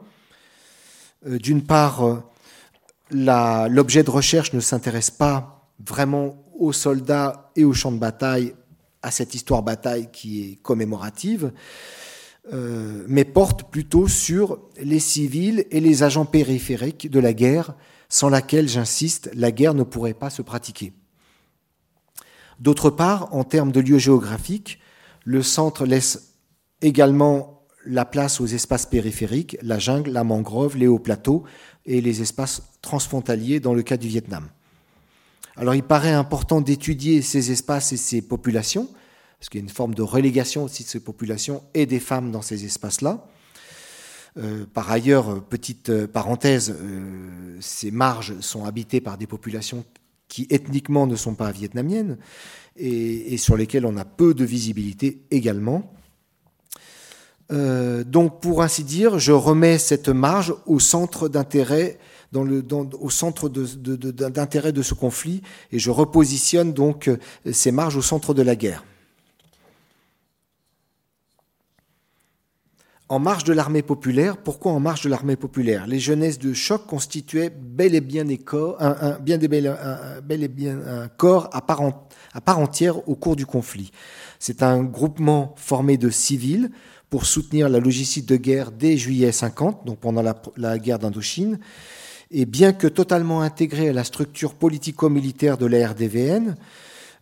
Euh, 1.25 1.37
d'une 1.39 1.63
part, 1.63 2.23
l'objet 3.11 4.03
de 4.03 4.09
recherche 4.09 4.53
ne 4.53 4.59
s'intéresse 4.59 5.11
pas 5.11 5.71
vraiment 5.85 6.43
aux 6.57 6.73
soldats 6.73 7.51
et 7.55 7.63
aux 7.63 7.73
champs 7.73 7.91
de 7.91 7.99
bataille, 7.99 8.53
à 9.01 9.11
cette 9.11 9.35
histoire 9.35 9.63
bataille 9.63 10.09
qui 10.11 10.43
est 10.43 10.55
commémorative, 10.61 11.51
euh, 12.53 13.05
mais 13.07 13.25
porte 13.25 13.69
plutôt 13.69 14.07
sur 14.07 14.59
les 14.81 14.99
civils 14.99 15.65
et 15.69 15.79
les 15.79 16.03
agents 16.03 16.25
périphériques 16.25 17.09
de 17.09 17.19
la 17.19 17.33
guerre, 17.33 17.75
sans 18.09 18.29
laquelle, 18.29 18.69
j'insiste, 18.69 19.29
la 19.33 19.51
guerre 19.51 19.73
ne 19.73 19.83
pourrait 19.83 20.13
pas 20.13 20.29
se 20.29 20.41
pratiquer. 20.41 20.93
D'autre 22.59 22.89
part, 22.89 23.33
en 23.33 23.43
termes 23.43 23.71
de 23.71 23.81
lieu 23.81 23.97
géographique, 23.97 24.79
le 25.25 25.43
centre 25.43 25.85
laisse 25.85 26.35
également 26.81 27.65
la 27.85 28.05
place 28.05 28.41
aux 28.41 28.45
espaces 28.45 28.85
périphériques, 28.85 29.57
la 29.61 29.79
jungle, 29.79 30.11
la 30.11 30.23
mangrove, 30.23 30.77
les 30.77 30.87
hauts 30.87 30.99
plateaux, 30.99 31.43
et 31.87 32.01
les 32.01 32.21
espaces 32.21 32.61
transfrontaliers 32.81 33.59
dans 33.59 33.73
le 33.73 33.81
cas 33.81 33.97
du 33.97 34.07
Vietnam. 34.07 34.47
Alors 35.55 35.73
il 35.73 35.83
paraît 35.83 36.11
important 36.11 36.61
d'étudier 36.61 37.21
ces 37.21 37.51
espaces 37.51 37.91
et 37.91 37.97
ces 37.97 38.21
populations, 38.21 38.87
parce 39.39 39.49
qu'il 39.49 39.59
y 39.59 39.63
a 39.63 39.65
une 39.65 39.73
forme 39.73 39.95
de 39.95 40.03
relégation 40.03 40.65
aussi 40.65 40.83
de 40.83 40.89
ces 40.89 40.99
populations 40.99 41.63
et 41.73 41.85
des 41.85 41.99
femmes 41.99 42.31
dans 42.31 42.41
ces 42.41 42.65
espaces-là. 42.65 43.27
Euh, 44.37 44.65
par 44.71 44.91
ailleurs, 44.91 45.43
petite 45.45 45.89
euh, 45.89 46.07
parenthèse, 46.07 46.75
euh, 46.79 47.57
ces 47.59 47.89
marges 47.89 48.39
sont 48.39 48.65
habitées 48.65 49.01
par 49.01 49.17
des 49.17 49.25
populations 49.25 49.83
qui 50.27 50.45
ethniquement 50.51 51.07
ne 51.07 51.15
sont 51.15 51.33
pas 51.33 51.51
vietnamiennes 51.51 52.17
et, 52.75 53.33
et 53.33 53.37
sur 53.37 53.57
lesquelles 53.57 53.85
on 53.85 53.97
a 53.97 54.05
peu 54.05 54.35
de 54.35 54.45
visibilité 54.45 55.21
également. 55.31 55.91
Euh, 57.51 58.03
donc, 58.03 58.41
pour 58.41 58.61
ainsi 58.61 58.83
dire, 58.83 59.19
je 59.19 59.31
remets 59.31 59.77
cette 59.77 60.09
marge 60.09 60.53
au 60.65 60.79
centre 60.79 61.29
d'intérêt, 61.29 61.97
au 62.33 63.09
centre 63.09 63.49
d'intérêt 63.49 64.71
de, 64.71 64.81
ce 64.81 64.93
conflit, 64.93 65.41
et 65.71 65.79
je 65.79 65.89
repositionne 65.91 66.73
donc 66.73 67.09
ces 67.49 67.71
marges 67.71 67.95
au 67.95 68.01
centre 68.01 68.33
de 68.33 68.41
la 68.41 68.55
guerre. 68.55 68.83
En 73.09 73.19
marge 73.19 73.45
de 73.45 73.53
l'armée 73.53 73.83
populaire, 73.83 74.35
pourquoi 74.35 74.73
en 74.73 74.81
marge 74.81 75.05
de 75.05 75.09
l'armée 75.09 75.37
populaire? 75.37 75.87
Les 75.87 75.99
jeunesses 75.99 76.39
de 76.39 76.51
choc 76.51 76.85
constituaient 76.87 77.49
bel 77.49 77.95
et 77.95 78.01
bien, 78.01 78.27
un, 78.27 78.37
corps 81.15 81.49
à 81.53 81.61
part 81.61 82.59
entière 82.59 83.07
au 83.07 83.15
cours 83.15 83.37
du 83.37 83.45
conflit. 83.45 83.91
C'est 84.39 84.61
un 84.61 84.83
groupement 84.83 85.55
formé 85.55 85.97
de 85.97 86.09
civils 86.09 86.69
pour 87.09 87.25
soutenir 87.25 87.69
la 87.69 87.79
logistique 87.79 88.25
de 88.25 88.35
guerre 88.35 88.71
dès 88.71 88.97
juillet 88.97 89.31
50, 89.31 89.85
donc 89.85 89.99
pendant 89.99 90.21
la, 90.57 90.79
guerre 90.79 90.99
d'Indochine. 90.99 91.59
Et 92.31 92.45
bien 92.45 92.73
que 92.73 92.87
totalement 92.87 93.41
intégrée 93.41 93.89
à 93.89 93.93
la 93.93 94.03
structure 94.03 94.53
politico-militaire 94.53 95.57
de 95.57 95.65
la 95.65 95.87
RDVN, 95.87 96.55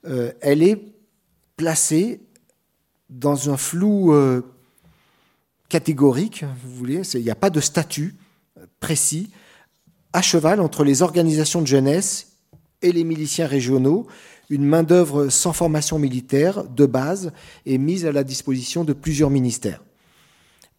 euh, 0.08 0.32
elle 0.42 0.64
est 0.64 0.82
placée 1.58 2.22
dans 3.10 3.52
un 3.52 3.58
flou 3.58 4.14
euh, 4.14 4.42
catégorique, 5.70 6.44
vous 6.64 6.76
voulez, 6.76 7.02
il 7.14 7.22
n'y 7.22 7.30
a 7.30 7.36
pas 7.36 7.52
de 7.52 7.60
statut 7.60 8.16
précis, 8.80 9.30
à 10.14 10.22
cheval 10.22 10.60
entre 10.60 10.84
les 10.84 11.02
organisations 11.02 11.62
de 11.62 11.68
jeunesse 11.68 12.38
et 12.82 12.92
les 12.92 13.04
miliciens 13.04 13.48
régionaux, 13.48 14.08
une 14.50 14.66
main-d'œuvre 14.66 15.30
sans 15.30 15.54
formation 15.54 16.00
militaire 16.00 16.64
de 16.66 16.86
base 16.86 17.32
est 17.66 17.78
mise 17.78 18.06
à 18.06 18.12
la 18.12 18.24
disposition 18.24 18.84
de 18.84 18.94
plusieurs 18.94 19.30
ministères. 19.30 19.84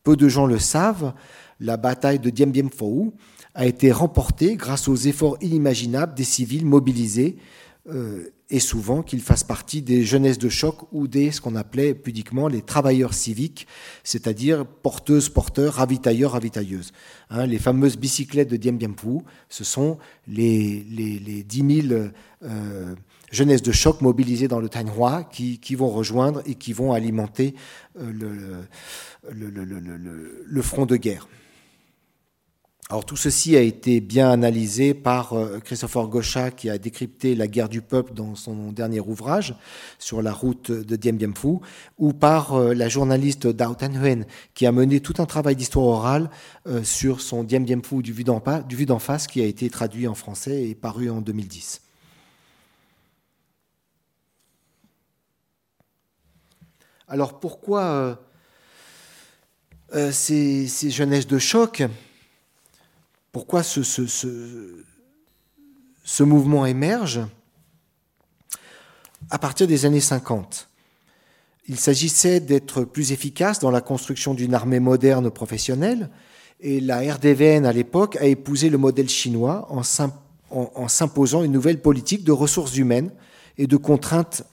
Peu 0.02 0.16
de 0.16 0.28
gens 0.28 0.46
le 0.46 0.58
savent, 0.58 1.14
la 1.58 1.76
bataille 1.76 2.18
de 2.18 2.30
Dien 2.30 2.46
Bien 2.46 2.68
Phu 2.68 3.10
a 3.54 3.66
été 3.66 3.90
remportée 3.90 4.56
grâce 4.56 4.88
aux 4.88 4.96
efforts 4.96 5.36
inimaginables 5.40 6.14
des 6.14 6.24
civils 6.24 6.66
mobilisés 6.66 7.36
euh, 7.88 8.30
et 8.50 8.60
souvent 8.60 9.02
qu'ils 9.02 9.20
fassent 9.22 9.44
partie 9.44 9.82
des 9.82 10.04
jeunesses 10.04 10.38
de 10.38 10.48
choc 10.48 10.92
ou 10.92 11.08
des 11.08 11.32
ce 11.32 11.40
qu'on 11.40 11.56
appelait 11.56 11.94
pudiquement 11.94 12.46
les 12.46 12.62
travailleurs 12.62 13.14
civiques, 13.14 13.66
c'est-à-dire 14.04 14.66
porteuses, 14.66 15.28
porteurs, 15.28 15.74
ravitailleurs, 15.74 16.32
ravitailleuses. 16.32 16.92
Hein, 17.30 17.46
les 17.46 17.58
fameuses 17.58 17.96
bicyclettes 17.96 18.50
de 18.50 18.56
Dien 18.56 18.72
Bien 18.72 18.94
Phu, 18.96 19.18
ce 19.48 19.64
sont 19.64 19.98
les, 20.28 20.84
les, 20.88 21.18
les 21.18 21.42
10 21.42 21.88
000 21.88 22.02
euh, 22.42 22.94
jeunesses 23.30 23.62
de 23.62 23.72
choc 23.72 24.00
mobilisées 24.00 24.48
dans 24.48 24.60
le 24.60 24.68
Thanh 24.68 24.90
qui, 25.30 25.74
vont 25.74 25.90
rejoindre 25.90 26.42
et 26.46 26.54
qui 26.54 26.72
vont 26.72 26.92
alimenter 26.92 27.54
euh, 28.00 28.64
le, 29.30 30.62
front 30.62 30.86
de 30.86 30.96
guerre. 30.96 31.28
Alors 32.88 33.04
tout 33.04 33.16
ceci 33.16 33.56
a 33.56 33.60
été 33.62 34.00
bien 34.00 34.30
analysé 34.30 34.94
par 34.94 35.32
euh, 35.32 35.58
Christopher 35.58 36.06
Gauchat 36.06 36.52
qui 36.52 36.70
a 36.70 36.78
décrypté 36.78 37.34
la 37.34 37.48
guerre 37.48 37.68
du 37.68 37.82
peuple 37.82 38.14
dans 38.14 38.36
son 38.36 38.70
dernier 38.70 39.00
ouvrage 39.00 39.56
sur 39.98 40.22
la 40.22 40.32
route 40.32 40.70
de 40.70 40.94
Dien 40.94 41.14
Bien 41.14 41.32
Phu 41.34 41.58
ou 41.98 42.12
par 42.12 42.54
euh, 42.54 42.74
la 42.74 42.88
journaliste 42.88 43.48
Dao 43.48 43.74
Tan 43.74 43.92
Huen 43.92 44.24
qui 44.54 44.66
a 44.66 44.72
mené 44.72 45.00
tout 45.00 45.14
un 45.18 45.26
travail 45.26 45.56
d'histoire 45.56 45.86
orale 45.86 46.30
sur 46.84 47.20
son 47.20 47.42
Dien 47.42 47.60
Bien 47.60 47.80
Phu 47.82 48.02
du 48.02 48.12
vu 48.12 48.22
d'en 48.22 48.98
face 49.00 49.26
qui 49.26 49.40
a 49.40 49.46
été 49.46 49.68
traduit 49.68 50.06
en 50.06 50.14
français 50.14 50.68
et 50.68 50.76
paru 50.76 51.10
en 51.10 51.20
2010. 51.20 51.85
Alors 57.08 57.40
pourquoi 57.40 58.20
ces, 60.10 60.66
ces 60.66 60.90
jeunesses 60.90 61.26
de 61.26 61.38
choc 61.38 61.84
pourquoi 63.36 63.62
ce, 63.62 63.82
ce, 63.82 64.82
mouvement 66.22 66.64
émerge 66.64 67.20
à 69.28 69.38
partir 69.38 69.66
des 69.66 69.84
années 69.84 70.00
50. 70.00 70.70
Il 71.68 71.78
s'agissait 71.78 72.40
d'être 72.40 72.84
plus 72.84 73.12
efficace 73.12 73.58
dans 73.58 73.70
la 73.70 73.82
construction 73.82 74.32
d'une 74.32 74.54
armée 74.54 74.80
moderne 74.80 75.30
professionnelle, 75.30 76.08
et 76.60 76.80
la 76.80 77.00
RDVN 77.00 77.66
à 77.66 77.74
l'époque 77.74 78.16
a 78.16 78.24
épousé 78.24 78.70
le 78.70 78.78
modèle 78.78 79.10
chinois 79.10 79.68
en 79.70 80.88
s'imposant 80.88 81.44
une 81.44 81.52
nouvelle 81.52 81.82
politique 81.82 82.24
de 82.24 82.32
ressources 82.32 82.78
humaines 82.78 83.10
et 83.58 83.66
de 83.66 83.76
contraintes 83.76 84.44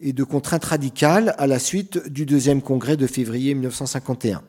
et 0.00 0.12
de 0.12 0.24
contraintes 0.24 0.64
radicales 0.64 1.34
à 1.38 1.46
la 1.46 1.58
suite 1.58 2.08
du 2.08 2.26
deuxième 2.26 2.62
congrès 2.62 2.96
de 2.96 3.06
février 3.06 3.54
1951. 3.54 4.42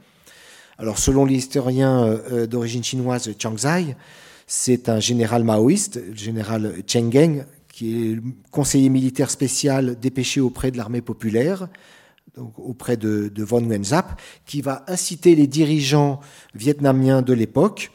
Alors, 0.78 0.97
selon 0.97 1.26
l'historien 1.26 2.06
euh, 2.06 2.47
d'origine 2.47 2.84
chinoise 2.84 3.30
Chiang 3.38 3.58
Zai, 3.58 3.95
c'est 4.47 4.89
un 4.89 4.99
général 4.99 5.43
maoïste, 5.43 6.02
le 6.06 6.16
général 6.16 6.74
Chen 6.88 7.12
Geng, 7.12 7.45
qui 7.72 8.12
est 8.12 8.20
conseiller 8.52 8.89
militaire 8.89 9.30
spécial 9.30 9.99
dépêché 9.99 10.41
auprès 10.41 10.72
de 10.72 10.78
l'armée 10.78 11.02
populaire, 11.02 11.68
donc 12.36 12.58
auprès 12.58 12.97
de, 12.97 13.32
Von 13.38 13.64
Wenzap, 13.64 14.20
qui 14.45 14.62
va 14.62 14.84
inciter 14.88 15.36
les 15.36 15.47
dirigeants 15.47 16.20
vietnamiens 16.54 17.22
de 17.22 17.34
l'époque 17.34 17.91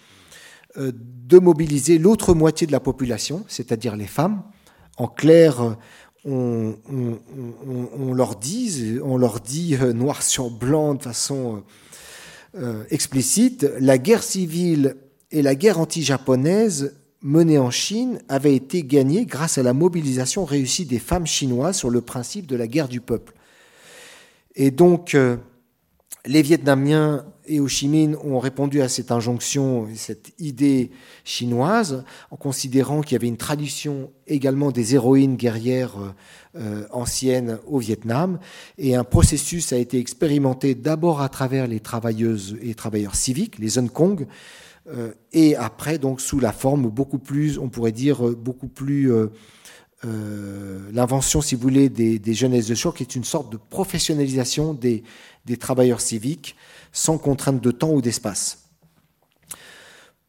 euh, 0.76 0.92
de 0.94 1.38
mobiliser 1.38 1.98
l'autre 1.98 2.34
moitié 2.34 2.66
de 2.66 2.72
la 2.72 2.80
population, 2.80 3.44
c'est-à-dire 3.48 3.96
les 3.96 4.06
femmes. 4.06 4.42
En 4.96 5.08
clair, 5.08 5.76
on, 6.26 8.14
leur 8.14 8.36
dit, 8.36 8.98
on 9.02 9.16
leur 9.16 9.40
dit 9.40 9.76
euh, 9.80 9.92
noir 9.92 10.22
sur 10.22 10.50
blanc 10.50 10.94
de 10.94 11.02
façon 11.02 11.62
euh, 12.56 12.84
explicite, 12.90 13.66
la 13.78 13.98
guerre 13.98 14.22
civile 14.22 14.96
et 15.30 15.42
la 15.42 15.54
guerre 15.54 15.78
anti-japonaise 15.78 16.96
menée 17.22 17.58
en 17.58 17.70
Chine 17.70 18.20
avaient 18.28 18.54
été 18.54 18.82
gagnées 18.82 19.26
grâce 19.26 19.58
à 19.58 19.62
la 19.62 19.72
mobilisation 19.72 20.44
réussie 20.44 20.84
des 20.84 20.98
femmes 20.98 21.26
chinoises 21.26 21.76
sur 21.76 21.90
le 21.90 22.00
principe 22.00 22.46
de 22.46 22.56
la 22.56 22.66
guerre 22.66 22.88
du 22.88 23.00
peuple. 23.00 23.34
Et 24.54 24.70
donc, 24.70 25.14
euh, 25.14 25.36
les 26.26 26.42
Vietnamiens 26.42 27.24
et 27.46 27.60
Ho 27.60 27.68
Chi 27.68 27.88
Minh 27.88 28.16
ont 28.24 28.40
répondu 28.40 28.82
à 28.82 28.88
cette 28.88 29.12
injonction, 29.12 29.86
cette 29.94 30.32
idée 30.40 30.90
chinoise, 31.24 32.04
en 32.30 32.36
considérant 32.36 33.00
qu'il 33.00 33.12
y 33.12 33.16
avait 33.16 33.28
une 33.28 33.36
tradition 33.36 34.10
également 34.26 34.72
des 34.72 34.94
héroïnes 34.94 35.36
guerrières 35.36 35.94
euh, 36.56 36.84
anciennes 36.90 37.58
au 37.66 37.78
Vietnam, 37.78 38.40
et 38.78 38.96
un 38.96 39.04
processus 39.04 39.72
a 39.72 39.76
été 39.76 39.98
expérimenté 39.98 40.74
d'abord 40.74 41.20
à 41.20 41.28
travers 41.28 41.68
les 41.68 41.80
travailleuses 41.80 42.56
et 42.60 42.74
travailleurs 42.74 43.14
civiques, 43.14 43.58
les 43.58 43.78
Hong 43.78 43.90
Kong, 43.90 44.26
euh, 44.88 45.12
et 45.32 45.54
après 45.56 45.98
donc 45.98 46.20
sous 46.20 46.40
la 46.40 46.52
forme 46.52 46.88
beaucoup 46.88 47.18
plus, 47.18 47.58
on 47.58 47.68
pourrait 47.68 47.92
dire 47.92 48.22
beaucoup 48.36 48.68
plus 48.68 49.12
euh, 49.12 49.28
euh, 50.04 50.90
l'invention, 50.92 51.40
si 51.40 51.54
vous 51.54 51.62
voulez, 51.62 51.88
des, 51.88 52.18
des 52.18 52.34
jeunesses 52.34 52.68
de 52.68 52.74
choc 52.74 53.00
est 53.00 53.16
une 53.16 53.24
sorte 53.24 53.50
de 53.50 53.56
professionnalisation 53.56 54.74
des, 54.74 55.02
des 55.46 55.56
travailleurs 55.56 56.00
civiques 56.00 56.56
sans 56.92 57.18
contrainte 57.18 57.62
de 57.62 57.70
temps 57.70 57.90
ou 57.90 58.02
d'espace. 58.02 58.64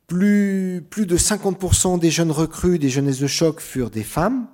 Plus, 0.08 0.86
plus 0.90 1.06
de 1.06 1.18
50% 1.18 2.00
des 2.00 2.10
jeunes 2.10 2.32
recrues 2.32 2.80
des 2.80 2.90
jeunesses 2.90 3.20
de 3.20 3.28
choc 3.28 3.60
furent 3.60 3.90
des 3.90 4.04
femmes, 4.04 4.48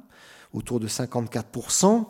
autour 0.54 0.80
de 0.80 0.88
54%, 0.88 2.06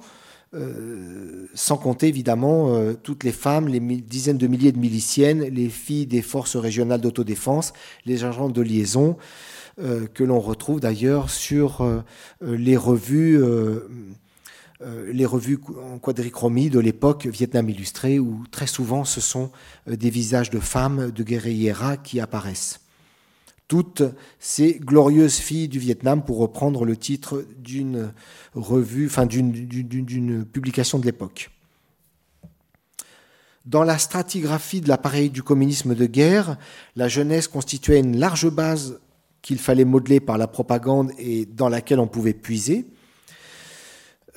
euh, 0.55 1.47
sans 1.55 1.77
compter 1.77 2.07
évidemment 2.07 2.75
euh, 2.75 2.93
toutes 2.93 3.23
les 3.23 3.31
femmes, 3.31 3.67
les 3.67 3.79
dizaines 3.79 4.37
de 4.37 4.45
milliers 4.45 4.71
de 4.71 4.77
miliciennes, 4.77 5.41
les 5.41 5.67
filles 5.67 6.05
des 6.05 6.21
forces 6.21 6.55
régionales 6.55 7.01
d'autodéfense, 7.01 7.73
les 8.05 8.23
agents 8.23 8.49
de 8.49 8.61
liaison, 8.61 9.17
euh, 9.81 10.05
que 10.13 10.23
l'on 10.23 10.39
retrouve 10.39 10.79
d'ailleurs 10.79 11.31
sur 11.31 12.03
les 12.41 12.77
revues 12.77 13.41
les 15.11 15.25
revues 15.25 15.59
en 15.91 15.97
quadrichromie 15.97 16.69
de 16.69 16.79
l'époque 16.79 17.27
Vietnam 17.27 17.69
illustré, 17.69 18.19
où 18.19 18.43
très 18.51 18.67
souvent 18.67 19.05
ce 19.05 19.21
sont 19.21 19.51
des 19.87 20.09
visages 20.09 20.49
de 20.49 20.59
femmes, 20.59 21.11
de 21.11 21.23
guerrieras 21.23 21.97
qui 21.97 22.19
apparaissent. 22.19 22.79
Toutes 23.67 24.03
ces 24.39 24.73
glorieuses 24.73 25.37
filles 25.37 25.67
du 25.67 25.79
Vietnam, 25.79 26.23
pour 26.23 26.37
reprendre 26.37 26.85
le 26.85 26.97
titre 26.97 27.45
d'une 27.57 28.11
revue, 28.53 29.07
enfin 29.07 29.25
d'une 29.25 30.45
publication 30.45 30.99
de 30.99 31.05
l'époque. 31.05 31.49
Dans 33.65 33.83
la 33.83 33.97
stratigraphie 33.97 34.81
de 34.81 34.89
l'appareil 34.89 35.29
du 35.29 35.41
communisme 35.41 35.95
de 35.95 36.05
guerre, 36.05 36.57
la 36.97 37.07
jeunesse 37.07 37.47
constituait 37.47 37.99
une 37.99 38.17
large 38.17 38.49
base 38.49 38.99
qu'il 39.41 39.57
fallait 39.57 39.85
modeler 39.85 40.19
par 40.19 40.37
la 40.37 40.47
propagande 40.47 41.11
et 41.17 41.45
dans 41.45 41.69
laquelle 41.69 41.99
on 41.99 42.07
pouvait 42.07 42.33
puiser. 42.33 42.85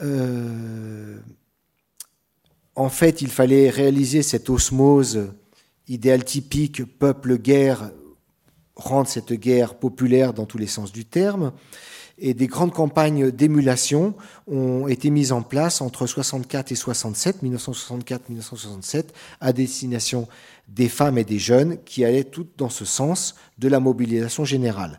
Euh, 0.03 1.19
en 2.75 2.89
fait, 2.89 3.23
il 3.23 3.29
fallait 3.29 3.71
réaliser 3.71 4.23
cette 4.23 4.51
osmose 4.51 5.29
idéal 5.89 6.25
typique 6.25 6.85
peuple-guerre, 6.85 7.91
rendre 8.75 9.09
cette 9.09 9.33
guerre 9.33 9.75
populaire 9.75 10.35
dans 10.35 10.47
tous 10.47 10.59
les 10.59 10.67
sens 10.67 10.93
du 10.93 11.05
terme. 11.05 11.53
Et 12.19 12.33
des 12.33 12.47
grandes 12.47 12.73
campagnes 12.73 13.31
d'émulation 13.31 14.15
ont 14.47 14.89
été 14.89 15.11
mises 15.11 15.33
en 15.33 15.43
place 15.43 15.83
entre 15.83 16.07
64 16.07 16.73
et 16.73 16.75
67, 16.75 17.43
1964-1967, 17.43 19.09
à 19.41 19.53
destination 19.53 20.27
des 20.67 20.89
femmes 20.89 21.19
et 21.19 21.25
des 21.25 21.39
jeunes 21.39 21.77
qui 21.85 22.07
allaient 22.07 22.25
toutes 22.25 22.53
dans 22.57 22.71
ce 22.71 22.87
sens 22.87 23.35
de 23.59 23.69
la 23.69 23.81
mobilisation 23.81 24.47
générale. 24.47 24.99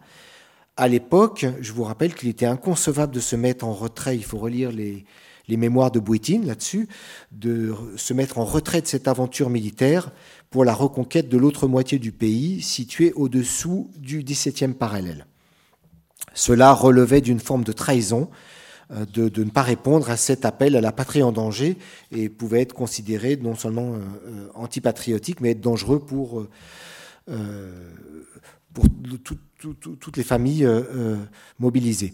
À 0.80 0.88
l'époque, 0.88 1.48
je 1.60 1.74
vous 1.74 1.84
rappelle 1.84 2.14
qu'il 2.14 2.30
était 2.30 2.46
inconcevable 2.46 3.12
de 3.12 3.20
se 3.20 3.36
mettre 3.36 3.66
en 3.66 3.74
retrait, 3.74 4.16
il 4.16 4.24
faut 4.24 4.38
relire 4.38 4.72
les, 4.72 5.06
mémoires 5.50 5.90
de 5.90 6.00
Bouétine 6.00 6.46
là-dessus, 6.46 6.88
de 7.32 7.74
se 7.96 8.14
mettre 8.14 8.38
en 8.38 8.46
retrait 8.46 8.82
de 8.82 8.88
cette 8.88 9.08
aventure 9.08 9.50
militaire 9.50 10.12
pour 10.52 10.64
la 10.64 10.76
reconquête 10.76 11.30
de 11.30 11.38
l'autre 11.38 11.68
moitié 11.68 11.98
du 11.98 12.12
pays, 12.12 12.62
située 12.62 13.12
au-dessous 13.14 13.90
du 13.98 14.24
17e 14.24 14.74
parallèle. 14.74 15.26
Cela 16.36 16.74
relevait 16.74 17.22
d'une 17.22 17.40
forme 17.40 17.64
de 17.64 17.72
trahison 17.72 18.30
euh, 18.92 19.06
de, 19.12 19.44
ne 19.44 19.50
pas 19.50 19.64
répondre 19.64 20.12
à 20.12 20.16
cet 20.16 20.46
appel 20.46 20.76
à 20.76 20.82
la 20.82 20.92
patrie 20.92 21.24
en 21.24 21.32
danger 21.32 21.78
et 22.12 22.30
pouvait 22.30 22.62
être 22.62 22.74
considéré 22.74 23.36
non 23.36 23.56
seulement 23.56 23.96
euh, 23.96 23.98
euh, 24.28 24.50
antipatriotique, 24.54 25.42
mais 25.42 25.52
être 25.52 25.62
dangereux 25.62 26.00
pour, 26.00 26.46
pour 28.74 28.86
toutes 29.58 30.18
les 30.18 30.24
familles 30.24 30.68
mobilisées. 31.60 32.14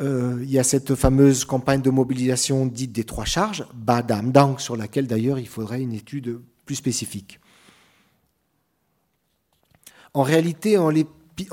il 0.00 0.50
y 0.50 0.58
a 0.58 0.64
cette 0.64 0.94
fameuse 0.94 1.44
campagne 1.44 1.82
de 1.82 1.90
mobilisation 1.90 2.66
dite 2.66 2.92
des 2.92 3.04
trois 3.04 3.24
charges, 3.24 3.66
Badam 3.74 4.32
Dang, 4.32 4.58
sur 4.58 4.76
laquelle 4.76 5.06
d'ailleurs 5.06 5.38
il 5.38 5.48
faudrait 5.48 5.82
une 5.82 5.92
étude 5.92 6.40
plus 6.64 6.76
spécifique. 6.76 7.40
En 10.14 10.22
réalité, 10.22 10.76
en, 10.78 10.90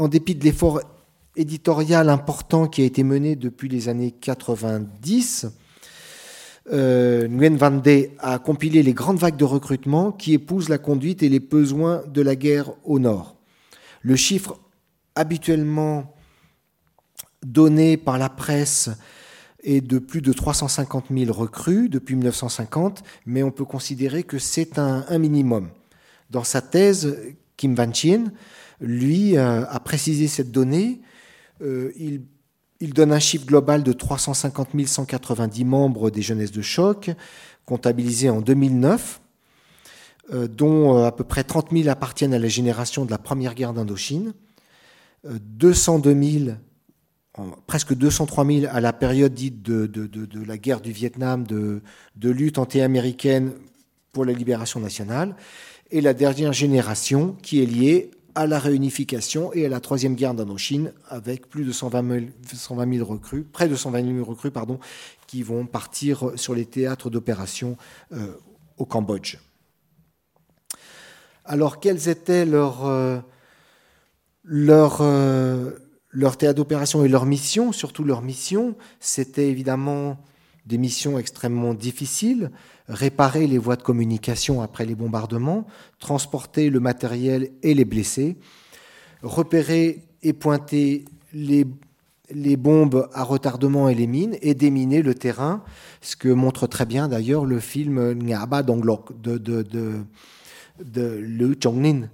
dépit 0.07 0.35
de 0.35 0.43
l'effort 0.43 0.81
éditorial 1.35 2.09
important 2.09 2.67
qui 2.67 2.81
a 2.81 2.85
été 2.85 3.03
mené 3.03 3.35
depuis 3.35 3.69
les 3.69 3.89
années 3.89 4.11
90, 4.11 5.47
euh, 6.73 7.27
Nguyen 7.27 7.57
Van 7.57 7.71
De 7.71 8.09
a 8.19 8.39
compilé 8.39 8.81
les 8.81 8.93
grandes 8.93 9.19
vagues 9.19 9.37
de 9.37 9.45
recrutement 9.45 10.11
qui 10.11 10.33
épousent 10.33 10.69
la 10.69 10.79
conduite 10.79 11.21
et 11.21 11.29
les 11.29 11.39
besoins 11.39 12.03
de 12.07 12.21
la 12.21 12.35
guerre 12.35 12.71
au 12.83 12.97
nord. 12.97 13.35
Le 14.01 14.15
chiffre 14.15 14.59
habituellement 15.15 16.15
donné 17.43 17.97
par 17.97 18.17
la 18.17 18.29
presse 18.29 18.89
est 19.63 19.81
de 19.81 19.99
plus 19.99 20.21
de 20.21 20.31
350 20.33 21.05
000 21.11 21.33
recrues 21.33 21.89
depuis 21.89 22.15
1950, 22.15 23.03
mais 23.25 23.43
on 23.43 23.51
peut 23.51 23.65
considérer 23.65 24.23
que 24.23 24.37
c'est 24.37 24.77
un, 24.77 25.17
minimum. 25.17 25.69
Dans 26.29 26.43
sa 26.43 26.61
thèse, 26.61 27.17
Kim 27.57 27.75
Van 27.75 27.91
Chien, 27.91 28.31
lui, 28.81 29.37
euh, 29.37 29.65
a 29.65 29.79
précisé 29.79 30.27
cette 30.27 30.51
donnée 30.51 31.01
euh, 31.61 31.91
il, 31.97 32.93
donne 32.93 33.11
un 33.11 33.19
chiffre 33.19 33.45
global 33.45 33.83
de 33.83 33.93
350 33.93 34.69
190 34.85 35.65
membres 35.65 36.11
des 36.11 36.21
jeunesses 36.21 36.51
de 36.51 36.61
choc, 36.61 37.09
comptabilisés 37.65 38.29
en 38.29 38.41
2009, 38.41 39.21
euh, 40.33 40.47
dont 40.47 41.03
à 41.03 41.11
peu 41.11 41.23
près 41.23 41.43
30 41.43 41.71
000 41.71 41.89
appartiennent 41.89 42.33
à 42.33 42.39
la 42.39 42.47
génération 42.47 43.05
de 43.05 43.11
la 43.11 43.17
première 43.17 43.55
guerre 43.55 43.73
d'Indochine, 43.73 44.33
202 45.25 46.23
000 46.23 46.55
presque 47.67 47.93
203 47.93 48.45
000 48.45 48.65
à 48.71 48.79
la 48.79 48.93
période 48.93 49.33
dite 49.33 49.61
de, 49.61 49.87
de, 49.87 50.45
la 50.45 50.57
guerre 50.57 50.81
du 50.81 50.91
Vietnam, 50.91 51.45
de, 51.45 51.81
lutte 52.29 52.57
anti-américaine 52.57 53.53
pour 54.11 54.25
la 54.25 54.33
libération 54.33 54.79
nationale, 54.79 55.35
et 55.91 56.01
la 56.01 56.13
dernière 56.13 56.53
génération 56.53 57.35
qui 57.41 57.61
est 57.61 57.65
liée 57.65 58.11
à 58.33 58.47
la 58.47 58.59
réunification 58.59 59.53
et 59.53 59.65
à 59.65 59.69
la 59.69 59.79
troisième 59.79 60.15
guerre 60.15 60.33
d'Indochine, 60.33 60.91
avec 61.07 61.47
plus 61.47 61.63
de 61.63 61.71
120 61.71 62.31
000, 62.97 63.05
recrues, 63.05 63.43
près 63.43 63.67
de 63.69 63.75
120 63.75 64.15
000 64.15 64.25
recrues, 64.25 64.51
pardon, 64.51 64.79
qui 65.27 65.41
vont 65.41 65.65
partir 65.65 66.31
sur 66.35 66.53
les 66.53 66.65
théâtres 66.65 67.09
d'opération 67.09 67.77
euh, 68.11 68.33
au 68.77 68.85
Cambodge. 68.85 69.37
Alors, 71.45 71.79
quels 71.79 72.09
étaient 72.09 72.45
leurs, 72.45 72.85
euh, 72.85 73.19
euh, 74.49 75.71
leurs, 76.11 76.37
théâtres 76.37 76.57
d'opération 76.57 77.03
et 77.03 77.07
leurs 77.07 77.25
missions 77.25 77.71
Surtout 77.71 78.03
leurs 78.03 78.21
missions, 78.21 78.75
c'était 78.99 79.49
évidemment 79.49 80.17
des 80.65 80.77
missions 80.77 81.19
extrêmement 81.19 81.73
difficiles, 81.75 82.51
réparer 82.87 83.45
les 83.45 83.59
voies 83.59 83.75
de 83.75 83.83
communication 83.83 84.61
après 84.61 84.85
les 84.85 84.95
bombardements, 84.95 85.67
transporter 85.99 86.71
le 86.71 86.79
matériel 86.79 87.51
et 87.61 87.75
les 87.75 87.85
blessés, 87.85 88.37
repérer 89.21 90.03
et 90.23 90.33
pointer 90.33 91.05
les, 91.33 91.67
les 92.31 92.57
bombes 92.57 93.07
à 93.13 93.23
retardement 93.23 93.89
et 93.89 93.95
les 93.95 94.07
mines 94.07 94.37
et 94.41 94.55
déminer 94.55 95.03
le 95.03 95.13
terrain, 95.13 95.63
ce 96.01 96.15
que 96.15 96.29
montre 96.29 96.65
très 96.65 96.87
bien 96.87 97.07
d'ailleurs 97.07 97.45
le 97.45 97.59
film 97.59 98.13
Ngaba 98.13 98.63
Donglok 98.63 99.21
de, 99.21 99.37
de, 99.37 99.61
de, 99.61 99.93
de 100.83 101.17
Liu 101.17 101.55
Chongnin. 101.61 102.09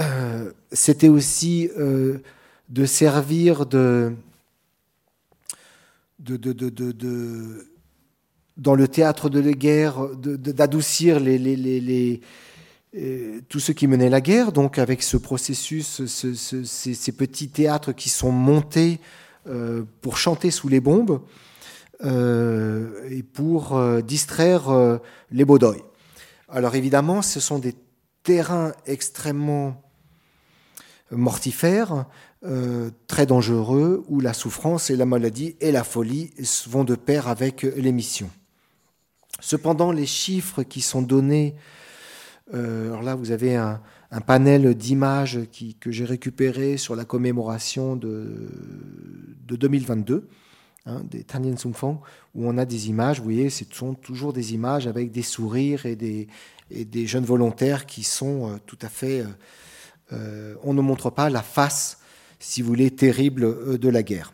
Euh, 0.00 0.52
c'était 0.72 1.08
aussi 1.08 1.68
euh, 1.78 2.18
de 2.68 2.84
servir 2.86 3.66
de, 3.66 4.12
de, 6.18 6.36
de, 6.36 7.66
dans 8.56 8.74
le 8.74 8.88
théâtre 8.88 9.28
de 9.28 9.40
la 9.40 9.52
guerre, 9.52 10.08
d'adoucir 10.16 11.20
les, 11.20 11.38
les, 11.38 11.56
les, 11.56 12.20
euh, 12.96 13.40
tout 13.48 13.60
ce 13.60 13.72
qui 13.72 13.86
menait 13.86 14.08
la 14.08 14.20
guerre, 14.20 14.52
donc 14.52 14.78
avec 14.78 15.02
ce 15.02 15.16
processus, 15.16 16.04
ces, 16.06 17.12
petits 17.12 17.48
théâtres 17.48 17.92
qui 17.92 18.08
sont 18.08 18.32
montés 18.32 19.00
pour 20.00 20.18
chanter 20.18 20.50
sous 20.50 20.68
les 20.68 20.80
bombes 20.80 21.20
et 22.02 23.22
pour 23.32 23.80
distraire 24.02 25.00
les 25.30 25.44
Baudoy. 25.44 25.82
Alors 26.48 26.74
évidemment, 26.74 27.22
ce 27.22 27.40
sont 27.40 27.58
des 27.58 27.74
terrains 28.22 28.72
extrêmement 28.86 29.89
mortifères, 31.10 32.06
très 33.06 33.26
dangereux, 33.26 34.04
où 34.08 34.20
la 34.20 34.32
souffrance 34.32 34.90
et 34.90 34.96
la 34.96 35.06
maladie 35.06 35.56
et 35.60 35.72
la 35.72 35.84
folie 35.84 36.30
vont 36.68 36.84
de 36.84 36.94
pair 36.94 37.28
avec 37.28 37.62
les 37.62 37.92
missions. 37.92 38.30
Cependant, 39.40 39.90
les 39.92 40.06
chiffres 40.06 40.62
qui 40.62 40.80
sont 40.80 41.02
donnés, 41.02 41.54
euh, 42.54 42.88
alors 42.88 43.02
là, 43.02 43.14
vous 43.14 43.30
avez 43.30 43.56
un, 43.56 43.80
panel 44.26 44.74
d'images 44.74 45.38
que 45.80 45.90
j'ai 45.90 46.04
récupéré 46.04 46.76
sur 46.76 46.96
la 46.96 47.04
commémoration 47.04 47.94
de, 47.94 48.50
2022 49.48 50.28
hein, 50.86 51.02
des 51.08 51.22
Tanien 51.22 51.56
Sumfang, 51.56 52.00
où 52.34 52.46
on 52.48 52.58
a 52.58 52.64
des 52.64 52.88
images, 52.88 53.18
vous 53.18 53.24
voyez, 53.24 53.50
ce 53.50 53.64
sont 53.70 53.94
toujours 53.94 54.32
des 54.32 54.52
images 54.52 54.88
avec 54.88 55.12
des 55.12 55.22
sourires 55.22 55.86
et 55.86 55.94
des, 55.94 57.06
jeunes 57.06 57.24
volontaires 57.24 57.86
qui 57.86 58.02
sont 58.02 58.50
euh, 58.50 58.56
tout 58.66 58.78
à 58.82 58.88
fait... 58.88 59.20
Euh, 59.20 59.26
on 60.12 60.74
ne 60.74 60.80
montre 60.80 61.10
pas 61.10 61.30
la 61.30 61.42
face, 61.42 61.98
si 62.38 62.62
vous 62.62 62.68
voulez, 62.68 62.90
terrible 62.90 63.78
de 63.78 63.88
la 63.88 64.02
guerre. 64.02 64.32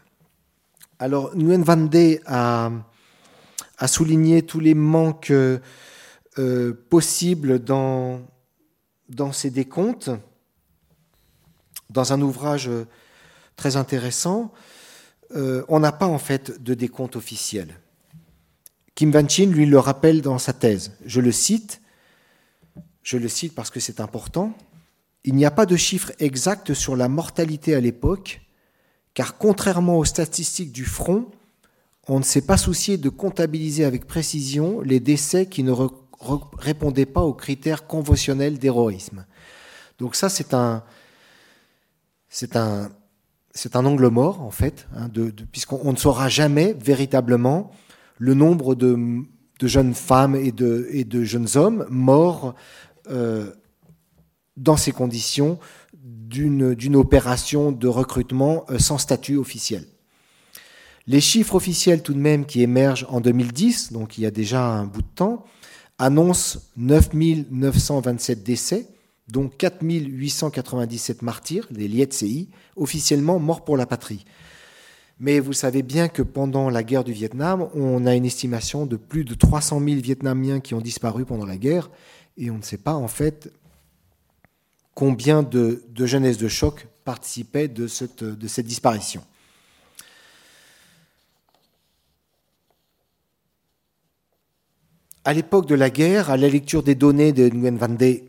Alors, 0.99 1.37
Nguyen 1.37 1.62
Van 1.62 1.77
De 1.77 2.20
a 2.27 2.70
à 3.79 3.89
souligner 3.89 4.43
tous 4.43 4.61
les 4.61 4.74
manques 4.74 5.31
euh, 5.31 6.72
possibles 6.89 7.62
dans, 7.62 8.20
dans 9.09 9.33
ces 9.33 9.51
décomptes, 9.51 10.11
dans 11.91 12.12
un 12.12 12.20
ouvrage 12.20 12.70
très 13.57 13.77
intéressant. 13.77 14.53
Euh, 15.35 15.64
on 15.68 15.81
n'a 15.81 15.93
pas 15.93 16.07
en 16.07 16.18
fait 16.18 16.62
de 16.62 16.74
décompte 16.74 17.16
officiel. 17.16 17.79
Kim 18.95 19.11
Van 19.11 19.29
Chin 19.29 19.51
lui 19.51 19.66
le 19.66 19.79
rappelle 19.79 20.22
dans 20.22 20.39
sa 20.39 20.53
thèse. 20.53 20.93
Je 21.05 21.20
le 21.20 21.33
cite, 21.33 21.83
je 23.03 23.18
le 23.18 23.29
cite 23.29 23.55
parce 23.55 23.70
que 23.70 23.81
c'est 23.81 24.01
important. 24.01 24.57
Il 25.27 25.35
n'y 25.35 25.45
a 25.45 25.51
pas 25.51 25.66
de 25.66 25.74
chiffre 25.74 26.12
exact 26.20 26.72
sur 26.72 26.95
la 26.95 27.09
mortalité 27.09 27.74
à 27.74 27.81
l'époque, 27.81 28.43
car 29.12 29.39
contrairement 29.39 29.99
aux 29.99 30.05
statistiques 30.05 30.70
du 30.70 30.85
front, 30.85 31.27
on 32.07 32.20
ne 32.20 32.24
s'est 32.24 32.47
pas 32.47 32.57
soucié 32.57 32.97
de 32.97 33.09
comptabiliser 33.09 33.85
avec 33.85 34.07
précision 34.07 34.81
les 34.83 35.01
décès 35.01 35.47
qui 35.47 35.64
ne 35.64 35.72
répondaient 36.59 37.07
pas 37.07 37.22
aux 37.22 37.35
critères 37.35 37.89
conventionnels 37.89 38.59
d'héroïsme. 38.59 39.27
Donc 39.99 40.14
ça, 40.14 40.29
c'est 40.29 40.55
un, 40.55 40.85
angle 43.74 44.07
mort 44.07 44.43
en 44.43 44.53
fait, 44.53 44.87
hein, 44.95 45.11
puisqu'on 45.51 45.91
ne 45.91 45.99
saura 45.99 46.29
jamais 46.29 46.77
véritablement 46.79 47.72
le 48.18 48.35
nombre 48.35 48.77
de 48.77 49.27
jeunes 49.61 49.95
femmes 49.95 50.37
et 50.37 50.53
de, 50.53 50.87
et 50.91 51.03
de 51.03 51.24
jeunes 51.24 51.49
hommes 51.57 51.85
morts 51.91 52.55
dans 54.57 54.77
ces 54.77 54.93
conditions 54.93 55.59
d'une 55.93 56.97
opération 56.97 57.73
de 57.73 57.89
recrutement 57.89 58.65
sans 58.79 58.99
statut 58.99 59.37
officiel. 59.37 59.87
Les 61.07 61.21
chiffres 61.21 61.55
officiels 61.55 62.03
tout 62.03 62.15
de 62.15 62.19
même 62.19 62.47
qui 62.47 62.63
émergent 62.63 63.07
en 63.09 63.21
2010, 63.21 63.93
donc 63.93 64.19
il 64.19 64.23
y 64.23 64.27
a 64.27 64.33
déjà 64.33 64.67
un 64.67 64.87
bout 64.87 65.03
de 65.03 65.15
temps, 65.15 65.45
annoncent 65.99 66.59
9 66.77 67.15
927 67.51 68.43
décès, 68.43 68.89
dont 69.29 69.49
4 69.49 69.83
897 69.83 71.23
martyrs, 71.23 71.67
les 71.71 71.87
Lietsei, 71.89 72.49
officiellement 72.75 73.39
morts 73.39 73.65
pour 73.65 73.77
la 73.77 73.87
patrie. 73.87 74.25
Mais 75.19 75.41
vous 75.41 75.53
savez 75.53 75.83
bien 75.83 76.09
que 76.09 76.23
pendant 76.23 76.69
la 76.71 76.83
guerre 76.83 77.05
du 77.05 77.13
Vietnam, 77.13 77.69
on 77.75 78.05
a 78.05 78.15
une 78.15 78.27
estimation 78.27 78.85
de 78.85 78.97
plus 78.97 79.25
de 79.25 79.35
300 79.35 79.81
000 79.81 80.01
Vietnamiens 80.01 80.61
qui 80.61 80.75
ont 80.75 80.81
disparu 80.81 81.25
pendant 81.25 81.47
la 81.47 81.57
guerre, 81.57 81.89
et 82.37 82.51
on 82.51 82.59
ne 82.59 82.63
sait 82.63 82.77
pas 82.77 82.95
en 82.95 83.09
fait 83.09 83.51
combien 84.97 85.43
de, 85.43 85.85
de 85.91 86.07
jeunesse 86.07 86.39
de 86.39 86.49
choc 86.49 86.89
participaient 87.05 87.69
de 87.69 87.87
cette, 87.87 88.25
disparition. 88.61 89.23
À 95.25 95.35
l'époque 95.35 95.67
de 95.67 95.75
la 95.75 95.91
guerre, 95.91 96.31
à 96.31 96.39
la 96.39 96.49
lecture 96.49 96.83
des 96.83 96.95
données 96.95 97.33
de 97.33 97.49
Nguyen 97.49 97.77
Van 97.77 97.91
De, 97.91 98.23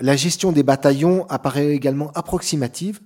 la 0.00 0.16
gestion 0.16 0.50
des 0.50 0.64
bataillons 0.64 1.24
apparaît 1.28 1.68
également 1.68 2.10
approximative. 2.12 3.00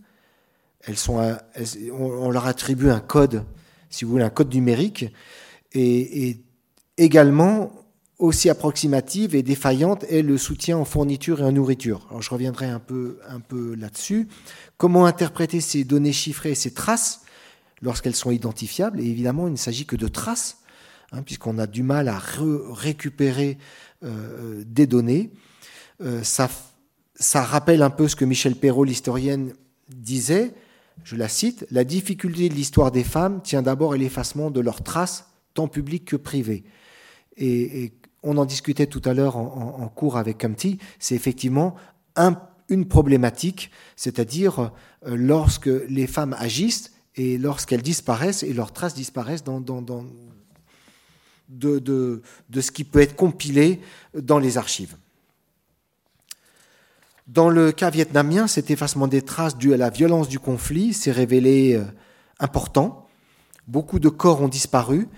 On 0.89 2.30
leur 2.30 2.47
attribue 2.47 2.91
un 2.91 3.01
code, 3.01 3.45
si 3.91 4.07
vous 4.07 4.12
voulez, 4.12 4.24
un 4.24 4.30
code 4.30 4.55
numérique, 4.55 5.05
et, 5.72 6.41
également 6.97 7.72
aussi 8.22 8.48
approximative 8.48 9.34
et 9.34 9.42
défaillante 9.42 10.04
est 10.04 10.22
le 10.22 10.38
soutien 10.38 10.78
en 10.78 10.84
fourniture 10.84 11.40
et 11.40 11.44
en 11.44 11.52
nourriture. 11.52 12.06
Alors 12.08 12.22
je 12.22 12.30
reviendrai 12.30 12.66
un 12.66 12.80
peu, 12.80 13.18
un 13.28 13.40
peu 13.40 13.74
là-dessus. 13.74 14.28
Comment 14.76 15.06
interpréter 15.06 15.60
ces 15.60 15.84
données 15.84 16.12
chiffrées, 16.12 16.54
ces 16.54 16.72
traces, 16.72 17.22
lorsqu'elles 17.80 18.14
sont 18.14 18.30
identifiables? 18.30 19.00
Et 19.00 19.06
évidemment, 19.06 19.48
il 19.48 19.52
ne 19.52 19.56
s'agit 19.56 19.86
que 19.86 19.96
de 19.96 20.08
traces 20.08 20.62
Hein, 21.14 21.22
puisqu'on 21.22 21.58
a 21.58 21.66
du 21.66 21.82
mal 21.82 22.08
à 22.08 22.18
récupérer 22.18 23.58
euh, 24.02 24.64
des 24.66 24.86
données. 24.86 25.30
Euh, 26.00 26.22
ça, 26.22 26.48
ça 27.14 27.42
rappelle 27.42 27.82
un 27.82 27.90
peu 27.90 28.08
ce 28.08 28.16
que 28.16 28.24
Michel 28.24 28.56
Perrault, 28.56 28.84
l'historienne, 28.84 29.52
disait, 29.90 30.54
je 31.04 31.16
la 31.16 31.28
cite, 31.28 31.66
La 31.70 31.84
difficulté 31.84 32.48
de 32.48 32.54
l'histoire 32.54 32.90
des 32.90 33.04
femmes 33.04 33.42
tient 33.42 33.60
d'abord 33.60 33.92
à 33.92 33.96
l'effacement 33.98 34.50
de 34.50 34.60
leurs 34.60 34.82
traces, 34.82 35.26
tant 35.52 35.68
publiques 35.68 36.06
que 36.06 36.16
privées. 36.16 36.64
Et, 37.36 37.92
on 38.22 38.36
en 38.36 38.44
discutait 38.44 38.86
tout 38.86 39.02
à 39.04 39.14
l'heure 39.14 39.36
en, 39.36 39.88
cours 39.88 40.16
avec 40.16 40.38
Comty, 40.38 40.78
c'est 40.98 41.14
effectivement 41.14 41.74
une 42.68 42.86
problématique, 42.86 43.70
c'est-à-dire 43.96 44.70
euh, 45.06 45.16
lorsque 45.16 45.70
les 45.88 46.06
femmes 46.06 46.34
agissent 46.38 46.92
et 47.16 47.38
lorsqu'elles 47.38 47.82
disparaissent 47.82 48.42
et 48.42 48.52
leurs 48.52 48.72
traces 48.72 48.94
disparaissent 48.94 49.44
dans, 49.44 49.60
de, 51.48 52.22
ce 52.60 52.70
qui 52.70 52.84
peut 52.84 53.00
être 53.00 53.16
compilé 53.16 53.80
dans 54.14 54.38
les 54.38 54.56
archives. 54.56 54.96
Dans 57.26 57.50
le 57.50 57.72
cas 57.72 57.90
vietnamien, 57.90 58.46
cet 58.46 58.70
effacement 58.70 59.06
des 59.06 59.22
traces 59.22 59.56
dû 59.56 59.74
à 59.74 59.76
la 59.76 59.90
violence 59.90 60.28
du 60.28 60.38
conflit 60.38 60.92
s'est 60.92 61.12
révélé 61.12 61.74
euh, 61.74 61.84
important. 62.40 63.08
Beaucoup 63.68 63.98
de 63.98 64.08
corps 64.08 64.42
ont 64.42 64.48
disparu 64.48 65.08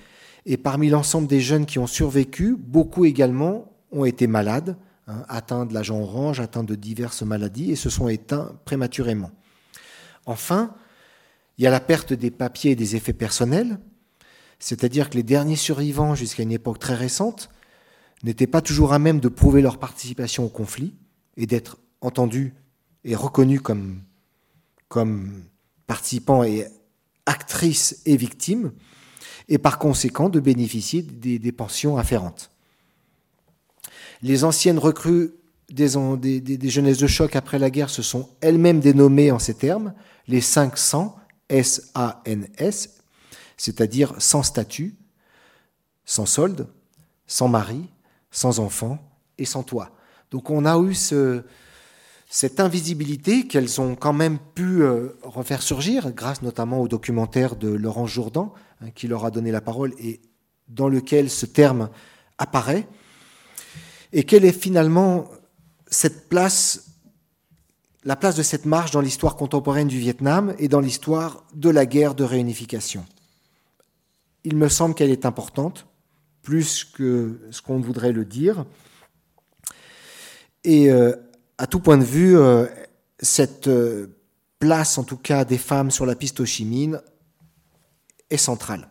et 0.47 0.57
parmi 0.57 0.88
l'ensemble 0.90 1.26
des 1.26 1.40
jeunes 1.40 1.66
qui 1.66 1.78
ont 1.78 1.86
survécu, 1.86 2.57
beaucoup 2.57 3.05
également 3.05 3.72
ont 3.92 4.05
été 4.05 4.26
malades, 4.26 4.76
hein, 5.07 5.24
atteints 5.28 5.66
de 5.66 5.74
l'agent 5.74 6.01
orange, 6.01 6.40
atteints 6.40 6.64
de 6.64 6.74
diverses 6.74 7.22
maladies 7.22 7.70
et 7.70 7.76
se 7.76 7.90
sont 7.90 8.09
éteints 8.09 8.55
prématurément. 8.64 9.30
Enfin, 10.26 10.74
il 11.57 11.64
y 11.64 11.66
a 11.66 11.70
la 11.70 11.80
perte 11.80 12.12
des 12.12 12.30
papiers 12.30 12.72
et 12.72 12.76
des 12.76 12.97
effets 12.97 13.12
personnels, 13.12 13.78
c'est-à-dire 14.59 15.11
que 15.11 15.16
les 15.16 15.22
derniers 15.22 15.57
survivants, 15.57 16.14
jusqu'à 16.14 16.42
une 16.42 16.53
époque 16.53 16.78
très 16.78 16.95
récente, 16.95 17.49
n'étaient 18.22 18.47
pas 18.47 18.62
toujours 18.62 18.92
à 18.92 18.99
même 18.99 19.20
de 19.20 19.28
prouver 19.28 19.62
leur 19.62 19.78
participation 19.78 20.45
au 20.45 20.49
conflit 20.49 20.95
et 21.36 21.47
d'être 21.47 21.78
entendus 22.01 22.55
et 23.05 23.14
reconnus 23.14 23.61
comme, 23.61 24.03
comme 24.88 25.45
participants 25.86 26.42
et 26.45 26.66
actrices 27.26 28.03
et 28.07 28.16
victimes, 28.16 28.72
et 29.49 29.59
par 29.59 29.78
conséquent 29.78 30.28
de 30.28 30.40
bénéficier 30.40 31.03
des, 31.03 31.53
pensions 31.53 31.97
afférentes. 31.97 32.51
Les 34.22 34.45
anciennes 34.45 34.78
recrues 34.78 35.32
des, 35.70 35.88
jeunesses 36.70 36.99
de 36.99 37.07
choc 37.07 37.36
après 37.36 37.59
la 37.59 37.70
guerre 37.70 37.90
se 37.90 38.03
sont 38.03 38.28
elles-mêmes 38.40 38.80
dénommées 38.80 39.30
en 39.30 39.38
ces 39.38 39.55
termes, 39.55 39.95
les 40.28 40.40
500, 40.40 41.16
S-A-N-S, 41.49 42.97
c'est-à-dire 43.57 44.14
sans 44.18 44.42
statut, 44.42 44.97
sans 46.05 46.26
solde, 46.26 46.66
sans 47.26 47.49
mari, 47.49 47.84
sans 48.30 48.61
enfant 48.61 48.99
et 49.38 49.45
sans 49.45 49.62
toit. 49.62 49.90
Donc 50.30 50.51
on 50.51 50.64
a 50.64 50.78
eu 50.80 50.95
cette 52.28 52.61
invisibilité 52.61 53.47
qu'elles 53.47 53.80
ont 53.80 53.95
quand 53.95 54.12
même 54.12 54.38
pu 54.55 54.82
euh, 54.82 55.11
refaire 55.22 55.62
surgir, 55.62 56.12
grâce 56.12 56.42
notamment 56.42 56.80
au 56.80 56.88
documentaire 56.88 57.57
de 57.57 57.68
Laurent 57.68 58.07
Jourdan, 58.07 58.55
hein, 58.81 58.91
qui 58.95 59.09
leur 59.09 59.25
a 59.25 59.31
donné 59.31 59.51
la 59.51 59.61
parole 59.61 59.95
et 59.99 60.20
dans 60.68 60.89
lequel 60.89 61.31
ce 61.31 61.47
terme 61.47 61.91
apparaît. 62.39 62.87
Et 64.12 64.25
quelle 64.25 64.45
est 64.45 64.53
finalement 64.53 65.29
cette 65.87 66.29
place, 66.29 66.91
la 68.05 68.16
place 68.16 68.37
de 68.37 68.43
cette 68.43 68.64
marche 68.64 68.91
dans 68.91 69.01
l'histoire 69.01 69.37
contemporaine 69.37 69.89
du 69.89 69.99
Vietnam 69.99 70.55
et 70.59 70.68
dans 70.68 70.81
l'histoire 70.81 71.45
de 71.55 71.70
la 71.70 71.87
guerre 71.87 72.14
de 72.14 72.25
réunification? 72.25 73.05
Il 74.45 74.57
me 74.57 74.68
semble 74.68 74.95
qu'elle 74.95 75.11
est 75.11 75.27
importante, 75.27 75.87
plus 76.43 76.85
que 76.85 77.41
ce 77.51 77.62
qu'on 77.62 77.81
voudrait 77.81 78.12
le 78.12 78.25
dire. 78.25 78.64
Et 80.62 80.91
euh, 80.91 81.14
à 81.59 81.66
tout 81.66 81.81
point 81.81 81.99
de 81.99 82.05
vue, 82.05 82.37
euh, 82.39 82.66
cette 83.18 83.68
euh, 83.68 84.16
place, 84.59 84.99
en 84.99 85.05
tout 85.05 85.16
cas 85.16 85.45
des 85.45 85.59
femmes 85.59 85.91
sur 85.91 86.07
la 86.07 86.14
piste 86.14 86.41
Ho 86.41 86.45
Chi 86.45 86.64
Minh, 86.64 87.01
est 88.31 88.37
centrale. 88.37 88.89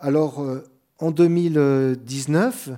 Alors, 0.00 0.46
en 0.98 1.10
2019, 1.10 2.70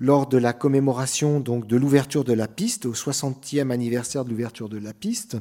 lors 0.00 0.26
de 0.26 0.38
la 0.38 0.52
commémoration 0.52 1.40
donc, 1.40 1.66
de 1.66 1.76
l'ouverture 1.76 2.24
de 2.24 2.32
la 2.32 2.48
piste, 2.48 2.86
au 2.86 2.92
60e 2.92 3.70
anniversaire 3.70 4.24
de 4.24 4.30
l'ouverture 4.30 4.68
de 4.68 4.78
la 4.78 4.92
piste, 4.92 5.36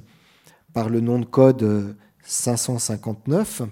par 0.74 0.90
le 0.90 1.00
nom 1.00 1.20
de 1.20 1.26
code 1.26 1.96
559, 2.24 3.64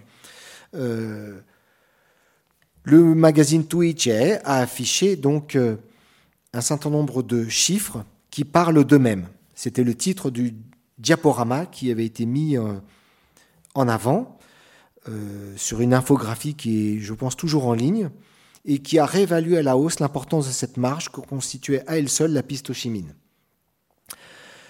le 2.89 3.13
magazine 3.13 3.67
Twitch 3.67 4.07
a 4.07 4.59
affiché 4.59 5.17
donc 5.17 5.57
euh, 5.57 5.75
un 6.53 6.61
certain 6.61 6.89
nombre 6.89 7.21
de 7.21 7.49
chiffres 7.49 8.05
qui 8.31 8.45
parlent 8.45 8.85
d'eux-mêmes. 8.85 9.27
C'était 9.55 9.83
le 9.83 9.93
titre 9.93 10.29
du 10.31 10.55
diaporama 10.97 11.65
qui 11.65 11.91
avait 11.91 12.05
été 12.05 12.25
mis 12.25 12.57
euh, 12.57 12.79
en 13.75 13.89
avant 13.89 14.36
euh, 14.36 14.36
sur 15.55 15.81
une 15.81 15.93
infographie 15.93 16.55
qui 16.55 16.95
est, 16.95 16.99
je 16.99 17.13
pense, 17.13 17.35
toujours 17.35 17.67
en 17.67 17.73
ligne 17.73 18.09
et 18.65 18.79
qui 18.79 18.99
a 18.99 19.05
réévalué 19.05 19.57
à 19.57 19.63
la 19.63 19.77
hausse 19.77 19.99
l'importance 19.99 20.47
de 20.47 20.51
cette 20.51 20.77
marche 20.77 21.09
que 21.09 21.21
constituait 21.21 21.87
à 21.87 21.97
elle 21.97 22.09
seule 22.09 22.33
la 22.33 22.43
piste 22.43 22.69
Ho 22.69 22.73
Chi 22.73 22.89
Minh. 22.89 23.13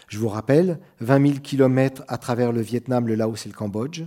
Je 0.08 0.20
vous 0.20 0.30
rappelle, 0.30 0.80
20 1.02 1.28
000 1.28 1.40
km 1.40 2.04
à 2.08 2.18
travers 2.18 2.52
le 2.52 2.62
Vietnam, 2.62 3.08
le 3.08 3.16
Laos 3.16 3.46
et 3.46 3.50
le 3.50 3.56
Cambodge, 3.56 4.04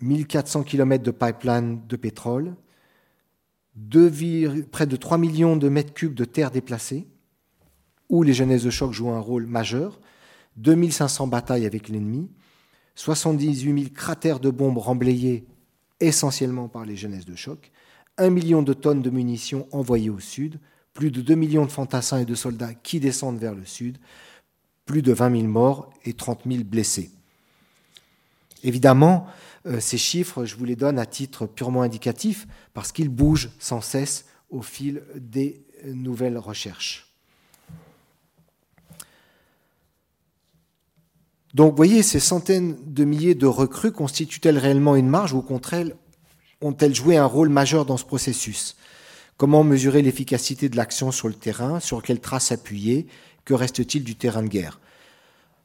1400 0.00 0.62
km 0.62 1.02
de 1.02 1.10
pipeline 1.10 1.86
de 1.86 1.96
pétrole, 1.96 2.54
près 4.70 4.86
de 4.86 4.96
3 4.96 5.18
millions 5.18 5.56
de 5.56 5.68
mètres 5.68 5.92
cubes 5.92 6.14
de 6.14 6.24
terre 6.24 6.50
déplacée, 6.50 7.08
où 8.08 8.22
les 8.22 8.32
jeunesses 8.32 8.62
de 8.64 8.70
choc 8.70 8.92
jouent 8.92 9.10
un 9.10 9.18
rôle 9.18 9.46
majeur, 9.46 10.00
2500 10.56 11.26
batailles 11.26 11.66
avec 11.66 11.88
l'ennemi, 11.88 12.30
78 12.94 13.80
000 13.80 13.90
cratères 13.94 14.40
de 14.40 14.50
bombes 14.50 14.78
remblayés 14.78 15.44
essentiellement 16.00 16.68
par 16.68 16.84
les 16.84 16.96
jeunesses 16.96 17.24
de 17.24 17.36
choc, 17.36 17.70
1 18.18 18.30
million 18.30 18.62
de 18.62 18.72
tonnes 18.72 19.02
de 19.02 19.10
munitions 19.10 19.66
envoyées 19.72 20.10
au 20.10 20.18
sud, 20.18 20.58
plus 20.92 21.10
de 21.10 21.20
2 21.20 21.34
millions 21.34 21.64
de 21.64 21.70
fantassins 21.70 22.18
et 22.18 22.24
de 22.24 22.34
soldats 22.34 22.74
qui 22.74 23.00
descendent 23.00 23.38
vers 23.38 23.54
le 23.54 23.64
sud, 23.64 23.98
plus 24.84 25.02
de 25.02 25.12
20 25.12 25.36
000 25.38 25.48
morts 25.48 25.90
et 26.04 26.12
30 26.12 26.40
000 26.46 26.64
blessés. 26.64 27.10
Évidemment, 28.62 29.26
euh, 29.66 29.80
ces 29.80 29.98
chiffres, 29.98 30.44
je 30.44 30.56
vous 30.56 30.64
les 30.64 30.76
donne 30.76 30.98
à 30.98 31.06
titre 31.06 31.46
purement 31.46 31.82
indicatif 31.82 32.46
parce 32.74 32.92
qu'ils 32.92 33.08
bougent 33.08 33.50
sans 33.58 33.80
cesse 33.80 34.26
au 34.50 34.60
fil 34.60 35.02
des 35.16 35.64
nouvelles 35.84 36.38
recherches. 36.38 37.11
Donc, 41.54 41.70
vous 41.70 41.76
voyez, 41.76 42.02
ces 42.02 42.20
centaines 42.20 42.76
de 42.86 43.04
milliers 43.04 43.34
de 43.34 43.46
recrues 43.46 43.92
constituent-elles 43.92 44.58
réellement 44.58 44.96
une 44.96 45.08
marge 45.08 45.34
ou 45.34 45.38
au 45.38 45.42
contraire, 45.42 45.86
ont-elles 46.60 46.94
joué 46.94 47.16
un 47.16 47.26
rôle 47.26 47.50
majeur 47.50 47.84
dans 47.84 47.96
ce 47.96 48.04
processus? 48.04 48.76
Comment 49.36 49.64
mesurer 49.64 50.02
l'efficacité 50.02 50.68
de 50.68 50.76
l'action 50.76 51.10
sur 51.10 51.28
le 51.28 51.34
terrain? 51.34 51.80
Sur 51.80 52.02
quelles 52.02 52.20
traces 52.20 52.52
appuyer? 52.52 53.06
Que 53.44 53.54
reste-t-il 53.54 54.04
du 54.04 54.14
terrain 54.14 54.42
de 54.42 54.48
guerre? 54.48 54.80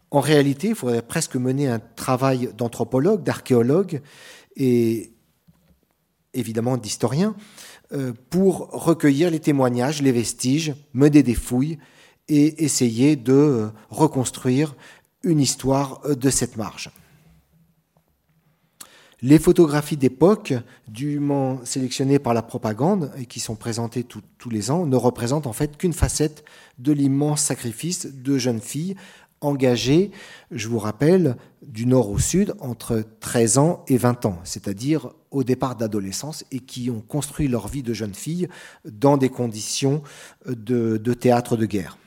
En 0.09 0.19
réalité, 0.19 0.69
il 0.69 0.75
faudrait 0.75 1.01
presque 1.01 1.35
mener 1.35 1.67
un 1.67 1.79
travail 1.79 2.49
d'anthropologue, 2.57 3.23
d'archéologue 3.23 4.01
et 4.55 5.11
évidemment 6.33 6.77
d'historien 6.77 7.35
euh, 7.93 8.13
pour 8.29 8.69
recueillir 8.71 9.29
les 9.31 9.39
témoignages, 9.39 10.01
les 10.01 10.11
vestiges, 10.11 10.73
mener 10.93 11.23
des 11.23 11.35
fouilles 11.35 11.77
et 12.29 12.63
essayer 12.63 13.15
de 13.15 13.69
reconstruire 13.89 14.75
une 15.24 15.39
histoire 15.39 16.01
de 16.07 16.30
cette 16.30 16.57
marge. 16.57 16.91
Les 19.24 19.39
photographies 19.39 19.97
d'époque, 19.97 20.53
dûment 20.88 21.59
sélectionnées 21.65 22.20
par 22.20 22.36
la 22.36 22.43
propagande 22.43 23.11
et 23.18 23.26
qui 23.26 23.39
sont 23.39 23.55
présentées 23.55 24.03
tous 24.03 24.49
les 24.49 24.70
ans, 24.70 24.86
ne 24.86 24.95
représentent 24.95 25.47
en 25.47 25.53
fait 25.53 25.76
qu'une 25.76 25.93
facette 25.93 26.43
de 26.78 26.91
l'immense 26.91 27.41
sacrifice 27.41 28.05
de 28.05 28.38
jeunes 28.38 28.61
filles 28.61 28.95
engagées, 29.41 30.11
je 30.51 30.68
vous 30.68 30.80
rappelle, 30.80 31.38
du 31.61 31.86
nord 31.86 32.09
au 32.09 32.20
sud 32.20 32.53
entre 32.59 33.03
13 33.20 33.57
ans 33.57 33.84
et 33.88 33.97
20 33.97 34.26
ans, 34.26 34.39
c'est-à-dire 34.43 35.11
au 35.32 35.43
départ 35.43 35.76
d'adolescence 35.76 36.45
et 36.51 36.59
qui 36.59 36.89
ont 36.89 37.01
construit 37.01 37.47
leur 37.47 37.68
vie 37.68 37.84
de 37.84 37.93
jeunes 37.93 38.13
filles 38.13 38.47
dans 38.86 39.18
des 39.18 39.30
conditions 39.30 40.01
de, 40.47 40.97
de 40.97 41.13
théâtre 41.13 41.57
de 41.57 41.65
guerre. 41.65 41.97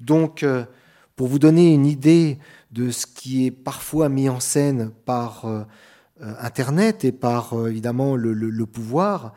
Donc, 0.00 0.42
euh, 0.42 0.64
pour 1.16 1.28
vous 1.28 1.38
donner 1.38 1.72
une 1.72 1.86
idée 1.86 2.38
de 2.72 2.90
ce 2.90 3.06
qui 3.06 3.46
est 3.46 3.50
parfois 3.50 4.08
mis 4.08 4.28
en 4.28 4.40
scène 4.40 4.90
par 5.04 5.44
euh, 5.44 5.62
euh, 6.22 6.34
Internet 6.40 7.04
et 7.04 7.12
par 7.12 7.54
euh, 7.54 7.68
évidemment 7.68 8.16
le, 8.16 8.66
pouvoir. 8.66 9.32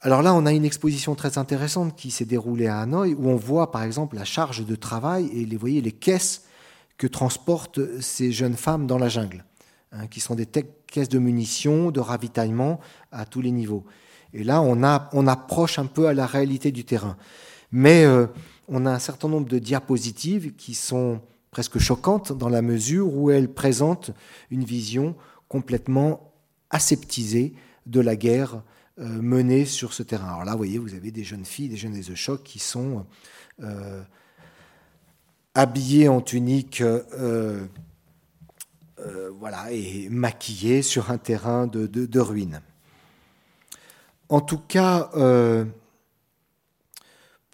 alors 0.00 0.22
là, 0.22 0.34
on 0.34 0.46
a 0.46 0.52
une 0.52 0.64
exposition 0.64 1.14
très 1.14 1.38
intéressante 1.38 1.96
qui 1.96 2.10
s'est 2.10 2.24
déroulée 2.24 2.66
à 2.66 2.80
Hanoï, 2.80 3.14
où 3.14 3.28
on 3.28 3.36
voit 3.36 3.70
par 3.70 3.84
exemple 3.84 4.16
la 4.16 4.24
charge 4.24 4.66
de 4.66 4.74
travail 4.74 5.28
et 5.32 5.44
les, 5.44 5.56
voyez, 5.56 5.80
les 5.80 5.92
caisses 5.92 6.44
que 6.96 7.06
transportent 7.06 8.00
ces 8.00 8.32
jeunes 8.32 8.56
femmes 8.56 8.88
dans 8.88 8.98
la 8.98 9.08
jungle, 9.08 9.44
hein, 9.92 10.08
qui 10.08 10.18
sont 10.18 10.34
des 10.34 10.46
caisses 10.46 11.08
de 11.08 11.20
munitions, 11.20 11.92
de 11.92 12.00
ravitaillement 12.00 12.80
à 13.12 13.24
tous 13.24 13.40
les 13.40 13.52
niveaux. 13.52 13.84
Et 14.34 14.42
là, 14.42 14.60
on, 14.60 15.26
approche 15.26 15.78
un 15.78 15.86
peu 15.86 16.08
à 16.08 16.12
la 16.12 16.26
réalité 16.26 16.72
du 16.72 16.84
terrain. 16.84 17.16
Mais 17.70 18.04
on 18.68 18.86
a 18.86 18.90
un 18.90 18.98
certain 18.98 19.28
nombre 19.28 19.48
de 19.48 19.58
diapositives 19.58 20.54
qui 20.54 20.74
sont 20.74 21.20
presque 21.50 21.78
choquantes 21.78 22.32
dans 22.32 22.50
la 22.50 22.62
mesure 22.62 23.12
où 23.14 23.30
elles 23.30 23.52
présentent 23.52 24.10
une 24.50 24.64
vision 24.64 25.16
complètement 25.48 26.32
aseptisée 26.70 27.54
de 27.86 28.00
la 28.00 28.16
guerre 28.16 28.62
euh, 28.98 29.06
menée 29.22 29.64
sur 29.64 29.94
ce 29.94 30.02
terrain. 30.02 30.28
Alors 30.28 30.44
là, 30.44 30.52
vous 30.52 30.58
voyez, 30.58 30.78
vous 30.78 30.94
avez 30.94 31.10
des 31.10 31.24
jeunes 31.24 31.46
filles, 31.46 31.70
des 31.70 31.76
jeunes 31.76 31.98
de 31.98 32.14
choc 32.14 32.42
qui 32.42 32.58
sont 32.58 33.06
euh, 33.62 34.02
habillées 35.54 36.08
en 36.08 36.20
tunique 36.20 36.82
euh, 36.82 37.66
et 39.70 40.08
maquillées 40.10 40.82
sur 40.82 41.10
un 41.10 41.18
terrain 41.18 41.66
de 41.66 42.20
ruines. 42.20 42.60
En 44.28 44.40
tout 44.40 44.58
cas, 44.58 45.10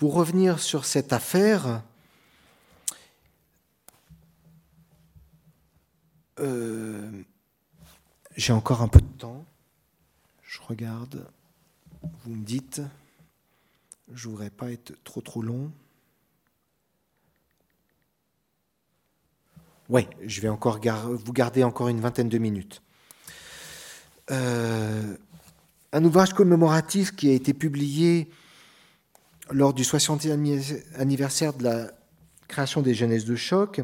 pour 0.05 0.13
revenir 0.13 0.61
sur 0.61 0.85
cette 0.85 1.15
affaire, 1.15 1.83
euh, 6.41 7.23
j'ai 8.37 8.53
encore 8.53 8.83
un 8.83 8.89
peu 8.89 9.01
de 9.01 9.19
temps. 9.19 9.47
Je 10.43 10.61
regarde. 10.69 11.27
Vous 12.03 12.35
me 12.35 12.45
dites. 12.45 12.83
Je 14.13 14.29
ne 14.29 14.33
voudrais 14.33 14.51
pas 14.51 14.71
être 14.73 14.93
trop 15.05 15.23
trop 15.23 15.41
long. 15.41 15.73
Oui, 19.89 20.07
je 20.27 20.43
vais 20.43 20.51
encore 20.51 20.81
vous 21.09 21.33
garder 21.33 21.65
encore 21.65 21.89
une 21.89 22.01
vingtaine 22.03 22.29
de 22.29 22.37
minutes. 22.37 22.83
Euh, 24.31 25.17
un 25.95 26.05
ouvrage 26.05 26.35
commémoratif 26.35 27.17
qui 27.17 27.31
a 27.31 27.33
été 27.33 27.55
publié 27.55 28.29
lors 29.51 29.75
du 29.75 29.83
60e 29.83 30.83
anniversaire 30.97 31.53
de 31.55 31.65
la 31.65 31.91
création 32.49 32.83
des 32.83 32.95
jeunesses 32.95 33.25
de 33.25 33.37
choc, 33.37 33.83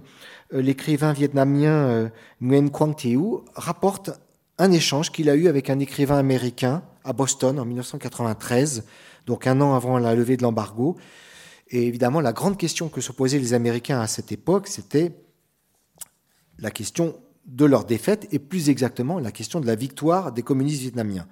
euh, 0.53 0.63
l'écrivain 0.63 1.13
vietnamien 1.13 1.73
euh, 1.73 2.09
Nguyen 2.41 2.69
Quang 2.69 2.95
Thieu 2.95 3.21
rapporte 3.55 4.11
un 4.59 4.73
échange 4.73 5.11
qu'il 5.11 5.31
a 5.31 5.35
eu 5.35 5.49
avec 5.49 5.71
un 5.71 5.79
écrivain 5.79 6.19
américain 6.19 6.83
à 7.05 7.13
Boston 7.13 7.59
en 7.59 7.65
1993, 7.65 8.85
donc 9.27 9.47
un 9.47 9.61
an 9.61 9.75
avant 9.75 9.99
la 9.99 10.15
levée 10.15 10.37
de 10.37 10.43
l'embargo. 10.43 10.97
Et 11.69 11.87
évidemment, 11.87 12.21
la 12.21 12.33
grande 12.33 12.59
question 12.59 12.89
que 12.89 13.01
se 13.01 13.13
posaient 13.13 13.39
les 13.39 13.55
Américains 13.55 14.01
à 14.01 14.07
cette 14.07 14.33
époque, 14.33 14.69
c'était 14.69 15.13
la 16.59 16.71
question 16.71 17.17
de 17.47 17.65
leur 17.65 17.85
défaite 17.85 18.29
et 18.33 18.39
plus 18.39 18.69
exactement 18.69 19.19
la 19.19 19.33
question 19.33 19.61
de 19.61 19.67
la 19.67 19.75
victoire 19.75 20.33
des 20.33 20.43
communistes 20.43 20.83
vietnamiens. 20.83 21.27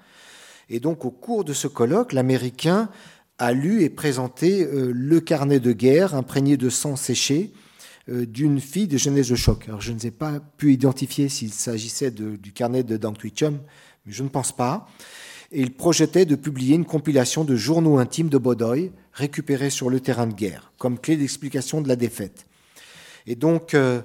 Et 0.71 0.81
donc, 0.81 1.05
au 1.05 1.11
cours 1.11 1.45
de 1.45 1.53
ce 1.53 1.67
colloque, 1.67 2.13
l'Américain 2.13 2.91
a 3.39 3.53
lu 3.53 3.83
et 3.83 3.89
présenté 3.89 4.65
euh, 4.65 4.91
le 4.93 5.21
carnet 5.21 5.61
de 5.61 5.73
guerre 5.73 6.15
imprégné 6.15 6.57
de 6.57 6.69
sang 6.69 6.97
séché 6.97 7.53
euh, 8.09 8.27
d'une 8.27 8.61
fille 8.61 8.89
de 8.89 8.99
jeunesse 8.99 9.29
de 9.29 9.37
choc. 9.37 9.65
Alors 9.69 9.81
je 9.81 9.93
ne 9.93 9.99
sais 9.99 10.11
pas 10.11 10.41
pu 10.57 10.73
identifier 10.73 11.29
s'il 11.29 11.53
s'agissait 11.53 12.11
du 12.11 12.53
carnet 12.53 12.83
de 12.83 12.97
Dang 12.97 13.17
Chum, 13.17 13.59
mais 14.07 14.13
je 14.13 14.23
ne 14.23 14.29
pense 14.29 14.55
pas. 14.55 14.89
Et 15.53 15.61
il 15.61 15.73
projetait 15.73 16.27
de 16.27 16.35
publier 16.35 16.75
une 16.75 16.85
compilation 16.85 17.45
de 17.45 17.57
journaux 17.57 17.99
intimes 17.99 18.29
de 18.29 18.39
Bodoy 18.39 18.91
récupérés 19.13 19.71
sur 19.71 19.89
le 19.89 20.01
terrain 20.01 20.27
de 20.27 20.35
guerre, 20.35 20.73
comme 20.77 20.99
clé 20.99 21.17
d'explication 21.17 21.81
de 21.81 21.89
la 21.89 21.97
défaite. 21.97 22.45
Et 23.27 23.35
donc, 23.35 23.73
euh, 23.73 24.03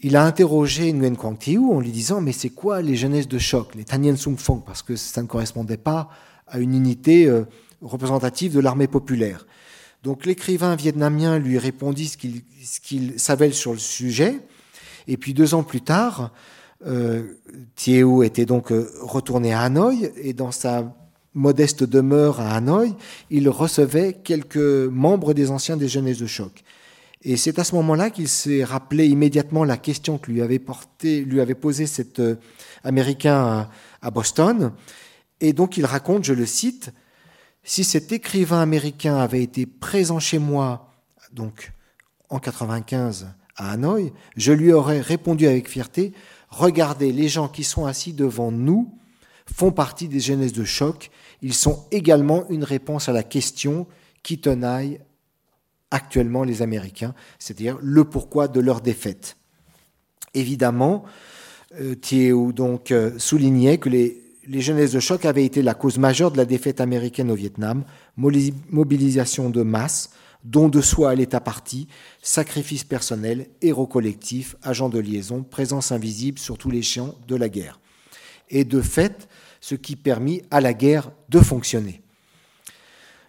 il 0.00 0.14
a 0.16 0.24
interrogé 0.24 0.92
Nguyen 0.92 1.14
Quang 1.14 1.38
Thieu 1.38 1.60
en 1.60 1.80
lui 1.80 1.90
disant 1.90 2.20
Mais 2.20 2.32
c'est 2.32 2.50
quoi 2.50 2.82
les 2.82 2.96
jeunesses 2.96 3.28
de 3.28 3.38
choc, 3.38 3.74
les 3.74 3.84
Tanien 3.84 4.16
Sung 4.16 4.36
Phong? 4.36 4.60
Parce 4.60 4.82
que 4.82 4.96
ça 4.96 5.22
ne 5.22 5.26
correspondait 5.26 5.76
pas 5.76 6.10
à 6.46 6.58
une 6.58 6.74
unité 6.74 7.30
représentatif 7.82 8.52
de 8.52 8.60
l'armée 8.60 8.88
populaire. 8.88 9.46
Donc 10.02 10.26
l'écrivain 10.26 10.76
vietnamien 10.76 11.38
lui 11.38 11.58
répondit 11.58 12.08
ce 12.08 12.80
qu'il 12.80 13.18
savait 13.18 13.52
sur 13.52 13.72
le 13.72 13.78
sujet. 13.78 14.40
Et 15.06 15.16
puis 15.16 15.34
deux 15.34 15.54
ans 15.54 15.62
plus 15.62 15.80
tard, 15.80 16.32
euh, 16.86 17.22
Thieu 17.74 18.24
était 18.24 18.46
donc 18.46 18.70
euh, 18.70 18.88
retourné 19.00 19.52
à 19.52 19.62
Hanoï 19.62 20.12
et 20.16 20.32
dans 20.32 20.52
sa 20.52 20.94
modeste 21.34 21.84
demeure 21.84 22.40
à 22.40 22.54
Hanoï, 22.54 22.94
il 23.30 23.48
recevait 23.48 24.12
quelques 24.12 24.56
membres 24.56 25.34
des 25.34 25.50
anciens 25.50 25.76
des 25.76 25.88
jeunesses 25.88 26.18
de 26.18 26.26
choc. 26.26 26.62
Et 27.22 27.36
c'est 27.36 27.58
à 27.58 27.64
ce 27.64 27.74
moment-là 27.74 28.10
qu'il 28.10 28.28
s'est 28.28 28.62
rappelé 28.62 29.06
immédiatement 29.06 29.64
la 29.64 29.76
question 29.76 30.18
que 30.18 30.30
lui 30.30 30.40
avait, 30.40 30.60
porté, 30.60 31.20
lui 31.22 31.40
avait 31.40 31.54
posée 31.54 31.86
cet 31.86 32.20
euh, 32.20 32.36
Américain 32.84 33.68
à 34.00 34.10
Boston. 34.10 34.72
Et 35.40 35.52
donc 35.52 35.76
il 35.76 35.84
raconte, 35.84 36.24
je 36.24 36.32
le 36.32 36.46
cite, 36.46 36.92
si 37.68 37.84
cet 37.84 38.12
écrivain 38.12 38.62
américain 38.62 39.18
avait 39.18 39.42
été 39.42 39.66
présent 39.66 40.18
chez 40.18 40.38
moi, 40.38 40.90
donc 41.34 41.72
en 42.30 42.38
95 42.38 43.28
à 43.56 43.72
Hanoï, 43.72 44.10
je 44.38 44.52
lui 44.52 44.72
aurais 44.72 45.02
répondu 45.02 45.46
avec 45.46 45.68
fierté 45.68 46.14
Regardez, 46.48 47.12
les 47.12 47.28
gens 47.28 47.46
qui 47.46 47.64
sont 47.64 47.84
assis 47.84 48.14
devant 48.14 48.50
nous 48.50 48.98
font 49.44 49.70
partie 49.70 50.08
des 50.08 50.18
jeunesses 50.18 50.54
de 50.54 50.64
choc. 50.64 51.10
Ils 51.42 51.52
sont 51.52 51.84
également 51.90 52.48
une 52.48 52.64
réponse 52.64 53.10
à 53.10 53.12
la 53.12 53.22
question 53.22 53.86
qui 54.22 54.40
tenaille 54.40 55.00
actuellement 55.90 56.44
les 56.44 56.62
Américains, 56.62 57.14
c'est-à-dire 57.38 57.76
le 57.82 58.04
pourquoi 58.04 58.48
de 58.48 58.60
leur 58.60 58.80
défaite. 58.80 59.36
Évidemment, 60.32 61.04
euh, 61.78 61.94
Thieu 61.94 62.34
donc 62.54 62.92
euh, 62.92 63.18
soulignait 63.18 63.76
que 63.76 63.90
les 63.90 64.27
les 64.48 64.62
jeunesses 64.62 64.92
de 64.92 65.00
choc 65.00 65.26
avaient 65.26 65.44
été 65.44 65.60
la 65.62 65.74
cause 65.74 65.98
majeure 65.98 66.30
de 66.30 66.38
la 66.38 66.46
défaite 66.46 66.80
américaine 66.80 67.30
au 67.30 67.34
Vietnam, 67.34 67.84
mobilisation 68.16 69.50
de 69.50 69.62
masse, 69.62 70.10
don 70.42 70.68
de 70.68 70.80
soi 70.80 71.10
à 71.10 71.14
l'État 71.14 71.40
parti, 71.40 71.86
sacrifice 72.22 72.82
personnel, 72.82 73.48
héros 73.60 73.86
collectif, 73.86 74.56
agent 74.62 74.88
de 74.88 74.98
liaison, 74.98 75.42
présence 75.42 75.92
invisible 75.92 76.38
sur 76.38 76.56
tous 76.56 76.70
les 76.70 76.82
champs 76.82 77.14
de 77.26 77.36
la 77.36 77.50
guerre. 77.50 77.78
Et 78.48 78.64
de 78.64 78.80
fait, 78.80 79.28
ce 79.60 79.74
qui 79.74 79.96
permit 79.96 80.42
à 80.50 80.62
la 80.62 80.72
guerre 80.72 81.10
de 81.28 81.40
fonctionner. 81.40 82.00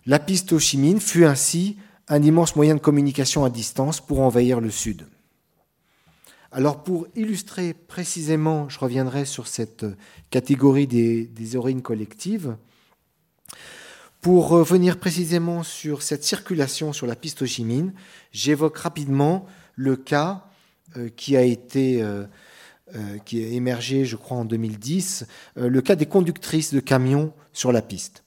La 0.05 0.19
piste 0.19 0.53
Ho 0.53 0.59
Chi 0.59 0.77
Minh 0.77 1.01
fut 1.01 1.25
ainsi 1.25 1.77
un 2.07 2.23
immense 2.23 2.55
moyen 2.55 2.75
de 2.75 2.79
communication 2.79 3.43
à 3.43 3.49
distance 3.49 3.99
pour 3.99 4.21
envahir 4.21 4.61
le 4.61 4.69
Sud. 4.69 5.05
Alors 6.51 6.83
pour 6.83 7.07
illustrer 7.15 7.73
précisément, 7.73 8.69
je 8.69 8.79
reviendrai 8.79 9.25
sur 9.25 9.45
cette 9.47 9.85
catégorie 10.31 10.87
des, 10.87 11.25
des 11.25 11.81
collectives, 11.81 12.57
pour 14.21 14.49
revenir 14.49 14.99
précisément 14.99 15.63
sur 15.63 16.01
cette 16.01 16.23
circulation 16.23 16.91
sur 16.91 17.05
la 17.05 17.15
piste 17.15 17.43
Ho 17.43 17.45
Chi 17.45 17.63
Minh, 17.63 17.93
j'évoque 18.31 18.77
rapidement 18.77 19.45
le 19.75 19.95
cas 19.95 20.45
euh, 20.97 21.09
qui 21.15 21.37
a 21.37 21.43
été 21.43 22.01
euh, 22.01 22.25
qui 23.25 23.43
a 23.43 23.47
émergé, 23.49 24.03
je 24.03 24.15
crois, 24.15 24.37
en 24.37 24.45
2010, 24.45 25.27
le 25.57 25.81
cas 25.81 25.95
des 25.95 26.07
conductrices 26.07 26.73
de 26.73 26.79
camions 26.79 27.33
sur 27.53 27.71
la 27.71 27.83
piste. 27.83 28.23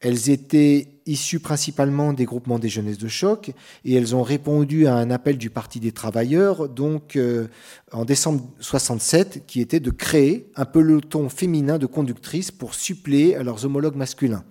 Elles 0.00 0.28
étaient 0.28 0.91
issues 1.06 1.40
principalement 1.40 2.12
des 2.12 2.24
groupements 2.24 2.58
des 2.58 2.68
jeunesses 2.68 2.98
de 2.98 3.08
choc 3.08 3.52
et 3.84 3.94
elles 3.94 4.14
ont 4.14 4.22
répondu 4.22 4.86
à 4.86 4.94
un 4.94 5.10
appel 5.10 5.38
du 5.38 5.50
Parti 5.50 5.80
des 5.80 5.92
travailleurs, 5.92 6.68
donc 6.68 7.16
euh, 7.16 7.48
en 7.92 8.04
décembre 8.04 8.42
67, 8.60 9.44
qui 9.46 9.60
était 9.60 9.80
de 9.80 9.90
créer 9.90 10.50
un 10.56 10.64
peloton 10.64 11.28
féminin 11.28 11.78
de 11.78 11.86
conductrices 11.86 12.50
pour 12.50 12.74
suppléer 12.74 13.36
à 13.36 13.42
leurs 13.42 13.64
homologues 13.64 13.96
masculins. 13.96 14.44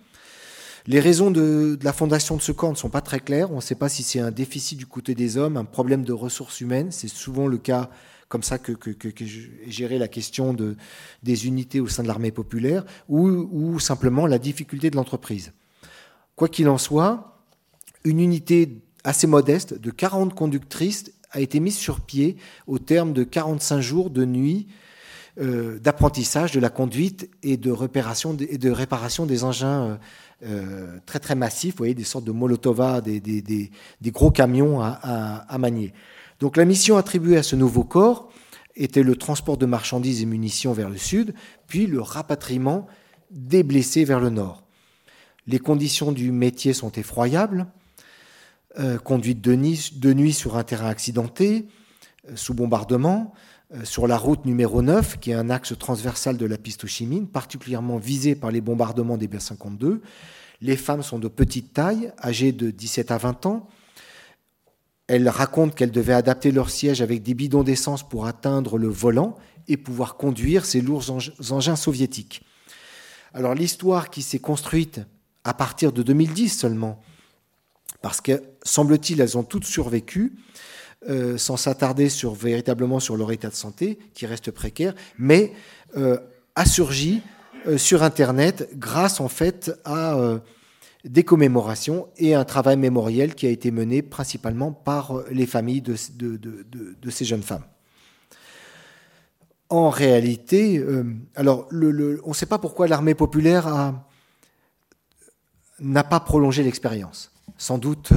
Les 0.87 0.99
raisons 0.99 1.29
de, 1.29 1.77
la 1.83 1.93
fondation 1.93 2.35
de 2.35 2.41
ce 2.41 2.51
corps 2.51 2.71
ne 2.71 2.75
sont 2.75 2.89
pas 2.89 3.01
très 3.01 3.19
claires. 3.19 3.51
On 3.51 3.57
ne 3.57 3.61
sait 3.61 3.75
pas 3.75 3.87
si 3.87 4.01
c'est 4.01 4.19
un 4.19 4.31
déficit 4.31 4.79
du 4.79 4.87
côté 4.87 5.13
des 5.13 5.37
hommes, 5.37 5.55
un 5.57 5.65
problème 5.65 6.03
de 6.03 6.13
ressources 6.13 6.59
humaines. 6.59 6.91
C'est 6.91 7.07
souvent 7.07 7.47
le 7.47 7.59
cas 7.59 7.89
comme 8.29 8.41
ça 8.43 8.57
que, 8.57 8.73
géré 9.67 9.99
la 9.99 10.07
question 10.07 10.53
de, 10.53 10.77
des 11.21 11.47
unités 11.47 11.81
au 11.81 11.87
sein 11.87 12.01
de 12.01 12.07
l'armée 12.07 12.31
populaire, 12.31 12.85
ou 13.09 13.77
simplement 13.79 14.25
la 14.25 14.39
difficulté 14.39 14.89
de 14.89 14.95
l'entreprise. 14.95 15.51
Quoi 16.41 16.49
qu'il 16.49 16.69
en 16.69 16.79
soit, 16.79 17.37
une 18.03 18.19
unité 18.19 18.81
assez 19.03 19.27
modeste 19.27 19.75
de 19.75 19.91
40 19.91 20.33
conductrices 20.33 21.11
a 21.29 21.39
été 21.39 21.59
mise 21.59 21.77
sur 21.77 21.99
pied 22.01 22.35
au 22.65 22.79
terme 22.79 23.13
de 23.13 23.23
45 23.23 23.79
jours 23.79 24.09
de 24.09 24.25
nuit 24.25 24.65
euh, 25.39 25.77
d'apprentissage 25.77 26.51
de 26.51 26.59
la 26.59 26.71
conduite 26.71 27.29
et 27.43 27.57
de, 27.57 27.69
réparation, 27.69 28.35
et 28.39 28.57
de 28.57 28.71
réparation 28.71 29.27
des 29.27 29.43
engins 29.43 29.83
euh, 29.83 29.97
euh, 30.47 30.97
très 31.05 31.19
très 31.19 31.35
massifs, 31.35 31.75
vous 31.75 31.77
voyez, 31.77 31.93
des 31.93 32.03
sortes 32.03 32.25
de 32.25 32.31
molotova, 32.31 33.01
des, 33.01 33.71
gros 34.07 34.31
camions 34.31 34.81
à 34.81 35.57
manier. 35.59 35.93
Donc 36.39 36.57
la 36.57 36.65
mission 36.65 36.97
attribuée 36.97 37.37
à 37.37 37.43
ce 37.43 37.55
nouveau 37.55 37.83
corps 37.83 38.31
était 38.75 39.03
le 39.03 39.15
transport 39.15 39.57
de 39.57 39.67
marchandises 39.67 40.23
et 40.23 40.25
munitions 40.25 40.73
vers 40.73 40.89
le 40.89 40.97
sud, 40.97 41.35
puis 41.67 41.85
le 41.85 42.01
rapatriement 42.01 42.87
des 43.29 43.61
blessés 43.61 44.05
vers 44.05 44.19
le 44.19 44.31
nord. 44.31 44.60
Les 45.47 45.59
conditions 45.59 46.11
du 46.11 46.31
métier 46.31 46.73
sont 46.73 46.91
effroyables. 46.91 47.67
Euh, 48.79 48.97
conduite 48.97 49.41
de 49.41 49.53
nuit, 50.13 50.33
sur 50.33 50.55
un 50.55 50.63
terrain 50.63 50.87
accidenté, 50.87 51.67
euh, 52.29 52.35
sous 52.35 52.53
bombardement, 52.53 53.33
euh, 53.73 53.83
sur 53.83 54.07
la 54.07 54.17
route 54.17 54.45
numéro 54.45 54.81
9, 54.81 55.19
qui 55.19 55.31
est 55.31 55.33
un 55.33 55.49
axe 55.49 55.77
transversal 55.77 56.37
de 56.37 56.45
la 56.45 56.57
piste 56.57 56.87
Chimine, 56.87 57.27
particulièrement 57.27 57.97
visé 57.97 58.33
par 58.33 58.49
les 58.49 58.61
bombardements 58.61 59.17
des 59.17 59.27
B-52. 59.27 59.99
Les 60.61 60.77
femmes 60.77 61.03
sont 61.03 61.19
de 61.19 61.27
petite 61.27 61.73
taille, 61.73 62.13
âgées 62.23 62.53
de 62.53 62.71
17 62.71 63.11
à 63.11 63.17
20 63.17 63.45
ans, 63.45 63.67
elles 65.07 65.27
racontent 65.27 65.73
qu'elles 65.75 65.91
devaient 65.91 66.13
adapter 66.13 66.51
leur 66.51 66.69
siège 66.69 67.01
avec 67.01 67.21
des 67.21 67.33
bidons 67.33 67.63
d'essence 67.63 68.07
pour 68.07 68.27
atteindre 68.27 68.77
le 68.77 68.87
volant 68.87 69.35
et 69.67 69.75
pouvoir 69.75 70.15
conduire 70.15 70.63
ces 70.63 70.79
lourds 70.79 71.11
engins 71.49 71.75
soviétiques. 71.75 72.43
Alors 73.33 73.53
l'histoire 73.53 74.09
qui 74.09 74.21
s'est 74.21 74.39
construite 74.39 75.01
à 75.43 75.53
partir 75.53 75.91
de 75.91 76.03
2010 76.03 76.49
seulement, 76.49 77.01
parce 78.01 78.21
que 78.21 78.41
semble-t-il 78.63 79.21
elles 79.21 79.37
ont 79.37 79.43
toutes 79.43 79.65
survécu, 79.65 80.33
euh, 81.09 81.37
sans 81.37 81.57
s'attarder 81.57 82.09
sur, 82.09 82.35
véritablement 82.35 82.99
sur 82.99 83.17
leur 83.17 83.31
état 83.31 83.49
de 83.49 83.55
santé, 83.55 83.97
qui 84.13 84.27
reste 84.27 84.51
précaire, 84.51 84.93
mais 85.17 85.51
euh, 85.97 86.19
a 86.55 86.65
surgi 86.65 87.23
euh, 87.65 87.79
sur 87.79 88.03
Internet 88.03 88.69
grâce 88.75 89.19
en 89.19 89.27
fait 89.27 89.71
à 89.83 90.39
des 91.03 91.23
commémorations 91.23 92.07
et 92.17 92.35
un 92.35 92.43
travail 92.43 92.77
mémoriel 92.77 93.33
qui 93.33 93.47
a 93.47 93.49
été 93.49 93.71
mené 93.71 94.03
principalement 94.03 94.71
par 94.71 95.23
les 95.31 95.47
familles 95.47 95.81
de, 95.81 95.95
ces 97.09 97.25
jeunes 97.25 97.41
femmes. 97.41 97.65
En 99.69 99.89
réalité, 99.89 100.83
alors 101.35 101.67
on 101.71 102.29
ne 102.29 102.33
sait 102.33 102.45
pas 102.45 102.59
pourquoi 102.59 102.87
l'armée 102.87 103.15
populaire 103.15 103.95
n'a 105.81 106.03
pas 106.03 106.19
prolongé 106.19 106.63
l'expérience. 106.63 107.31
Sans 107.57 107.77
doute, 107.77 108.13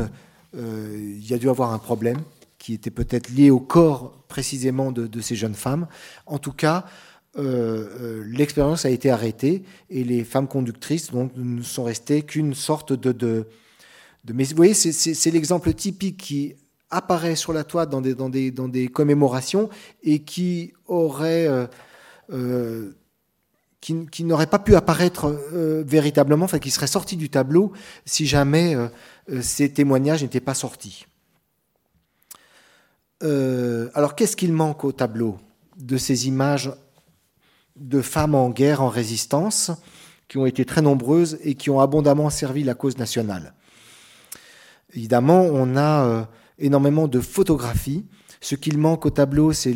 euh, 0.57 0.97
il 0.97 1.27
y 1.27 1.35
a 1.35 1.39
dû 1.39 1.49
avoir 1.49 1.73
un 1.73 1.79
problème 1.79 2.19
qui 2.59 2.75
était 2.75 2.91
peut-être 2.91 3.31
lié 3.31 3.51
au 3.51 3.61
corps 3.61 4.25
précisément 4.29 4.93
de, 4.93 5.21
ces 5.21 5.35
jeunes 5.35 5.55
femmes. 5.55 5.87
En 6.27 6.39
tout 6.39 6.53
cas, 6.53 6.87
euh, 7.37 7.89
euh, 8.01 8.25
l'expérience 8.27 8.85
a 8.85 8.91
été 8.91 9.11
arrêtée 9.11 9.65
et 9.91 10.05
les 10.05 10.25
femmes 10.25 10.49
conductrices 10.49 11.11
ne 11.13 11.63
sont 11.63 11.85
restées 11.85 12.23
qu'une 12.23 12.55
sorte 12.55 12.93
de, 12.93 13.13
de, 13.13 13.47
Mais 14.33 14.45
vous 14.45 14.57
voyez, 14.57 14.75
c'est 14.75 15.31
l'exemple 15.31 15.73
typique 15.75 16.17
qui 16.17 16.55
apparaît 16.91 17.37
sur 17.37 17.53
la 17.53 17.65
toile 17.65 17.89
dans 17.89 18.01
des, 18.01 18.15
dans 18.15 18.29
des, 18.29 18.51
dans 18.51 18.69
des 18.69 18.89
commémorations 18.89 19.69
et 20.03 20.21
qui 20.21 20.73
aurait. 20.87 21.49
Qui, 23.85 24.25
n'aurait 24.25 24.47
pas 24.47 24.59
pu 24.59 24.77
apparaître 24.77 25.29
véritablement, 25.87 26.47
enfin 26.47 26.59
qui 26.59 26.71
serait 26.71 26.87
sorti 26.87 27.17
du 27.17 27.29
tableau 27.29 27.73
si 28.07 28.27
jamais 28.27 28.75
ces 29.43 29.71
témoignages 29.73 30.23
n'étaient 30.23 30.41
pas 30.41 30.55
sortis. 30.55 31.07
alors 33.21 34.15
qu'est-ce 34.17 34.37
qu'il 34.37 34.55
manque 34.55 34.85
au 34.85 34.93
tableau 34.93 35.39
de 35.77 35.99
ces 35.99 36.29
images 36.29 36.73
de 37.77 38.01
femmes 38.01 38.35
en 38.35 38.51
guerre, 38.51 38.83
en 38.83 38.89
résistance, 38.89 39.71
qui 40.29 40.39
ont 40.39 40.47
été 40.47 40.65
très 40.65 40.81
nombreuses 40.81 41.39
et 41.43 41.55
qui 41.55 41.71
ont 41.71 41.81
abondamment 41.81 42.31
servi 42.31 42.65
la 42.65 42.75
cause 42.75 42.97
nationale? 42.97 43.53
Évidemment, 44.95 45.43
on 45.43 45.77
a 45.77 46.07
euh, 46.07 46.25
énormément 46.59 47.09
de 47.09 47.21
photographies. 47.21 48.07
Ce 48.41 48.55
qu'il 48.55 48.79
manque 48.79 49.07
au 49.07 49.11
tableau, 49.11 49.53
c'est 49.53 49.75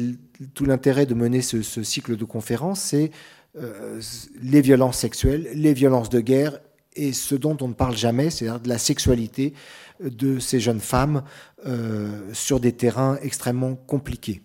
tout 0.55 0.65
l'intérêt 0.65 1.07
de 1.07 1.15
mener 1.15 1.43
ce, 1.43 1.63
cycle 1.83 2.17
de 2.17 2.25
conférences, 2.25 2.81
c'est 2.81 3.11
euh, 3.57 4.01
les 4.43 4.61
violences 4.61 4.99
sexuelles, 4.99 5.49
les 5.55 5.73
violences 5.73 6.11
de 6.11 6.21
guerre 6.21 6.59
et 6.95 7.13
ce 7.13 7.35
dont 7.35 7.57
on 7.61 7.69
ne 7.69 7.75
parle 7.75 7.97
jamais, 7.97 8.31
c'est-à-dire 8.31 8.61
de 8.61 8.69
la 8.69 8.79
sexualité 8.79 9.55
de 10.01 10.39
ces 10.39 10.61
jeunes 10.61 10.81
femmes 10.81 11.23
euh, 11.67 12.33
sur 12.33 12.61
des 12.61 12.73
terrains 12.73 13.19
extrêmement 13.23 13.75
compliqués. 13.75 14.43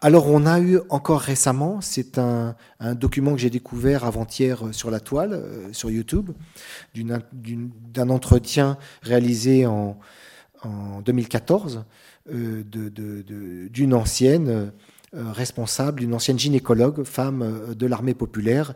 Alors 0.00 0.28
on 0.28 0.46
a 0.46 0.60
eu 0.60 0.78
encore 0.90 1.20
récemment, 1.20 1.80
c'est 1.80 2.18
un, 2.18 2.54
document 2.94 3.32
que 3.32 3.38
j'ai 3.38 3.50
découvert 3.50 4.04
avant-hier 4.04 4.66
euh, 4.66 4.72
sur 4.72 4.90
la 4.92 5.00
toile, 5.00 5.42
sur 5.72 5.90
YouTube, 5.90 6.30
d'un 6.94 8.10
entretien 8.10 8.78
réalisé 9.02 9.66
en, 9.66 9.98
2014 11.04 11.84
euh, 12.32 12.64
d'une 13.70 13.94
ancienne 13.94 14.72
responsable, 15.12 16.00
d'une 16.00 16.14
ancienne 16.14 16.38
gynécologue, 16.38 17.04
femme 17.04 17.74
de 17.74 17.86
l'armée 17.86 18.14
populaire, 18.14 18.74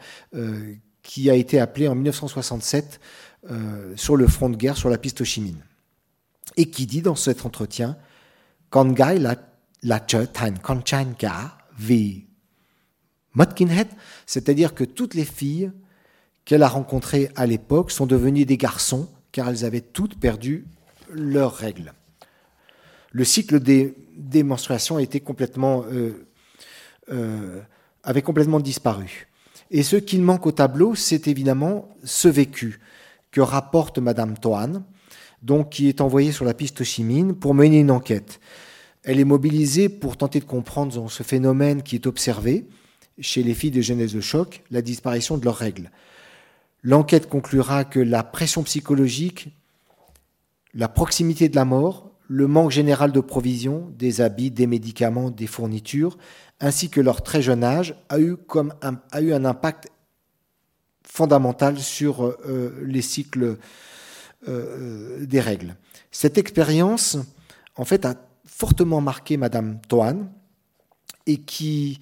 qui 1.03 1.31
a 1.31 1.35
été 1.35 1.61
appelée 1.61 1.89
en 1.89 1.95
1967 1.95 3.01
sur 3.97 4.17
le 4.17 4.27
front 4.27 4.51
de 4.51 4.57
guerre 4.57 4.77
sur 4.77 4.89
la 4.89 4.99
piste 4.99 5.21
Ho 5.21 5.25
Chi 5.25 5.41
Minh. 5.41 5.63
Et 6.57 6.71
qui 6.71 6.87
dit 6.87 7.03
dans 7.03 7.17
cet 7.17 7.45
entretien, 7.47 7.97
Kangai 8.71 9.19
la 9.19 9.37
la 9.83 10.01
c'est-à-dire 14.27 14.75
que 14.75 14.85
toutes 14.85 15.15
les 15.15 15.25
filles 15.25 15.73
qu'elle 16.45 16.63
a 16.63 16.69
rencontrées 16.69 17.31
à 17.37 17.47
l'époque 17.47 17.91
sont 17.91 18.07
devenues 18.07 18.45
des 18.45 18.57
garçons 18.57 19.09
car 19.33 19.49
elles 19.49 19.65
avaient 19.65 19.81
toutes 19.81 20.19
perdu 20.21 20.67
leurs 21.11 21.55
règles. 21.55 21.95
Le 23.13 23.25
cycle 23.25 23.61
des, 23.61 24.43
menstruations 24.43 24.99
était 24.99 25.21
complètement, 25.21 25.85
euh, 25.93 26.27
euh, 27.11 27.61
avait 28.03 28.23
complètement 28.23 28.59
disparu. 28.59 29.29
Et 29.71 29.83
ce 29.83 29.97
qu'il 29.97 30.23
manque 30.23 30.47
au 30.47 30.53
tableau, 30.53 30.95
c'est 30.95 31.29
évidemment 31.29 31.89
ce 32.05 32.29
vécu 32.29 32.81
que 33.31 33.41
rapporte 33.41 33.99
Madame 33.99 34.37
Toan, 34.37 34.85
donc 35.43 35.71
qui 35.71 35.89
est 35.89 36.01
envoyée 36.01 36.33
sur 36.33 36.45
la 36.45 36.55
piste 36.55 36.85
Chimine 36.85 37.35
pour 37.35 37.55
mener 37.55 37.81
une 37.81 37.91
enquête. 37.91 38.41
Elle 39.03 39.21
est 39.21 39.25
mobilisée 39.25 39.89
pour 39.89 40.17
tenter 40.17 40.41
de 40.41 40.45
comprendre 40.45 41.11
ce 41.11 41.23
phénomène 41.23 41.83
qui 41.83 41.97
est 41.97 42.07
observé 42.07 42.67
chez 43.19 43.43
les 43.43 43.55
filles 43.55 43.71
de 43.71 43.81
genèse 43.81 44.15
de 44.15 44.21
choc, 44.21 44.63
la 44.71 44.81
disparition 44.81 45.37
de 45.37 45.45
leurs 45.45 45.57
règles. 45.57 45.91
L'enquête 46.83 47.29
conclura 47.29 47.85
que 47.85 48.01
la 48.01 48.23
pression 48.23 48.63
psychologique, 48.63 49.49
la 50.75 50.89
proximité 50.89 51.49
de 51.49 51.57
la 51.57 51.65
mort, 51.65 52.12
le 52.33 52.47
manque 52.47 52.71
général 52.71 53.13
de 53.13 53.21
provisions, 53.21 53.93
des 53.99 54.23
habits, 54.23 54.51
des 54.51 54.67
médicaments, 54.67 55.29
des 55.31 55.47
fournitures, 55.47 56.17
ainsi 56.61 56.89
que 56.89 57.03
leur 57.03 57.23
très 57.23 57.43
jeune 57.43 57.63
âge, 57.63 57.95
a 58.09 58.19
eu, 58.19 58.37
un, 58.81 59.45
impact 59.45 59.91
fondamental 61.07 61.79
sur 61.79 62.25
euh, 62.25 62.73
les 62.87 63.03
cycles 63.03 63.59
euh, 64.49 65.27
des 65.27 65.41
règles. 65.41 65.77
Cette 66.11 66.39
expérience, 66.39 67.19
en 67.77 67.85
fait, 67.85 68.07
a 68.07 68.15
fortement 68.47 69.03
marqué 69.03 69.37
Madame 69.37 69.79
Toan 69.87 70.27
et 71.27 71.37
qui, 71.37 72.01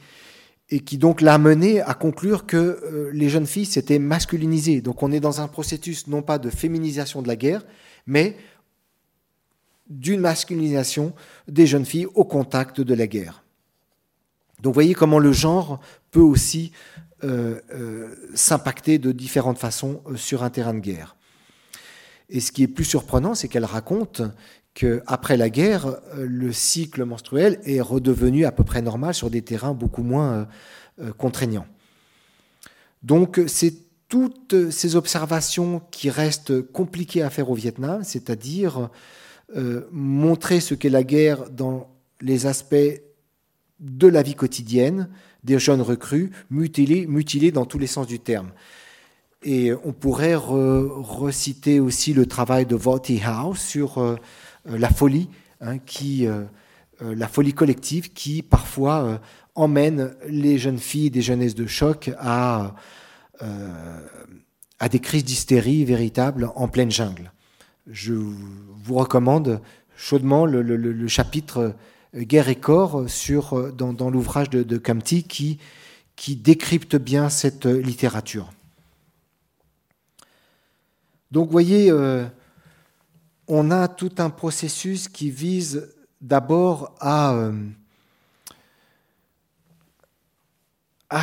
et 0.69 0.79
qui 0.79 0.97
donc 0.97 1.23
l'a 1.23 1.35
amené 1.35 1.81
à 1.81 1.95
conclure 1.95 2.47
que 2.47 2.57
euh, 2.57 3.11
les 3.13 3.29
jeunes 3.29 3.49
filles 3.49 3.67
s'étaient 3.67 3.99
masculinisées. 3.99 4.81
Donc 4.81 5.03
on 5.03 5.11
est 5.11 5.19
dans 5.19 5.41
un 5.41 5.49
processus 5.49 6.07
non 6.07 6.23
pas 6.23 6.39
de 6.39 6.51
féminisation 6.51 7.21
de 7.21 7.27
la 7.27 7.35
guerre, 7.35 7.67
mais 8.07 8.37
d'une 9.91 10.21
masculinisation 10.21 11.13
des 11.49 11.67
jeunes 11.67 11.85
filles 11.85 12.07
au 12.15 12.25
contact 12.25 12.81
de 12.81 12.95
la 12.95 13.07
guerre. 13.07 13.43
Donc 14.63 14.75
voyez 14.75 14.95
comment 14.95 15.19
le 15.19 15.33
genre 15.33 15.81
peut 16.11 16.21
aussi 16.21 16.73
euh, 17.23 17.61
euh, 17.75 18.15
s'impacter 18.35 18.99
de 18.99 19.13
différentes 19.13 19.59
façons 19.59 20.01
euh, 20.07 20.17
sur 20.17 20.43
un 20.43 20.51
terrain 20.51 20.73
de 20.73 20.79
guerre. 20.79 21.17
Et 22.31 22.41
ce 22.41 22.53
qui 22.53 22.63
est 22.63 22.69
plus 22.69 22.85
surprenant, 22.85 23.35
c'est 23.35 23.49
qu'elle 23.49 23.65
raconte 23.65 24.23
qu'après 24.73 25.37
la 25.37 25.51
guerre, 25.51 25.99
le 26.17 26.53
cycle 26.53 27.05
menstruel 27.05 27.61
est 27.65 27.81
redevenu 27.81 28.45
à 28.47 28.53
peu 28.53 28.63
près 28.63 28.81
normal 28.81 29.15
sur 29.15 29.29
des 29.29 29.43
terrains 29.43 29.75
beaucoup 29.75 30.05
moins 30.05 30.47
contraignants. 31.19 31.67
Donc 33.03 33.41
c'est 33.49 33.75
toutes 34.09 34.71
ces 34.71 34.95
observations 34.95 35.83
qui 35.91 36.09
restent 36.09 36.63
compliquées 36.63 37.23
à 37.23 37.31
faire 37.31 37.51
au 37.51 37.55
Vietnam, 37.55 38.05
c'est-à-dire 38.05 38.91
montrer 39.91 40.61
ce 40.61 40.75
qu'est 40.75 40.91
la 40.91 41.03
guerre 41.03 41.51
dans 41.51 41.89
les 42.21 42.47
aspects 42.47 42.77
de 43.81 44.07
la 44.07 44.23
vie 44.23 44.35
quotidienne 44.35 45.09
des 45.43 45.59
jeunes 45.59 45.81
recrues, 45.81 46.31
mutilés, 46.51 47.51
dans 47.51 47.65
tous 47.65 47.79
les 47.79 47.87
sens 47.87 48.07
du 48.07 48.21
terme. 48.21 48.53
Et 49.43 49.73
on 49.85 49.93
pourrait 49.93 50.35
reciter 50.35 51.81
aussi 51.81 52.13
le 52.13 52.27
travail 52.27 52.67
de 52.67 52.77
Vaughty 52.77 53.23
House 53.25 53.61
sur 53.61 53.99
euh, 53.99 54.17
la 54.67 54.91
folie, 54.91 55.31
hein, 55.63 55.79
qui, 55.79 56.27
euh, 56.27 56.45
euh, 57.01 57.15
la 57.15 57.27
folie 57.27 57.55
collective 57.55 58.13
qui 58.13 58.43
parfois 58.43 59.21
emmène 59.55 60.15
les 60.29 60.59
jeunes 60.59 60.79
filles 60.79 61.11
des 61.11 61.23
jeunesses 61.23 61.55
de 61.55 61.67
choc 61.67 62.11
à, 62.19 62.75
à 64.79 64.89
des 64.91 64.99
crises 65.01 65.25
d'hystérie 65.25 65.87
véritables 65.87 66.51
en 66.55 66.69
pleine 66.69 66.91
jungle. 66.91 67.33
Je 67.87 68.13
vous 68.13 68.95
recommande 68.95 69.61
chaudement 69.97 70.47
le, 70.47 71.09
chapitre 71.09 71.75
Guerre 72.15 72.49
et 72.49 72.57
corps 72.57 73.09
sur, 73.09 73.59
euh, 73.59 73.71
dans, 73.71 74.11
l'ouvrage 74.11 74.51
de, 74.51 74.63
de 74.63 74.79
qui, 74.79 75.59
décrypte 76.37 76.97
bien 76.97 77.29
cette 77.29 77.67
euh, 77.67 77.81
littérature. 77.81 78.51
Donc 81.31 81.47
vous 81.47 81.53
voyez, 81.53 81.91
euh, 81.91 82.27
on 83.47 83.71
a 83.71 83.87
tout 83.89 84.13
un 84.19 84.31
processus 84.31 85.09
qui 85.09 85.31
vise 85.31 85.95
d'abord 86.21 86.95
à 87.01 87.45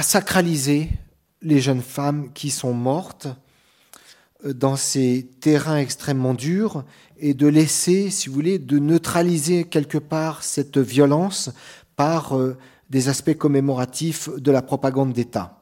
sacraliser 0.02 0.90
les 1.42 1.60
jeunes 1.60 1.82
femmes 1.82 2.32
qui 2.34 2.50
sont 2.50 2.74
mortes 2.74 3.28
dans 4.44 4.76
ces 4.76 5.28
terrains 5.40 5.78
extrêmement 5.78 6.34
durs 6.34 6.84
et 7.20 7.34
de 7.34 7.48
laisser, 7.48 8.10
si 8.10 8.30
vous 8.30 8.36
voulez, 8.36 8.60
de 8.60 8.80
neutraliser 8.80 9.64
quelque 9.64 9.98
part 9.98 10.44
cette 10.44 10.78
violence 10.78 11.50
par 11.96 12.38
euh, 12.38 12.58
des 12.90 13.10
aspects 13.10 13.36
commémoratifs 13.36 14.30
de 14.30 14.52
la 14.52 14.62
propagande 14.62 15.14
d'État. 15.14 15.62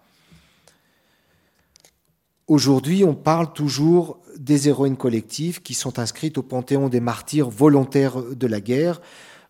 Aujourd'hui, 2.47 3.03
on 3.03 3.15
parle 3.15 3.53
toujours 3.53 4.19
des 4.37 4.67
héroïnes 4.67 4.97
collectives 4.97 5.61
qui 5.61 5.73
sont 5.73 5.97
inscrites 5.97 6.37
au 6.37 6.43
panthéon 6.43 6.89
des 6.89 6.99
martyrs 6.99 7.49
volontaires 7.49 8.21
de 8.21 8.47
la 8.47 8.61
guerre, 8.61 8.99
euh, 8.99 9.03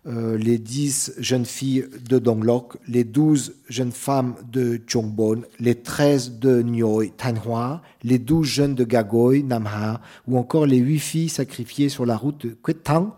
les 0.06 0.60
10 0.60 1.14
jeunes 1.18 1.46
filles 1.46 1.86
de 2.08 2.20
Donglok, 2.20 2.78
les 2.88 3.04
12 3.04 3.56
jeunes 3.70 3.92
femmes 3.92 4.36
de 4.52 4.80
Chongbon, 4.86 5.42
les 5.60 5.76
13 5.76 6.40
de 6.40 6.62
Nyoi, 6.62 7.08
Tanhua, 7.18 7.82
les 8.04 8.20
12 8.20 8.48
jeunes 8.48 8.76
de 8.76 8.84
Gagoi, 8.84 9.42
Namha, 9.44 10.02
ou 10.28 10.38
encore 10.38 10.68
les 10.68 10.78
8 10.78 11.00
filles 11.00 11.30
sacrifiées 11.30 11.90
sur 11.90 12.06
la 12.06 12.18
route 12.18 12.46
de 12.46 12.54
Kwetang. 12.54 13.16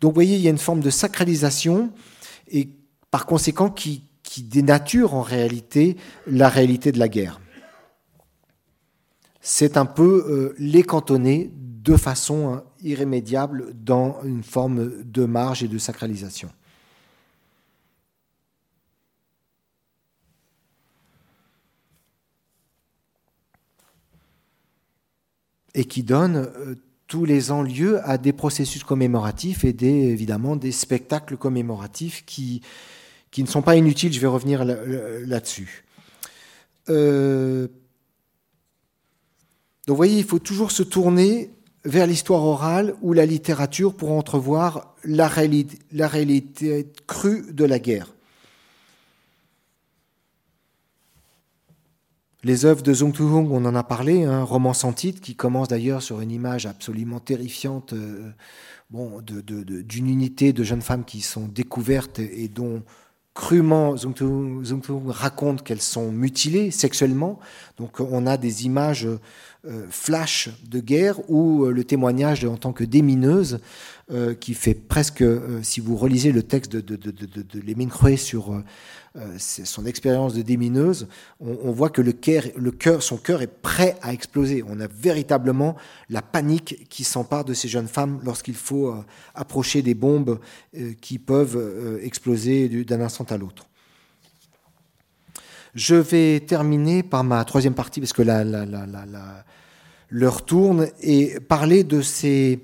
Donc 0.00 0.12
vous 0.12 0.14
voyez, 0.14 0.36
il 0.36 0.42
y 0.42 0.48
a 0.48 0.50
une 0.50 0.58
forme 0.58 0.80
de 0.80 0.90
sacralisation 0.90 1.90
et 2.50 2.68
par 3.10 3.24
conséquent 3.24 3.70
qui, 3.70 4.04
dénature 4.38 5.12
en 5.14 5.20
réalité 5.20 5.98
la 6.26 6.48
réalité 6.48 6.90
de 6.90 6.98
la 6.98 7.08
guerre. 7.08 7.38
C'est 9.42 9.76
un 9.76 9.84
peu 9.84 10.24
euh, 10.26 10.54
les 10.58 10.84
cantonner 10.84 11.50
de 11.82 11.96
façon 11.96 12.52
hein, 12.52 12.64
irrémédiable 12.82 13.72
dans 13.74 14.22
une 14.22 14.44
forme 14.44 15.02
de 15.02 15.24
marge 15.24 15.62
et 15.62 15.68
de 15.68 15.78
sacralisation. 15.78 16.50
Et 25.74 25.86
qui 25.86 26.02
donne 26.02 26.36
euh, 26.36 26.74
tous 27.06 27.24
les 27.24 27.50
ans 27.50 27.62
lieu 27.62 28.06
à 28.08 28.18
des 28.18 28.32
processus 28.32 28.84
commémoratifs 28.84 29.64
et 29.64 29.74
évidemment 29.80 30.54
des 30.54 30.72
spectacles 30.72 31.36
commémoratifs 31.36 32.24
qui, 32.24 32.62
qui 33.30 33.42
ne 33.42 33.48
sont 33.48 33.62
pas 33.62 33.76
inutiles, 33.76 34.12
je 34.12 34.20
vais 34.20 34.26
revenir 34.26 34.64
là-dessus. 34.64 35.84
Euh, 36.88 37.68
donc 39.86 39.94
vous 39.94 39.96
voyez, 39.96 40.18
il 40.18 40.24
faut 40.24 40.38
toujours 40.38 40.70
se 40.70 40.82
tourner 40.82 41.50
vers 41.84 42.06
l'histoire 42.06 42.44
orale 42.44 42.94
ou 43.02 43.12
la 43.12 43.26
littérature 43.26 43.94
pour 43.94 44.12
entrevoir 44.12 44.94
la 45.04 45.26
réalité, 45.28 46.86
crue 47.06 47.52
de 47.52 47.64
la 47.64 47.78
guerre. 47.78 48.08
Les 52.44 52.64
œuvres 52.64 52.82
de 52.82 52.92
Zhong 52.92 53.12
Tuhung, 53.12 53.52
on 53.52 53.64
en 53.64 53.74
a 53.76 53.84
parlé, 53.84 54.24
un 54.24 54.42
roman 54.42 54.74
sans 54.74 54.92
titre 54.92 55.20
qui 55.20 55.36
commence 55.36 55.68
d'ailleurs 55.68 56.02
sur 56.02 56.20
une 56.20 56.32
image 56.32 56.66
absolument 56.66 57.20
terrifiante 57.20 57.92
euh, 57.92 58.32
d'une 58.90 60.08
unité 60.08 60.52
de 60.52 60.64
jeunes 60.64 60.82
femmes 60.82 61.04
qui 61.04 61.20
sont 61.20 61.46
découvertes 61.46 62.18
et 62.18 62.48
dont 62.48 62.82
crûment 63.34 63.96
Zhong 63.96 64.14
Tuhung 64.14 65.08
raconte 65.08 65.62
qu'elles 65.62 65.80
sont 65.80 66.10
mutilées 66.10 66.70
sexuellement. 66.70 67.38
Donc 67.78 68.00
on 68.00 68.26
a 68.26 68.36
des 68.36 68.66
images 68.66 69.06
flash 69.90 70.48
de 70.68 70.80
guerre 70.80 71.18
ou 71.30 71.64
euh, 71.64 71.70
le 71.70 71.84
témoignage 71.84 72.44
en 72.44 72.56
tant 72.56 72.72
que 72.72 72.82
démineuse 72.82 73.60
euh, 74.10 74.34
qui 74.34 74.54
fait 74.54 74.74
presque, 74.74 75.24
si 75.62 75.80
vous 75.80 75.96
relisez 75.96 76.32
le 76.32 76.42
texte 76.42 76.72
de, 76.72 76.80
de, 76.80 76.96
de, 76.96 77.10
de, 77.10 77.42
de 77.42 78.16
sur 78.16 78.62
son 79.38 79.86
expérience 79.86 80.34
de 80.34 80.42
démineuse, 80.42 81.06
on, 81.40 81.70
voit 81.70 81.90
que 81.90 82.02
le 82.02 82.12
cœur, 82.12 82.44
le 82.56 82.70
cœur, 82.70 83.02
son 83.02 83.18
cœur 83.18 83.42
est 83.42 83.46
prêt 83.46 83.96
à 84.02 84.12
exploser. 84.12 84.64
On 84.66 84.80
a 84.80 84.86
véritablement 84.86 85.76
la 86.08 86.22
panique 86.22 86.88
qui 86.88 87.04
s'empare 87.04 87.44
de 87.44 87.54
ces 87.54 87.68
jeunes 87.68 87.88
femmes 87.88 88.20
lorsqu'il 88.24 88.54
faut 88.54 88.94
approcher 89.34 89.82
des 89.82 89.94
bombes 89.94 90.40
qui 91.00 91.18
peuvent 91.18 92.00
exploser 92.02 92.68
d'un 92.84 93.02
instant 93.02 93.26
à 93.28 93.36
l'autre. 93.36 93.66
Je 95.74 95.94
vais 95.94 96.40
terminer 96.40 97.02
par 97.02 97.24
ma 97.24 97.44
troisième 97.44 97.74
partie, 97.74 98.00
parce 98.00 98.12
que 98.12 98.20
la, 98.20 98.44
l'heure 100.10 100.44
tourne, 100.44 100.88
et 101.00 101.40
parler 101.40 101.82
de 101.82 102.02
ces 102.02 102.60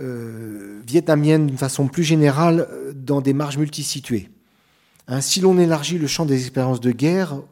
euh, 0.00 0.80
Vietnamiennes 0.86 1.46
d'une 1.46 1.58
façon 1.58 1.86
plus 1.86 2.04
générale 2.04 2.66
dans 2.94 3.20
des 3.20 3.34
marges 3.34 3.58
multisituées. 3.58 4.30
Hein, 5.06 5.20
si 5.20 5.40
l'on 5.40 5.58
élargit 5.58 5.98
le 5.98 6.06
champ 6.06 6.24
des 6.24 6.40
expériences 6.40 6.80
de 6.80 6.92
guerre 6.92 7.42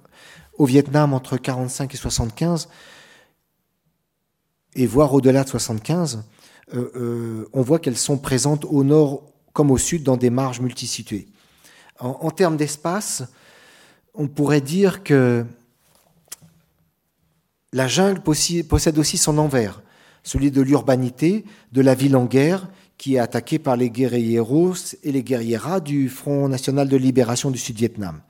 au 0.57 0.65
Vietnam 0.65 1.13
entre 1.13 1.37
45 1.37 1.93
et 1.93 1.99
75, 1.99 2.69
et 4.75 4.87
voire 4.87 5.13
au-delà 5.13 5.45
de 5.45 5.49
75, 5.51 6.25
euh, 6.75 6.91
euh, 6.97 7.49
on 7.53 7.61
voit 7.61 7.79
qu'elles 7.79 7.99
sont 7.99 8.17
présentes 8.17 8.65
au 8.65 8.85
nord 8.85 9.23
comme 9.53 9.71
au 9.71 9.79
sud 9.79 10.03
dans 10.03 10.17
des 10.17 10.31
marges 10.31 10.61
multisituées. 10.61 11.29
en 11.99 12.31
termes 12.31 12.59
d'espace, 12.59 13.23
on 14.17 14.29
pourrait 14.29 14.61
dire 14.61 15.03
que 15.03 15.45
la 17.73 17.89
jungle 17.89 18.21
possède 18.21 18.99
aussi 18.99 19.19
son 19.19 19.39
envers, 19.39 19.83
celui 20.23 20.51
de 20.51 20.63
l'urbanité, 20.63 21.45
de 21.73 21.81
la 21.83 21.95
ville 21.95 22.17
en 22.17 22.25
guerre, 22.25 22.69
qui 22.97 23.17
est 23.17 23.19
attaquée 23.19 23.59
par 23.59 23.77
les 23.77 23.91
guerrieros 23.91 24.75
et 25.03 25.13
les 25.13 25.23
guerrieras 25.23 25.81
du 25.81 26.09
Front 26.09 26.49
national 26.49 26.89
de 26.89 26.97
libération 26.97 27.51
du 27.51 27.59
Sud-Vietnam. 27.59 28.23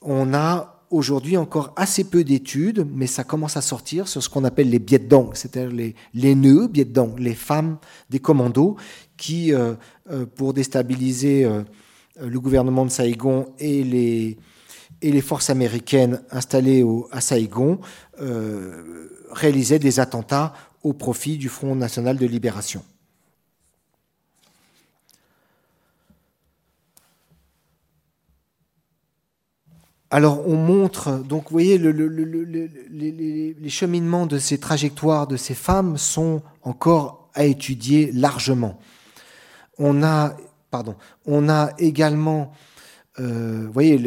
On 0.00 0.32
a 0.34 0.84
aujourd'hui 0.90 1.36
encore 1.36 1.72
assez 1.74 2.04
peu 2.04 2.22
d'études, 2.22 2.86
mais 2.94 3.08
ça 3.08 3.24
commence 3.24 3.56
à 3.56 3.60
sortir 3.60 4.06
sur 4.06 4.22
ce 4.22 4.28
qu'on 4.28 4.44
appelle 4.44 4.70
les 4.70 4.78
Biet 4.78 5.00
Dong, 5.00 5.30
c'est-à-dire 5.34 5.94
les, 6.14 6.34
nœuds 6.36 6.70
les 7.18 7.34
femmes 7.34 7.78
des 8.08 8.20
commandos 8.20 8.76
qui, 9.16 9.52
euh, 9.52 9.74
euh, 10.10 10.26
pour 10.26 10.54
déstabiliser 10.54 11.44
euh, 11.44 11.64
le 12.20 12.38
gouvernement 12.38 12.84
de 12.84 12.90
Saigon 12.90 13.48
et 13.58 13.82
les, 13.82 14.38
et 15.02 15.12
les 15.12 15.20
forces 15.20 15.50
américaines 15.50 16.22
installées 16.30 16.84
à 17.10 17.20
Saïgon 17.20 17.80
euh, 18.20 19.08
réalisaient 19.30 19.78
des 19.78 20.00
attentats 20.00 20.54
au 20.82 20.92
profit 20.92 21.36
du 21.36 21.48
Front 21.48 21.74
national 21.74 22.16
de 22.16 22.26
libération. 22.26 22.82
Alors 30.10 30.48
on 30.48 30.54
montre, 30.54 31.18
donc 31.18 31.44
vous 31.44 31.50
voyez, 31.50 31.78
les, 31.78 33.68
cheminements 33.68 34.26
de 34.26 34.38
ces 34.38 34.58
trajectoires 34.58 35.26
de 35.26 35.36
ces 35.36 35.54
femmes 35.54 35.98
sont 35.98 36.42
encore 36.62 37.28
à 37.34 37.44
étudier 37.44 38.12
largement. 38.12 38.78
On 39.78 40.04
a, 40.04 40.36
pardon, 40.70 40.94
on 41.26 41.48
a 41.48 41.72
également 41.78 42.52
vous 43.18 43.72
voyez, 43.72 43.98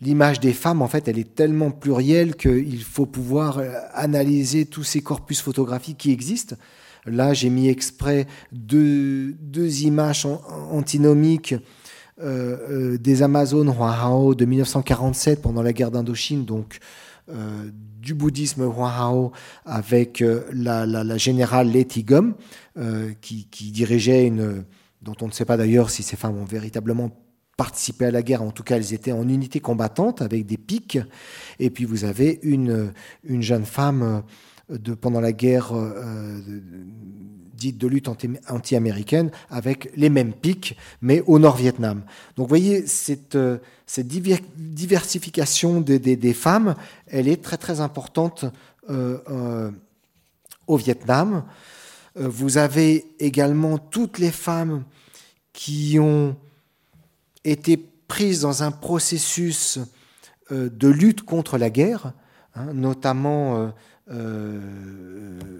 l'image 0.00 0.40
des 0.40 0.52
femmes, 0.52 0.82
en 0.82 0.88
fait, 0.88 1.08
elle 1.08 1.18
est 1.18 1.34
tellement 1.34 1.70
plurielle 1.70 2.36
qu'il 2.36 2.82
faut 2.82 3.06
pouvoir 3.06 3.60
analyser 3.92 4.66
tous 4.66 4.82
ces 4.82 5.02
corpus 5.02 5.40
photographiques 5.40 5.98
qui 5.98 6.10
existent. 6.10 6.56
Là, 7.06 7.32
j'ai 7.32 7.50
mis 7.50 7.68
exprès 7.68 8.26
deux, 8.52 9.34
images 9.82 10.26
antinomiques 10.70 11.54
euh, 12.22 12.98
des 12.98 13.22
Amazones 13.22 13.74
Huahao 13.74 14.34
de 14.34 14.44
1947 14.44 15.40
pendant 15.40 15.62
la 15.62 15.72
guerre 15.72 15.90
d'Indochine, 15.90 16.44
donc 16.44 16.78
euh, 17.30 17.70
du 17.98 18.12
bouddhisme 18.14 18.64
Huahao 18.64 19.32
avec 19.64 20.20
euh, 20.20 20.42
la, 20.52 21.16
générale 21.16 21.70
Leti 21.70 22.04
Gum, 22.04 22.34
qui, 23.20 23.46
dirigeait 23.72 24.26
une, 24.26 24.64
dont 25.00 25.16
on 25.22 25.26
ne 25.26 25.32
sait 25.32 25.44
pas 25.44 25.56
d'ailleurs 25.56 25.90
si 25.90 26.02
ces 26.02 26.16
femmes 26.16 26.36
ont 26.36 26.44
véritablement 26.44 27.10
participé 27.64 28.06
à 28.06 28.10
la 28.10 28.22
guerre, 28.22 28.42
en 28.42 28.52
tout 28.52 28.62
cas 28.62 28.76
elles 28.76 28.94
étaient 28.94 29.12
en 29.12 29.28
unité 29.28 29.60
combattante 29.60 30.22
avec 30.22 30.46
des 30.46 30.56
pics, 30.56 30.98
et 31.58 31.68
puis 31.68 31.84
vous 31.84 32.04
avez 32.04 32.40
une, 32.42 32.92
une 33.24 33.42
jeune 33.42 33.66
femme 33.66 34.22
de, 34.70 34.94
pendant 34.94 35.20
la 35.20 35.32
guerre 35.32 35.74
dite 37.60 37.78
de 37.78 37.86
lutte 37.86 38.08
anti-américaine 38.48 39.30
avec 39.50 39.92
les 39.94 40.08
mêmes 40.08 40.32
pics, 40.32 40.76
mais 41.02 41.22
au 41.26 41.38
Nord-Vietnam. 41.38 42.02
Donc 42.36 42.46
vous 42.46 42.48
voyez, 42.48 42.86
cette, 42.86 43.36
euh, 43.36 43.58
cette 43.86 44.08
diversification 44.08 45.80
des, 45.80 45.98
des, 45.98 46.34
femmes, 46.34 46.74
elle 47.06 47.28
est 47.28 47.42
très 47.42 47.58
très 47.58 47.80
importante 47.80 48.46
euh, 48.88 49.18
euh, 49.28 49.70
au 50.66 50.76
Vietnam. 50.76 51.44
Vous 52.16 52.58
avez 52.58 53.06
également 53.20 53.78
toutes 53.78 54.18
les 54.18 54.32
femmes 54.32 54.82
qui 55.52 55.98
ont 56.00 56.34
été 57.44 57.76
prises 58.08 58.40
dans 58.40 58.62
un 58.62 58.70
processus 58.70 59.78
de 60.50 60.88
lutte 60.88 61.22
contre 61.22 61.58
la 61.58 61.70
guerre, 61.70 62.12
hein, 62.54 62.72
notamment, 62.74 63.72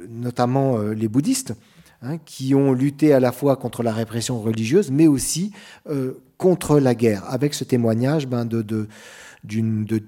notamment 0.09 0.79
les 0.79 1.09
bouddhistes. 1.09 1.55
Hein, 2.03 2.17
qui 2.17 2.55
ont 2.55 2.73
lutté 2.73 3.13
à 3.13 3.21
la 3.21 3.31
fois 3.31 3.57
contre 3.57 3.83
la 3.83 3.93
répression 3.93 4.41
religieuse, 4.41 4.91
mais 4.91 5.07
aussi 5.07 5.53
euh, 5.91 6.15
contre 6.39 6.81
la 6.81 6.95
guerre, 6.95 7.25
avec 7.29 7.53
ce 7.53 7.63
témoignage 7.63 8.27
ben, 8.27 8.47
de, 8.47 8.63
de, 8.63 8.89
de, 9.45 10.01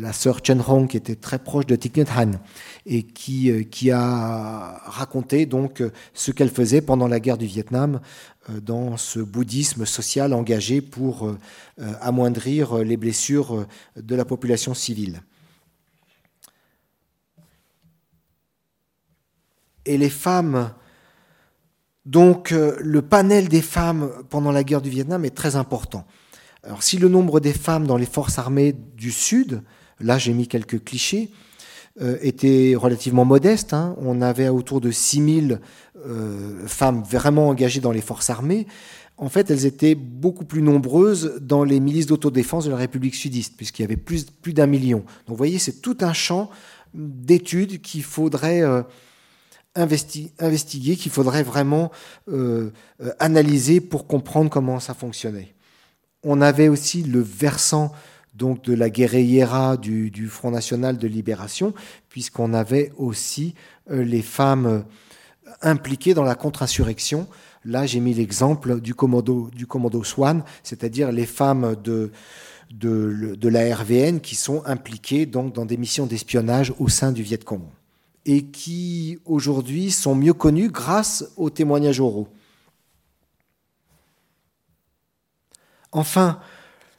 la 0.00 0.12
sœur 0.12 0.38
Chen 0.44 0.62
Hong, 0.64 0.86
qui 0.86 0.96
était 0.96 1.16
très 1.16 1.40
proche 1.40 1.66
de 1.66 1.74
Thich 1.74 1.96
Nhat 1.96 2.06
Hanh, 2.16 2.38
et 2.86 3.02
qui, 3.02 3.50
euh, 3.50 3.64
qui 3.64 3.90
a 3.90 4.80
raconté 4.84 5.44
donc 5.44 5.82
ce 6.12 6.30
qu'elle 6.30 6.50
faisait 6.50 6.82
pendant 6.82 7.08
la 7.08 7.18
guerre 7.18 7.36
du 7.36 7.46
Vietnam 7.46 7.96
euh, 7.96 8.33
dans 8.62 8.96
ce 8.96 9.20
bouddhisme 9.20 9.86
social 9.86 10.34
engagé 10.34 10.80
pour 10.80 11.34
amoindrir 12.00 12.78
les 12.78 12.96
blessures 12.96 13.66
de 13.96 14.14
la 14.14 14.24
population 14.24 14.74
civile. 14.74 15.22
Et 19.86 19.96
les 19.98 20.10
femmes 20.10 20.72
donc 22.06 22.52
euh, 22.52 22.76
le 22.80 23.02
panel 23.02 23.48
des 23.48 23.62
femmes 23.62 24.10
pendant 24.28 24.52
la 24.52 24.62
guerre 24.62 24.82
du 24.82 24.90
Vietnam 24.90 25.24
est 25.24 25.34
très 25.34 25.56
important. 25.56 26.06
Alors 26.62 26.82
si 26.82 26.98
le 26.98 27.08
nombre 27.08 27.40
des 27.40 27.52
femmes 27.52 27.86
dans 27.86 27.96
les 27.96 28.06
forces 28.06 28.38
armées 28.38 28.72
du 28.72 29.10
Sud, 29.10 29.62
là 30.00 30.18
j'ai 30.18 30.32
mis 30.32 30.48
quelques 30.48 30.82
clichés, 30.84 31.30
euh, 32.00 32.16
était 32.20 32.74
relativement 32.76 33.24
modeste, 33.24 33.72
hein. 33.72 33.94
on 33.98 34.20
avait 34.20 34.48
autour 34.48 34.80
de 34.80 34.90
6000 34.90 35.60
euh, 36.06 36.66
femmes 36.66 37.02
vraiment 37.08 37.48
engagées 37.48 37.80
dans 37.80 37.92
les 37.92 38.00
forces 38.00 38.30
armées, 38.30 38.66
en 39.16 39.28
fait 39.28 39.50
elles 39.50 39.66
étaient 39.66 39.94
beaucoup 39.94 40.44
plus 40.44 40.62
nombreuses 40.62 41.38
dans 41.40 41.64
les 41.64 41.80
milices 41.80 42.06
d'autodéfense 42.06 42.64
de 42.64 42.70
la 42.70 42.76
République 42.76 43.14
sudiste, 43.14 43.56
puisqu'il 43.56 43.82
y 43.82 43.84
avait 43.84 43.96
plus, 43.96 44.24
plus 44.24 44.52
d'un 44.52 44.66
million. 44.66 44.98
Donc 44.98 45.28
vous 45.28 45.36
voyez, 45.36 45.58
c'est 45.58 45.80
tout 45.80 45.98
un 46.00 46.12
champ 46.12 46.50
d'études 46.94 47.80
qu'il 47.80 48.02
faudrait 48.02 48.62
investiguer, 49.76 50.96
qu'il 50.96 51.10
faudrait 51.10 51.42
vraiment 51.42 51.90
euh, 52.28 52.70
euh, 53.02 53.10
analyser 53.18 53.80
pour 53.80 54.06
comprendre 54.06 54.50
comment 54.50 54.80
ça 54.80 54.94
fonctionnait. 54.94 55.54
On 56.22 56.40
avait 56.40 56.68
aussi 56.68 57.02
le 57.02 57.20
versant 57.20 57.92
donc 58.34 58.62
de 58.64 58.74
la 58.74 58.90
guerriera 58.90 59.76
du, 59.76 60.28
Front 60.28 60.50
National 60.50 60.98
de 60.98 61.06
Libération, 61.06 61.72
puisqu'on 62.08 62.52
avait 62.52 62.92
aussi 62.96 63.54
euh, 63.90 64.02
les 64.02 64.22
femmes 64.22 64.84
impliquées 65.62 66.14
dans 66.14 66.24
la 66.24 66.34
contre-insurrection. 66.34 67.28
Là, 67.64 67.86
j'ai 67.86 68.00
mis 68.00 68.14
l'exemple 68.14 68.80
du 68.80 68.94
commando, 68.94 69.50
Swan, 70.02 70.42
c'est-à-dire 70.62 71.12
les 71.12 71.26
femmes 71.26 71.76
de, 71.82 72.10
la 73.42 73.76
RVN 73.76 74.20
qui 74.20 74.34
sont 74.34 74.62
impliquées 74.66 75.26
donc 75.26 75.54
dans 75.54 75.64
des 75.64 75.76
missions 75.76 76.06
d'espionnage 76.06 76.74
au 76.78 76.88
sein 76.88 77.12
du 77.12 77.22
Viet 77.22 77.38
Cong 77.38 77.62
et 78.26 78.44
qui 78.44 79.18
aujourd'hui 79.24 79.90
sont 79.90 80.14
mieux 80.14 80.32
connus 80.32 80.70
grâce 80.70 81.24
aux 81.36 81.50
témoignages 81.50 82.00
oraux. 82.00 82.28
Enfin, 85.92 86.40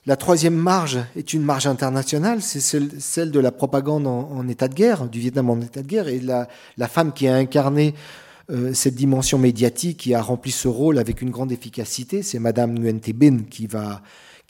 la 0.08 0.16
troisième 0.16 0.56
marge 0.56 1.00
est 1.16 1.34
une 1.34 1.42
marge 1.42 1.66
internationale, 1.66 2.42
c'est 2.42 2.60
celle, 2.60 3.32
de 3.32 3.40
la 3.40 3.52
propagande 3.52 4.06
en, 4.06 4.48
état 4.48 4.68
de 4.68 4.76
guerre, 4.76 5.08
du 5.08 5.20
Vietnam 5.20 5.50
en 5.50 5.60
état 5.62 5.82
de 5.82 5.88
guerre, 5.88 6.08
et 6.08 6.20
la, 6.20 6.48
femme 6.88 7.12
qui 7.12 7.28
a 7.28 7.36
incarné 7.36 7.96
euh, 8.52 8.74
cette 8.74 8.94
dimension 8.94 9.40
médiatique, 9.40 9.98
qui 9.98 10.14
a 10.14 10.22
rempli 10.22 10.52
ce 10.52 10.68
rôle 10.68 11.00
avec 11.00 11.24
une 11.24 11.32
grande 11.32 11.52
efficacité, 11.52 12.22
c'est 12.22 12.38
Madame 12.38 12.78
Nguyen 12.78 13.00
Thi 13.00 13.14
Binh 13.14 13.46
qui 13.50 13.68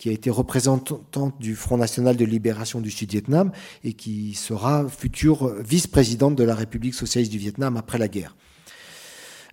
a 0.10 0.12
été 0.12 0.30
représentante 0.30 1.40
du 1.40 1.56
Front 1.56 1.78
National 1.78 2.18
de 2.18 2.26
Libération 2.26 2.82
du 2.82 2.92
Sud-Vietnam 2.92 3.54
et 3.86 3.94
qui 3.94 4.34
sera 4.34 4.90
future 4.90 5.56
vice-présidente 5.64 6.36
de 6.36 6.44
la 6.44 6.54
République 6.54 6.96
socialiste 6.96 7.32
du 7.32 7.38
Vietnam 7.38 7.78
après 7.78 7.98
la 7.98 8.10
guerre. 8.10 8.36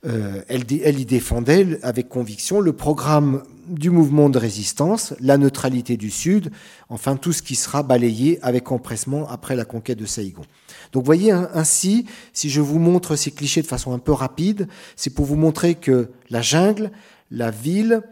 Euh, 0.04 0.42
elle, 0.48 0.64
elle, 0.82 0.98
y 0.98 1.04
défendait 1.04 1.78
avec 1.82 2.08
conviction 2.08 2.60
le 2.60 2.72
programme 2.72 3.44
du 3.68 3.90
mouvement 3.90 4.28
de 4.28 4.38
résistance, 4.38 5.14
la 5.20 5.38
neutralité 5.38 5.96
du 5.96 6.10
Sud, 6.10 6.50
enfin 6.88 7.14
tout 7.14 7.32
ce 7.32 7.40
qui 7.40 7.54
sera 7.54 7.84
balayé 7.84 8.40
avec 8.42 8.72
empressement 8.72 9.28
après 9.28 9.54
la 9.54 9.64
conquête 9.64 9.98
de 9.98 10.06
Saïgon. 10.06 10.42
Donc 10.90 11.04
voyez 11.04 11.30
hein, 11.30 11.48
ainsi, 11.54 12.06
si 12.32 12.50
je 12.50 12.60
vous 12.60 12.80
montre 12.80 13.14
ces 13.14 13.30
clichés 13.30 13.62
de 13.62 13.68
façon 13.68 13.92
un 13.92 14.00
peu 14.00 14.10
rapide, 14.10 14.66
c'est 14.96 15.10
pour 15.14 15.24
vous 15.24 15.36
montrer 15.36 15.76
que 15.76 16.10
la 16.30 16.42
jungle, 16.42 16.90
la 17.30 17.52
ville, 17.52 18.02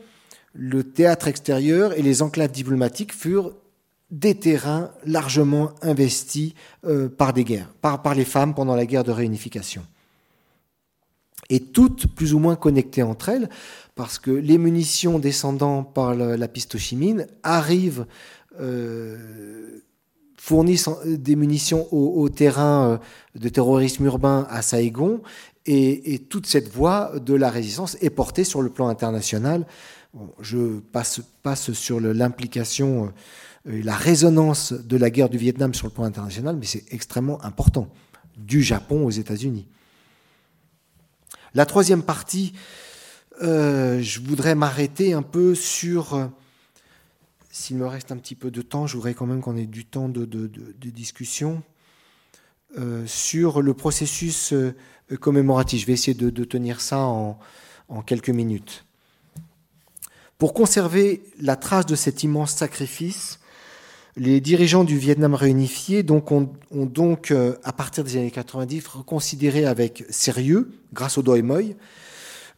le 0.53 0.85
théâtre 0.85 1.27
extérieur 1.27 1.99
et 1.99 2.03
les 2.03 2.23
enclaves 2.23 2.53
diplomatiques 2.53 3.13
furent 3.13 3.53
des 4.13 4.37
terrains 4.37 4.91
largement 5.05 5.73
investis 5.83 6.55
euh, 6.85 7.09
par 7.09 7.33
des 7.33 7.45
guerres, 7.45 7.73
par, 7.81 8.03
par 8.03 8.15
les 8.15 8.25
femmes 8.25 8.55
pendant 8.55 8.77
la 8.77 8.87
guerre 8.87 9.05
de 9.05 9.13
réunification. 9.13 9.83
Et 11.51 11.61
toutes 11.61 12.07
plus 12.07 12.33
ou 12.33 12.39
moins 12.39 12.57
connectées 12.57 13.03
entre 13.03 13.29
elles, 13.29 13.49
parce 13.95 14.19
que 14.19 14.31
les 14.31 14.57
munitions 14.57 15.19
descendant 15.19 15.83
par 15.83 16.15
la, 16.15 16.49
Chi 16.55 16.97
Minh 16.97 17.27
arrivent, 17.43 18.07
euh, 18.61 19.81
fournissent 20.39 20.89
des 21.05 21.37
munitions 21.37 21.87
au, 21.93 22.29
terrain 22.31 22.93
euh, 22.93 22.99
de 23.39 23.49
terrorisme 23.51 24.07
urbain 24.07 24.47
à 24.49 24.63
Saïgon, 24.63 25.21
et, 25.67 26.19
toute 26.31 26.47
cette 26.47 26.69
voie 26.73 27.13
de 27.19 27.35
la 27.35 27.51
résistance 27.51 27.97
est 28.01 28.11
portée 28.11 28.45
sur 28.45 28.63
le 28.63 28.71
plan 28.71 28.89
international 28.89 29.67
je 30.41 30.81
passe, 30.81 31.73
sur 31.73 32.01
l'implication 32.01 33.13
euh, 33.69 33.83
la 33.85 33.95
résonance 33.95 34.73
de 34.73 34.97
la 34.97 35.11
guerre 35.11 35.29
du 35.29 35.39
Vietnam 35.39 35.75
sur 35.75 35.87
le 35.87 35.93
plan 35.93 36.05
international, 36.05 36.57
mais 36.57 36.67
c'est 36.67 36.85
extrêmement 36.91 37.43
important, 37.45 37.89
du 38.37 38.63
Japon 38.63 39.05
aux 39.05 39.11
États-Unis. 39.11 39.67
La 41.55 41.67
troisième 41.67 42.03
partie, 42.03 42.53
euh, 43.43 44.01
je 44.01 44.21
voudrais 44.21 44.55
m'arrêter 44.55 45.13
un 45.13 45.23
peu 45.23 45.55
sur, 45.55 46.15
euh, 46.15 46.27
s'il 47.51 47.77
me 47.77 47.87
reste 47.87 48.13
un 48.13 48.17
petit 48.17 48.35
peu 48.35 48.51
de 48.51 48.63
temps, 48.63 48.87
je 48.87 48.97
voudrais 48.97 49.15
quand 49.15 49.27
même 49.27 49.41
qu'on 49.41 49.57
ait 49.57 49.67
du 49.67 49.85
temps 49.85 50.09
de, 50.09 50.27
discussion, 50.91 51.63
sur 53.07 53.63
le 53.63 53.75
processus 53.75 54.55
commémoratif. 55.19 55.81
Je 55.81 55.87
vais 55.87 55.93
essayer 55.93 56.15
de, 56.15 56.45
tenir 56.45 56.81
ça 56.81 56.99
en 56.99 58.03
quelques 58.07 58.31
minutes. 58.31 58.85
Pour 60.41 60.55
conserver 60.55 61.23
la 61.39 61.55
trace 61.57 61.85
de 61.85 61.95
cet 61.95 62.23
immense 62.23 62.55
sacrifice, 62.55 63.40
les 64.21 64.43
dirigeants 64.43 64.85
du 64.85 64.99
Vietnam 64.99 65.33
réunifié 65.33 66.05
ont, 66.11 66.51
donc, 66.85 67.31
euh, 67.31 67.55
à 67.65 67.73
partir 67.73 68.05
des 68.05 68.19
années 68.19 68.31
90, 68.31 68.87
reconsidéré 68.87 69.65
avec 69.65 70.05
sérieux, 70.11 70.73
grâce 70.93 71.17
au 71.17 71.23
Doi 71.23 71.41
Moi, 71.41 71.75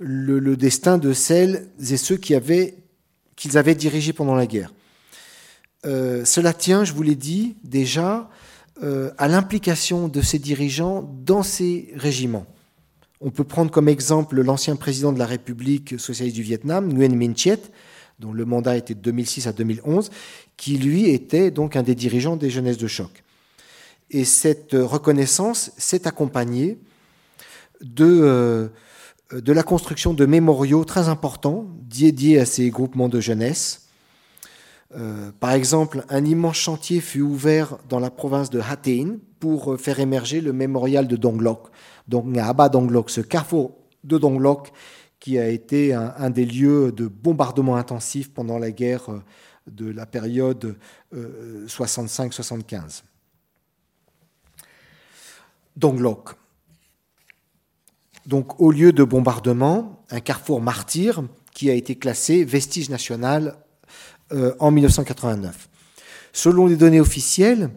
le, 0.01 0.57
destin 0.57 0.99
de 0.99 1.13
celles 1.13 1.69
et 1.89 1.97
ceux 1.97 2.17
qu'ils 2.17 2.35
avaient 2.35 3.75
dirigés 3.77 4.13
pendant 4.13 4.35
la 4.35 4.47
guerre. 4.47 4.75
Euh, 5.87 6.25
cela 6.25 6.53
tient, 6.53 6.85
je 6.85 6.95
vous 6.95 7.05
l'ai 7.05 7.15
dit 7.15 7.55
déjà, 7.63 8.29
euh, 8.83 9.13
à 9.17 9.29
l'implication 9.29 10.09
de 10.09 10.21
ces 10.21 10.41
dirigeants 10.41 11.09
dans 11.25 11.45
ces 11.45 11.93
régiments. 11.95 12.47
On 13.21 13.31
peut 13.31 13.45
prendre 13.45 13.71
comme 13.71 13.89
exemple 13.89 14.41
l'ancien 14.43 14.75
président 14.75 15.13
de 15.13 15.19
la 15.21 15.27
République 15.27 16.01
socialiste 16.01 16.35
du 16.35 16.43
Vietnam, 16.43 16.93
Nguyen 16.93 17.15
Minh 17.15 17.37
Chiet, 17.37 17.61
dont 18.23 18.33
le 18.33 18.45
mandat 18.45 18.77
était 18.77 18.95
de 18.95 19.01
2006 19.01 19.47
à 19.47 19.53
2011, 19.53 20.11
qui 20.57 20.79
lui 20.79 21.11
était 21.11 21.51
donc 21.51 21.77
un 21.77 21.83
des 21.83 21.95
dirigeants 21.95 22.37
des 22.37 22.51
jeunesses 22.51 22.79
de 22.79 22.87
choc. 22.87 23.23
Et 24.11 24.25
cette 24.25 24.73
reconnaissance 24.75 25.73
s'est 25.79 26.07
accompagnée 26.07 26.79
de, 27.81 28.21
euh, 28.23 28.69
la 29.31 29.63
construction 29.63 30.15
de 30.15 30.27
mémoriaux 30.27 30.85
très 30.85 31.09
importants 31.09 31.67
dédiés 31.89 32.39
à 32.39 32.47
ces 32.47 32.71
groupements 32.71 33.09
de 33.09 33.21
jeunesse. 33.21 33.89
Euh, 34.95 35.31
par 35.41 35.53
exemple, 35.53 36.05
un 36.11 36.25
immense 36.25 36.57
chantier 36.57 37.01
fut 37.01 37.23
ouvert 37.23 37.79
dans 37.89 37.99
la 37.99 38.11
province 38.11 38.51
de 38.51 38.61
Hatay 38.61 39.07
pour 39.41 39.81
faire 39.81 40.01
émerger 40.01 40.43
le 40.43 40.53
mémorial 40.53 41.09
de 41.09 41.17
Donglok. 41.17 41.69
Donc, 42.07 42.37
Abba 42.37 42.69
Donglok, 42.69 43.09
ce 43.09 43.23
carrefour 43.23 43.79
de 44.05 44.19
Donglok 44.19 44.73
qui 45.23 45.39
a 45.39 45.49
été 45.49 45.95
un, 45.95 46.31
des 46.31 46.45
lieux 46.45 46.91
de 46.91 47.07
bombardement 47.07 47.77
intensif 47.77 48.35
pendant 48.35 48.59
la 48.59 48.73
guerre 48.73 49.09
euh, 49.09 49.23
de 49.67 49.91
la 49.91 50.07
période 50.07 50.77
65-75. 51.15 53.03
Donglok. 55.77 56.37
Donc, 58.27 58.61
au 58.61 58.71
lieu 58.71 58.93
de 58.93 59.03
bombardement, 59.05 60.05
un 60.11 60.21
carrefour 60.21 60.61
martyr 60.61 61.25
qui 61.53 61.71
a 61.71 61.75
été 61.75 61.97
classé 61.97 62.45
vestige 62.45 62.89
national 62.89 63.57
euh, 64.33 64.55
en 64.59 64.71
1989. 64.71 65.69
Selon 66.33 66.67
les 66.67 66.77
données 66.77 67.01
officielles, 67.01 67.71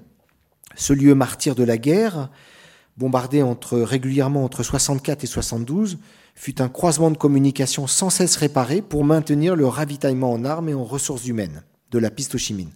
ce 0.75 0.93
lieu 0.93 1.15
martyr 1.15 1.55
de 1.55 1.63
la 1.63 1.77
guerre, 1.77 2.29
bombardé 2.97 3.43
régulièrement 3.71 4.43
entre 4.43 4.63
64 4.63 5.23
et 5.23 5.27
72, 5.27 5.97
fut 6.35 6.61
un 6.61 6.69
croisement 6.69 7.11
de 7.11 7.17
communication 7.17 7.87
sans 7.87 8.09
cesse 8.09 8.35
réparé 8.35 8.81
pour 8.81 9.03
maintenir 9.03 9.55
le 9.55 9.67
ravitaillement 9.67 10.31
en 10.31 10.45
armes 10.45 10.69
et 10.69 10.73
en 10.73 10.83
ressources 10.83 11.25
humaines 11.25 11.63
de 11.91 11.99
la 11.99 12.09
piste 12.09 12.35
Ho 12.35 12.37
Chi 12.37 12.53
Minh. 12.53 12.71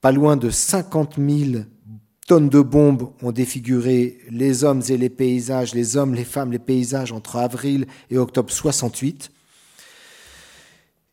Pas 0.00 0.12
loin 0.12 0.36
de 0.36 0.50
50 0.50 1.16
000 1.18 1.64
tonnes 2.26 2.48
de 2.48 2.60
bombes 2.60 3.12
ont 3.22 3.32
défiguré 3.32 4.18
les 4.30 4.64
hommes 4.64 4.82
et 4.88 4.96
les 4.96 5.10
paysages, 5.10 5.74
les 5.74 5.96
hommes, 5.96 6.14
les 6.14 6.24
femmes, 6.24 6.52
les 6.52 6.58
paysages 6.58 7.12
entre 7.12 7.36
avril 7.36 7.86
et 8.10 8.18
octobre 8.18 8.50
68. 8.50 9.30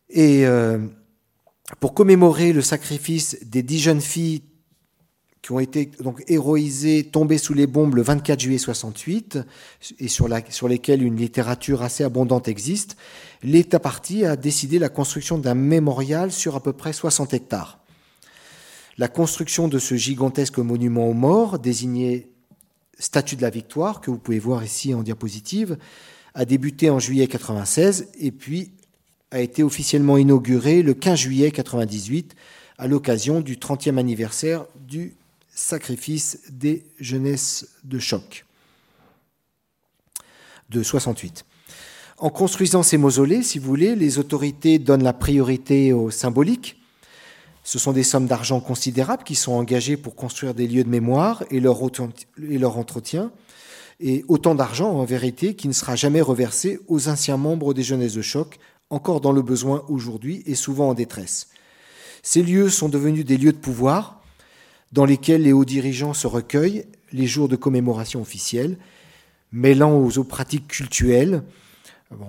Et 0.09 0.45
euh, 0.45 0.79
pour 1.79 1.93
commémorer 1.93 2.53
le 2.53 2.61
sacrifice 2.61 3.37
des 3.43 3.63
dix 3.63 3.79
jeunes 3.79 4.01
filles 4.01 4.43
qui 5.43 5.51
ont 5.51 5.59
été 5.59 5.91
donc 5.99 6.23
héroïsées, 6.29 7.03
tombées 7.03 7.37
sous 7.37 7.53
les 7.53 7.67
bombes 7.67 7.95
le 7.95 8.01
24 8.01 8.39
juillet 8.39 8.57
68, 8.57 9.39
et 9.99 10.07
sur, 10.07 10.29
lesquelles 10.29 11.03
une 11.03 11.17
littérature 11.17 11.81
assez 11.81 12.05
abondante 12.05 12.47
existe, 12.47 12.95
l'État 13.43 13.79
parti 13.79 14.25
a 14.25 14.37
décidé 14.37 14.79
la 14.79 14.87
construction 14.87 15.37
d'un 15.37 15.53
mémorial 15.53 16.31
sur 16.31 16.55
à 16.55 16.63
peu 16.63 16.71
près 16.71 16.93
60 16.93 17.33
hectares. 17.33 17.79
La 18.97 19.09
construction 19.09 19.67
de 19.67 19.79
ce 19.79 19.95
gigantesque 19.95 20.59
monument 20.59 21.09
aux 21.09 21.13
morts, 21.13 21.59
désigné 21.59 22.29
Statue 22.97 23.35
de 23.35 23.41
la 23.41 23.49
Victoire, 23.49 23.99
que 23.99 24.11
vous 24.11 24.19
pouvez 24.19 24.39
voir 24.39 24.63
ici 24.63 24.93
en 24.93 25.03
diapositive, 25.03 25.77
a 26.35 26.45
débuté 26.45 26.89
en 26.89 26.99
juillet 26.99 27.27
96 27.27 28.11
et 28.17 28.31
puis 28.31 28.71
a 29.31 29.41
été 29.41 29.61
officiellement 29.61 30.15
inauguré 30.17 30.83
le 30.83 30.93
15 30.93 31.19
juillet 31.19 31.51
98 31.51 32.33
à 32.77 32.87
l'occasion 32.87 33.41
du 33.41 33.57
30e 33.57 33.97
anniversaire 33.97 34.65
du 34.87 35.17
sacrifice 35.53 36.39
des 36.49 36.85
jeunesses 36.99 37.67
de 37.83 37.99
choc 37.99 38.45
de 40.69 40.81
68. 40.81 41.45
En 42.17 42.29
construisant 42.29 42.83
ces 42.83 42.97
mausolées, 42.97 43.43
si 43.43 43.59
vous 43.59 43.67
voulez, 43.67 43.95
les 43.95 44.17
autorités 44.17 44.79
donnent 44.79 45.03
la 45.03 45.13
priorité 45.13 45.93
au 45.93 46.09
symbolique, 46.09 46.77
ce 47.63 47.79
sont 47.79 47.93
des 47.93 48.03
sommes 48.03 48.27
d'argent 48.27 48.59
considérables 48.59 49.23
qui 49.23 49.35
sont 49.35 49.53
engagées 49.53 49.95
pour 49.95 50.15
construire 50.15 50.53
des 50.53 50.67
lieux 50.67 50.83
de 50.83 50.89
mémoire 50.89 51.43
et 51.49 51.59
leur, 51.61 51.81
entretien, 51.81 53.31
et 53.99 54.25
autant 54.27 54.53
d'argent 54.53 54.91
en 54.91 55.05
vérité 55.05 55.55
qui 55.55 55.69
ne 55.69 55.73
sera 55.73 55.95
jamais 55.95 56.21
reversé 56.21 56.79
aux 56.87 57.07
anciens 57.07 57.37
membres 57.37 57.73
des 57.73 57.83
jeunesses 57.83 58.15
de 58.15 58.21
choc, 58.21 58.59
encore 58.89 59.21
dans 59.21 59.31
le 59.31 59.41
besoin 59.41 59.83
aujourd'hui 59.87 60.43
et 60.45 60.55
souvent 60.55 60.89
en 60.89 60.93
détresse. 60.93 61.47
Ces 62.21 62.43
lieux 62.43 62.69
sont 62.69 62.89
devenus 62.89 63.25
des 63.25 63.37
lieux 63.37 63.53
de 63.53 63.57
pouvoir 63.57 64.22
dans 64.93 65.05
lesquels 65.05 65.41
les 65.41 65.51
hauts 65.51 65.65
dirigeants 65.65 66.13
se 66.13 66.27
recueillent 66.27 66.85
les 67.11 67.27
jours 67.27 67.49
de 67.49 67.55
commémoration 67.55 68.21
officielle, 68.21 68.77
mêlant 69.51 69.93
aux, 69.93 70.23
pratiques 70.23 70.67
cultuelles, 70.67 71.43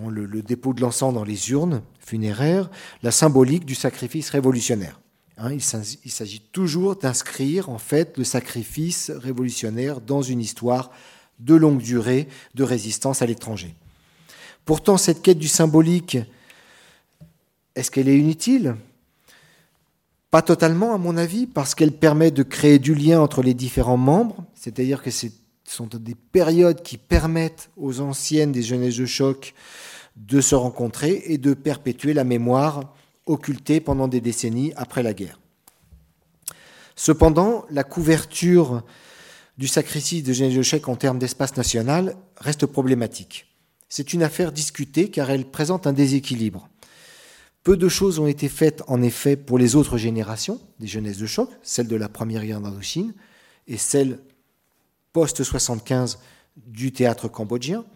le, 0.08 0.42
dépôt 0.42 0.72
de 0.72 0.80
l'encens 0.80 1.12
dans 1.12 1.24
les 1.24 1.50
urnes 1.50 1.82
funéraires, 2.00 2.70
la 3.02 3.10
symbolique 3.10 3.66
du 3.66 3.74
sacrifice 3.74 4.30
révolutionnaire. 4.30 4.98
Hein, 5.36 5.52
il 5.52 6.10
s'agit 6.10 6.40
toujours 6.52 6.96
d'inscrire 6.96 7.68
en 7.68 7.78
fait 7.78 8.16
le 8.16 8.24
sacrifice 8.24 9.10
révolutionnaire 9.10 10.00
dans 10.00 10.22
une 10.22 10.40
histoire 10.40 10.90
de 11.40 11.54
longue 11.54 11.82
durée 11.82 12.28
de 12.54 12.62
résistance 12.62 13.20
à 13.20 13.26
l'étranger. 13.26 13.74
Pourtant, 14.64 14.96
cette 14.96 15.20
quête 15.20 15.38
du 15.38 15.48
symbolique, 15.48 16.16
est-ce 17.74 17.90
qu'elle 17.90 18.08
est 18.08 18.18
inutile? 18.18 18.76
Pas 20.34 20.42
totalement, 20.42 20.92
à 20.92 20.98
mon 20.98 21.16
avis, 21.16 21.46
parce 21.46 21.76
qu'elle 21.76 21.92
permet 21.92 22.32
de 22.32 22.42
créer 22.42 22.80
du 22.80 22.96
lien 22.96 23.20
entre 23.20 23.40
les 23.40 23.54
différents 23.54 23.96
membres, 23.96 24.44
c'est-à-dire 24.52 25.00
que 25.00 25.12
ce 25.12 25.28
sont 25.62 25.86
des 25.86 26.16
périodes 26.16 26.82
qui 26.82 26.98
permettent 26.98 27.70
aux 27.76 28.00
anciennes 28.00 28.50
des 28.50 28.64
jeunesses 28.64 28.96
de 28.96 29.06
choc 29.06 29.54
de 30.16 30.40
se 30.40 30.56
rencontrer 30.56 31.22
et 31.26 31.38
de 31.38 31.54
perpétuer 31.54 32.14
la 32.14 32.24
mémoire 32.24 32.92
occulté 33.26 33.78
pendant 33.78 34.08
des 34.08 34.20
décennies 34.20 34.72
après 34.74 35.04
la 35.04 35.14
guerre. 35.14 35.38
Cependant, 36.96 37.64
la 37.70 37.84
couverture 37.84 38.82
du 39.56 39.68
sacrifice 39.68 40.24
de 40.24 40.32
Genève 40.32 40.82
en 40.88 40.96
termes 40.96 41.20
d'espace 41.20 41.56
national 41.56 42.16
reste 42.38 42.66
problématique. 42.66 43.46
C'est 43.88 44.12
une 44.12 44.24
affaire 44.24 44.50
discutée 44.50 45.12
car 45.12 45.30
elle 45.30 45.44
présente 45.44 45.86
un 45.86 45.92
déséquilibre. 45.92 46.68
Peu 47.64 47.78
de 47.78 47.88
choses 47.88 48.18
ont 48.18 48.26
été 48.26 48.50
faites 48.50 48.82
en 48.88 49.00
effet 49.00 49.36
pour 49.36 49.58
les 49.58 49.74
autres 49.74 49.96
générations 49.96 50.60
des 50.80 50.86
jeunesses 50.86 51.16
de 51.16 51.24
choc, 51.24 51.48
celle 51.62 51.88
de 51.88 51.96
la 51.96 52.10
première 52.10 52.44
guerre 52.44 52.60
d'Indochine 52.60 53.14
et 53.66 53.78
celle 53.78 54.20
post-75 55.14 56.18
du 56.58 56.92
théâtre 56.92 57.26
cambodgien. 57.26 57.86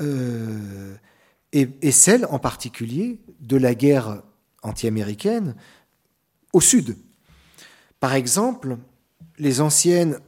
Euh, 0.00 0.94
et, 1.52 1.90
celle 1.90 2.26
en 2.26 2.38
particulier 2.38 3.18
de 3.40 3.56
la 3.56 3.74
guerre 3.74 4.22
anti-américaine 4.62 5.54
au 6.52 6.60
sud. 6.60 6.96
Par 7.98 8.14
exemple, 8.14 8.76
les 9.38 9.60
anciennes, 9.60 10.18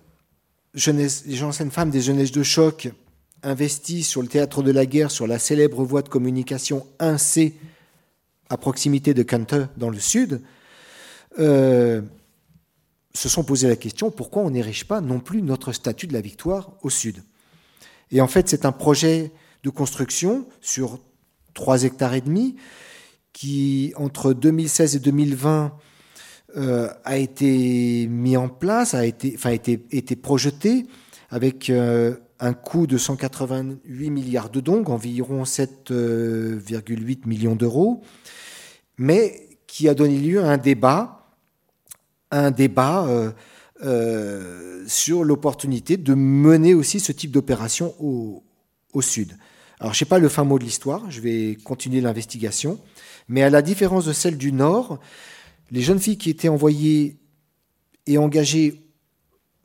les 0.74 1.42
anciennes 1.42 1.70
femmes 1.70 1.90
des 1.90 2.00
jeunesses 2.00 2.32
de 2.32 2.42
choc 2.42 2.90
investies 3.42 4.02
sur 4.02 4.22
le 4.22 4.28
théâtre 4.28 4.62
de 4.62 4.70
la 4.72 4.86
guerre, 4.86 5.10
sur 5.10 5.26
la 5.26 5.38
célèbre 5.38 5.84
voie 5.84 6.02
de 6.02 6.08
communication 6.08 6.86
1C 7.00 7.54
à 8.50 8.56
proximité 8.56 9.14
de 9.14 9.22
Kante 9.22 9.54
dans 9.76 9.90
le 9.90 9.98
sud, 9.98 10.42
euh, 11.38 12.02
se 13.14 13.28
sont 13.28 13.44
posé 13.44 13.68
la 13.68 13.76
question 13.76 14.10
pourquoi 14.10 14.42
on 14.42 14.50
n'érige 14.50 14.84
pas 14.84 15.00
non 15.00 15.20
plus 15.20 15.42
notre 15.42 15.72
statut 15.72 16.06
de 16.06 16.12
la 16.12 16.20
victoire 16.20 16.72
au 16.82 16.90
sud? 16.90 17.22
Et 18.10 18.20
en 18.20 18.28
fait, 18.28 18.48
c'est 18.48 18.64
un 18.64 18.72
projet 18.72 19.32
de 19.64 19.70
construction 19.70 20.46
sur 20.60 21.00
3 21.54 21.84
hectares 21.84 22.14
et 22.14 22.20
demi, 22.20 22.56
qui 23.32 23.92
entre 23.96 24.32
2016 24.32 24.96
et 24.96 24.98
2020 25.00 25.76
euh, 26.56 26.88
a 27.04 27.16
été 27.16 28.06
mis 28.06 28.36
en 28.36 28.48
place, 28.48 28.94
a 28.94 29.04
été 29.04 30.16
projeté 30.16 30.86
avec 31.30 31.70
euh, 31.70 32.16
un 32.40 32.52
coût 32.52 32.86
de 32.86 32.98
188 32.98 34.10
milliards 34.10 34.50
de 34.50 34.60
dong, 34.60 34.88
environ 34.88 35.44
7,8 35.44 35.92
euh, 35.92 36.60
millions 37.24 37.56
d'euros, 37.56 38.02
mais 38.98 39.48
qui 39.66 39.88
a 39.88 39.94
donné 39.94 40.18
lieu 40.18 40.42
à 40.42 40.50
un 40.50 40.58
débat, 40.58 41.26
un 42.30 42.50
débat 42.50 43.06
sur 44.86 45.24
l'opportunité 45.24 45.96
de 45.96 46.14
mener 46.14 46.74
aussi 46.74 47.00
ce 47.00 47.12
type 47.12 47.30
d'opération 47.30 47.94
au, 48.00 48.42
sud. 49.02 49.36
Alors, 49.78 49.92
je 49.92 49.98
sais 49.98 50.06
pas 50.06 50.18
le 50.18 50.30
fin 50.30 50.44
mot 50.44 50.58
de 50.58 50.64
l'histoire, 50.64 51.10
je 51.10 51.20
vais 51.20 51.58
continuer 51.62 52.00
l'investigation, 52.00 52.80
mais 53.28 53.42
à 53.42 53.50
la 53.50 53.60
différence 53.60 54.06
de 54.06 54.14
celle 54.14 54.38
du 54.38 54.52
Nord, 54.52 54.98
les 55.70 55.82
jeunes 55.82 55.98
filles 55.98 56.16
qui 56.16 56.30
étaient 56.30 56.48
envoyées 56.48 57.18
et 58.06 58.18
engagées 58.18 58.82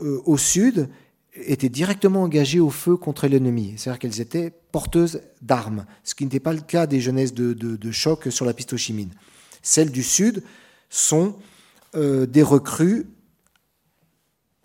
euh, 0.02 0.22
au 0.26 0.38
Sud 0.38 0.90
étaient 1.34 1.70
directement 1.70 2.24
engagées 2.24 2.60
au 2.60 2.70
feu 2.70 2.98
contre 2.98 3.28
l'ennemi, 3.28 3.74
c'est-à-dire 3.78 4.00
qu'elles 4.00 4.22
étaient 4.22 4.52
porteuses 4.72 5.22
d'armes, 5.42 5.86
ce 6.04 6.16
qui 6.16 6.24
n'était 6.24 6.40
pas 6.40 6.54
le 6.54 6.62
cas 6.62 6.88
des 6.88 7.00
jeunesses 7.00 7.34
de, 7.34 7.92
choc 7.92 8.28
sur 8.30 8.46
la 8.46 8.54
piste 8.54 8.74
Ho 8.74 8.78
Chi 8.78 8.94
Minh. 8.94 9.12
Celles 9.62 9.92
du 9.92 10.04
Sud 10.04 10.44
sont 10.90 11.36
euh, 11.96 12.26
des 12.26 12.44
recrues 12.44 13.08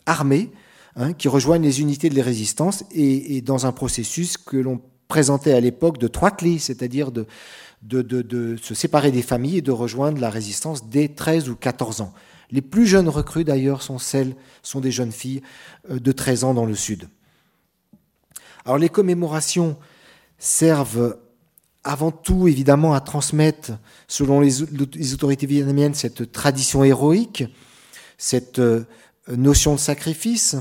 armées 0.07 0.51
hein, 0.97 1.13
qui 1.13 1.29
rejoignent 1.29 1.63
les 1.63 1.81
unités 1.81 2.09
de 2.09 2.17
la 2.17 2.23
résistance 2.23 2.85
et, 2.93 3.41
dans 3.43 3.67
un 3.67 3.73
processus 3.73 4.37
que 4.37 4.57
l'on 4.57 4.81
présentait 5.09 5.53
à 5.53 5.61
l'époque 5.61 5.99
de 5.99 6.09
trois 6.09 6.33
clés, 6.33 6.59
c'est-à-dire 6.59 7.13
de, 7.13 7.27
de, 7.83 8.57
se 8.61 8.75
séparer 8.75 9.13
des 9.13 9.23
familles 9.23 9.59
et 9.59 9.63
de 9.63 9.71
rejoindre 9.71 10.21
la 10.21 10.31
résistance 10.31 10.89
dès 10.89 11.09
13 11.09 11.49
ou 11.49 11.55
14 11.55 12.01
ans. 12.01 12.13
Les 12.51 12.63
plus 12.63 12.87
jeunes 12.87 13.09
recrues, 13.09 13.45
d'ailleurs, 13.45 13.83
sont 13.83 13.99
celles, 13.99 14.37
des 14.77 14.91
jeunes 14.91 15.13
filles 15.13 15.43
euh, 15.91 15.99
de 15.99 16.13
13 16.13 16.45
ans 16.45 16.55
dans 16.55 16.67
le 16.67 16.75
sud. 16.75 17.09
Alors, 18.65 18.79
les 18.79 18.89
commémorations 18.89 19.77
servent 20.39 21.19
avant 21.85 22.11
tout, 22.11 22.49
évidemment, 22.49 22.95
à 22.95 23.01
transmettre, 23.01 23.73
selon 24.09 24.41
les, 24.41 24.63
autorités 25.15 25.47
vietnamiennes, 25.47 25.95
cette 25.95 26.33
tradition 26.33 26.83
héroïque, 26.83 27.45
cette 28.19 28.59
euh, 28.59 28.85
notion 29.29 29.75
de 29.75 29.81
sacrifice, 29.81 30.57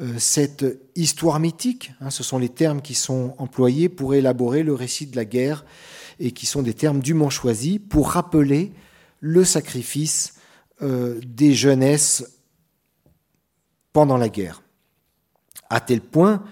euh, 0.00 0.14
cette 0.18 0.64
histoire 0.94 1.38
mythique. 1.38 1.92
Hein, 2.00 2.10
ce 2.10 2.22
sont 2.22 2.38
les 2.38 2.48
termes 2.48 2.80
qui 2.80 2.94
sont 2.94 3.34
employés 3.38 3.90
pour 3.90 4.14
élaborer 4.14 4.62
le 4.62 4.72
récit 4.72 5.06
de 5.06 5.16
la 5.16 5.26
guerre 5.26 5.66
et 6.18 6.32
qui 6.32 6.46
sont 6.46 6.62
des 6.62 6.74
termes 6.74 7.00
dûment 7.00 7.30
choisis 7.30 7.78
pour 7.90 8.10
rappeler 8.10 8.72
le 9.20 9.44
sacrifice 9.44 10.34
euh, 10.82 11.20
des 11.24 11.54
jeunesses 11.54 12.24
pendant 13.92 14.16
la 14.16 14.28
guerre. 14.28 14.62
À 15.70 15.80
tel 15.80 16.00
point 16.00 16.42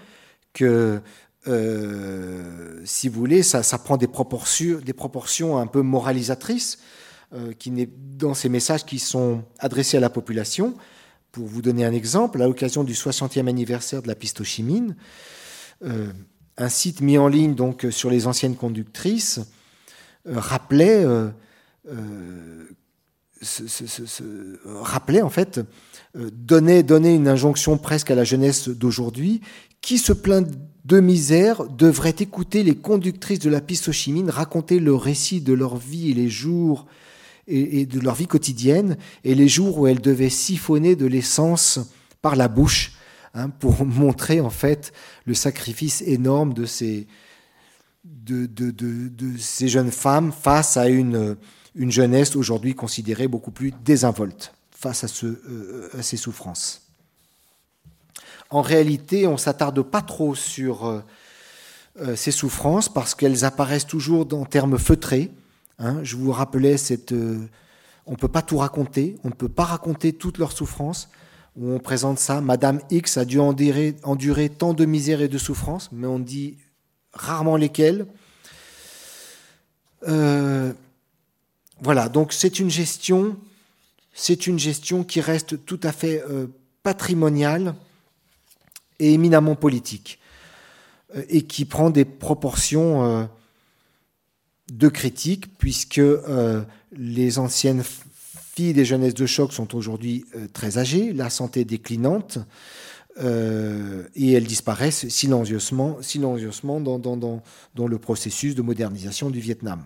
que, 0.53 1.01
euh, 1.47 2.81
si 2.85 3.09
vous 3.09 3.19
voulez, 3.19 3.43
ça, 3.43 3.61
prend 3.77 3.97
des 3.97 4.07
proportions, 4.07 5.57
un 5.57 5.67
peu 5.67 5.81
moralisatrices 5.81 6.79
euh, 7.33 7.53
dans 7.97 8.33
ces 8.33 8.47
messages 8.47 8.85
qui 8.85 8.99
sont 8.99 9.43
adressés 9.59 9.97
à 9.97 9.99
la 9.99 10.09
population. 10.09 10.75
Pour 11.33 11.47
vous 11.47 11.61
donner 11.61 11.83
un 11.83 11.93
exemple, 11.93 12.41
à 12.41 12.47
l'occasion 12.47 12.85
du 12.85 12.93
60e 12.93 13.49
anniversaire 13.49 14.01
de 14.01 14.07
la 14.07 14.15
Ho 14.15 15.93
un 16.57 16.69
site 16.69 17.01
mis 17.01 17.17
en 17.17 17.27
ligne 17.27 17.55
donc 17.55 17.87
sur 17.89 18.09
les 18.09 18.27
anciennes 18.27 18.55
conductrices 18.55 19.39
rappelait 20.25 21.05
rappeler 24.65 25.21
en 25.21 25.29
fait, 25.29 25.61
euh, 26.17 26.29
donner, 26.31 26.83
une 27.13 27.27
injonction 27.27 27.77
presque 27.77 28.11
à 28.11 28.15
la 28.15 28.23
jeunesse 28.23 28.69
d'aujourd'hui, 28.69 29.41
qui 29.81 29.97
se 29.97 30.13
plaint 30.13 30.47
de 30.85 30.99
misère 30.99 31.63
devrait 31.65 32.15
écouter 32.19 32.63
les 32.63 32.75
conductrices 32.75 33.39
de 33.39 33.49
la 33.49 33.61
piste 33.61 33.91
Chimine 33.91 34.29
raconter 34.29 34.79
le 34.79 34.95
récit 34.95 35.41
de 35.41 35.53
leur 35.53 35.77
vie 35.77 36.11
et 36.11 36.13
les 36.13 36.29
jours 36.29 36.85
et, 37.47 37.85
de 37.85 37.99
leur 37.99 38.15
vie 38.15 38.27
quotidienne 38.27 38.97
et 39.23 39.35
les 39.35 39.47
jours 39.47 39.79
où 39.79 39.87
elles 39.87 40.01
devaient 40.01 40.29
siphonner 40.29 40.95
de 40.95 41.05
l'essence 41.05 41.79
par 42.21 42.35
la 42.35 42.47
bouche 42.47 42.93
hein, 43.33 43.49
pour 43.49 43.85
montrer 43.85 44.41
en 44.41 44.49
fait 44.49 44.91
le 45.25 45.33
sacrifice 45.33 46.01
énorme 46.01 46.53
de 46.53 46.65
ces, 46.65 47.07
de, 48.03 48.45
de, 48.45 48.71
de 48.71 49.37
ces 49.37 49.67
jeunes 49.67 49.91
femmes 49.91 50.31
face 50.31 50.77
à 50.77 50.87
une 50.87 51.37
une 51.75 51.91
jeunesse 51.91 52.35
aujourd'hui 52.35 52.75
considérée 52.75 53.27
beaucoup 53.27 53.51
plus 53.51 53.71
désinvolte 53.83 54.53
face 54.71 55.03
à, 55.03 55.25
euh, 55.25 55.89
ces 56.01 56.17
souffrances. 56.17 56.81
En 58.49 58.61
réalité, 58.61 59.27
on 59.27 59.33
ne 59.33 59.37
s'attarde 59.37 59.81
pas 59.81 60.01
trop 60.01 60.35
sur 60.35 60.85
euh, 60.85 61.01
euh, 62.01 62.15
ces 62.15 62.31
souffrances 62.31 62.89
parce 62.89 63.15
qu'elles 63.15 63.45
apparaissent 63.45 63.87
toujours 63.87 64.27
en 64.33 64.45
termes 64.45 64.77
feutrés. 64.77 65.31
Hein. 65.79 65.99
Je 66.03 66.17
vous 66.17 66.31
rappelais 66.31 66.77
cette... 66.77 67.13
on 67.13 68.11
ne 68.11 68.17
peut 68.17 68.27
pas 68.27 68.41
tout 68.41 68.57
raconter, 68.57 69.17
on 69.23 69.29
ne 69.29 69.33
peut 69.33 69.49
pas 69.49 69.65
raconter 69.65 70.13
toutes 70.13 70.37
leurs 70.37 70.51
souffrances. 70.51 71.09
Où 71.57 71.69
on 71.69 71.79
présente 71.79 72.17
ça, 72.17 72.39
Madame 72.39 72.79
X 72.89 73.17
a 73.17 73.25
dû 73.25 73.37
endurer, 73.39 74.49
tant 74.49 74.73
de 74.73 74.85
misère 74.85 75.21
et 75.21 75.27
de 75.27 75.37
souffrances, 75.37 75.89
mais 75.91 76.07
on 76.07 76.17
dit 76.17 76.57
rarement 77.13 77.57
lesquelles. 77.57 78.05
Voilà, 81.81 82.09
donc 82.09 82.31
c'est 82.31 82.59
une 82.59 82.69
gestion, 82.69 83.35
c'est 84.13 84.45
une 84.45 84.59
gestion 84.59 85.03
qui 85.03 85.19
reste 85.19 85.65
tout 85.65 85.79
à 85.81 85.91
fait 85.91 86.23
euh, 86.29 86.45
patrimoniale 86.83 87.73
et 88.99 89.13
éminemment 89.13 89.55
politique, 89.55 90.19
euh, 91.15 91.23
et 91.27 91.41
qui 91.41 91.65
prend 91.65 91.89
des 91.89 92.05
proportions 92.05 93.03
euh, 93.03 93.23
de 94.71 94.89
critique, 94.89 95.57
puisque 95.57 95.99
les 96.95 97.39
anciennes 97.39 97.83
filles 97.83 98.73
des 98.73 98.85
jeunesses 98.85 99.15
de 99.15 99.25
choc 99.25 99.51
sont 99.51 99.75
aujourd'hui 99.75 100.23
très 100.53 100.77
âgées, 100.77 101.11
la 101.11 101.29
santé 101.29 101.65
déclinante, 101.65 102.37
et 103.19 104.31
elles 104.31 104.45
disparaissent 104.45 105.09
silencieusement, 105.09 105.97
silencieusement 106.01 106.79
dans, 106.79 106.99
dans 106.99 107.87
le 107.87 107.97
processus 107.97 108.55
de 108.55 108.61
modernisation 108.61 109.29
du 109.29 109.41
Vietnam. 109.41 109.83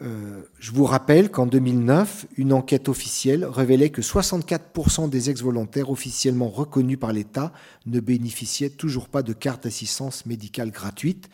Euh, 0.00 0.42
je 0.60 0.70
vous 0.70 0.84
rappelle 0.84 1.30
qu'en 1.30 1.46
2009, 1.46 2.26
une 2.36 2.52
enquête 2.52 2.88
officielle 2.88 3.44
révélait 3.44 3.90
que 3.90 4.02
64% 4.02 5.08
des 5.08 5.30
ex-volontaires 5.30 5.90
officiellement 5.90 6.48
reconnus 6.48 6.98
par 6.98 7.12
l'État 7.12 7.52
ne 7.86 7.98
bénéficiaient 7.98 8.70
toujours 8.70 9.08
pas 9.08 9.22
de 9.22 9.32
carte 9.32 9.64
d'assistance 9.64 10.24
médicale 10.26 10.70
gratuite. 10.70 11.28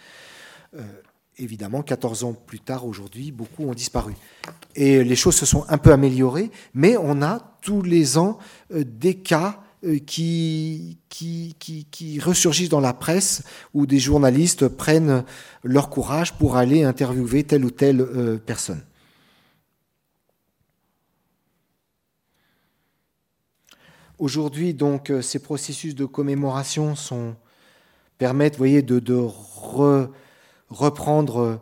Euh, 0.77 0.83
évidemment, 1.37 1.83
14 1.83 2.25
ans 2.25 2.33
plus 2.33 2.61
tard, 2.61 2.87
aujourd'hui, 2.87 3.33
beaucoup 3.33 3.65
ont 3.65 3.75
disparu. 3.75 4.15
Et 4.75 5.05
les 5.05 5.17
choses 5.17 5.37
se 5.37 5.47
sont 5.47 5.65
un 5.69 5.79
peu 5.79 5.93
améliorées, 5.93 6.51
mais 6.73 6.97
on 6.97 7.21
a 7.23 7.59
tous 7.61 7.83
les 7.83 8.17
ans 8.17 8.39
euh, 8.73 8.85
des 8.85 9.15
cas 9.15 9.64
euh, 9.85 9.99
qui, 9.99 10.99
ressurgissent 12.21 12.69
dans 12.69 12.81
la 12.81 12.93
presse 12.93 13.43
où 13.73 13.87
des 13.87 13.99
journalistes 13.99 14.69
prennent 14.69 15.25
leur 15.63 15.91
courage 15.91 16.33
pour 16.35 16.57
aller 16.57 16.85
interviewer 16.85 17.45
telle 17.45 17.65
ou 17.65 17.71
telle 17.71 18.01
euh, 18.01 18.39
personne. 18.39 18.83
Aujourd'hui, 24.19 24.75
donc, 24.75 25.11
euh, 25.11 25.23
ces 25.23 25.39
processus 25.39 25.95
de 25.95 26.05
commémoration 26.05 26.95
sont, 26.95 27.37
permettent, 28.19 28.57
voyez, 28.57 28.83
de 28.83 29.29
reprendre 30.71 31.61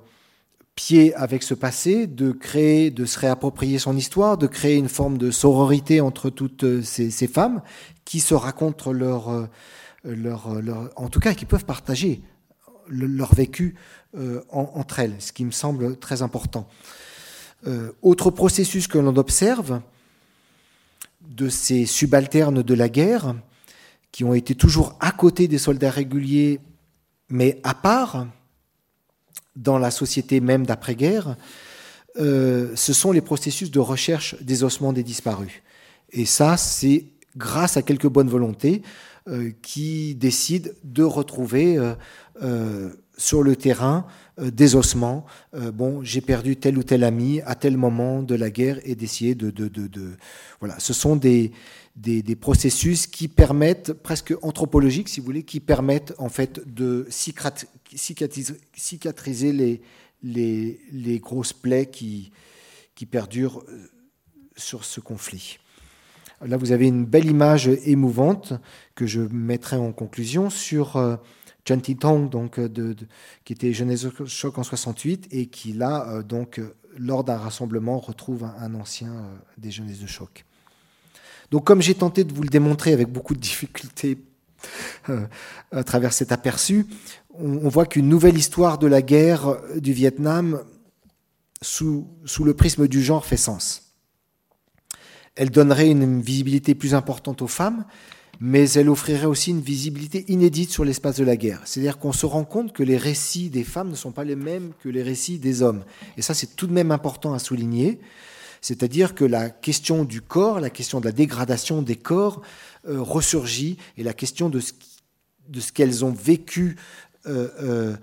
pied 0.75 1.15
avec 1.15 1.43
ce 1.43 1.55
passé, 1.55 2.07
de 2.07 2.33
créer, 2.33 2.91
de 2.91 3.05
se 3.05 3.19
réapproprier 3.19 3.79
son 3.79 3.97
histoire, 3.97 4.39
de 4.39 4.47
créer 4.47 4.77
une 4.77 4.89
forme 4.89 5.19
de 5.19 5.31
sororité 5.31 6.01
entre 6.01 6.31
toutes 6.31 6.83
ces, 6.83 7.11
ces 7.11 7.27
femmes 7.27 7.63
qui 8.05 8.21
se 8.21 8.35
racontent 8.35 8.91
leur, 8.93 9.29
euh, 9.29 9.47
leur, 10.05 10.61
leur, 10.61 10.91
en 10.97 11.09
tout 11.09 11.21
cas, 11.21 11.35
qui 11.35 11.45
peuvent 11.45 11.65
partager 11.65 12.23
leur 12.89 13.35
vécu 13.35 13.75
euh, 14.17 14.43
entre 14.51 14.99
elles, 14.99 15.17
ce 15.19 15.33
qui 15.33 15.45
me 15.45 15.51
semble 15.51 15.97
très 15.97 16.23
important. 16.23 16.69
Euh, 17.67 17.93
autre 18.03 18.31
processus 18.31 18.89
que 18.89 18.99
l'on 18.99 19.17
observe 19.17 19.81
de 21.23 21.49
ces 21.49 21.87
subalternes 21.87 22.63
de 22.63 22.75
la 22.75 22.89
guerre, 22.89 23.35
qui 24.11 24.25
ont 24.25 24.35
été 24.35 24.55
toujours 24.55 24.97
à 25.01 25.13
côté 25.13 25.49
des 25.49 25.59
soldats 25.59 25.91
réguliers, 25.91 26.61
mais 27.31 27.61
à 27.63 27.75
part 27.75 28.27
dans 29.57 29.79
la 29.79 29.91
société 29.91 30.41
même 30.41 30.67
d'après-guerre, 30.67 31.37
ce 32.17 32.93
sont 32.93 33.13
les 33.13 33.23
processus 33.23 33.71
de 33.71 33.81
recherche 33.81 34.37
des 34.43 34.65
ossements 34.65 34.93
des 34.93 35.03
disparus. 35.03 35.63
Et 36.11 36.27
ça, 36.27 36.57
c'est 36.57 37.07
grâce 37.37 37.77
à 37.77 37.83
quelques 37.83 38.09
bonnes 38.09 38.29
volontés, 38.29 38.83
euh, 39.29 39.53
qui 39.63 40.17
décident 40.17 40.71
de 40.83 41.05
retrouver 41.05 41.79
euh, 41.79 41.95
euh, 42.43 42.91
sur 43.17 43.45
le 43.45 43.55
terrain 43.55 44.05
des 44.37 44.75
ossements. 44.75 45.27
bon, 45.53 46.03
j'ai 46.03 46.23
perdu 46.23 46.57
tel 46.57 46.77
ou 46.77 46.83
tel 46.83 47.05
ami 47.05 47.41
à 47.45 47.55
tel 47.55 47.77
moment 47.77 48.23
de 48.23 48.35
la 48.35 48.51
guerre 48.51 48.81
et 48.83 48.97
d'essayer 48.97 49.37
de, 49.37 49.51
de, 49.51 49.69
de, 49.69 49.87
de, 49.87 50.17
Voilà, 50.59 50.75
ce 50.81 50.93
sont 50.93 51.15
des, 51.15 51.53
des, 51.97 52.37
processus 52.37 53.07
qui 53.07 53.29
permettent, 53.29 53.93
presque 53.93 54.35
anthropologiques 54.43 55.09
si 55.09 55.21
vous 55.21 55.27
voulez, 55.27 55.45
qui 55.45 55.61
permettent 55.61 56.15
en 56.19 56.29
fait 56.29 56.61
de 56.67 57.07
cicatriser, 57.11 58.57
les, 60.23 61.21
grosses 61.21 61.53
plaies 61.53 61.87
qui, 61.87 62.33
perdurent 63.11 63.65
sur 64.57 64.85
ce 64.85 65.01
conflit. 65.01 65.59
Là, 66.45 66.57
vous 66.57 66.73
avez 66.73 66.89
une 66.89 67.05
belle 67.05 67.27
image 67.27 67.69
émouvante 67.69 68.53
que 68.95 69.07
je 69.07 69.21
mettrai 69.21 69.77
en 69.77 69.93
conclusion 69.93 70.51
sur 70.51 70.97
euh, 70.97 71.17
Chanti 71.67 71.97
Tong, 71.97 72.29
donc, 72.29 72.59
euh, 72.59 72.69
de, 72.69 72.97
qui 73.45 73.53
était 73.53 73.73
jeunesse 73.73 74.07
choc 74.27 74.59
en 74.59 74.65
68 74.65 75.29
et 75.31 75.47
qui, 75.47 75.73
là, 75.73 76.09
euh, 76.09 76.23
donc, 76.23 76.61
lors 76.97 77.23
d'un 77.23 77.37
rassemblement, 77.37 77.99
retrouve 77.99 78.45
un, 78.45 78.75
ancien 78.75 79.31
des 79.57 79.71
jeunesses 79.71 80.01
de 80.01 80.07
choc. 80.07 80.45
Donc, 81.53 81.65
comme 81.65 81.83
j'ai 81.83 81.95
tenté 81.95 82.25
de 82.25 82.33
vous 82.33 82.43
le 82.43 82.49
démontrer 82.49 82.95
avec 82.95 83.09
beaucoup 83.09 83.35
de 83.35 83.41
difficultés 83.41 84.19
à 85.71 85.85
travers 85.85 86.13
cet 86.13 86.33
aperçu, 86.33 86.87
on, 87.35 87.69
voit 87.69 87.87
qu'une 87.87 88.09
nouvelle 88.09 88.39
histoire 88.39 88.79
de 88.79 88.87
la 88.87 89.03
guerre 89.03 89.59
du 89.77 89.93
Vietnam 89.93 90.63
sous, 91.61 92.09
sous 92.25 92.45
le 92.45 92.55
prisme 92.55 92.89
du 92.89 93.03
genre 93.03 93.27
fait 93.27 93.37
sens. 93.37 93.95
Elle 95.35 95.51
donnerait 95.51 95.91
une 95.91 96.23
visibilité 96.23 96.75
plus 96.75 96.95
importante 96.95 97.43
aux 97.43 97.49
femmes, 97.49 97.85
mais 98.41 98.71
elle 98.71 98.89
offrirait 98.89 99.27
aussi 99.27 99.51
une 99.51 99.61
visibilité 99.61 100.25
inédite 100.29 100.71
sur 100.71 100.85
l'espace 100.85 101.17
de 101.17 101.25
la 101.25 101.37
guerre. 101.37 101.61
C'est-à-dire 101.65 101.99
qu'on 101.99 102.13
se 102.13 102.27
rend 102.27 102.45
compte 102.45 102.73
que 102.73 102.83
les 102.83 102.97
récits 102.97 103.51
des 103.51 103.65
femmes 103.65 103.91
ne 103.91 103.95
sont 103.95 104.13
pas 104.13 104.25
les 104.25 104.37
mêmes 104.37 104.73
que 104.83 104.89
les 104.89 105.03
récits 105.03 105.39
des 105.39 105.61
hommes. 105.63 105.85
Et 106.17 106.23
ça, 106.23 106.33
c'est 106.33 106.57
tout 106.57 106.67
de 106.67 106.73
même 106.73 106.91
important 106.91 107.35
à 107.35 107.39
souligner. 107.39 108.01
C'est-à-dire 108.63 109.15
que 109.15 109.25
la 109.25 109.51
question 109.51 110.05
du 110.05 110.23
corps, 110.23 110.61
la 110.61 110.71
question 110.71 111.01
de 111.01 111.05
la 111.05 111.13
dégradation 111.13 111.83
des 111.83 111.97
corps 111.97 112.41
euh, 112.89 113.03
ressurgit, 113.03 113.77
et 113.99 114.03
la 114.03 114.15
question 114.15 114.49
de 114.49 114.61
ce, 114.61 114.73
qu'elles 115.73 116.05
ont 116.05 116.13
vécu 116.13 116.77
euh, 117.27 117.49
euh, 117.61 117.97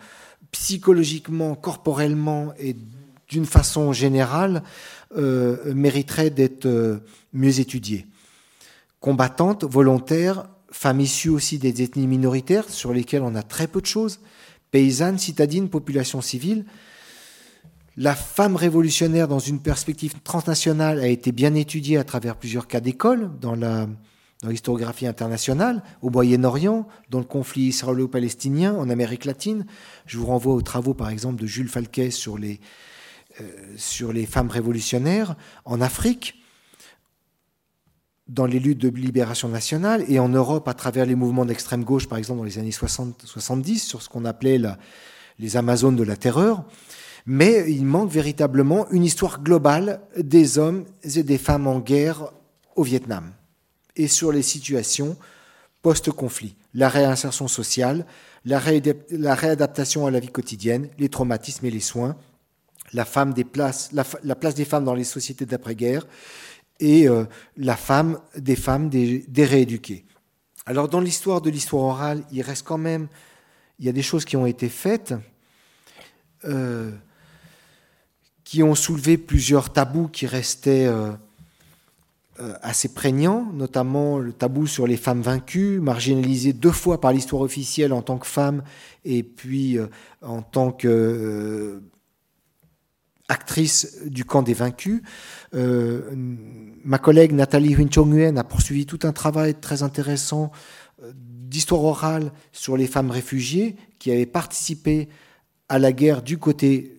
psychologiquement, 0.52 1.56
corporellement 1.56 2.53
et 2.60 2.76
d'une 3.27 3.45
façon 3.45 3.94
générale 3.94 4.64
mériterait 5.15 6.30
d'être 6.30 6.68
mieux 7.34 7.60
étudiée 7.60 8.06
combattantes, 8.99 9.64
volontaires, 9.64 10.48
femmes 10.72 10.99
issues 10.99 11.30
aussi 11.30 11.57
des 11.57 11.81
ethnies 11.81 12.07
minoritaires 12.07 12.69
sur 12.69 12.94
lesquelles 12.94 13.22
on 13.22 13.36
a 13.36 13.44
très 13.44 13.68
peu 13.68 13.81
de 13.81 13.86
choses, 13.86 14.19
paysannes, 14.72 15.18
citadines, 15.18 15.69
population 15.69 16.22
civile. 16.22 16.65
La 18.01 18.15
femme 18.15 18.55
révolutionnaire 18.55 19.27
dans 19.27 19.39
une 19.39 19.59
perspective 19.59 20.13
transnationale 20.23 21.01
a 21.01 21.07
été 21.07 21.34
bien 21.34 21.53
étudiée 21.53 21.97
à 21.97 22.05
travers 22.05 22.38
plusieurs 22.38 22.65
cas 22.65 22.80
d'école 22.80 23.30
dans 23.41 23.55
la 23.55 23.89
l'historiographie 24.47 25.05
internationale, 25.05 25.84
au 26.01 26.09
Moyen-Orient, 26.09 26.88
dans 27.09 27.19
le 27.19 27.26
conflit 27.26 27.63
israélo-palestinien, 27.63 28.73
en 28.73 28.89
Amérique 28.89 29.26
latine. 29.26 29.65
Je 30.05 30.17
vous 30.17 30.27
renvoie 30.27 30.53
aux 30.53 30.61
travaux, 30.61 30.93
par 30.93 31.09
exemple, 31.09 31.41
de 31.41 31.45
Jules 31.45 31.67
Falquet 31.67 32.09
sur 32.09 32.38
les, 32.38 32.61
euh, 33.41 33.43
sur 33.76 34.13
les 34.13 34.26
femmes 34.26 34.49
révolutionnaires 34.49 35.35
en 35.65 35.81
Afrique 35.81 36.41
dans 38.30 38.45
les 38.45 38.61
luttes 38.61 38.77
de 38.77 38.88
libération 38.88 39.49
nationale 39.49 40.05
et 40.07 40.19
en 40.19 40.30
Europe 40.30 40.69
à 40.69 40.73
travers 40.73 41.05
les 41.05 41.15
mouvements 41.15 41.43
d'extrême 41.43 41.84
gauche, 41.84 42.07
par 42.07 42.17
exemple 42.17 42.38
dans 42.38 42.45
les 42.45 42.59
années 42.59 42.71
60, 42.71 43.23
70, 43.26 43.80
sur 43.80 44.01
ce 44.01 44.07
qu'on 44.07 44.23
appelait 44.23 44.61
les 45.38 45.57
Amazones 45.57 45.97
de 45.97 46.03
la 46.03 46.15
terreur. 46.15 46.63
Mais 47.25 47.71
il 47.71 47.85
manque 47.85 48.11
véritablement 48.11 48.89
une 48.91 49.03
histoire 49.03 49.41
globale 49.41 50.01
des 50.17 50.57
hommes 50.57 50.85
et 51.03 51.23
des 51.23 51.37
femmes 51.37 51.67
en 51.67 51.79
guerre 51.79 52.31
au 52.75 52.83
Vietnam 52.83 53.33
et 53.95 54.07
sur 54.07 54.31
les 54.31 54.41
situations 54.41 55.17
post-conflit, 55.81 56.55
la 56.73 56.89
réinsertion 56.89 57.47
sociale, 57.47 58.05
la, 58.45 58.59
réadaptation 58.59 60.07
à 60.07 60.11
la 60.11 60.19
vie 60.19 60.29
quotidienne, 60.29 60.89
les 60.97 61.09
traumatismes 61.09 61.65
et 61.65 61.71
les 61.71 61.79
soins, 61.79 62.17
la, 62.93 63.05
des 63.33 63.43
place 63.43 63.91
des 64.55 64.65
femmes 64.65 64.85
dans 64.85 64.95
les 64.95 65.03
sociétés 65.03 65.45
d'après-guerre, 65.45 66.07
et 66.79 67.07
euh, 67.07 67.25
la 67.57 67.75
femme 67.75 68.19
des 68.37 68.55
femmes 68.55 68.89
des, 68.89 69.25
rééduquées. 69.37 70.05
Alors 70.65 70.87
dans 70.87 71.01
l'histoire 71.01 71.41
de 71.41 71.49
l'histoire 71.49 71.83
orale, 71.83 72.23
il 72.31 72.41
reste 72.41 72.65
quand 72.65 72.77
même, 72.77 73.07
il 73.79 73.85
y 73.85 73.89
a 73.89 73.93
des 73.93 74.01
choses 74.01 74.25
qui 74.25 74.37
ont 74.37 74.45
été 74.45 74.69
faites, 74.69 75.13
euh, 76.45 76.91
qui 78.49 78.63
ont 78.63 78.73
soulevé 78.73 79.19
plusieurs 79.19 79.71
tabous 79.71 80.07
qui 80.07 80.26
restaient 80.26 80.88
euh, 80.88 81.11
assez 82.63 82.93
prégnants, 82.93 83.51
notamment 83.53 84.17
le 84.17 84.34
tabou 84.34 84.65
sur 84.65 84.88
les 84.88 84.97
femmes 84.97 85.21
vaincues, 85.21 85.80
marginalisées 85.80 86.53
deux 86.53 86.71
fois 86.71 86.99
par 86.99 87.13
l'histoire 87.13 87.43
officielle 87.43 87.93
en 87.93 88.01
tant 88.01 88.17
que 88.17 88.26
femmes 88.26 88.63
et 89.05 89.21
puis 89.21 89.77
en 90.23 90.41
tant 90.41 90.71
que 90.71 91.80
du 94.05 94.26
camp 94.26 94.41
des 94.41 94.53
vaincus. 94.53 95.01
Euh, 95.53 96.09
ma 96.84 96.97
collègue 96.97 97.31
Nathalie 97.31 97.73
Huyn 97.73 98.38
a 98.38 98.43
poursuivi 98.43 98.85
tout 98.85 98.99
un 99.03 99.11
travail 99.11 99.55
très 99.55 99.84
intéressant 99.84 100.51
euh, 101.03 101.11
d'histoire 101.15 101.84
orale 101.84 102.31
sur 102.51 102.77
les 102.77 102.88
femmes 102.88 103.11
réfugiées 103.11 103.76
qui 103.99 104.11
avaient 104.11 104.26
participé 104.26 105.09
à 105.67 105.77
la 105.80 105.91
guerre 105.91 106.21
du 106.21 106.38
côté 106.38 106.98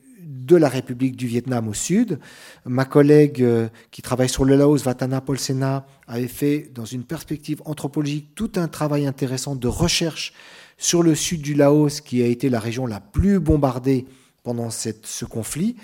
de 0.50 0.56
la 0.56 0.68
République 0.68 1.16
du 1.16 1.26
Vietnam 1.26 1.68
au 1.68 1.74
sud. 1.74 2.18
Ma 2.64 2.84
collègue 2.84 3.42
euh, 3.42 3.68
qui 3.90 4.02
travaille 4.02 4.28
sur 4.28 4.44
le 4.44 4.56
Laos, 4.56 4.82
Vatana 4.82 5.20
Polsena, 5.20 5.86
avait 6.08 6.26
fait, 6.26 6.70
dans 6.74 6.84
une 6.84 7.04
perspective 7.04 7.62
anthropologique, 7.64 8.34
tout 8.34 8.50
un 8.56 8.66
travail 8.66 9.06
intéressant 9.06 9.54
de 9.54 9.68
recherche 9.68 10.32
sur 10.76 11.02
le 11.02 11.14
sud 11.14 11.40
du 11.40 11.54
Laos, 11.54 12.00
qui 12.00 12.22
a 12.22 12.26
été 12.26 12.48
la 12.48 12.58
région 12.58 12.86
la 12.86 13.00
plus 13.00 13.38
bombardée 13.38 14.06
pendant 14.42 14.70
ce 14.70 15.24
conflit. 15.24 15.76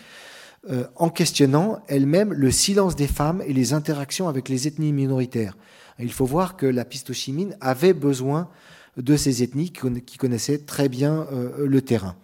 Euh, 0.68 0.84
en 0.96 1.10
questionnant 1.10 1.80
elle-même 1.86 2.32
le 2.32 2.50
silence 2.50 2.96
des 2.96 3.06
femmes 3.06 3.40
et 3.46 3.52
les 3.52 3.72
interactions 3.72 4.26
avec 4.26 4.48
les 4.48 4.66
ethnies 4.66 4.92
minoritaires. 4.92 5.56
Il 6.00 6.12
faut 6.12 6.26
voir 6.26 6.56
que 6.56 6.66
la 6.66 6.84
pistochimine 6.84 7.56
avait 7.60 7.92
besoin 7.92 8.48
de 8.96 9.16
ces 9.16 9.44
ethnies 9.44 9.70
qui 9.70 10.18
connaissaient 10.18 10.58
très 10.58 10.88
bien 10.88 11.28
euh, 11.30 11.66
le 11.68 11.82
terrain. 11.82 12.16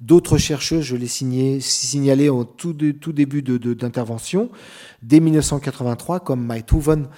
D'autres 0.00 0.36
chercheuses, 0.36 0.84
je 0.84 0.96
l'ai 0.96 1.06
signalé 1.06 2.28
au 2.28 2.44
tout, 2.44 2.74
début 2.74 3.42
d'intervention, 3.42 4.50
dès 5.02 5.20
1983, 5.20 6.20
comme 6.20 6.44
Mike 6.44 6.70
Hooven, 6.72 7.08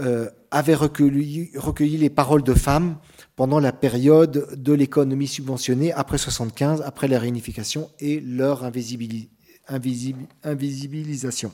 euh, 0.00 0.28
avait 0.50 0.74
recueilli, 0.74 1.96
les 1.96 2.10
paroles 2.10 2.42
de 2.42 2.52
femmes 2.52 2.98
pendant 3.36 3.58
la 3.58 3.72
période 3.72 4.54
de 4.54 4.72
l'économie 4.72 5.28
subventionnée 5.28 5.92
après 5.92 6.18
75, 6.18 6.82
après 6.82 7.08
la 7.08 7.18
réunification 7.18 7.90
et 8.00 8.20
leur 8.20 8.64
invisibilisation. 8.64 11.52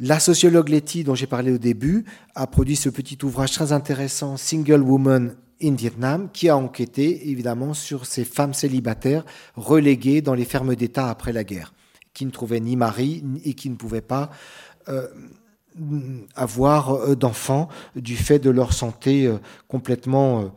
La 0.00 0.20
sociologue 0.20 0.68
Letty, 0.68 1.04
dont 1.04 1.14
j'ai 1.14 1.26
parlé 1.26 1.52
au 1.52 1.58
début, 1.58 2.04
a 2.34 2.46
produit 2.46 2.76
ce 2.76 2.88
petit 2.88 3.18
ouvrage 3.22 3.52
très 3.52 3.72
intéressant, 3.72 4.36
Single 4.36 4.80
Woman 4.80 5.36
in 5.62 5.74
Vietnam, 5.74 6.30
qui 6.32 6.48
a 6.48 6.56
enquêté 6.56 7.30
évidemment 7.30 7.74
sur 7.74 8.06
ces 8.06 8.24
femmes 8.24 8.54
célibataires 8.54 9.24
reléguées 9.56 10.22
dans 10.22 10.34
les 10.34 10.44
fermes 10.44 10.74
d'État 10.74 11.10
après 11.10 11.32
la 11.32 11.44
guerre, 11.44 11.72
qui 12.14 12.26
ne 12.26 12.30
trouvaient 12.30 12.60
ni 12.60 12.76
mari 12.76 13.24
et 13.44 13.54
qui 13.54 13.70
ne 13.70 13.76
pouvaient 13.76 14.00
pas 14.00 14.30
euh, 14.88 15.08
avoir 16.34 16.94
euh, 16.94 17.14
d'enfants 17.14 17.68
du 17.94 18.16
fait 18.16 18.38
de 18.38 18.50
leur 18.50 18.72
santé 18.72 19.26
euh, 19.26 19.38
complètement 19.68 20.52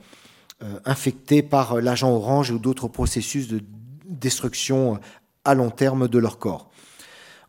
infectée 0.86 1.41
par 1.41 1.82
l'agent 1.82 2.11
orange 2.11 2.52
ou 2.52 2.60
d'autres 2.60 2.88
processus 2.88 3.48
de 3.48 3.61
destruction 4.06 4.99
à 5.44 5.56
long 5.56 5.72
terme 5.72 6.07
de 6.07 6.19
leur 6.19 6.38
corps. 6.38 6.69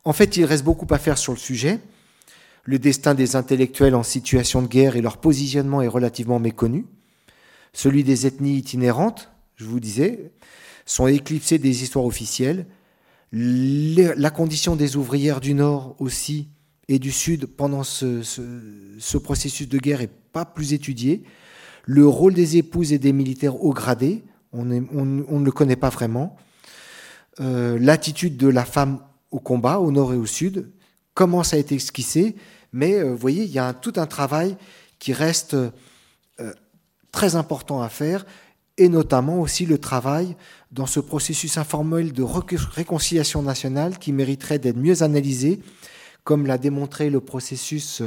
En 0.04 0.14
fait, 0.14 0.38
il 0.38 0.46
reste 0.46 0.64
beaucoup 0.64 0.86
à 0.88 0.98
faire 0.98 1.18
sur 1.18 1.34
le 1.34 1.38
sujet. 1.38 1.78
Le 2.64 2.78
destin 2.78 3.14
des 3.14 3.36
intellectuels 3.36 3.94
en 3.94 4.02
situation 4.02 4.62
de 4.62 4.66
guerre 4.66 4.96
et 4.96 5.02
leur 5.02 5.18
positionnement 5.18 5.82
est 5.82 5.88
relativement 5.88 6.38
méconnu. 6.38 6.86
Celui 7.72 8.04
des 8.04 8.26
ethnies 8.26 8.58
itinérantes, 8.58 9.30
je 9.56 9.64
vous 9.64 9.80
disais, 9.80 10.32
sont 10.84 11.06
éclipsés 11.06 11.58
des 11.58 11.82
histoires 11.82 12.04
officielles. 12.04 12.66
La 13.32 14.30
condition 14.30 14.76
des 14.76 14.96
ouvrières 14.96 15.40
du 15.40 15.54
Nord 15.54 15.96
aussi 15.98 16.48
et 16.88 16.98
du 16.98 17.10
Sud 17.10 17.46
pendant 17.46 17.82
ce, 17.82 19.16
processus 19.16 19.68
de 19.68 19.78
guerre 19.78 20.02
est 20.02 20.10
pas 20.32 20.44
plus 20.44 20.74
étudié. 20.74 21.22
Le 21.84 22.06
rôle 22.06 22.34
des 22.34 22.58
épouses 22.58 22.92
et 22.92 22.98
des 22.98 23.12
militaires 23.12 23.62
haut 23.62 23.72
gradés, 23.72 24.22
on, 24.52 24.64
ne 24.64 25.44
le 25.44 25.52
connaît 25.52 25.76
pas 25.76 25.88
vraiment. 25.88 26.36
Euh, 27.40 27.78
l'attitude 27.80 28.36
de 28.36 28.48
la 28.48 28.66
femme 28.66 29.00
au 29.30 29.38
combat, 29.38 29.78
au 29.78 29.90
nord 29.90 30.12
et 30.12 30.18
au 30.18 30.26
sud, 30.26 30.70
comment 31.14 31.42
ça 31.42 31.56
a 31.56 31.58
été 31.58 31.76
esquissé, 31.76 32.36
mais 32.74 32.98
euh, 32.98 33.12
vous 33.12 33.16
voyez, 33.16 33.44
il 33.44 33.50
y 33.50 33.58
a 33.58 33.72
tout 33.72 33.94
un 33.96 34.06
travail 34.06 34.56
qui 34.98 35.14
reste 35.14 35.56
très 37.12 37.36
important 37.36 37.82
à 37.82 37.88
faire, 37.88 38.26
et 38.78 38.88
notamment 38.88 39.40
aussi 39.40 39.66
le 39.66 39.78
travail 39.78 40.34
dans 40.70 40.86
ce 40.86 40.98
processus 40.98 41.58
informel 41.58 42.12
de 42.12 42.22
réconciliation 42.22 43.42
nationale 43.42 43.98
qui 43.98 44.12
mériterait 44.12 44.58
d'être 44.58 44.78
mieux 44.78 45.02
analysé, 45.02 45.60
comme 46.24 46.46
l'a 46.46 46.58
démontré 46.58 47.10
le 47.10 47.20
processus 47.20 48.02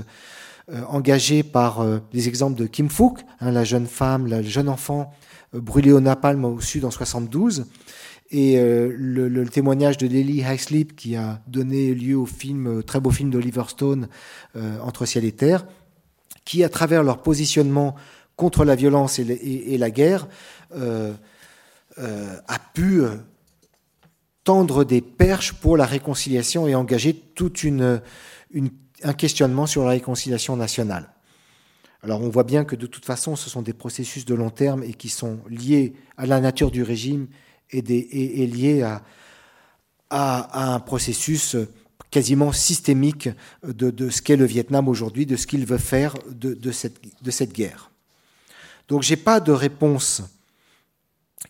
engagé 0.90 1.44
par 1.44 1.86
les 2.12 2.28
exemples 2.28 2.58
de 2.58 2.66
Kim 2.66 2.90
Fook, 2.90 3.20
hein, 3.40 3.52
la 3.52 3.64
jeune 3.64 3.86
femme, 3.86 4.26
le 4.26 4.42
jeune 4.42 4.68
enfant 4.68 5.14
brûlé 5.54 5.92
au 5.92 6.00
napalm 6.00 6.44
au 6.46 6.60
sud 6.60 6.86
en 6.86 6.92
72, 6.92 7.66
et 8.32 8.58
euh, 8.58 8.94
le, 8.98 9.48
témoignage 9.48 9.98
de 9.98 10.08
Lily 10.08 10.44
Highsleep 10.44 10.96
qui 10.96 11.16
a 11.16 11.42
donné 11.48 11.94
lieu 11.94 12.18
au 12.18 12.26
film, 12.26 12.84
très 12.84 13.00
beau 13.00 13.12
film 13.12 13.30
d'Oliver 13.30 13.64
Stone, 13.68 14.08
euh, 14.56 14.80
Entre 14.82 15.06
ciel 15.06 15.26
et 15.26 15.32
terre, 15.32 15.66
qui, 16.44 16.64
à 16.64 16.70
travers 16.70 17.04
leur 17.04 17.22
positionnement 17.22 17.96
contre 18.36 18.66
la 18.66 18.76
violence 18.76 19.20
et, 19.20 19.78
la 19.78 19.92
guerre, 19.92 20.28
euh, 20.76 21.14
a 21.98 22.60
pu 22.74 23.02
tendre 24.44 24.84
des 24.84 25.02
perches 25.02 25.54
pour 25.54 25.78
la 25.78 25.86
réconciliation 25.86 26.68
et 26.68 26.76
engager 26.76 27.14
tout 27.14 27.52
un 29.04 29.14
questionnement 29.14 29.66
sur 29.66 29.84
la 29.84 29.92
réconciliation 29.92 30.56
nationale. 30.58 31.10
Alors 32.04 32.22
on 32.22 32.30
voit 32.30 32.44
bien 32.44 32.66
que 32.66 32.76
de 32.76 32.86
toute 32.86 33.06
façon, 33.06 33.36
ce 33.36 33.50
sont 33.50 33.64
des 33.64 33.74
processus 33.74 34.26
de 34.26 34.36
long 34.36 34.52
terme 34.52 34.84
et 34.84 34.94
qui 34.94 35.10
sont 35.10 35.40
liés 35.50 35.96
à 36.18 36.26
la 36.26 36.40
nature 36.40 36.70
du 36.70 36.84
régime 36.84 37.28
est, 37.72 37.82
lié 38.54 38.84
à, 38.84 39.02
un 40.12 40.80
processus 40.80 41.58
quasiment 42.12 42.52
systémique 42.52 43.30
de, 43.64 44.10
ce 44.10 44.22
qu'est 44.22 44.38
le 44.38 44.46
Vietnam 44.46 44.88
aujourd'hui, 44.88 45.26
de 45.26 45.36
ce 45.36 45.48
qu'il 45.48 45.66
veut 45.66 45.80
faire 45.80 46.14
de 46.30 46.72
cette 46.72 47.54
guerre. 47.54 47.92
Donc 48.88 49.04
je 49.04 49.12
n'ai 49.12 49.18
pas 49.18 49.40
de 49.40 49.52
réponse 49.52 50.22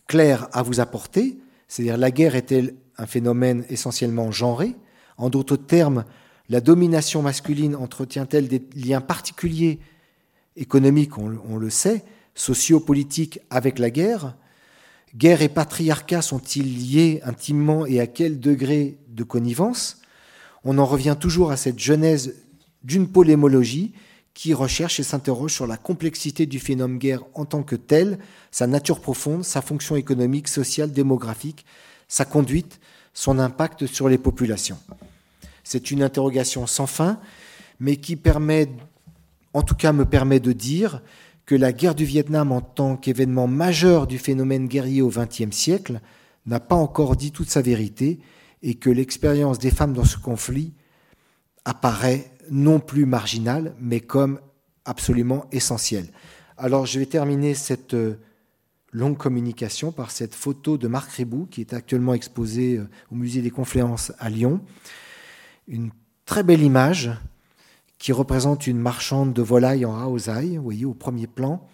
claire 0.07 0.48
à 0.53 0.62
vous 0.62 0.80
apporter, 0.80 1.38
c'est-à-dire 1.68 1.98
la 1.98 2.12
guerre 2.12 2.36
est-elle 2.36 2.76
un 2.98 3.06
phénomène 3.06 3.66
essentiellement 3.70 4.32
genré? 4.32 4.76
En 5.18 5.30
d'autres 5.30 5.57
termes, 5.57 6.06
la 6.49 6.62
domination 6.62 7.22
masculine 7.22 7.76
entretient-elle 7.76 8.48
des 8.48 8.64
liens 8.76 9.02
particuliers 9.02 9.80
économiques, 10.56 11.18
on, 11.18 11.57
le 11.57 11.70
sait, 11.70 12.03
sociopolitiques 12.36 13.40
avec 13.49 13.80
la 13.80 13.90
guerre. 13.90 14.36
Guerre 15.16 15.41
et 15.41 15.49
patriarcat 15.49 16.22
sont-ils 16.22 16.91
liés 16.91 17.22
intimement 17.24 17.86
et 17.86 17.99
à 17.99 18.07
quel 18.07 18.40
degré 18.40 18.98
de 19.10 19.24
connivence? 19.24 20.02
On 20.64 20.78
en 20.78 20.86
revient 20.86 21.16
toujours 21.20 21.52
à 21.52 21.57
cette 21.57 21.80
genèse 21.80 22.36
d'une 22.84 23.07
polémologie 23.07 23.94
qui 24.36 24.53
recherche 24.53 24.99
et 24.99 25.03
s'interroge 25.03 25.53
sur 25.53 25.66
la 25.66 25.78
complexité 25.78 26.45
du 26.45 26.60
phénomène 26.60 26.99
guerre 26.99 27.24
en 27.34 27.45
tant 27.45 27.64
que 27.64 27.78
tel, 27.78 28.20
sa 28.52 28.68
nature 28.68 28.99
profonde, 28.99 29.45
sa 29.45 29.62
fonction 29.62 29.95
économique, 29.95 30.49
sociale, 30.49 30.91
démographique, 30.91 31.66
sa 32.10 32.26
conduite, 32.26 32.80
son 33.14 33.40
impact 33.40 33.88
sur 33.88 34.10
les 34.10 34.18
populations. 34.18 34.78
C'est 35.64 35.90
une 35.90 36.03
interrogation 36.03 36.68
sans 36.68 36.86
fin, 36.86 37.20
mais 37.80 37.95
qui 37.95 38.18
permet, 38.18 38.70
en 39.53 39.64
tout 39.64 39.74
cas 39.74 39.94
me 39.94 40.06
permet 40.06 40.41
de 40.41 40.52
dire 40.52 41.02
que 41.45 41.56
la 41.56 41.72
guerre 41.72 41.95
du 41.95 42.06
Vietnam 42.06 42.52
en 42.52 42.62
tant 42.62 42.98
qu'événement 42.98 43.48
majeur 43.48 44.06
du 44.06 44.20
phénomène 44.20 44.68
guerrier 44.68 45.02
au 45.02 45.10
XXe 45.10 45.56
siècle 45.56 46.02
n'a 46.45 46.60
pas 46.60 46.76
encore 46.76 47.16
dit 47.16 47.32
toute 47.32 47.49
sa 47.49 47.62
vérité 47.62 48.20
et 48.62 48.76
que 48.76 48.90
l'expérience 48.90 49.60
des 49.60 49.72
femmes 49.72 49.94
dans 49.94 50.03
ce 50.03 50.18
conflit 50.18 50.74
apparaît 51.64 52.35
non 52.52 52.80
plus 52.80 53.06
marginal, 53.06 53.74
mais 53.80 54.00
comme 54.00 54.40
absolument 54.86 55.46
essentiel. 55.52 56.08
Alors 56.58 56.86
je 56.86 57.00
vais 57.00 57.06
terminer 57.06 57.54
cette 57.54 57.94
euh, 57.94 58.18
longue 58.92 59.18
communication 59.18 59.92
par 59.92 60.12
cette 60.12 60.34
photo 60.34 60.78
de 60.78 60.88
Marc 60.88 61.12
Ribou 61.12 61.48
qui 61.48 61.62
est 61.62 61.74
actuellement 61.74 62.14
exposée 62.14 62.78
euh, 62.78 62.88
au 63.12 63.16
Musée 63.16 63.42
des 63.42 63.50
Confluences 63.50 64.14
à 64.20 64.30
Lyon. 64.30 64.62
Une 65.68 65.92
très 66.26 66.44
belle 66.44 66.62
image 66.62 67.12
qui 67.98 68.12
représente 68.12 68.68
une 68.68 68.78
marchande 68.78 69.34
de 69.34 69.42
volailles 69.42 69.86
en 69.86 69.98
Haosaï, 69.98 70.58
vous 70.58 70.64
voyez 70.64 70.86
au 70.86 70.94
premier 70.94 71.28
plan, 71.28 71.68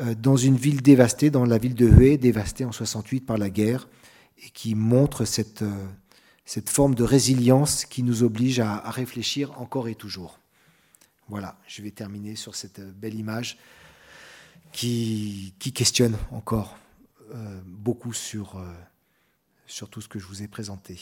euh, 0.00 0.14
dans 0.14 0.36
une 0.36 0.56
ville 0.56 0.82
dévastée, 0.82 1.30
dans 1.30 1.44
la 1.44 1.58
ville 1.58 1.74
de 1.74 1.88
Hue, 1.88 2.18
dévastée 2.18 2.64
en 2.64 2.72
68 2.72 3.26
par 3.26 3.38
la 3.38 3.50
guerre, 3.50 3.88
et 4.38 4.50
qui 4.50 4.74
montre 4.74 5.24
cette 5.24 5.64
cette 6.48 6.70
forme 6.70 6.94
de 6.94 7.04
résilience 7.04 7.84
qui 7.84 8.02
nous 8.02 8.22
oblige 8.22 8.58
à, 8.58 8.90
réfléchir 8.90 9.60
encore 9.60 9.86
et 9.86 9.94
toujours. 9.94 10.38
Voilà, 11.28 11.58
je 11.66 11.82
vais 11.82 11.90
terminer 11.90 12.36
sur 12.36 12.54
cette 12.54 12.80
belle 12.80 13.16
image 13.16 13.58
qui, 14.72 15.52
questionne 15.74 16.16
encore 16.30 16.78
euh, 17.34 17.60
beaucoup 17.66 18.12
euh, 18.12 18.74
sur 19.66 19.90
tout 19.90 20.00
ce 20.00 20.08
que 20.08 20.18
je 20.18 20.24
vous 20.24 20.42
ai 20.42 20.48
présenté. 20.48 20.98